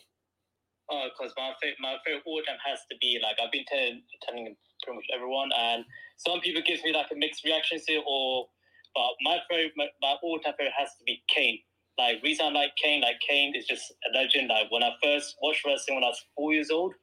because 0.92 1.32
uh, 1.38 1.42
my 1.42 1.52
favorite, 1.62 1.78
my 1.80 1.96
favorite 2.06 2.24
all 2.26 2.42
time 2.44 2.60
has 2.66 2.80
to 2.90 2.96
be 3.00 3.20
like 3.22 3.38
I've 3.44 3.52
been 3.52 3.66
telling, 3.68 4.02
telling 4.28 4.56
pretty 4.84 4.98
much 4.98 5.06
everyone, 5.14 5.50
and 5.58 5.86
some 6.18 6.40
people 6.42 6.62
give 6.66 6.84
me 6.84 6.94
like 6.94 7.08
a 7.12 7.16
mixed 7.16 7.44
reaction 7.46 7.80
to 7.80 7.94
it, 7.94 8.04
or 8.08 8.48
but 8.94 9.16
my 9.22 9.40
favorite, 9.50 9.72
my, 9.78 9.88
my 10.02 10.16
all 10.22 10.40
time 10.40 10.54
favorite 10.58 10.76
has 10.78 10.90
to 11.00 11.04
be 11.06 11.24
Kane. 11.34 11.60
like 11.98 12.24
reason 12.24 12.48
I 12.48 12.50
like 12.52 12.76
Kane, 12.82 13.02
like 13.02 13.20
Kane 13.28 13.54
is 13.56 13.66
just 13.66 13.92
a 13.92 14.18
legend. 14.18 14.50
Like 14.50 14.72
when 14.72 14.84
I 14.84 14.92
first 15.04 15.36
watched 15.42 15.66
wrestling 15.66 15.96
when 15.96 16.04
I 16.04 16.08
was 16.08 16.24
four 16.36 16.54
years 16.54 16.70
old, 16.72 16.94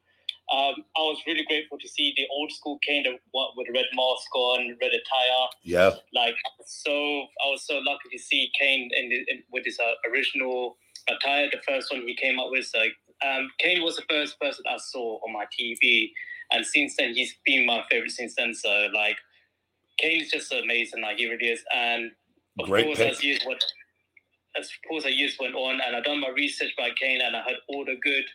um, 0.51 0.75
I 0.97 1.01
was 1.01 1.21
really 1.27 1.43
grateful 1.45 1.77
to 1.77 1.87
see 1.87 2.13
the 2.17 2.25
old 2.31 2.51
school 2.51 2.79
Kane 2.85 3.03
the, 3.03 3.11
with 3.55 3.67
red 3.73 3.85
mask 3.93 4.35
on, 4.35 4.75
red 4.81 4.91
attire. 4.91 5.47
Yeah. 5.63 5.91
Like 6.13 6.35
so, 6.65 6.91
I 6.91 7.49
was 7.49 7.65
so 7.67 7.75
lucky 7.75 8.09
to 8.11 8.17
see 8.17 8.49
Kane 8.59 8.89
in, 8.95 9.09
the, 9.09 9.15
in 9.27 9.43
with 9.51 9.65
his 9.65 9.79
uh, 9.79 10.09
original 10.09 10.77
attire. 11.07 11.49
The 11.51 11.61
first 11.67 11.91
one 11.91 12.01
he 12.01 12.15
came 12.15 12.39
up 12.39 12.47
with. 12.49 12.65
So, 12.65 12.79
um, 13.25 13.51
Kane 13.59 13.83
was 13.83 13.97
the 13.97 14.03
first 14.09 14.39
person 14.39 14.63
I 14.67 14.77
saw 14.77 15.19
on 15.23 15.33
my 15.33 15.45
TV, 15.59 16.09
and 16.51 16.65
since 16.65 16.95
then 16.97 17.13
he's 17.13 17.35
been 17.45 17.67
my 17.67 17.83
favorite 17.91 18.11
since 18.11 18.33
then. 18.35 18.53
So 18.55 18.87
like, 18.93 19.17
Kane 19.99 20.21
is 20.21 20.31
just 20.31 20.51
amazing. 20.51 21.01
Like 21.03 21.17
he 21.17 21.29
really 21.29 21.49
is, 21.49 21.63
and 21.75 22.11
of 22.59 22.65
Great 22.65 22.85
course 22.85 22.97
pick. 22.97 23.11
as 23.11 23.23
years 23.23 23.39
went, 23.45 23.63
as 24.57 24.65
of 24.65 24.89
course 24.89 25.05
went 25.39 25.53
on, 25.53 25.79
and 25.85 25.95
I 25.95 26.01
done 26.01 26.21
my 26.21 26.29
research 26.29 26.71
by 26.75 26.89
Kane, 26.99 27.21
and 27.21 27.35
I 27.35 27.43
had 27.43 27.57
all 27.67 27.85
the 27.85 27.97
good, 28.01 28.25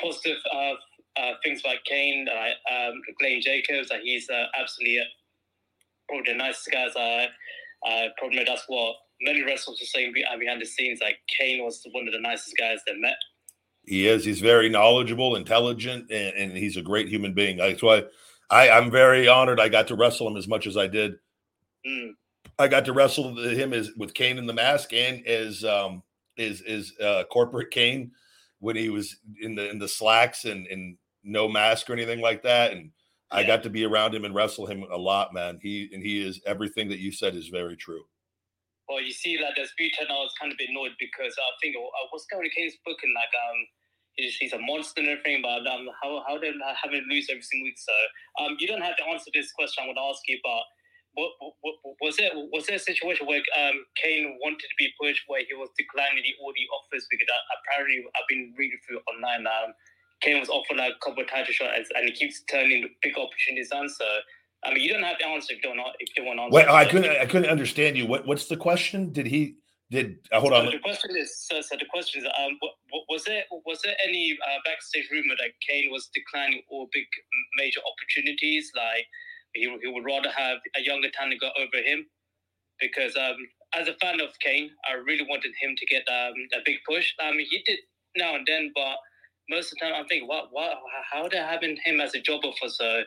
positive 0.00 0.38
uh, 0.52 0.74
uh, 1.16 1.32
things 1.42 1.62
like 1.64 1.82
Kane. 1.84 2.26
Like 2.26 2.54
um, 2.70 3.00
Glenn 3.18 3.40
Jacobs, 3.40 3.88
that 3.88 4.00
he's 4.02 4.28
uh, 4.30 4.46
absolutely 4.58 5.00
uh, 5.00 5.04
probably 6.08 6.32
the 6.32 6.38
nicest 6.38 6.70
guys. 6.70 6.92
I 6.96 7.28
uh, 7.86 8.08
probably 8.18 8.38
know 8.38 8.44
that's 8.46 8.64
what 8.68 8.96
many 9.20 9.42
wrestlers 9.42 9.80
are 9.82 9.86
saying 9.86 10.12
uh, 10.30 10.38
behind 10.38 10.60
the 10.60 10.66
scenes. 10.66 11.00
Like 11.02 11.16
Kane 11.38 11.62
was 11.64 11.82
one 11.92 12.06
of 12.06 12.12
the 12.12 12.20
nicest 12.20 12.56
guys 12.56 12.78
they 12.86 12.94
met. 12.96 13.16
He 13.84 14.06
is. 14.06 14.24
He's 14.24 14.40
very 14.40 14.68
knowledgeable, 14.68 15.34
intelligent, 15.34 16.10
and, 16.10 16.36
and 16.36 16.56
he's 16.56 16.76
a 16.76 16.82
great 16.82 17.08
human 17.08 17.34
being. 17.34 17.56
That's 17.56 17.82
why 17.82 18.04
I, 18.48 18.70
I'm 18.70 18.90
very 18.90 19.26
honored 19.26 19.58
I 19.58 19.68
got 19.68 19.88
to 19.88 19.96
wrestle 19.96 20.28
him 20.28 20.36
as 20.36 20.46
much 20.46 20.66
as 20.66 20.76
I 20.76 20.86
did. 20.86 21.14
Mm. 21.86 22.12
I 22.58 22.68
got 22.68 22.84
to 22.84 22.92
wrestle 22.92 23.36
him 23.36 23.72
as 23.72 23.90
with 23.96 24.14
Kane 24.14 24.38
in 24.38 24.46
the 24.46 24.52
mask 24.52 24.92
and 24.92 25.26
as 25.26 25.64
um 25.64 26.02
is 26.36 26.60
is 26.62 26.92
uh 27.00 27.24
corporate 27.24 27.70
Kane 27.70 28.12
when 28.60 28.76
he 28.76 28.88
was 28.88 29.16
in 29.40 29.54
the 29.54 29.68
in 29.70 29.78
the 29.78 29.88
slacks 29.88 30.44
and 30.44 30.66
and 30.68 30.96
no 31.24 31.48
mask 31.48 31.88
or 31.90 31.94
anything 31.94 32.20
like 32.20 32.42
that. 32.42 32.72
And 32.72 32.90
I 33.30 33.44
got 33.44 33.62
to 33.64 33.70
be 33.70 33.84
around 33.84 34.14
him 34.14 34.24
and 34.24 34.34
wrestle 34.34 34.66
him 34.66 34.84
a 34.92 34.96
lot, 34.98 35.32
man. 35.34 35.58
He 35.62 35.88
and 35.92 36.02
he 36.02 36.26
is 36.26 36.40
everything 36.46 36.88
that 36.90 36.98
you 36.98 37.12
said 37.12 37.34
is 37.34 37.48
very 37.48 37.76
true. 37.76 38.04
Well, 38.88 39.00
you 39.00 39.12
see, 39.12 39.38
like 39.40 39.56
there's 39.56 39.72
and 39.80 40.10
I 40.10 40.20
was 40.20 40.34
kind 40.40 40.52
of 40.52 40.58
annoyed 40.60 40.92
because 41.00 41.32
I 41.38 41.50
think 41.62 41.76
uh, 41.76 41.88
what's 42.10 42.26
going 42.28 42.44
on 42.44 42.44
with 42.44 42.52
Kane's 42.54 42.76
booking, 42.84 43.14
like 43.16 43.32
um, 43.32 43.58
he's, 44.20 44.36
he's 44.36 44.52
a 44.52 44.60
monster 44.60 45.00
and 45.00 45.08
everything, 45.08 45.40
but 45.40 45.64
um, 45.64 45.88
how 46.02 46.20
how 46.28 46.36
they 46.36 46.52
have 46.52 46.92
him 46.92 47.04
lose 47.08 47.28
every 47.30 47.42
single 47.42 47.72
week. 47.72 47.80
So 47.80 47.96
um, 48.44 48.56
you 48.60 48.68
don't 48.68 48.84
have 48.84 48.96
to 49.00 49.06
answer 49.08 49.30
this 49.32 49.52
question. 49.56 49.80
I'm 49.84 49.88
going 49.94 49.96
to 49.96 50.08
ask 50.12 50.20
you, 50.28 50.36
but 50.44 50.62
what, 51.16 51.32
what, 51.40 51.54
what- 51.64 51.96
was 52.04 52.16
there 52.20 52.32
was 52.52 52.66
there 52.66 52.76
a 52.76 52.82
situation 52.82 53.24
where 53.26 53.40
um 53.56 53.78
Kane 53.96 54.36
wanted 54.44 54.60
to 54.68 54.76
be 54.76 54.92
pushed 55.00 55.24
where 55.28 55.40
he 55.46 55.54
was 55.56 55.70
declining 55.78 56.20
the 56.20 56.34
all 56.44 56.52
the 56.52 56.66
offers 56.76 57.06
because 57.08 57.28
uh, 57.32 57.44
apparently 57.64 58.04
I've 58.18 58.28
been 58.28 58.52
reading 58.58 58.80
through 58.84 59.00
online 59.08 59.48
um. 59.48 59.72
Kane 60.22 60.40
was 60.40 60.48
offered 60.48 60.76
like 60.76 60.92
a 60.94 61.04
couple 61.04 61.22
of 61.22 61.28
title 61.28 61.52
shots 61.52 61.90
and 61.94 62.06
he 62.06 62.12
keeps 62.12 62.42
turning 62.50 62.82
the 62.82 62.90
big 63.02 63.18
opportunities 63.18 63.70
down. 63.70 63.88
So 63.88 64.06
I 64.64 64.72
mean, 64.72 64.82
you 64.84 64.92
don't 64.92 65.02
have 65.02 65.18
to 65.18 65.26
answer 65.26 65.54
if 65.54 65.62
you 65.62 65.74
don't 65.74 65.80
if 65.98 66.08
you 66.16 66.24
don't 66.24 66.26
want 66.26 66.38
to 66.38 66.42
answer. 66.44 66.56
Wait, 66.56 66.68
I 66.68 66.84
couldn't 66.84 67.10
I 67.10 67.26
couldn't 67.26 67.50
understand 67.50 67.96
you. 67.96 68.06
What 68.06 68.26
what's 68.26 68.46
the 68.46 68.56
question? 68.56 69.12
Did 69.12 69.26
he 69.26 69.56
did 69.90 70.18
uh, 70.30 70.40
hold 70.40 70.52
so 70.52 70.58
on? 70.58 70.66
The 70.66 70.78
question 70.78 71.16
is, 71.16 71.36
so, 71.36 71.60
so 71.60 71.76
the 71.76 71.84
question 71.92 72.22
is, 72.22 72.28
um, 72.38 72.56
wa- 72.62 72.70
wa- 72.92 73.04
was 73.10 73.24
there 73.24 73.42
was 73.66 73.80
there 73.84 73.96
any 74.06 74.38
uh, 74.40 74.58
backstage 74.64 75.08
rumor 75.10 75.34
that 75.38 75.50
Kane 75.68 75.90
was 75.90 76.08
declining 76.14 76.62
all 76.70 76.88
big 76.92 77.06
major 77.58 77.80
opportunities? 77.84 78.70
Like 78.74 79.06
he, 79.52 79.62
he 79.82 79.88
would 79.88 80.04
rather 80.04 80.30
have 80.30 80.58
a 80.78 80.80
younger 80.80 81.10
talent 81.10 81.40
go 81.40 81.50
over 81.58 81.82
him, 81.84 82.06
because 82.80 83.16
um, 83.16 83.36
as 83.74 83.88
a 83.88 83.94
fan 83.94 84.20
of 84.20 84.30
Kane, 84.40 84.70
I 84.88 84.94
really 84.94 85.26
wanted 85.28 85.52
him 85.60 85.74
to 85.76 85.86
get 85.86 86.06
um, 86.08 86.34
a 86.54 86.60
big 86.64 86.76
push. 86.88 87.12
I 87.20 87.32
mean, 87.32 87.46
he 87.50 87.62
did 87.66 87.80
now 88.16 88.34
and 88.34 88.46
then, 88.46 88.72
but 88.74 88.96
most 89.48 89.72
of 89.72 89.78
the 89.78 89.84
time, 89.86 89.94
I'm 89.94 90.06
thinking, 90.06 90.28
what, 90.28 90.48
what, 90.50 90.78
how 91.10 91.28
they 91.28 91.36
having 91.38 91.76
him 91.84 92.00
as 92.00 92.14
a 92.14 92.20
job 92.20 92.40
offer? 92.44 92.68
So, 92.68 93.02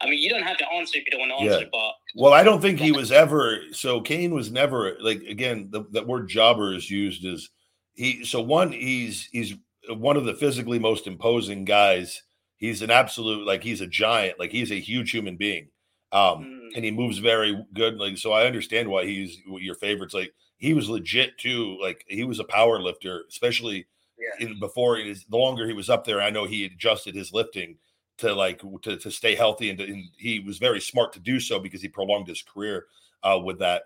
I 0.00 0.08
mean, 0.10 0.18
you 0.18 0.28
don't 0.30 0.42
have 0.42 0.58
to 0.58 0.72
answer 0.72 0.98
if 0.98 1.04
you 1.06 1.18
don't 1.18 1.28
want 1.28 1.40
to 1.40 1.44
Yeah. 1.44 1.54
answer, 1.54 1.68
but 1.72 1.92
Well, 2.14 2.32
I 2.32 2.42
don't 2.42 2.60
think 2.60 2.78
he 2.78 2.92
was 2.92 3.12
ever. 3.12 3.60
So 3.72 4.00
Kane 4.00 4.34
was 4.34 4.50
never 4.50 4.96
like 5.00 5.22
again. 5.22 5.68
The 5.70 5.84
that 5.92 6.06
word 6.06 6.28
jobber 6.28 6.74
is 6.74 6.90
used 6.90 7.24
as 7.24 7.48
he. 7.94 8.24
So 8.24 8.40
one, 8.42 8.72
he's 8.72 9.28
he's 9.32 9.54
one 9.88 10.16
of 10.16 10.24
the 10.24 10.34
physically 10.34 10.78
most 10.78 11.06
imposing 11.06 11.64
guys. 11.64 12.22
He's 12.56 12.82
an 12.82 12.90
absolute 12.90 13.46
like 13.46 13.62
he's 13.62 13.80
a 13.80 13.86
giant. 13.86 14.38
Like 14.38 14.50
he's 14.50 14.70
a 14.72 14.80
huge 14.80 15.10
human 15.10 15.36
being. 15.36 15.68
Um, 16.12 16.44
Mm. 16.44 16.76
and 16.76 16.84
he 16.84 16.90
moves 16.90 17.18
very 17.18 17.64
good. 17.74 17.96
Like 17.96 18.18
so, 18.18 18.32
I 18.32 18.46
understand 18.46 18.88
why 18.88 19.06
he's 19.06 19.38
your 19.46 19.74
favorites. 19.76 20.14
Like 20.14 20.32
he 20.58 20.74
was 20.74 20.88
legit 20.88 21.38
too. 21.38 21.78
Like 21.80 22.04
he 22.06 22.24
was 22.24 22.38
a 22.38 22.44
power 22.44 22.80
lifter, 22.80 23.24
especially 23.28 23.86
yeah. 24.18 24.46
in 24.46 24.58
before 24.58 24.96
his 24.96 25.24
the 25.24 25.36
longer 25.36 25.66
he 25.66 25.72
was 25.72 25.90
up 25.90 26.04
there, 26.04 26.20
I 26.20 26.30
know 26.30 26.44
he 26.44 26.64
adjusted 26.64 27.14
his 27.14 27.32
lifting 27.32 27.76
to 28.18 28.34
like 28.34 28.62
to, 28.82 28.96
to 28.96 29.10
stay 29.10 29.34
healthy 29.34 29.70
and, 29.70 29.78
to, 29.78 29.84
and 29.84 30.04
he 30.16 30.40
was 30.40 30.58
very 30.58 30.80
smart 30.80 31.12
to 31.12 31.20
do 31.20 31.38
so 31.38 31.58
because 31.58 31.82
he 31.82 31.88
prolonged 31.88 32.28
his 32.28 32.42
career 32.42 32.86
uh, 33.22 33.38
with 33.42 33.58
that. 33.58 33.84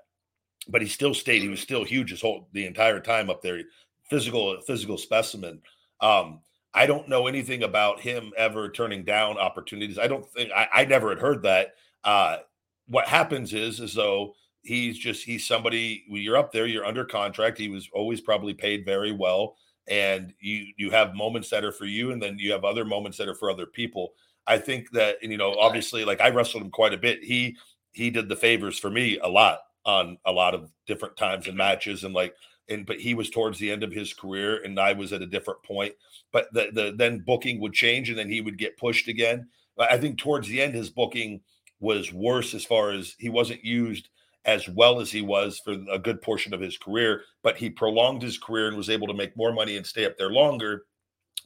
But 0.68 0.82
he 0.82 0.88
still 0.88 1.14
stayed. 1.14 1.42
He 1.42 1.48
was 1.48 1.60
still 1.60 1.84
huge 1.84 2.10
his 2.10 2.20
whole 2.20 2.48
the 2.52 2.66
entire 2.66 3.00
time 3.00 3.30
up 3.30 3.42
there. 3.42 3.60
Physical 4.08 4.60
physical 4.66 4.98
specimen. 4.98 5.60
Um, 6.00 6.40
I 6.72 6.86
don't 6.86 7.08
know 7.08 7.26
anything 7.26 7.64
about 7.64 8.00
him 8.00 8.32
ever 8.36 8.70
turning 8.70 9.04
down 9.04 9.38
opportunities. 9.38 9.98
I 9.98 10.06
don't 10.06 10.28
think 10.32 10.52
I, 10.52 10.68
I 10.72 10.84
never 10.84 11.08
had 11.08 11.18
heard 11.18 11.42
that. 11.42 11.74
Uh, 12.04 12.38
what 12.86 13.08
happens 13.08 13.52
is 13.52 13.80
is 13.80 13.94
though 13.94 14.34
he's 14.62 14.98
just 14.98 15.24
he's 15.24 15.46
somebody 15.46 16.04
you're 16.08 16.36
up 16.36 16.52
there, 16.52 16.66
you're 16.66 16.84
under 16.84 17.04
contract. 17.04 17.58
He 17.58 17.68
was 17.68 17.88
always 17.92 18.20
probably 18.20 18.54
paid 18.54 18.84
very 18.84 19.12
well 19.12 19.56
and 19.90 20.32
you 20.40 20.66
you 20.76 20.90
have 20.90 21.14
moments 21.14 21.50
that 21.50 21.64
are 21.64 21.72
for 21.72 21.84
you 21.84 22.12
and 22.12 22.22
then 22.22 22.38
you 22.38 22.52
have 22.52 22.64
other 22.64 22.84
moments 22.84 23.18
that 23.18 23.28
are 23.28 23.34
for 23.34 23.50
other 23.50 23.66
people. 23.66 24.12
I 24.46 24.56
think 24.56 24.90
that 24.92 25.16
and 25.22 25.30
you 25.30 25.36
know 25.36 25.54
obviously 25.58 26.04
like 26.04 26.20
i 26.20 26.30
wrestled 26.30 26.62
him 26.62 26.70
quite 26.70 26.94
a 26.94 26.98
bit. 26.98 27.22
He 27.22 27.56
he 27.92 28.10
did 28.10 28.28
the 28.28 28.36
favors 28.36 28.78
for 28.78 28.88
me 28.88 29.18
a 29.18 29.28
lot 29.28 29.58
on 29.84 30.16
a 30.24 30.32
lot 30.32 30.54
of 30.54 30.70
different 30.86 31.16
times 31.16 31.46
and 31.46 31.52
mm-hmm. 31.52 31.58
matches 31.58 32.04
and 32.04 32.14
like 32.14 32.34
and 32.68 32.86
but 32.86 33.00
he 33.00 33.14
was 33.14 33.28
towards 33.28 33.58
the 33.58 33.70
end 33.70 33.82
of 33.82 33.92
his 33.92 34.14
career 34.14 34.62
and 34.62 34.78
i 34.78 34.92
was 34.92 35.12
at 35.12 35.22
a 35.22 35.26
different 35.26 35.62
point. 35.64 35.92
But 36.32 36.52
the, 36.52 36.70
the 36.72 36.94
then 36.96 37.18
booking 37.18 37.60
would 37.60 37.72
change 37.72 38.08
and 38.08 38.18
then 38.18 38.30
he 38.30 38.40
would 38.40 38.56
get 38.56 38.78
pushed 38.78 39.08
again. 39.08 39.48
I 39.78 39.98
think 39.98 40.18
towards 40.18 40.46
the 40.46 40.62
end 40.62 40.74
his 40.74 40.90
booking 40.90 41.40
was 41.80 42.12
worse 42.12 42.54
as 42.54 42.64
far 42.64 42.92
as 42.92 43.16
he 43.18 43.28
wasn't 43.28 43.64
used 43.64 44.10
as 44.44 44.68
well 44.68 45.00
as 45.00 45.10
he 45.10 45.22
was 45.22 45.60
for 45.64 45.76
a 45.90 45.98
good 45.98 46.22
portion 46.22 46.54
of 46.54 46.60
his 46.60 46.78
career, 46.78 47.22
but 47.42 47.56
he 47.56 47.68
prolonged 47.68 48.22
his 48.22 48.38
career 48.38 48.68
and 48.68 48.76
was 48.76 48.90
able 48.90 49.06
to 49.06 49.14
make 49.14 49.36
more 49.36 49.52
money 49.52 49.76
and 49.76 49.86
stay 49.86 50.06
up 50.06 50.16
there 50.16 50.30
longer 50.30 50.86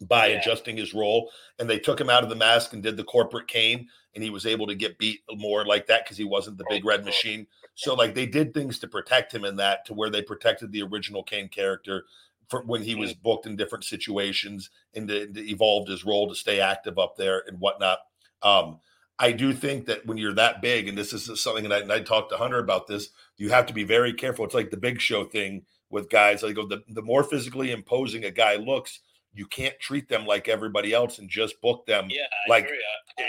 by 0.02 0.28
Yeah. 0.28 0.38
adjusting 0.38 0.76
his 0.76 0.94
role. 0.94 1.30
And 1.58 1.68
they 1.68 1.78
took 1.78 2.00
him 2.00 2.10
out 2.10 2.22
of 2.22 2.28
the 2.28 2.36
mask 2.36 2.72
and 2.72 2.82
did 2.82 2.96
the 2.96 3.04
corporate 3.04 3.48
Kane, 3.48 3.88
and 4.14 4.22
he 4.22 4.30
was 4.30 4.46
able 4.46 4.66
to 4.66 4.74
get 4.74 4.98
beat 4.98 5.22
more 5.32 5.64
like 5.64 5.86
that 5.86 6.04
because 6.04 6.16
he 6.16 6.24
wasn't 6.24 6.58
the 6.58 6.66
big 6.68 6.84
red 6.84 7.04
machine. 7.04 7.46
So, 7.74 7.94
like, 7.94 8.14
they 8.14 8.26
did 8.26 8.54
things 8.54 8.78
to 8.80 8.88
protect 8.88 9.34
him 9.34 9.44
in 9.44 9.56
that 9.56 9.84
to 9.86 9.94
where 9.94 10.10
they 10.10 10.22
protected 10.22 10.70
the 10.70 10.82
original 10.82 11.22
Kane 11.24 11.48
character 11.48 12.06
for 12.48 12.62
when 12.62 12.82
he 12.82 12.94
was 12.94 13.14
booked 13.14 13.46
in 13.46 13.56
different 13.56 13.84
situations 13.84 14.70
and 14.94 15.08
to, 15.08 15.26
to 15.32 15.50
evolved 15.50 15.88
his 15.88 16.04
role 16.04 16.28
to 16.28 16.34
stay 16.34 16.60
active 16.60 16.98
up 16.98 17.16
there 17.16 17.42
and 17.48 17.58
whatnot. 17.58 17.98
Um, 18.42 18.78
I 19.18 19.32
do 19.32 19.52
think 19.52 19.86
that 19.86 20.04
when 20.06 20.18
you're 20.18 20.34
that 20.34 20.60
big, 20.60 20.88
and 20.88 20.98
this 20.98 21.12
is 21.12 21.40
something 21.40 21.64
that 21.64 21.72
I, 21.72 21.78
and 21.80 21.92
I 21.92 22.00
talked 22.00 22.30
to 22.30 22.36
Hunter 22.36 22.58
about 22.58 22.86
this, 22.86 23.10
you 23.36 23.50
have 23.50 23.66
to 23.66 23.74
be 23.74 23.84
very 23.84 24.12
careful. 24.12 24.44
It's 24.44 24.54
like 24.54 24.70
the 24.70 24.76
big 24.76 25.00
show 25.00 25.24
thing 25.24 25.62
with 25.90 26.10
guys. 26.10 26.42
I 26.42 26.52
go, 26.52 26.62
oh, 26.62 26.68
the, 26.68 26.82
the 26.88 27.02
more 27.02 27.22
physically 27.22 27.70
imposing 27.70 28.24
a 28.24 28.30
guy 28.30 28.56
looks, 28.56 29.00
you 29.32 29.46
can't 29.46 29.78
treat 29.80 30.08
them 30.08 30.26
like 30.26 30.48
everybody 30.48 30.92
else 30.92 31.18
and 31.18 31.28
just 31.28 31.60
book 31.60 31.86
them. 31.86 32.08
Yeah, 32.10 32.22
I 32.46 32.50
Like, 32.50 32.64
agree. 32.64 32.78
I, 33.18 33.22
I 33.22 33.26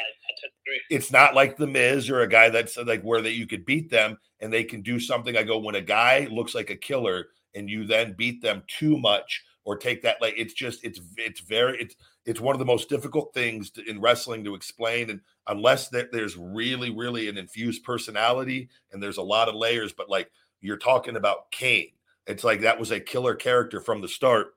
agree. 0.66 0.82
It's 0.90 1.12
not 1.12 1.36
like 1.36 1.58
the 1.58 1.68
Miz 1.68 2.10
or 2.10 2.22
a 2.22 2.28
guy 2.28 2.50
that's 2.50 2.78
like 2.78 3.04
where 3.04 3.22
that 3.22 3.34
you 3.34 3.48
could 3.48 3.66
beat 3.66 3.90
them 3.90 4.18
and 4.40 4.52
they 4.52 4.64
can 4.64 4.82
do 4.82 5.00
something. 5.00 5.38
I 5.38 5.44
go, 5.44 5.58
when 5.58 5.76
a 5.76 5.82
guy 5.82 6.28
looks 6.32 6.56
like 6.56 6.70
a 6.70 6.76
killer 6.76 7.28
and 7.54 7.70
you 7.70 7.86
then 7.86 8.16
beat 8.18 8.42
them 8.42 8.64
too 8.68 8.98
much 8.98 9.44
or 9.64 9.78
take 9.78 10.02
that, 10.04 10.22
like 10.22 10.36
it's 10.38 10.54
just 10.54 10.84
it's 10.84 11.00
it's 11.18 11.40
very 11.42 11.80
it's 11.80 11.96
it's 12.26 12.40
one 12.42 12.54
of 12.54 12.60
the 12.60 12.66
most 12.66 12.90
difficult 12.90 13.34
things 13.34 13.70
to, 13.72 13.84
in 13.90 14.02
wrestling 14.02 14.44
to 14.44 14.56
explain 14.56 15.10
and 15.10 15.22
unless 15.48 15.90
that 15.90 16.12
there's 16.12 16.38
really 16.38 16.90
really 16.90 17.28
an 17.30 17.38
infused 17.38 17.84
personality 17.84 18.70
and 18.92 19.02
there's 19.02 19.18
a 19.18 19.22
lot 19.22 19.48
of 19.50 19.56
layers 19.56 19.94
but 19.94 20.10
like 20.10 20.30
you're 20.62 20.78
talking 20.78 21.16
about 21.16 21.52
Kane 21.52 21.92
it's 22.28 22.44
like 22.44 22.62
that 22.62 22.80
was 22.80 22.92
a 22.92 23.00
killer 23.00 23.36
character 23.36 23.80
from 23.80 24.02
the 24.02 24.08
start 24.08 24.56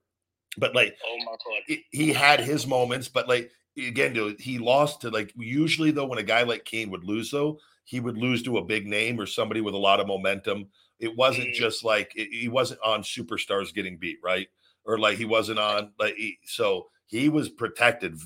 but 0.56 0.74
like 0.74 0.96
Oh 1.06 1.18
my 1.18 1.32
god. 1.32 1.78
he- 1.90 2.12
had 2.12 2.40
his 2.40 2.66
moments 2.66 3.08
but 3.08 3.28
like 3.28 3.50
again 3.76 4.12
dude, 4.12 4.40
he 4.40 4.58
lost 4.58 5.00
to 5.02 5.10
like 5.10 5.32
usually 5.36 5.90
though 5.90 6.06
when 6.06 6.18
a 6.18 6.22
guy 6.22 6.42
like 6.42 6.64
Kane 6.64 6.90
would 6.90 7.04
lose 7.04 7.30
though 7.30 7.58
he 7.84 8.00
would 8.00 8.16
lose 8.18 8.42
to 8.42 8.58
a 8.58 8.64
big 8.64 8.86
name 8.86 9.20
or 9.20 9.26
somebody 9.26 9.60
with 9.60 9.74
a 9.74 9.78
lot 9.78 10.00
of 10.00 10.06
momentum 10.06 10.66
it 11.00 11.14
wasn't 11.16 11.48
Mm. 11.48 11.54
just 11.54 11.84
like 11.84 12.12
it- 12.16 12.32
he 12.32 12.48
wasn't 12.48 12.80
on 12.82 13.02
superstars 13.02 13.72
getting 13.74 13.98
beat 13.98 14.18
right 14.24 14.48
or 14.84 14.98
like 14.98 15.18
he 15.18 15.26
wasn't 15.26 15.58
on 15.58 15.92
like 15.98 16.14
he, 16.16 16.38
so 16.44 16.88
he 17.06 17.28
was 17.28 17.48
protected 17.50 18.18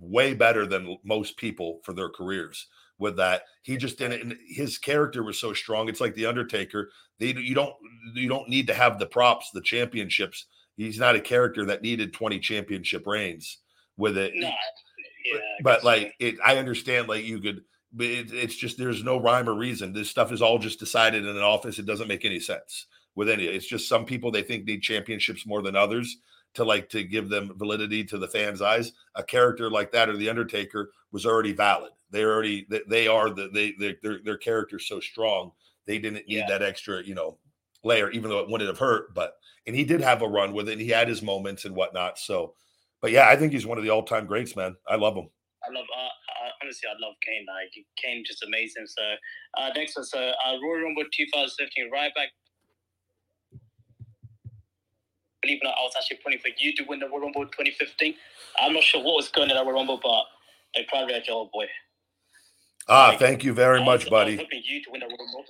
way 0.00 0.34
better 0.34 0.66
than 0.66 0.96
most 1.04 1.36
people 1.36 1.80
for 1.84 1.92
their 1.92 2.08
careers 2.08 2.66
with 2.98 3.16
that. 3.16 3.42
He 3.62 3.76
just 3.76 3.98
didn't. 3.98 4.38
His 4.46 4.78
character 4.78 5.22
was 5.22 5.38
so 5.38 5.52
strong. 5.52 5.88
It's 5.88 6.00
like 6.00 6.14
the 6.14 6.26
Undertaker. 6.26 6.90
They 7.18 7.34
you 7.34 7.54
don't 7.54 7.74
you 8.14 8.28
don't 8.28 8.48
need 8.48 8.66
to 8.68 8.74
have 8.74 8.98
the 8.98 9.06
props, 9.06 9.50
the 9.52 9.60
championships. 9.60 10.46
He's 10.76 10.98
not 10.98 11.16
a 11.16 11.20
character 11.20 11.66
that 11.66 11.82
needed 11.82 12.14
20 12.14 12.38
championship 12.38 13.06
reigns 13.06 13.58
with 13.96 14.16
it. 14.16 14.32
No, 14.34 14.48
yeah, 14.48 15.40
but 15.62 15.84
like 15.84 16.14
it, 16.18 16.36
I 16.44 16.56
understand. 16.56 17.08
Like 17.08 17.24
you 17.24 17.40
could, 17.40 17.62
but 17.92 18.06
it, 18.06 18.32
it's 18.32 18.56
just 18.56 18.78
there's 18.78 19.04
no 19.04 19.20
rhyme 19.20 19.48
or 19.48 19.54
reason. 19.54 19.92
This 19.92 20.08
stuff 20.10 20.32
is 20.32 20.40
all 20.42 20.58
just 20.58 20.78
decided 20.78 21.26
in 21.26 21.36
an 21.36 21.42
office. 21.42 21.78
It 21.78 21.86
doesn't 21.86 22.08
make 22.08 22.24
any 22.24 22.40
sense 22.40 22.86
with 23.14 23.28
any. 23.28 23.44
It's 23.44 23.66
just 23.66 23.88
some 23.88 24.04
people 24.04 24.30
they 24.30 24.42
think 24.42 24.64
need 24.64 24.82
championships 24.82 25.46
more 25.46 25.62
than 25.62 25.76
others 25.76 26.16
to 26.54 26.64
like 26.64 26.88
to 26.90 27.04
give 27.04 27.28
them 27.28 27.52
validity 27.56 28.04
to 28.04 28.18
the 28.18 28.28
fans' 28.28 28.62
eyes. 28.62 28.92
A 29.14 29.22
character 29.22 29.70
like 29.70 29.92
that 29.92 30.08
or 30.08 30.16
the 30.16 30.28
Undertaker 30.30 30.90
was 31.12 31.26
already 31.26 31.52
valid. 31.52 31.92
They 32.10 32.24
already 32.24 32.66
they 32.88 33.06
are 33.08 33.30
the 33.30 33.48
they, 33.52 33.72
they 33.78 33.96
their 34.02 34.20
their 34.24 34.38
character's 34.38 34.88
so 34.88 35.00
strong 35.00 35.52
they 35.86 35.98
didn't 35.98 36.26
need 36.28 36.38
Yeah. 36.38 36.46
that 36.48 36.62
extra 36.62 37.02
you 37.04 37.14
know 37.14 37.38
layer, 37.84 38.10
even 38.10 38.30
though 38.30 38.40
it 38.40 38.48
wouldn't 38.50 38.68
have 38.68 38.78
hurt. 38.78 39.14
But 39.14 39.34
and 39.66 39.76
he 39.76 39.84
did 39.84 40.00
have 40.00 40.22
a 40.22 40.28
run 40.28 40.52
with 40.52 40.68
it. 40.68 40.78
He 40.80 40.88
had 40.88 41.08
his 41.08 41.22
moments 41.22 41.64
and 41.64 41.74
whatnot. 41.74 42.18
So, 42.18 42.54
but 43.00 43.12
yeah, 43.12 43.28
I 43.28 43.36
think 43.36 43.52
he's 43.52 43.66
one 43.66 43.78
of 43.78 43.84
the 43.84 43.90
all 43.90 44.02
time 44.02 44.26
greats, 44.26 44.56
man. 44.56 44.76
I 44.88 44.96
love 44.96 45.16
him. 45.16 45.28
I 45.62 45.72
love, 45.72 45.84
uh, 45.94 46.00
uh, 46.00 46.50
honestly, 46.62 46.88
I 46.88 46.96
love 47.06 47.14
Kane. 47.24 47.44
Like 47.46 47.70
Kane, 48.02 48.24
just 48.26 48.42
amazing. 48.42 48.86
So 48.86 49.02
uh, 49.58 49.70
next 49.76 49.96
one, 49.96 50.04
so 50.04 50.18
uh, 50.18 50.56
Royal 50.62 50.82
Rumble 50.84 51.04
2015, 51.14 51.90
Ryback. 51.92 52.28
Believe 55.42 55.58
it 55.62 55.64
or 55.66 55.68
not, 55.68 55.76
I 55.80 55.82
was 55.84 55.94
actually 55.96 56.18
pulling 56.22 56.38
for 56.38 56.48
you 56.58 56.74
to 56.76 56.84
win 56.84 57.00
the 57.00 57.08
Royal 57.08 57.20
Rumble 57.22 57.44
2015. 57.46 58.14
I'm 58.60 58.74
not 58.74 58.82
sure 58.82 59.02
what 59.02 59.16
was 59.16 59.28
going 59.28 59.50
on 59.50 59.56
in 59.56 59.56
that 59.56 59.64
Royal 59.64 59.78
Rumble, 59.80 60.00
but 60.02 60.24
the 60.74 60.84
crowd 60.88 61.08
reacted, 61.08 61.32
oh 61.32 61.48
boy. 61.52 61.66
Ah, 62.88 63.08
Like, 63.10 63.18
thank 63.18 63.44
you 63.44 63.52
very 63.54 63.80
I 63.80 63.84
much, 63.84 64.04
was- 64.04 64.12
I 64.12 64.24
was 64.24 64.24
buddy. 64.34 64.36
hoping 64.36 64.62
you 64.64 64.82
to 64.84 64.90
win 64.90 65.00
the 65.00 65.06
Royal 65.06 65.18
Rumble. 65.18 65.44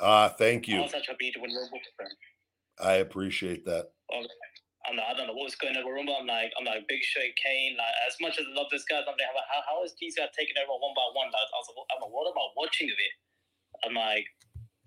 Ah, 0.00 0.28
thank 0.28 0.68
you. 0.68 0.78
I 0.78 0.82
was 0.82 0.94
actually 0.94 1.14
hoping 1.14 1.26
you 1.28 1.32
to 1.34 1.40
win 1.40 1.50
the 1.50 1.56
Royal 1.56 1.70
Rumble. 1.70 2.16
I 2.80 2.94
appreciate 3.04 3.64
that. 3.66 3.92
I'm 4.12 4.26
I'm 4.90 4.96
like, 4.98 5.06
I 5.06 5.14
don't 5.14 5.28
know 5.30 5.32
what 5.38 5.44
was 5.46 5.54
going 5.54 5.76
on 5.78 5.80
in 5.80 5.86
the 5.86 5.92
Rumble. 5.94 6.16
I'm 6.18 6.26
like, 6.26 6.50
I'm 6.58 6.66
like, 6.66 6.82
Big 6.90 7.00
Show, 7.06 7.22
Kane. 7.38 7.76
Like, 7.78 7.94
as 8.04 8.18
much 8.20 8.34
as 8.42 8.44
I 8.50 8.52
love 8.58 8.66
this 8.74 8.82
guy, 8.90 8.98
I'm 8.98 9.06
like, 9.06 9.46
how, 9.46 9.62
how 9.62 9.84
is 9.86 9.94
these 10.02 10.16
guys 10.18 10.26
taking 10.36 10.58
everyone 10.58 10.82
one 10.82 10.92
by 10.98 11.06
one? 11.14 11.30
Like, 11.30 11.38
I 11.38 11.56
was 11.62 11.70
like, 11.70 11.86
I'm 11.94 12.02
like, 12.02 12.10
what 12.10 12.26
am 12.26 12.34
I 12.34 12.46
watching 12.58 12.90
of 12.90 12.98
it? 12.98 13.14
I'm 13.86 13.94
like, 13.94 14.26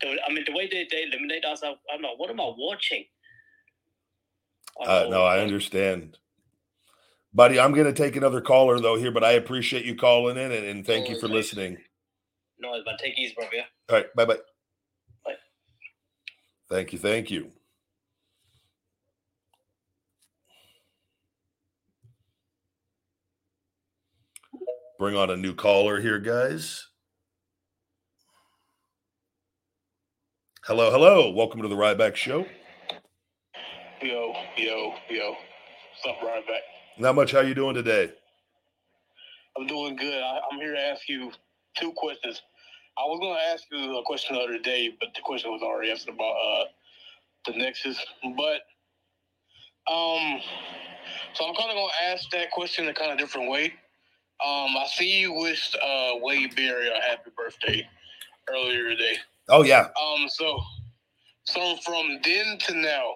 I 0.04 0.28
mean, 0.36 0.44
the 0.44 0.52
way 0.52 0.68
they, 0.68 0.84
they 0.92 1.08
eliminate 1.08 1.46
us, 1.48 1.64
I'm 1.64 2.02
like, 2.04 2.20
what 2.20 2.30
am 2.30 2.44
I 2.44 2.52
watching? 2.60 3.08
Uh, 4.84 5.08
no, 5.10 5.24
I 5.24 5.40
understand. 5.40 6.18
Buddy, 7.34 7.60
I'm 7.60 7.74
going 7.74 7.86
to 7.86 7.94
take 7.94 8.16
another 8.16 8.42
caller 8.42 8.80
though 8.80 8.96
here, 8.96 9.12
but 9.12 9.24
I 9.24 9.34
appreciate 9.34 9.86
you 9.86 9.96
calling 9.96 10.38
in 10.38 10.52
and, 10.52 10.66
and 10.66 10.86
thank 10.86 11.10
you 11.10 11.20
for 11.20 11.28
listening. 11.28 11.78
No, 12.60 12.82
but 12.86 12.98
take 12.98 13.14
it 13.18 13.20
easy, 13.20 13.34
bro. 13.36 13.46
Yeah. 13.52 13.64
All 13.90 13.98
right, 13.98 14.16
bye 14.16 14.26
bye. 14.26 14.38
Bye. 15.26 15.34
Thank 16.70 16.94
you, 16.94 17.00
thank 17.00 17.30
you. 17.30 17.52
Bring 24.98 25.18
on 25.18 25.30
a 25.30 25.36
new 25.36 25.54
caller 25.54 26.00
here, 26.00 26.20
guys. 26.20 26.88
Hello, 30.64 30.90
hello. 30.90 31.32
Welcome 31.32 31.62
to 31.62 31.68
the 31.68 31.76
Ryback 31.76 32.16
Show. 32.16 32.46
Yo, 34.06 34.36
yo, 34.56 34.94
yo. 35.10 35.30
What's 36.04 36.22
up, 36.22 36.24
Ryback? 36.24 36.60
Not 37.00 37.16
much. 37.16 37.32
How 37.32 37.40
you 37.40 37.56
doing 37.56 37.74
today? 37.74 38.12
I'm 39.58 39.66
doing 39.66 39.96
good. 39.96 40.22
I, 40.22 40.42
I'm 40.52 40.60
here 40.60 40.76
to 40.76 40.80
ask 40.80 41.10
you 41.10 41.32
two 41.76 41.92
questions. 41.94 42.40
I 43.00 43.02
was 43.02 43.20
going 43.20 43.34
to 43.34 43.42
ask 43.42 43.64
you 43.72 43.98
a 43.98 44.04
question 44.04 44.36
the 44.36 44.44
other 44.44 44.60
day, 44.60 44.96
but 45.00 45.10
the 45.16 45.22
question 45.22 45.50
was 45.50 45.64
already 45.64 45.90
answered 45.90 46.14
about 46.14 46.36
uh, 46.36 46.66
the 47.48 47.58
Nexus. 47.58 47.98
But 48.38 48.62
um, 49.92 50.40
so 51.34 51.48
I'm 51.48 51.56
kind 51.56 51.72
of 51.72 51.76
going 51.76 51.90
to 51.90 52.12
ask 52.12 52.30
that 52.30 52.52
question 52.52 52.86
in 52.86 52.92
a 52.92 52.94
kind 52.94 53.12
of 53.12 53.18
different 53.18 53.50
way. 53.50 53.74
Um, 54.46 54.78
I 54.78 54.86
see 54.94 55.20
you 55.20 55.34
wished 55.34 55.76
uh, 55.84 56.12
Wade 56.22 56.56
Barrett 56.56 56.94
a 56.96 57.02
happy 57.10 57.32
birthday 57.36 57.90
earlier 58.52 58.88
today. 58.90 59.16
Oh 59.50 59.64
yeah. 59.64 59.88
Um, 60.00 60.30
so, 60.30 60.62
so 61.46 61.78
from 61.84 62.20
then 62.24 62.60
to 62.68 62.76
now, 62.76 63.16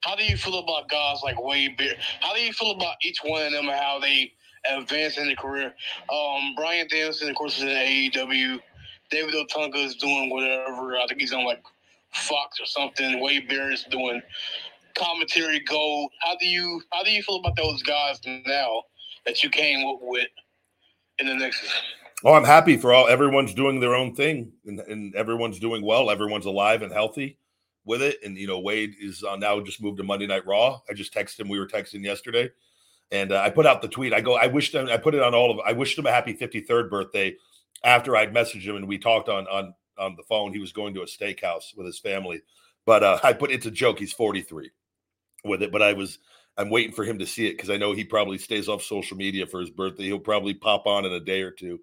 how 0.00 0.14
do 0.14 0.24
you 0.24 0.36
feel 0.36 0.58
about 0.58 0.88
guys 0.88 1.20
like 1.22 1.42
Wade 1.42 1.76
Barrett? 1.76 1.98
How 2.20 2.34
do 2.34 2.40
you 2.40 2.52
feel 2.52 2.70
about 2.70 2.96
each 3.02 3.18
one 3.24 3.42
of 3.42 3.52
them 3.52 3.68
and 3.68 3.78
how 3.78 3.98
they 3.98 4.32
advance 4.70 5.18
in 5.18 5.26
their 5.26 5.36
career? 5.36 5.74
Um, 6.12 6.54
Bryan 6.56 6.86
Danielson, 6.88 7.30
of 7.30 7.36
course, 7.36 7.58
is 7.58 7.64
in 7.64 7.68
AEW. 7.68 8.60
David 9.10 9.34
Otunga 9.34 9.84
is 9.84 9.96
doing 9.96 10.30
whatever. 10.30 10.96
I 10.96 11.06
think 11.08 11.20
he's 11.20 11.32
on 11.32 11.44
like 11.44 11.62
Fox 12.12 12.60
or 12.60 12.66
something. 12.66 13.20
Wade 13.20 13.48
Barrett 13.48 13.74
is 13.74 13.84
doing 13.90 14.22
commentary 14.96 15.60
gold. 15.60 16.10
How 16.20 16.36
do 16.36 16.46
you 16.46 16.82
how 16.92 17.02
do 17.02 17.10
you 17.10 17.22
feel 17.22 17.36
about 17.36 17.56
those 17.56 17.82
guys 17.82 18.20
now 18.24 18.82
that 19.26 19.42
you 19.42 19.50
came 19.50 19.86
up 19.86 19.98
with 20.02 20.28
in 21.18 21.26
the 21.26 21.34
next? 21.34 21.62
Oh, 22.24 22.34
I'm 22.34 22.44
happy 22.44 22.76
for 22.76 22.92
all. 22.92 23.06
Everyone's 23.08 23.54
doing 23.54 23.78
their 23.78 23.94
own 23.94 24.12
thing, 24.14 24.52
and, 24.66 24.80
and 24.80 25.14
everyone's 25.14 25.60
doing 25.60 25.84
well. 25.84 26.10
Everyone's 26.10 26.46
alive 26.46 26.82
and 26.82 26.92
healthy 26.92 27.38
with 27.84 28.02
it. 28.02 28.18
And 28.24 28.36
you 28.36 28.46
know, 28.46 28.60
Wade 28.60 28.94
is 29.00 29.24
uh, 29.24 29.36
now 29.36 29.60
just 29.60 29.82
moved 29.82 29.98
to 29.98 30.04
Monday 30.04 30.26
Night 30.26 30.46
Raw. 30.46 30.80
I 30.88 30.94
just 30.94 31.14
texted 31.14 31.40
him. 31.40 31.48
We 31.48 31.58
were 31.58 31.66
texting 31.66 32.02
yesterday, 32.02 32.50
and 33.10 33.32
uh, 33.32 33.40
I 33.40 33.50
put 33.50 33.66
out 33.66 33.82
the 33.82 33.88
tweet. 33.88 34.12
I 34.12 34.20
go, 34.20 34.36
I 34.36 34.46
wished 34.46 34.74
him. 34.74 34.88
I 34.88 34.96
put 34.96 35.14
it 35.14 35.22
on 35.22 35.34
all 35.34 35.50
of. 35.50 35.58
I 35.66 35.72
wished 35.72 35.98
him 35.98 36.06
a 36.06 36.12
happy 36.12 36.34
53rd 36.34 36.90
birthday 36.90 37.36
after 37.84 38.16
I'd 38.16 38.34
messaged 38.34 38.62
him 38.62 38.76
and 38.76 38.88
we 38.88 38.98
talked 38.98 39.28
on 39.28 39.46
on 39.46 39.74
on 39.98 40.16
the 40.16 40.24
phone. 40.24 40.52
He 40.52 40.60
was 40.60 40.72
going 40.72 40.94
to 40.94 41.02
a 41.02 41.06
steakhouse 41.06 41.76
with 41.76 41.86
his 41.86 41.98
family, 41.98 42.42
but 42.86 43.02
uh, 43.02 43.18
I 43.22 43.32
put 43.32 43.50
it's 43.50 43.66
a 43.66 43.70
joke. 43.70 43.98
He's 43.98 44.12
43 44.12 44.70
with 45.44 45.62
it, 45.62 45.72
but 45.72 45.82
I 45.82 45.92
was. 45.92 46.18
I'm 46.56 46.70
waiting 46.70 46.92
for 46.92 47.04
him 47.04 47.20
to 47.20 47.26
see 47.26 47.46
it 47.46 47.52
because 47.52 47.70
I 47.70 47.76
know 47.76 47.92
he 47.92 48.02
probably 48.02 48.36
stays 48.36 48.68
off 48.68 48.82
social 48.82 49.16
media 49.16 49.46
for 49.46 49.60
his 49.60 49.70
birthday. 49.70 50.06
He'll 50.06 50.18
probably 50.18 50.54
pop 50.54 50.88
on 50.88 51.04
in 51.04 51.12
a 51.12 51.20
day 51.20 51.42
or 51.42 51.52
two 51.52 51.78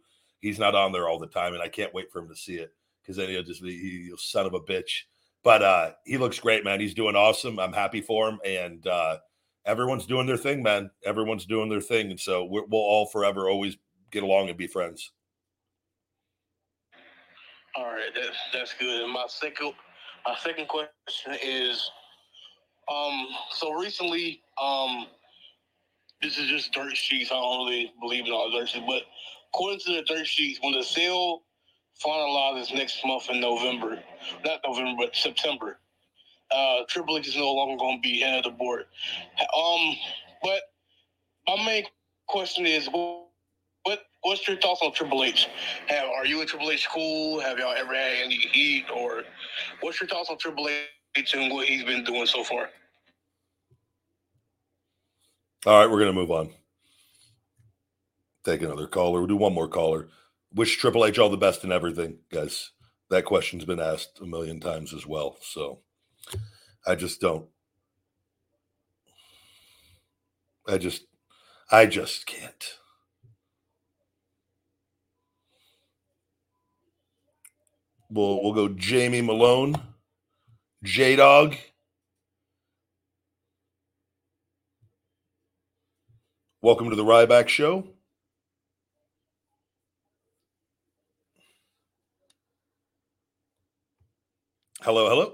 he's 0.46 0.60
not 0.60 0.76
on 0.76 0.92
there 0.92 1.10
all 1.10 1.18
the 1.18 1.28
time, 1.28 1.54
and 1.54 1.64
I 1.64 1.68
can't 1.68 1.94
wait 1.94 2.12
for 2.12 2.20
him 2.20 2.30
to 2.30 2.36
see 2.36 2.56
it 2.56 2.72
because 3.02 3.18
then 3.18 3.30
he'll 3.30 3.44
just 3.44 3.64
be 3.64 3.78
he, 3.78 4.12
son 4.18 4.46
of 4.46 4.54
a 4.54 4.60
bitch. 4.60 5.04
But 5.46 5.62
uh, 5.62 5.92
he 6.06 6.18
looks 6.18 6.40
great, 6.40 6.64
man. 6.66 6.80
He's 6.80 6.96
doing 6.96 7.16
awesome. 7.16 7.60
I'm 7.60 7.72
happy 7.72 8.02
for 8.02 8.28
him, 8.28 8.40
and 8.44 8.86
uh, 8.88 9.20
everyone's 9.64 10.08
doing 10.08 10.26
their 10.26 10.38
thing, 10.38 10.64
man. 10.64 10.90
Everyone's 11.06 11.46
doing 11.46 11.70
their 11.70 11.82
thing, 11.82 12.10
and 12.10 12.20
so 12.20 12.46
we're, 12.46 12.66
we'll 12.66 12.82
all 12.82 13.06
forever 13.06 13.48
always 13.48 13.78
get 14.12 14.24
along 14.24 14.50
and 14.50 14.58
be 14.58 14.66
friends. 14.66 15.12
All 17.78 17.86
right, 17.86 18.10
that's 18.16 18.38
that's 18.52 18.74
good. 18.80 19.04
And 19.04 19.14
my 19.14 19.26
second 19.28 19.74
my 20.26 20.36
second 20.44 20.68
question 20.68 21.38
is 21.44 21.92
um 22.92 23.28
so 23.52 23.74
recently, 23.74 24.42
um 24.60 25.06
this 26.24 26.40
is 26.40 26.48
just 26.48 26.74
dirt 26.74 26.98
sheets. 26.98 27.32
I 27.32 27.36
don't 27.36 27.68
really 27.68 27.94
believe 28.02 28.26
in 28.26 28.32
all 28.32 28.50
dirt 28.50 28.70
sheets, 28.70 28.86
but 28.88 29.04
according 29.54 29.80
to 29.82 29.94
the 29.94 30.02
dirt 30.04 30.26
sheets, 30.26 30.60
when 30.64 30.74
the 30.74 30.84
sale 30.84 31.44
finalizes 32.04 32.74
next 32.74 33.06
month 33.06 33.30
in 33.30 33.42
November, 33.42 34.00
not 34.46 34.60
November, 34.66 34.94
but 35.06 35.16
September, 35.16 35.80
uh 36.52 36.80
Triple 36.90 37.18
H 37.18 37.28
is 37.28 37.38
no 37.38 37.54
longer 37.54 37.78
gonna 37.80 38.00
be 38.02 38.20
head 38.22 38.40
of 38.40 38.44
the 38.46 38.52
board. 38.52 38.86
Um 39.40 39.96
but 40.44 40.62
my 41.48 41.66
main 41.66 41.86
question 42.28 42.66
is 42.66 42.88
what 42.90 43.28
what's 44.24 44.48
your 44.48 44.58
thoughts 44.58 44.82
on 44.84 44.94
Triple 44.94 45.24
H? 45.24 45.48
Have 45.88 46.10
are 46.10 46.26
you 46.26 46.42
a 46.42 46.46
Triple 46.48 46.72
H 46.72 46.88
cool? 46.92 47.40
Have 47.42 47.60
y'all 47.60 47.76
ever 47.78 47.94
had 47.96 48.14
any 48.26 48.38
heat? 48.38 48.86
Or 48.96 49.24
what's 49.82 50.02
your 50.02 50.08
thoughts 50.10 50.30
on 50.30 50.38
Triple 50.40 50.70
H 51.18 51.34
and 51.36 51.52
what 51.54 51.68
he's 51.68 51.84
been 51.84 52.04
doing 52.04 52.28
so 52.28 52.44
far? 52.44 52.70
All 55.66 55.80
right, 55.80 55.90
we're 55.92 56.00
gonna 56.00 56.14
move 56.14 56.32
on. 56.32 56.52
Take 58.46 58.64
another 58.64 58.88
caller. 58.88 59.20
We'll 59.20 59.28
do 59.28 59.38
one 59.38 59.54
more 59.54 59.70
caller. 59.70 60.08
Wish 60.56 60.78
Triple 60.78 61.06
H 61.06 61.20
all 61.20 61.30
the 61.30 61.36
best 61.36 61.66
in 61.66 61.72
everything, 61.74 62.20
guys. 62.32 62.72
That 63.10 63.26
question's 63.26 63.66
been 63.66 63.82
asked 63.82 64.20
a 64.22 64.26
million 64.26 64.62
times 64.62 64.94
as 64.94 65.06
well. 65.06 65.36
So 65.42 65.82
I 66.88 66.96
just 66.96 67.20
don't. 67.20 67.48
I 70.68 70.78
just, 70.78 71.08
I 71.70 71.86
just 71.86 72.26
can't. 72.26 72.78
We'll 78.10 78.42
we'll 78.42 78.54
go 78.54 78.70
Jamie 78.70 79.22
Malone, 79.22 79.76
J 80.84 81.18
Dog. 81.18 81.58
Welcome 86.62 86.90
to 86.92 86.96
the 86.96 87.04
Ryback 87.04 87.50
Show. 87.50 87.95
Hello, 94.86 95.10
hello. 95.10 95.34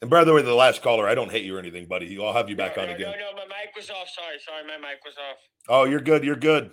And 0.00 0.08
by 0.08 0.22
the 0.22 0.32
way, 0.32 0.40
the 0.40 0.54
last 0.54 0.80
caller, 0.80 1.08
I 1.08 1.16
don't 1.16 1.28
hate 1.28 1.44
you 1.44 1.56
or 1.56 1.58
anything, 1.58 1.86
buddy. 1.86 2.16
I'll 2.22 2.32
have 2.32 2.48
you 2.48 2.54
back 2.54 2.76
no, 2.76 2.84
on 2.84 2.88
no, 2.90 2.94
again. 2.94 3.10
No, 3.18 3.32
no, 3.32 3.36
my 3.36 3.46
mic 3.46 3.74
was 3.74 3.90
off. 3.90 4.08
Sorry, 4.14 4.36
sorry, 4.46 4.62
my 4.62 4.78
mic 4.78 5.04
was 5.04 5.14
off. 5.18 5.38
Oh, 5.68 5.84
you're 5.86 6.00
good. 6.00 6.22
You're 6.22 6.36
good. 6.36 6.70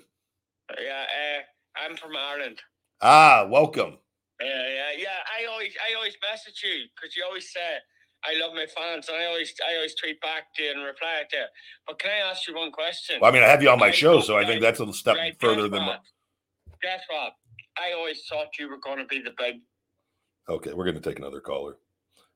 Yeah, 0.80 1.06
uh, 1.10 1.42
I'm 1.84 1.98
from 1.98 2.12
Ireland. 2.16 2.62
Ah, 3.02 3.48
welcome. 3.50 3.98
Yeah, 4.40 4.48
yeah, 4.48 4.92
yeah. 4.96 5.08
I 5.26 5.52
always, 5.52 5.74
I 5.82 5.96
always 5.96 6.14
message 6.22 6.62
you 6.64 6.86
because 6.94 7.16
you 7.16 7.26
always 7.28 7.52
say 7.52 7.78
I 8.24 8.40
love 8.40 8.54
my 8.54 8.68
fans, 8.68 9.10
and 9.10 9.18
I 9.18 9.26
always, 9.26 9.56
I 9.68 9.74
always 9.78 9.96
tweet 9.96 10.22
back 10.22 10.54
to 10.58 10.64
you 10.64 10.72
and 10.72 10.84
reply 10.84 11.24
to 11.32 11.36
you. 11.36 11.46
But 11.88 11.98
can 11.98 12.12
I 12.12 12.30
ask 12.30 12.48
you 12.48 12.56
one 12.56 12.72
question? 12.72 13.18
Well, 13.20 13.32
I 13.32 13.34
mean, 13.34 13.42
I 13.42 13.48
have 13.48 13.64
you 13.64 13.72
on 13.72 13.80
my 13.80 13.88
Right, 13.88 13.96
show, 13.96 14.22
so 14.22 14.38
I 14.38 14.46
think 14.46 14.62
that's 14.62 14.78
a 14.78 14.84
little 14.84 14.94
step 14.94 15.18
right, 15.18 15.36
further 15.40 15.68
guess 15.68 15.72
than. 15.80 15.88
what? 15.88 16.02
Guess 16.84 17.02
what? 17.10 17.34
I 17.76 17.94
always 17.94 18.22
thought 18.30 18.50
you 18.60 18.70
were 18.70 18.78
going 18.78 19.00
to 19.00 19.06
be 19.06 19.20
the 19.20 19.34
big. 19.36 19.56
Okay, 20.50 20.74
we're 20.74 20.86
going 20.86 21.00
to 21.00 21.02
take 21.02 21.20
another 21.20 21.40
caller, 21.40 21.78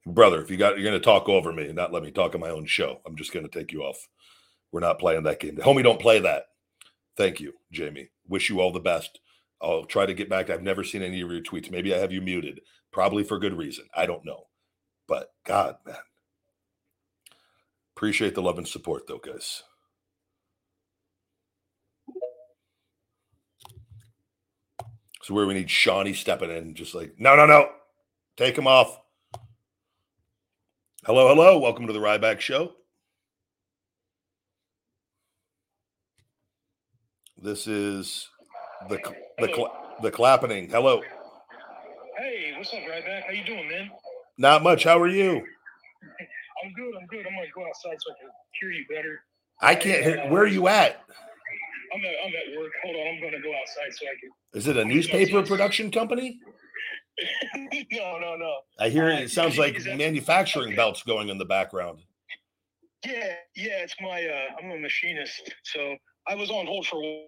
brother. 0.06 0.42
If 0.42 0.50
you 0.50 0.58
got, 0.58 0.78
you're 0.78 0.90
going 0.90 1.00
to 1.00 1.04
talk 1.04 1.28
over 1.28 1.52
me 1.52 1.66
and 1.66 1.76
not 1.76 1.92
let 1.92 2.04
me 2.04 2.12
talk 2.12 2.36
on 2.36 2.42
my 2.42 2.50
own 2.50 2.66
show. 2.66 3.02
I'm 3.06 3.18
just 3.18 3.34
going 3.34 3.48
to 3.48 3.60
take 3.60 3.74
you 3.74 3.84
off. 3.84 4.08
We're 4.72 4.80
not 4.80 5.00
playing 5.00 5.24
that 5.24 5.40
game. 5.40 5.58
Homie, 5.58 5.84
don't 5.84 6.00
play 6.00 6.20
that. 6.20 6.46
Thank 7.18 7.40
you, 7.40 7.54
Jamie. 7.72 8.10
Wish 8.28 8.50
you 8.50 8.62
all 8.62 8.72
the 8.72 8.80
best. 8.80 9.20
I'll 9.62 9.86
try 9.86 10.06
to 10.06 10.14
get 10.14 10.30
back. 10.30 10.50
I've 10.50 10.62
never 10.62 10.84
seen 10.84 11.02
any 11.02 11.20
of 11.22 11.32
your 11.32 11.42
tweets. 11.42 11.72
Maybe 11.72 11.94
I 11.94 11.98
have 11.98 12.12
you 12.12 12.22
muted, 12.22 12.62
probably 12.92 13.24
for 13.24 13.40
good 13.40 13.58
reason. 13.58 13.86
I 13.96 14.06
don't 14.06 14.26
know. 14.26 14.44
But 15.08 15.30
God, 15.46 15.78
man. 15.86 15.96
Appreciate 17.96 18.36
the 18.36 18.42
love 18.42 18.60
and 18.60 18.68
support, 18.68 19.08
though, 19.08 19.18
guys. 19.18 19.64
So 25.24 25.34
where 25.34 25.48
we 25.48 25.56
need 25.56 25.70
Shawnee 25.70 26.14
stepping 26.14 26.52
in, 26.52 26.76
just 26.76 26.94
like, 26.94 27.16
no, 27.18 27.36
no, 27.36 27.46
no. 27.46 27.70
Take 28.38 28.55
him 28.55 28.68
off. 28.68 28.99
Hello, 31.07 31.27
hello. 31.27 31.57
Welcome 31.57 31.88
to 31.88 31.93
the 31.93 31.99
Ryback 31.99 32.39
Show. 32.39 32.73
This 37.41 37.65
is 37.65 38.30
the 38.89 38.99
the 39.39 39.47
cl- 39.47 39.97
the 40.03 40.11
clapping. 40.11 40.69
Hello. 40.69 41.01
Hey, 42.19 42.53
what's 42.55 42.72
up, 42.73 42.80
Ryback? 42.81 43.23
How 43.26 43.31
you 43.31 43.43
doing, 43.43 43.68
man? 43.69 43.89
Not 44.38 44.61
much. 44.61 44.84
How 44.84 44.99
are 44.99 45.07
you? 45.07 45.31
I'm 46.64 46.73
good. 46.73 46.93
I'm 46.99 47.07
good. 47.07 47.26
I'm 47.26 47.34
gonna 47.34 47.47
go 47.55 47.65
outside 47.68 47.97
so 47.99 48.11
I 48.11 48.22
can 48.22 48.30
hear 48.61 48.69
you 48.69 48.85
better. 48.88 49.19
I 49.61 49.73
can't 49.73 50.03
hear. 50.03 50.30
Where 50.30 50.43
are 50.43 50.47
you 50.47 50.68
at? 50.68 51.01
I'm 51.91 52.05
at, 52.05 52.11
I'm 52.23 52.30
at 52.30 52.59
work. 52.59 52.72
Hold 52.84 52.97
on. 52.97 53.07
I'm 53.15 53.19
gonna 53.19 53.41
go 53.41 53.51
outside 53.59 53.93
so 53.93 54.05
I 54.05 54.14
can. 54.19 54.30
Is 54.53 54.68
it 54.68 54.77
a 54.77 54.85
newspaper 54.85 55.41
production 55.41 55.89
company? 55.89 56.39
no, 57.91 58.19
no, 58.19 58.35
no. 58.35 58.53
I 58.80 58.89
hear 58.89 59.10
Uh, 59.10 59.19
it 59.19 59.31
sounds 59.31 59.57
like 59.57 59.81
that- 59.84 59.98
manufacturing 59.98 60.68
okay. 60.68 60.76
belts 60.76 61.03
going 61.03 61.30
in 61.30 61.38
the 61.38 61.45
background. 61.45 61.99
Yeah, 63.06 63.34
yeah. 63.56 63.84
It's 63.84 63.95
my. 64.02 64.26
uh 64.26 64.56
I'm 64.64 64.72
a 64.72 64.77
machinist, 64.80 65.52
so 65.64 65.95
I 66.27 66.35
was 66.35 66.49
on 66.49 66.65
hold 66.65 66.88
for. 66.88 67.02
a 67.03 67.26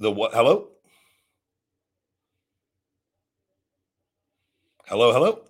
The 0.00 0.10
what? 0.10 0.32
Hello? 0.34 0.68
Hello, 4.86 5.12
hello? 5.12 5.40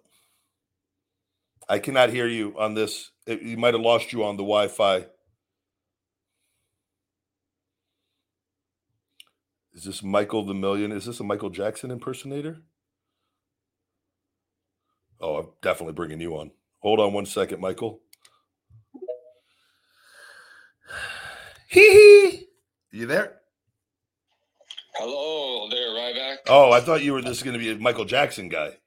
I 1.69 1.79
cannot 1.79 2.11
hear 2.11 2.27
you 2.29 2.55
on 2.59 2.75
this. 2.75 3.11
It, 3.27 3.43
you 3.43 3.57
might 3.57 3.75
have 3.75 3.83
lost 3.83 4.13
you 4.13 4.23
on 4.25 4.37
the 4.37 4.43
Wi 4.43 4.69
Is 9.85 9.89
this 9.89 10.03
Michael 10.03 10.47
the 10.47 10.55
Million? 10.55 10.93
Is 10.93 11.05
this 11.05 11.21
a 11.21 11.25
Michael 11.25 11.51
Jackson 11.51 11.91
impersonator? 11.91 12.63
Oh, 15.21 15.37
I'm 15.37 15.49
definitely 15.61 15.93
bringing 15.93 16.23
you 16.23 16.39
on. 16.39 16.53
Hold 16.79 17.01
on 17.01 17.13
one 17.13 17.27
second, 17.27 17.61
Michael. 17.61 18.01
Hee 21.69 21.93
hee. 21.93 22.47
You 22.93 23.05
there? 23.05 23.41
Hello 24.95 25.69
there, 25.69 25.91
Ryback. 25.91 26.37
Oh, 26.49 26.73
I 26.73 26.81
thought 26.81 27.03
you 27.03 27.13
were 27.13 27.21
this 27.21 27.43
going 27.43 27.53
to 27.53 27.59
be 27.59 27.71
a 27.71 27.77
Michael 27.77 28.07
Jackson 28.07 28.49
guy. 28.49 28.79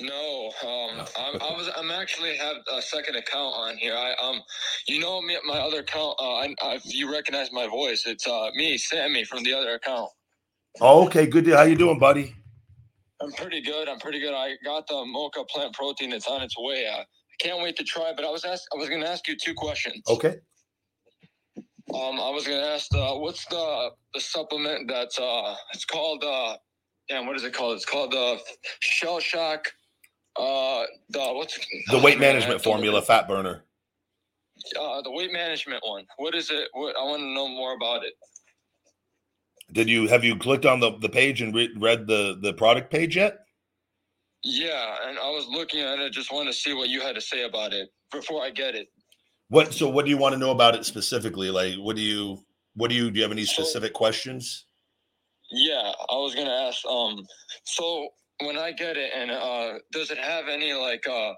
No, 0.00 0.50
um, 0.62 1.06
I'm, 1.16 1.40
I 1.40 1.56
was. 1.56 1.70
I'm 1.76 1.92
actually 1.92 2.36
have 2.36 2.56
a 2.72 2.82
second 2.82 3.14
account 3.14 3.54
on 3.54 3.76
here. 3.76 3.94
I 3.94 4.12
um, 4.20 4.40
you 4.88 4.98
know 4.98 5.22
me, 5.22 5.36
my 5.44 5.58
other 5.58 5.80
account. 5.80 6.16
Uh, 6.18 6.34
I, 6.34 6.54
I, 6.62 6.74
if 6.74 6.82
you 6.92 7.12
recognize 7.12 7.52
my 7.52 7.68
voice, 7.68 8.04
it's 8.04 8.26
uh 8.26 8.50
me, 8.54 8.76
Sammy 8.76 9.24
from 9.24 9.44
the 9.44 9.54
other 9.54 9.74
account. 9.74 10.10
Oh, 10.80 11.06
okay, 11.06 11.26
good 11.26 11.44
deal. 11.44 11.56
How 11.56 11.62
you 11.62 11.76
doing, 11.76 12.00
buddy? 12.00 12.34
I'm 13.22 13.30
pretty 13.32 13.60
good. 13.60 13.88
I'm 13.88 14.00
pretty 14.00 14.18
good. 14.18 14.34
I 14.34 14.54
got 14.64 14.88
the 14.88 15.04
mocha 15.06 15.44
plant 15.44 15.74
protein. 15.74 16.12
It's 16.12 16.26
on 16.26 16.42
its 16.42 16.58
way. 16.58 16.88
Uh, 16.88 16.98
I 17.00 17.04
can't 17.40 17.62
wait 17.62 17.76
to 17.76 17.84
try. 17.84 18.12
But 18.16 18.24
I 18.24 18.30
was 18.30 18.44
ask, 18.44 18.64
I 18.74 18.78
was 18.78 18.88
going 18.88 19.00
to 19.00 19.08
ask 19.08 19.28
you 19.28 19.36
two 19.36 19.54
questions. 19.54 20.02
Okay. 20.08 20.36
Um, 21.94 22.18
I 22.18 22.30
was 22.30 22.48
going 22.48 22.60
to 22.60 22.66
ask, 22.66 22.92
uh, 22.92 23.14
what's 23.14 23.44
the 23.46 23.90
the 24.12 24.20
supplement 24.20 24.88
that's 24.88 25.20
uh, 25.20 25.54
it's 25.72 25.84
called 25.84 26.24
uh, 26.24 26.56
damn, 27.08 27.26
what 27.26 27.36
is 27.36 27.44
it 27.44 27.52
called? 27.52 27.76
It's 27.76 27.84
called 27.84 28.10
the 28.10 28.40
Shell 28.80 29.20
Shock. 29.20 29.68
Uh, 30.36 30.84
the 31.10 31.20
what's 31.20 31.58
The 31.90 31.98
weight 31.98 32.18
man, 32.18 32.34
management 32.34 32.62
formula, 32.62 33.00
fat 33.02 33.28
burner. 33.28 33.64
Uh, 34.78 35.02
the 35.02 35.10
weight 35.10 35.32
management 35.32 35.82
one. 35.86 36.04
What 36.16 36.34
is 36.34 36.50
it? 36.50 36.68
What 36.72 36.96
I 36.96 37.02
want 37.02 37.20
to 37.20 37.26
know 37.26 37.48
more 37.48 37.74
about 37.74 38.04
it. 38.04 38.14
Did 39.72 39.88
you 39.88 40.08
have 40.08 40.24
you 40.24 40.36
clicked 40.36 40.66
on 40.66 40.80
the, 40.80 40.96
the 40.98 41.08
page 41.08 41.40
and 41.42 41.54
re- 41.54 41.74
read 41.76 42.06
the 42.06 42.38
the 42.40 42.52
product 42.52 42.90
page 42.90 43.16
yet? 43.16 43.38
Yeah, 44.42 44.96
and 45.08 45.18
I 45.18 45.30
was 45.30 45.46
looking 45.48 45.80
at 45.80 45.98
it. 46.00 46.12
Just 46.12 46.32
wanted 46.32 46.52
to 46.52 46.58
see 46.58 46.74
what 46.74 46.88
you 46.88 47.00
had 47.00 47.14
to 47.14 47.20
say 47.20 47.44
about 47.44 47.72
it 47.72 47.88
before 48.12 48.42
I 48.42 48.50
get 48.50 48.74
it. 48.74 48.88
What 49.48 49.72
so 49.72 49.88
what 49.88 50.04
do 50.04 50.10
you 50.10 50.18
want 50.18 50.32
to 50.34 50.38
know 50.38 50.50
about 50.50 50.74
it 50.74 50.84
specifically? 50.84 51.50
Like 51.50 51.74
what 51.76 51.96
do 51.96 52.02
you 52.02 52.44
what 52.74 52.90
do 52.90 52.96
you 52.96 53.10
do 53.10 53.18
you 53.18 53.22
have 53.22 53.32
any 53.32 53.44
So- 53.44 53.62
specific 53.62 53.92
questions? 53.92 54.66
Yeah, 55.50 55.92
I 56.10 56.14
was 56.16 56.34
gonna 56.34 56.50
ask. 56.50 56.84
Um, 56.86 57.24
so 57.64 58.08
when 58.40 58.58
I 58.58 58.72
get 58.72 58.96
it, 58.96 59.10
and 59.14 59.30
uh, 59.30 59.78
does 59.92 60.10
it 60.10 60.18
have 60.18 60.48
any 60.48 60.72
like 60.72 61.06
uh, 61.08 61.32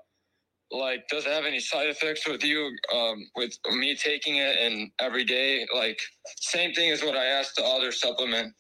like 0.71 1.07
does 1.09 1.27
it 1.27 1.33
have 1.33 1.45
any 1.45 1.61
side 1.61 1.89
effects 1.89 2.27
with 2.27 2.45
you? 2.45 2.75
Um, 2.95 3.27
with 3.37 3.57
me 3.73 3.95
taking 3.97 4.37
it 4.37 4.57
and 4.59 4.91
every 5.01 5.25
day, 5.25 5.67
like 5.75 6.01
same 6.41 6.73
thing 6.73 6.91
as 6.91 7.03
what 7.03 7.17
I 7.17 7.27
asked 7.27 7.57
the 7.57 7.65
other 7.65 7.93
supplement. 7.93 8.55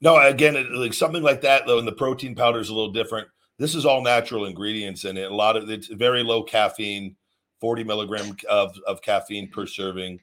No, 0.00 0.18
again, 0.20 0.56
it, 0.56 0.70
like 0.72 0.94
something 0.94 1.22
like 1.22 1.40
that 1.42 1.66
though, 1.66 1.78
and 1.78 1.88
the 1.88 1.92
protein 1.92 2.34
powder 2.34 2.60
is 2.60 2.68
a 2.68 2.74
little 2.74 2.92
different. 2.92 3.28
This 3.58 3.74
is 3.74 3.86
all 3.86 4.02
natural 4.02 4.46
ingredients 4.46 5.04
in 5.04 5.16
it. 5.16 5.30
A 5.30 5.34
lot 5.34 5.56
of 5.56 5.70
it's 5.70 5.86
very 5.86 6.22
low 6.24 6.42
caffeine, 6.42 7.16
40 7.60 7.84
milligram 7.84 8.36
of, 8.50 8.76
of 8.86 9.02
caffeine 9.02 9.48
per 9.50 9.66
serving. 9.66 10.18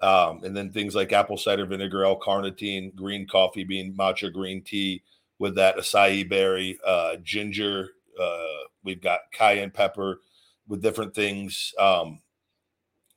Um, 0.00 0.42
and 0.44 0.54
then 0.54 0.70
things 0.70 0.94
like 0.94 1.12
apple 1.12 1.38
cider 1.38 1.64
vinegar, 1.64 2.04
L-carnitine, 2.04 2.94
green 2.94 3.26
coffee 3.26 3.64
bean, 3.64 3.96
matcha 3.96 4.30
green 4.30 4.62
tea 4.62 5.02
with 5.38 5.54
that 5.56 5.76
acai 5.76 6.28
berry, 6.28 6.78
uh, 6.86 7.16
ginger. 7.22 7.90
Uh, 8.20 8.46
we've 8.84 9.02
got 9.02 9.20
cayenne 9.32 9.70
pepper 9.70 10.20
with 10.68 10.82
different 10.82 11.14
things, 11.14 11.72
um, 11.78 12.20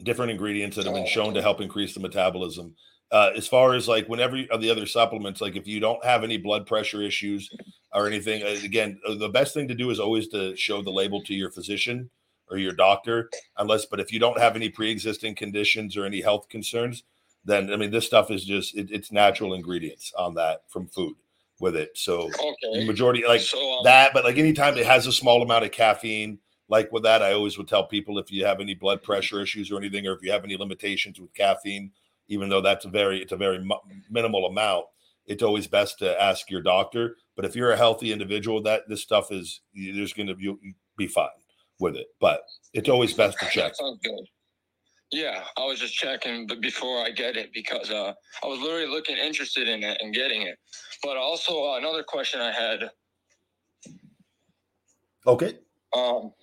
different 0.03 0.31
ingredients 0.31 0.75
that 0.75 0.85
have 0.85 0.95
been 0.95 1.07
shown 1.07 1.33
to 1.33 1.41
help 1.41 1.61
increase 1.61 1.93
the 1.93 1.99
metabolism. 1.99 2.75
Uh, 3.11 3.31
as 3.35 3.47
far 3.47 3.73
as 3.73 3.87
like 3.87 4.07
whenever 4.09 4.35
you, 4.35 4.47
of 4.51 4.61
the 4.61 4.69
other 4.69 4.85
supplements, 4.85 5.39
like 5.39 5.55
if 5.55 5.67
you 5.67 5.79
don't 5.79 6.03
have 6.03 6.23
any 6.23 6.37
blood 6.37 6.65
pressure 6.65 7.01
issues 7.01 7.49
or 7.93 8.05
anything, 8.05 8.43
uh, 8.43 8.57
again, 8.65 8.99
uh, 9.07 9.15
the 9.15 9.29
best 9.29 9.53
thing 9.53 9.67
to 9.67 9.75
do 9.75 9.89
is 9.89 9.99
always 9.99 10.27
to 10.27 10.55
show 10.57 10.81
the 10.81 10.91
label 10.91 11.23
to 11.23 11.33
your 11.33 11.49
physician 11.49 12.09
or 12.49 12.57
your 12.57 12.73
doctor, 12.73 13.29
unless, 13.57 13.85
but 13.85 13.99
if 13.99 14.11
you 14.11 14.19
don't 14.19 14.39
have 14.39 14.55
any 14.55 14.69
pre-existing 14.69 15.35
conditions 15.35 15.95
or 15.95 16.05
any 16.05 16.21
health 16.21 16.49
concerns, 16.49 17.03
then 17.45 17.71
I 17.71 17.77
mean, 17.77 17.91
this 17.91 18.05
stuff 18.05 18.29
is 18.29 18.43
just 18.43 18.75
it, 18.75 18.91
it's 18.91 19.11
natural 19.11 19.53
ingredients 19.53 20.11
on 20.17 20.33
that 20.35 20.63
from 20.69 20.87
food 20.87 21.15
with 21.59 21.75
it. 21.75 21.97
So 21.97 22.29
Okay. 22.39 22.85
majority 22.85 23.23
like 23.27 23.41
so 23.41 23.77
um, 23.79 23.83
that, 23.83 24.13
but 24.13 24.23
like 24.23 24.37
anytime 24.37 24.77
it 24.77 24.85
has 24.85 25.07
a 25.07 25.11
small 25.11 25.41
amount 25.41 25.65
of 25.65 25.71
caffeine, 25.71 26.39
like 26.69 26.91
with 26.91 27.03
that, 27.03 27.21
I 27.23 27.33
always 27.33 27.57
would 27.57 27.67
tell 27.67 27.85
people 27.85 28.19
if 28.19 28.31
you 28.31 28.45
have 28.45 28.59
any 28.59 28.73
blood 28.75 29.01
pressure 29.01 29.41
issues 29.41 29.71
or 29.71 29.77
anything, 29.77 30.05
or 30.05 30.13
if 30.13 30.21
you 30.21 30.31
have 30.31 30.43
any 30.43 30.57
limitations 30.57 31.19
with 31.19 31.33
caffeine, 31.33 31.91
even 32.27 32.49
though 32.49 32.61
that's 32.61 32.85
a 32.85 32.89
very 32.89 33.21
it's 33.21 33.31
a 33.31 33.37
very 33.37 33.59
mu- 33.59 33.75
minimal 34.09 34.45
amount, 34.45 34.85
it's 35.25 35.43
always 35.43 35.67
best 35.67 35.99
to 35.99 36.21
ask 36.21 36.49
your 36.49 36.61
doctor. 36.61 37.15
But 37.35 37.45
if 37.45 37.55
you're 37.55 37.71
a 37.71 37.77
healthy 37.77 38.11
individual, 38.11 38.61
that 38.63 38.87
this 38.87 39.01
stuff 39.01 39.31
is 39.31 39.61
there's 39.73 40.13
going 40.13 40.27
to 40.27 40.35
be 40.35 40.55
be 40.97 41.07
fine 41.07 41.29
with 41.79 41.95
it. 41.95 42.07
But 42.19 42.41
it's 42.73 42.89
always 42.89 43.13
best 43.13 43.39
to 43.39 43.45
check. 43.45 43.71
That 43.71 43.77
sounds 43.77 43.99
good. 44.03 44.27
Yeah, 45.11 45.43
I 45.57 45.65
was 45.65 45.79
just 45.79 45.95
checking, 45.95 46.47
but 46.47 46.61
before 46.61 47.01
I 47.01 47.11
get 47.11 47.37
it, 47.37 47.51
because 47.53 47.89
uh, 47.89 48.13
I 48.43 48.47
was 48.47 48.59
literally 48.59 48.87
looking 48.87 49.15
interested 49.17 49.69
in 49.69 49.81
it 49.83 49.97
and 50.01 50.13
getting 50.13 50.41
it. 50.41 50.57
But 51.01 51.15
also 51.15 51.63
uh, 51.63 51.77
another 51.77 52.03
question 52.03 52.41
I 52.41 52.51
had. 52.51 52.89
Okay. 55.25 55.57
Um, 55.95 56.33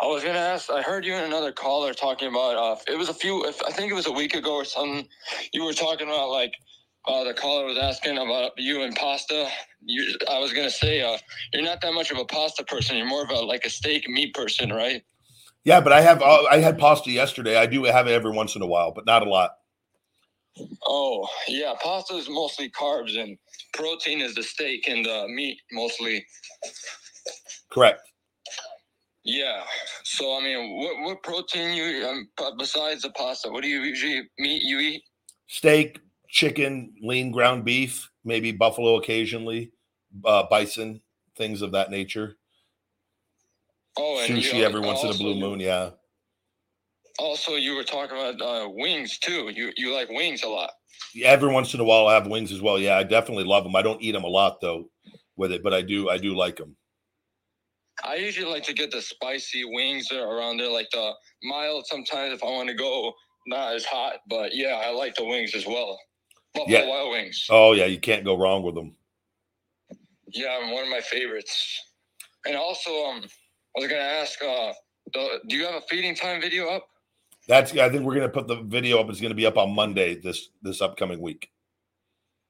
I 0.00 0.06
was 0.06 0.22
gonna 0.22 0.38
ask. 0.38 0.70
I 0.70 0.82
heard 0.82 1.06
you 1.06 1.14
and 1.14 1.24
another 1.24 1.52
caller 1.52 1.94
talking 1.94 2.28
about. 2.28 2.56
Uh, 2.56 2.76
it 2.92 2.98
was 2.98 3.08
a 3.08 3.14
few. 3.14 3.46
If, 3.46 3.62
I 3.66 3.70
think 3.70 3.90
it 3.90 3.94
was 3.94 4.06
a 4.06 4.12
week 4.12 4.34
ago 4.34 4.54
or 4.54 4.64
something. 4.64 5.08
You 5.52 5.64
were 5.64 5.72
talking 5.72 6.08
about 6.08 6.30
like. 6.30 6.52
Uh, 7.08 7.22
the 7.22 7.32
caller 7.32 7.64
was 7.64 7.78
asking 7.78 8.18
about 8.18 8.50
you 8.56 8.82
and 8.82 8.92
pasta. 8.96 9.48
You, 9.80 10.18
I 10.28 10.40
was 10.40 10.52
gonna 10.52 10.68
say, 10.68 11.02
uh, 11.02 11.16
you're 11.52 11.62
not 11.62 11.80
that 11.82 11.94
much 11.94 12.10
of 12.10 12.18
a 12.18 12.24
pasta 12.24 12.64
person. 12.64 12.96
You're 12.96 13.06
more 13.06 13.22
of 13.22 13.30
a 13.30 13.38
like 13.40 13.64
a 13.64 13.70
steak 13.70 14.08
meat 14.08 14.34
person, 14.34 14.70
right? 14.70 15.02
Yeah, 15.66 15.80
but 15.80 15.92
I 15.92 16.00
have 16.00 16.22
uh, 16.22 16.44
I 16.44 16.58
had 16.58 16.78
pasta 16.78 17.10
yesterday. 17.10 17.56
I 17.56 17.66
do 17.66 17.82
have 17.82 18.06
it 18.06 18.12
every 18.12 18.30
once 18.30 18.54
in 18.54 18.62
a 18.62 18.66
while, 18.66 18.92
but 18.92 19.04
not 19.04 19.26
a 19.26 19.28
lot. 19.28 19.50
Oh 20.86 21.28
yeah, 21.48 21.74
pasta 21.82 22.14
is 22.14 22.28
mostly 22.30 22.70
carbs 22.70 23.20
and 23.20 23.36
protein 23.74 24.20
is 24.20 24.36
the 24.36 24.44
steak 24.44 24.86
and 24.86 25.04
the 25.04 25.26
meat 25.26 25.58
mostly. 25.72 26.24
Correct. 27.72 28.00
Yeah. 29.24 29.64
So 30.04 30.38
I 30.38 30.44
mean, 30.44 30.78
what 30.78 31.02
what 31.02 31.22
protein 31.24 31.74
you 31.74 32.06
um, 32.06 32.28
besides 32.60 33.02
the 33.02 33.10
pasta? 33.10 33.50
What 33.50 33.64
do 33.64 33.68
you 33.68 33.80
usually 33.80 34.22
meat 34.38 34.62
you 34.62 34.78
eat? 34.78 35.02
Steak, 35.48 35.98
chicken, 36.28 36.94
lean 37.02 37.32
ground 37.32 37.64
beef, 37.64 38.08
maybe 38.24 38.52
buffalo 38.52 38.98
occasionally, 38.98 39.72
uh, 40.24 40.44
bison, 40.48 41.00
things 41.36 41.60
of 41.60 41.72
that 41.72 41.90
nature. 41.90 42.36
Oh, 43.98 44.20
and 44.20 44.34
Sushi 44.36 44.54
you- 44.54 44.64
every 44.64 44.80
once 44.80 45.02
in 45.02 45.10
a 45.10 45.14
blue 45.14 45.34
moon. 45.34 45.60
Yeah. 45.60 45.90
Also, 47.18 47.54
you 47.54 47.74
were 47.74 47.84
talking 47.84 48.16
about 48.18 48.40
uh, 48.42 48.68
wings 48.68 49.18
too. 49.18 49.50
You 49.54 49.72
you 49.76 49.94
like 49.94 50.08
wings 50.10 50.42
a 50.42 50.48
lot. 50.48 50.70
Yeah, 51.14 51.28
every 51.28 51.50
once 51.50 51.72
in 51.72 51.80
a 51.80 51.84
while 51.84 52.06
I 52.08 52.14
have 52.14 52.26
wings 52.26 52.52
as 52.52 52.60
well. 52.60 52.78
Yeah, 52.78 52.96
I 52.98 53.04
definitely 53.04 53.44
love 53.44 53.64
them. 53.64 53.74
I 53.74 53.82
don't 53.82 54.02
eat 54.02 54.12
them 54.12 54.24
a 54.24 54.28
lot 54.28 54.60
though 54.60 54.90
with 55.36 55.50
it, 55.52 55.62
but 55.62 55.72
I 55.72 55.80
do 55.82 56.10
I 56.10 56.18
do 56.18 56.36
like 56.36 56.56
them. 56.56 56.76
I 58.04 58.16
usually 58.16 58.50
like 58.50 58.64
to 58.64 58.74
get 58.74 58.90
the 58.90 59.00
spicy 59.00 59.64
wings 59.64 60.12
around 60.12 60.58
there, 60.58 60.68
like 60.70 60.88
the 60.92 61.12
mild. 61.44 61.86
Sometimes 61.86 62.34
if 62.34 62.42
I 62.44 62.48
want 62.48 62.68
to 62.68 62.74
go 62.74 63.14
not 63.46 63.74
as 63.74 63.86
hot, 63.86 64.16
but 64.28 64.54
yeah, 64.54 64.82
I 64.84 64.90
like 64.90 65.14
the 65.14 65.24
wings 65.24 65.54
as 65.54 65.66
well. 65.66 65.98
Buffalo 66.54 66.78
Yeah. 66.78 66.86
Wild 66.86 67.12
Wings. 67.12 67.46
Oh 67.48 67.72
yeah, 67.72 67.86
you 67.86 67.98
can't 67.98 68.24
go 68.24 68.36
wrong 68.36 68.62
with 68.62 68.74
them. 68.74 68.94
Yeah, 70.32 70.70
one 70.72 70.82
of 70.84 70.90
my 70.90 71.00
favorites. 71.00 71.80
And 72.46 72.56
also, 72.56 72.90
um, 73.06 73.22
was 73.80 73.88
gonna 73.88 74.02
ask, 74.02 74.42
uh, 74.42 74.72
the, 75.12 75.40
do 75.48 75.56
you 75.56 75.64
have 75.66 75.74
a 75.74 75.80
feeding 75.82 76.14
time 76.14 76.40
video 76.40 76.68
up? 76.68 76.86
That's 77.48 77.76
I 77.76 77.88
think 77.88 78.02
we're 78.02 78.14
gonna 78.14 78.28
put 78.28 78.48
the 78.48 78.62
video 78.62 79.00
up. 79.00 79.08
It's 79.08 79.20
gonna 79.20 79.34
be 79.34 79.46
up 79.46 79.56
on 79.56 79.74
Monday 79.74 80.20
this 80.20 80.48
this 80.62 80.80
upcoming 80.80 81.20
week. 81.20 81.48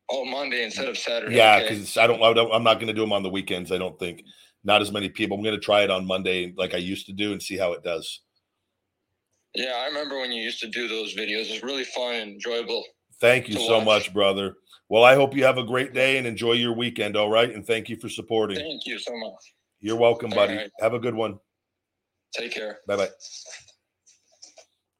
Oh, 0.09 0.25
Monday 0.25 0.65
instead 0.65 0.89
of 0.89 0.97
Saturday. 0.97 1.37
Yeah, 1.37 1.57
okay. 1.57 1.75
because 1.75 1.97
I 1.97 2.07
don't, 2.07 2.23
I 2.23 2.33
don't 2.33 2.53
I'm 2.53 2.63
not 2.63 2.81
gonna 2.81 2.95
do 2.95 3.03
them 3.03 3.13
on 3.13 3.23
the 3.23 3.29
weekends. 3.29 3.73
I 3.73 3.79
don't 3.79 3.99
think 3.99 4.23
not 4.65 4.81
as 4.81 4.93
many 4.93 5.09
people. 5.09 5.37
I'm 5.37 5.45
gonna 5.45 5.59
try 5.59 5.83
it 5.83 5.91
on 5.91 6.07
Monday 6.07 6.55
like 6.57 6.75
I 6.75 6.79
used 6.79 7.07
to 7.07 7.13
do 7.13 7.33
and 7.33 7.43
see 7.43 7.59
how 7.59 7.73
it 7.73 7.83
does. 7.83 8.21
Yeah, 9.55 9.73
I 9.77 9.87
remember 9.87 10.19
when 10.19 10.33
you 10.33 10.43
used 10.43 10.61
to 10.61 10.69
do 10.69 10.87
those 10.87 11.15
videos. 11.15 11.51
It's 11.51 11.63
really 11.63 11.85
fun 11.85 12.15
and 12.15 12.33
enjoyable. 12.33 12.85
Thank 13.21 13.49
you 13.49 13.55
so 13.55 13.79
watch. 13.79 13.87
much, 13.87 14.15
brother. 14.15 14.57
Well, 14.89 15.03
I 15.03 15.15
hope 15.15 15.35
you 15.35 15.45
have 15.45 15.59
a 15.59 15.65
great 15.65 15.95
day 15.95 16.19
and 16.19 16.27
enjoy 16.27 16.53
your 16.53 16.75
weekend. 16.75 17.17
All 17.17 17.31
right, 17.31 17.53
and 17.53 17.67
thank 17.67 17.89
you 17.89 17.97
for 17.97 18.09
supporting. 18.09 18.59
Thank 18.59 18.87
you 18.87 18.99
so 18.99 19.17
much. 19.17 19.56
You're 19.81 19.97
welcome, 19.97 20.31
buddy. 20.31 20.57
right. 20.57 20.71
Have 20.81 20.95
a 20.95 20.99
good 20.99 21.15
one. 21.15 21.39
Take 22.35 22.53
care. 22.53 22.79
Bye 22.87 22.97
bye. 22.97 23.09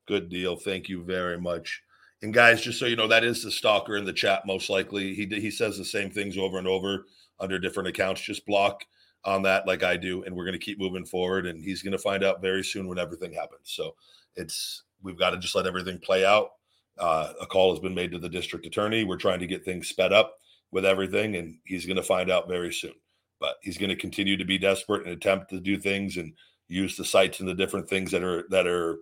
Good 0.07 0.29
deal. 0.29 0.57
Thank 0.57 0.89
you 0.89 1.03
very 1.05 1.41
much. 1.41 1.83
And 2.23 2.33
guys, 2.33 2.63
just 2.63 2.79
so 2.79 2.87
you 2.87 2.97
know, 2.97 3.09
that 3.09 3.25
is 3.25 3.43
the 3.43 3.51
stalker 3.51 3.97
in 3.97 4.05
the 4.05 4.13
chat. 4.13 4.47
Most 4.47 4.71
likely, 4.71 5.15
he 5.15 5.27
he 5.27 5.51
says 5.51 5.77
the 5.77 5.85
same 5.85 6.11
things 6.11 6.39
over 6.39 6.59
and 6.59 6.67
over 6.67 7.07
under 7.41 7.59
different 7.59 7.89
accounts. 7.89 8.21
Just 8.23 8.47
block 8.47 8.85
on 9.25 9.43
that, 9.43 9.67
like 9.67 9.83
I 9.83 9.97
do, 9.97 10.23
and 10.23 10.35
we're 10.35 10.45
going 10.45 10.59
to 10.59 10.65
keep 10.65 10.79
moving 10.79 11.05
forward. 11.05 11.47
And 11.47 11.63
he's 11.63 11.83
going 11.83 11.93
to 11.93 11.99
find 11.99 12.25
out 12.25 12.41
very 12.41 12.63
soon 12.65 12.89
when 12.89 12.99
everything 12.99 13.33
happens. 13.33 13.65
So 13.65 13.95
it's 14.37 14.85
we've 15.03 15.19
got 15.19 15.31
to 15.31 15.39
just 15.39 15.55
let 15.55 15.67
everything 15.67 15.99
play 15.99 16.25
out. 16.25 16.51
Uh, 16.99 17.33
a 17.41 17.47
call 17.47 17.73
has 17.73 17.81
been 17.81 17.95
made 17.95 18.13
to 18.13 18.19
the 18.19 18.29
district 18.29 18.65
attorney. 18.65 19.05
We're 19.05 19.17
trying 19.17 19.41
to 19.41 19.47
get 19.47 19.65
things 19.65 19.89
sped 19.89 20.13
up 20.13 20.37
with 20.71 20.87
everything, 20.87 21.37
and 21.37 21.59
he's 21.65 21.85
going 21.85 21.97
to 21.97 22.03
find 22.03 22.31
out 22.31 22.49
very 22.49 22.73
soon. 22.73 22.95
But 23.39 23.57
he's 23.63 23.79
going 23.79 23.91
to 23.91 23.97
continue 23.97 24.37
to 24.37 24.45
be 24.45 24.59
desperate 24.59 25.07
and 25.07 25.13
attempt 25.13 25.51
to 25.51 25.61
do 25.61 25.79
things 25.79 26.17
and 26.17 26.33
use 26.69 26.97
the 26.97 27.05
sites 27.05 27.41
and 27.41 27.49
the 27.49 27.55
different 27.55 27.89
things 27.89 28.11
that 28.11 28.23
are 28.23 28.45
that 28.51 28.67
are 28.67 28.99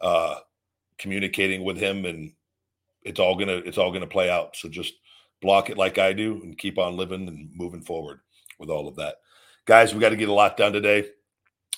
uh, 0.00 0.36
communicating 0.98 1.64
with 1.64 1.76
him, 1.76 2.04
and 2.04 2.32
it's 3.02 3.20
all 3.20 3.36
gonna 3.36 3.56
it's 3.64 3.78
all 3.78 3.92
gonna 3.92 4.06
play 4.06 4.30
out. 4.30 4.56
So 4.56 4.68
just 4.68 4.94
block 5.40 5.70
it 5.70 5.76
like 5.76 5.98
I 5.98 6.12
do 6.12 6.40
and 6.42 6.56
keep 6.56 6.78
on 6.78 6.96
living 6.96 7.26
and 7.28 7.50
moving 7.54 7.82
forward 7.82 8.20
with 8.58 8.70
all 8.70 8.88
of 8.88 8.96
that, 8.96 9.16
guys. 9.64 9.92
We 9.92 10.00
got 10.00 10.10
to 10.10 10.16
get 10.16 10.28
a 10.28 10.34
lot 10.34 10.56
done 10.56 10.72
today. 10.72 11.06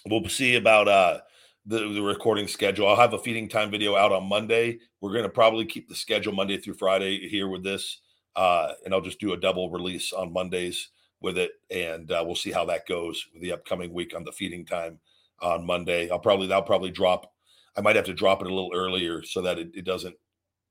We'll 0.06 0.28
see 0.28 0.56
about 0.56 0.88
uh, 0.88 1.20
the 1.66 1.78
the 1.78 2.02
recording 2.02 2.48
schedule. 2.48 2.86
I'll 2.86 2.96
have 2.96 3.14
a 3.14 3.18
feeding 3.18 3.48
time 3.48 3.70
video 3.70 3.96
out 3.96 4.12
on 4.12 4.28
Monday. 4.28 4.78
We're 5.00 5.14
gonna 5.14 5.28
probably 5.28 5.64
keep 5.64 5.88
the 5.88 5.94
schedule 5.94 6.32
Monday 6.32 6.58
through 6.58 6.74
Friday 6.74 7.28
here 7.28 7.48
with 7.48 7.64
this, 7.64 8.00
uh, 8.36 8.72
and 8.84 8.94
I'll 8.94 9.00
just 9.00 9.20
do 9.20 9.32
a 9.32 9.38
double 9.38 9.70
release 9.70 10.12
on 10.12 10.32
Mondays 10.32 10.90
with 11.24 11.38
it, 11.38 11.52
and 11.70 12.12
uh, 12.12 12.22
we'll 12.24 12.36
see 12.36 12.52
how 12.52 12.64
that 12.66 12.86
goes 12.86 13.26
the 13.40 13.52
upcoming 13.52 13.92
week 13.92 14.14
on 14.14 14.22
the 14.22 14.30
feeding 14.30 14.64
time 14.64 15.00
on 15.42 15.66
Monday. 15.66 16.08
I'll 16.10 16.20
probably 16.20 16.46
that'll 16.46 16.62
probably 16.62 16.92
drop. 16.92 17.32
I 17.76 17.80
might 17.80 17.96
have 17.96 18.04
to 18.04 18.14
drop 18.14 18.40
it 18.40 18.46
a 18.46 18.54
little 18.54 18.70
earlier 18.72 19.24
so 19.24 19.42
that 19.42 19.58
it, 19.58 19.72
it 19.74 19.84
doesn't 19.84 20.14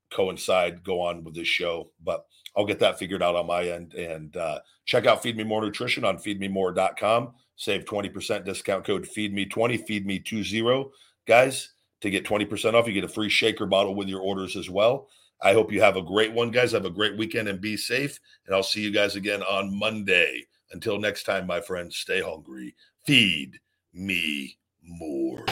coincide 0.09 0.83
go 0.83 1.01
on 1.01 1.23
with 1.23 1.35
this 1.35 1.47
show, 1.47 1.89
but 2.01 2.25
I'll 2.55 2.65
get 2.65 2.79
that 2.79 2.99
figured 2.99 3.23
out 3.23 3.35
on 3.35 3.47
my 3.47 3.63
end. 3.63 3.93
And 3.95 4.37
uh, 4.37 4.59
check 4.85 5.05
out 5.05 5.21
Feed 5.21 5.35
Me 5.35 5.43
More 5.43 5.61
Nutrition 5.61 6.05
on 6.05 6.17
feedmemore.com. 6.17 7.33
Save 7.55 7.85
20% 7.85 8.45
discount 8.45 8.85
code 8.85 9.07
Feed 9.07 9.33
Me 9.33 9.45
20 9.45 9.77
Feed 9.77 10.05
Me 10.05 10.19
20 10.19 10.85
Guys, 11.25 11.69
to 12.01 12.09
get 12.09 12.25
20% 12.25 12.73
off, 12.73 12.85
you 12.85 12.93
get 12.93 13.05
a 13.05 13.09
free 13.09 13.29
shaker 13.29 13.65
bottle 13.65 13.95
with 13.95 14.09
your 14.09 14.21
orders 14.21 14.57
as 14.57 14.69
well. 14.69 15.07
I 15.43 15.53
hope 15.53 15.71
you 15.73 15.81
have 15.81 15.97
a 15.97 16.01
great 16.01 16.31
one, 16.31 16.51
guys. 16.51 16.71
Have 16.71 16.85
a 16.85 16.89
great 16.89 17.17
weekend 17.17 17.49
and 17.49 17.59
be 17.59 17.75
safe. 17.75 18.17
And 18.47 18.55
I'll 18.55 18.63
see 18.63 18.79
you 18.81 18.91
guys 18.91 19.17
again 19.17 19.43
on 19.43 19.77
Monday. 19.77 20.45
Until 20.71 20.97
next 20.97 21.23
time, 21.23 21.45
my 21.45 21.59
friends, 21.59 21.97
stay 21.97 22.21
hungry. 22.21 22.75
Feed 23.05 23.59
me 23.93 24.57
more. 24.81 25.43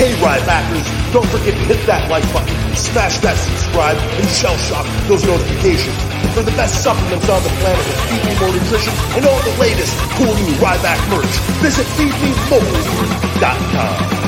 Hey, 0.00 0.14
Rybackers, 0.18 0.88
don't 1.12 1.28
forget 1.28 1.52
to 1.54 1.64
hit 1.68 1.84
that 1.86 2.10
like 2.10 2.24
button, 2.32 2.56
smash 2.74 3.18
that 3.20 3.36
subscribe, 3.36 3.96
and 3.96 4.28
shell 4.28 4.56
shock 4.56 4.86
those 5.06 5.24
notifications 5.24 5.96
for 6.34 6.42
the 6.42 6.50
best 6.52 6.82
supplements 6.82 7.28
on 7.28 7.42
the 7.44 7.50
planet 7.60 7.86
with 7.86 8.00
Feed 8.10 8.24
Me 8.26 8.34
More 8.40 8.50
Nutrition 8.50 8.92
and 9.14 9.24
all 9.26 9.40
the 9.44 9.54
latest 9.60 9.94
cool 10.16 10.34
new 10.34 10.56
Ryback 10.58 10.98
merch. 11.12 11.38
Visit 11.62 11.86
feedmemore.com. 11.94 14.21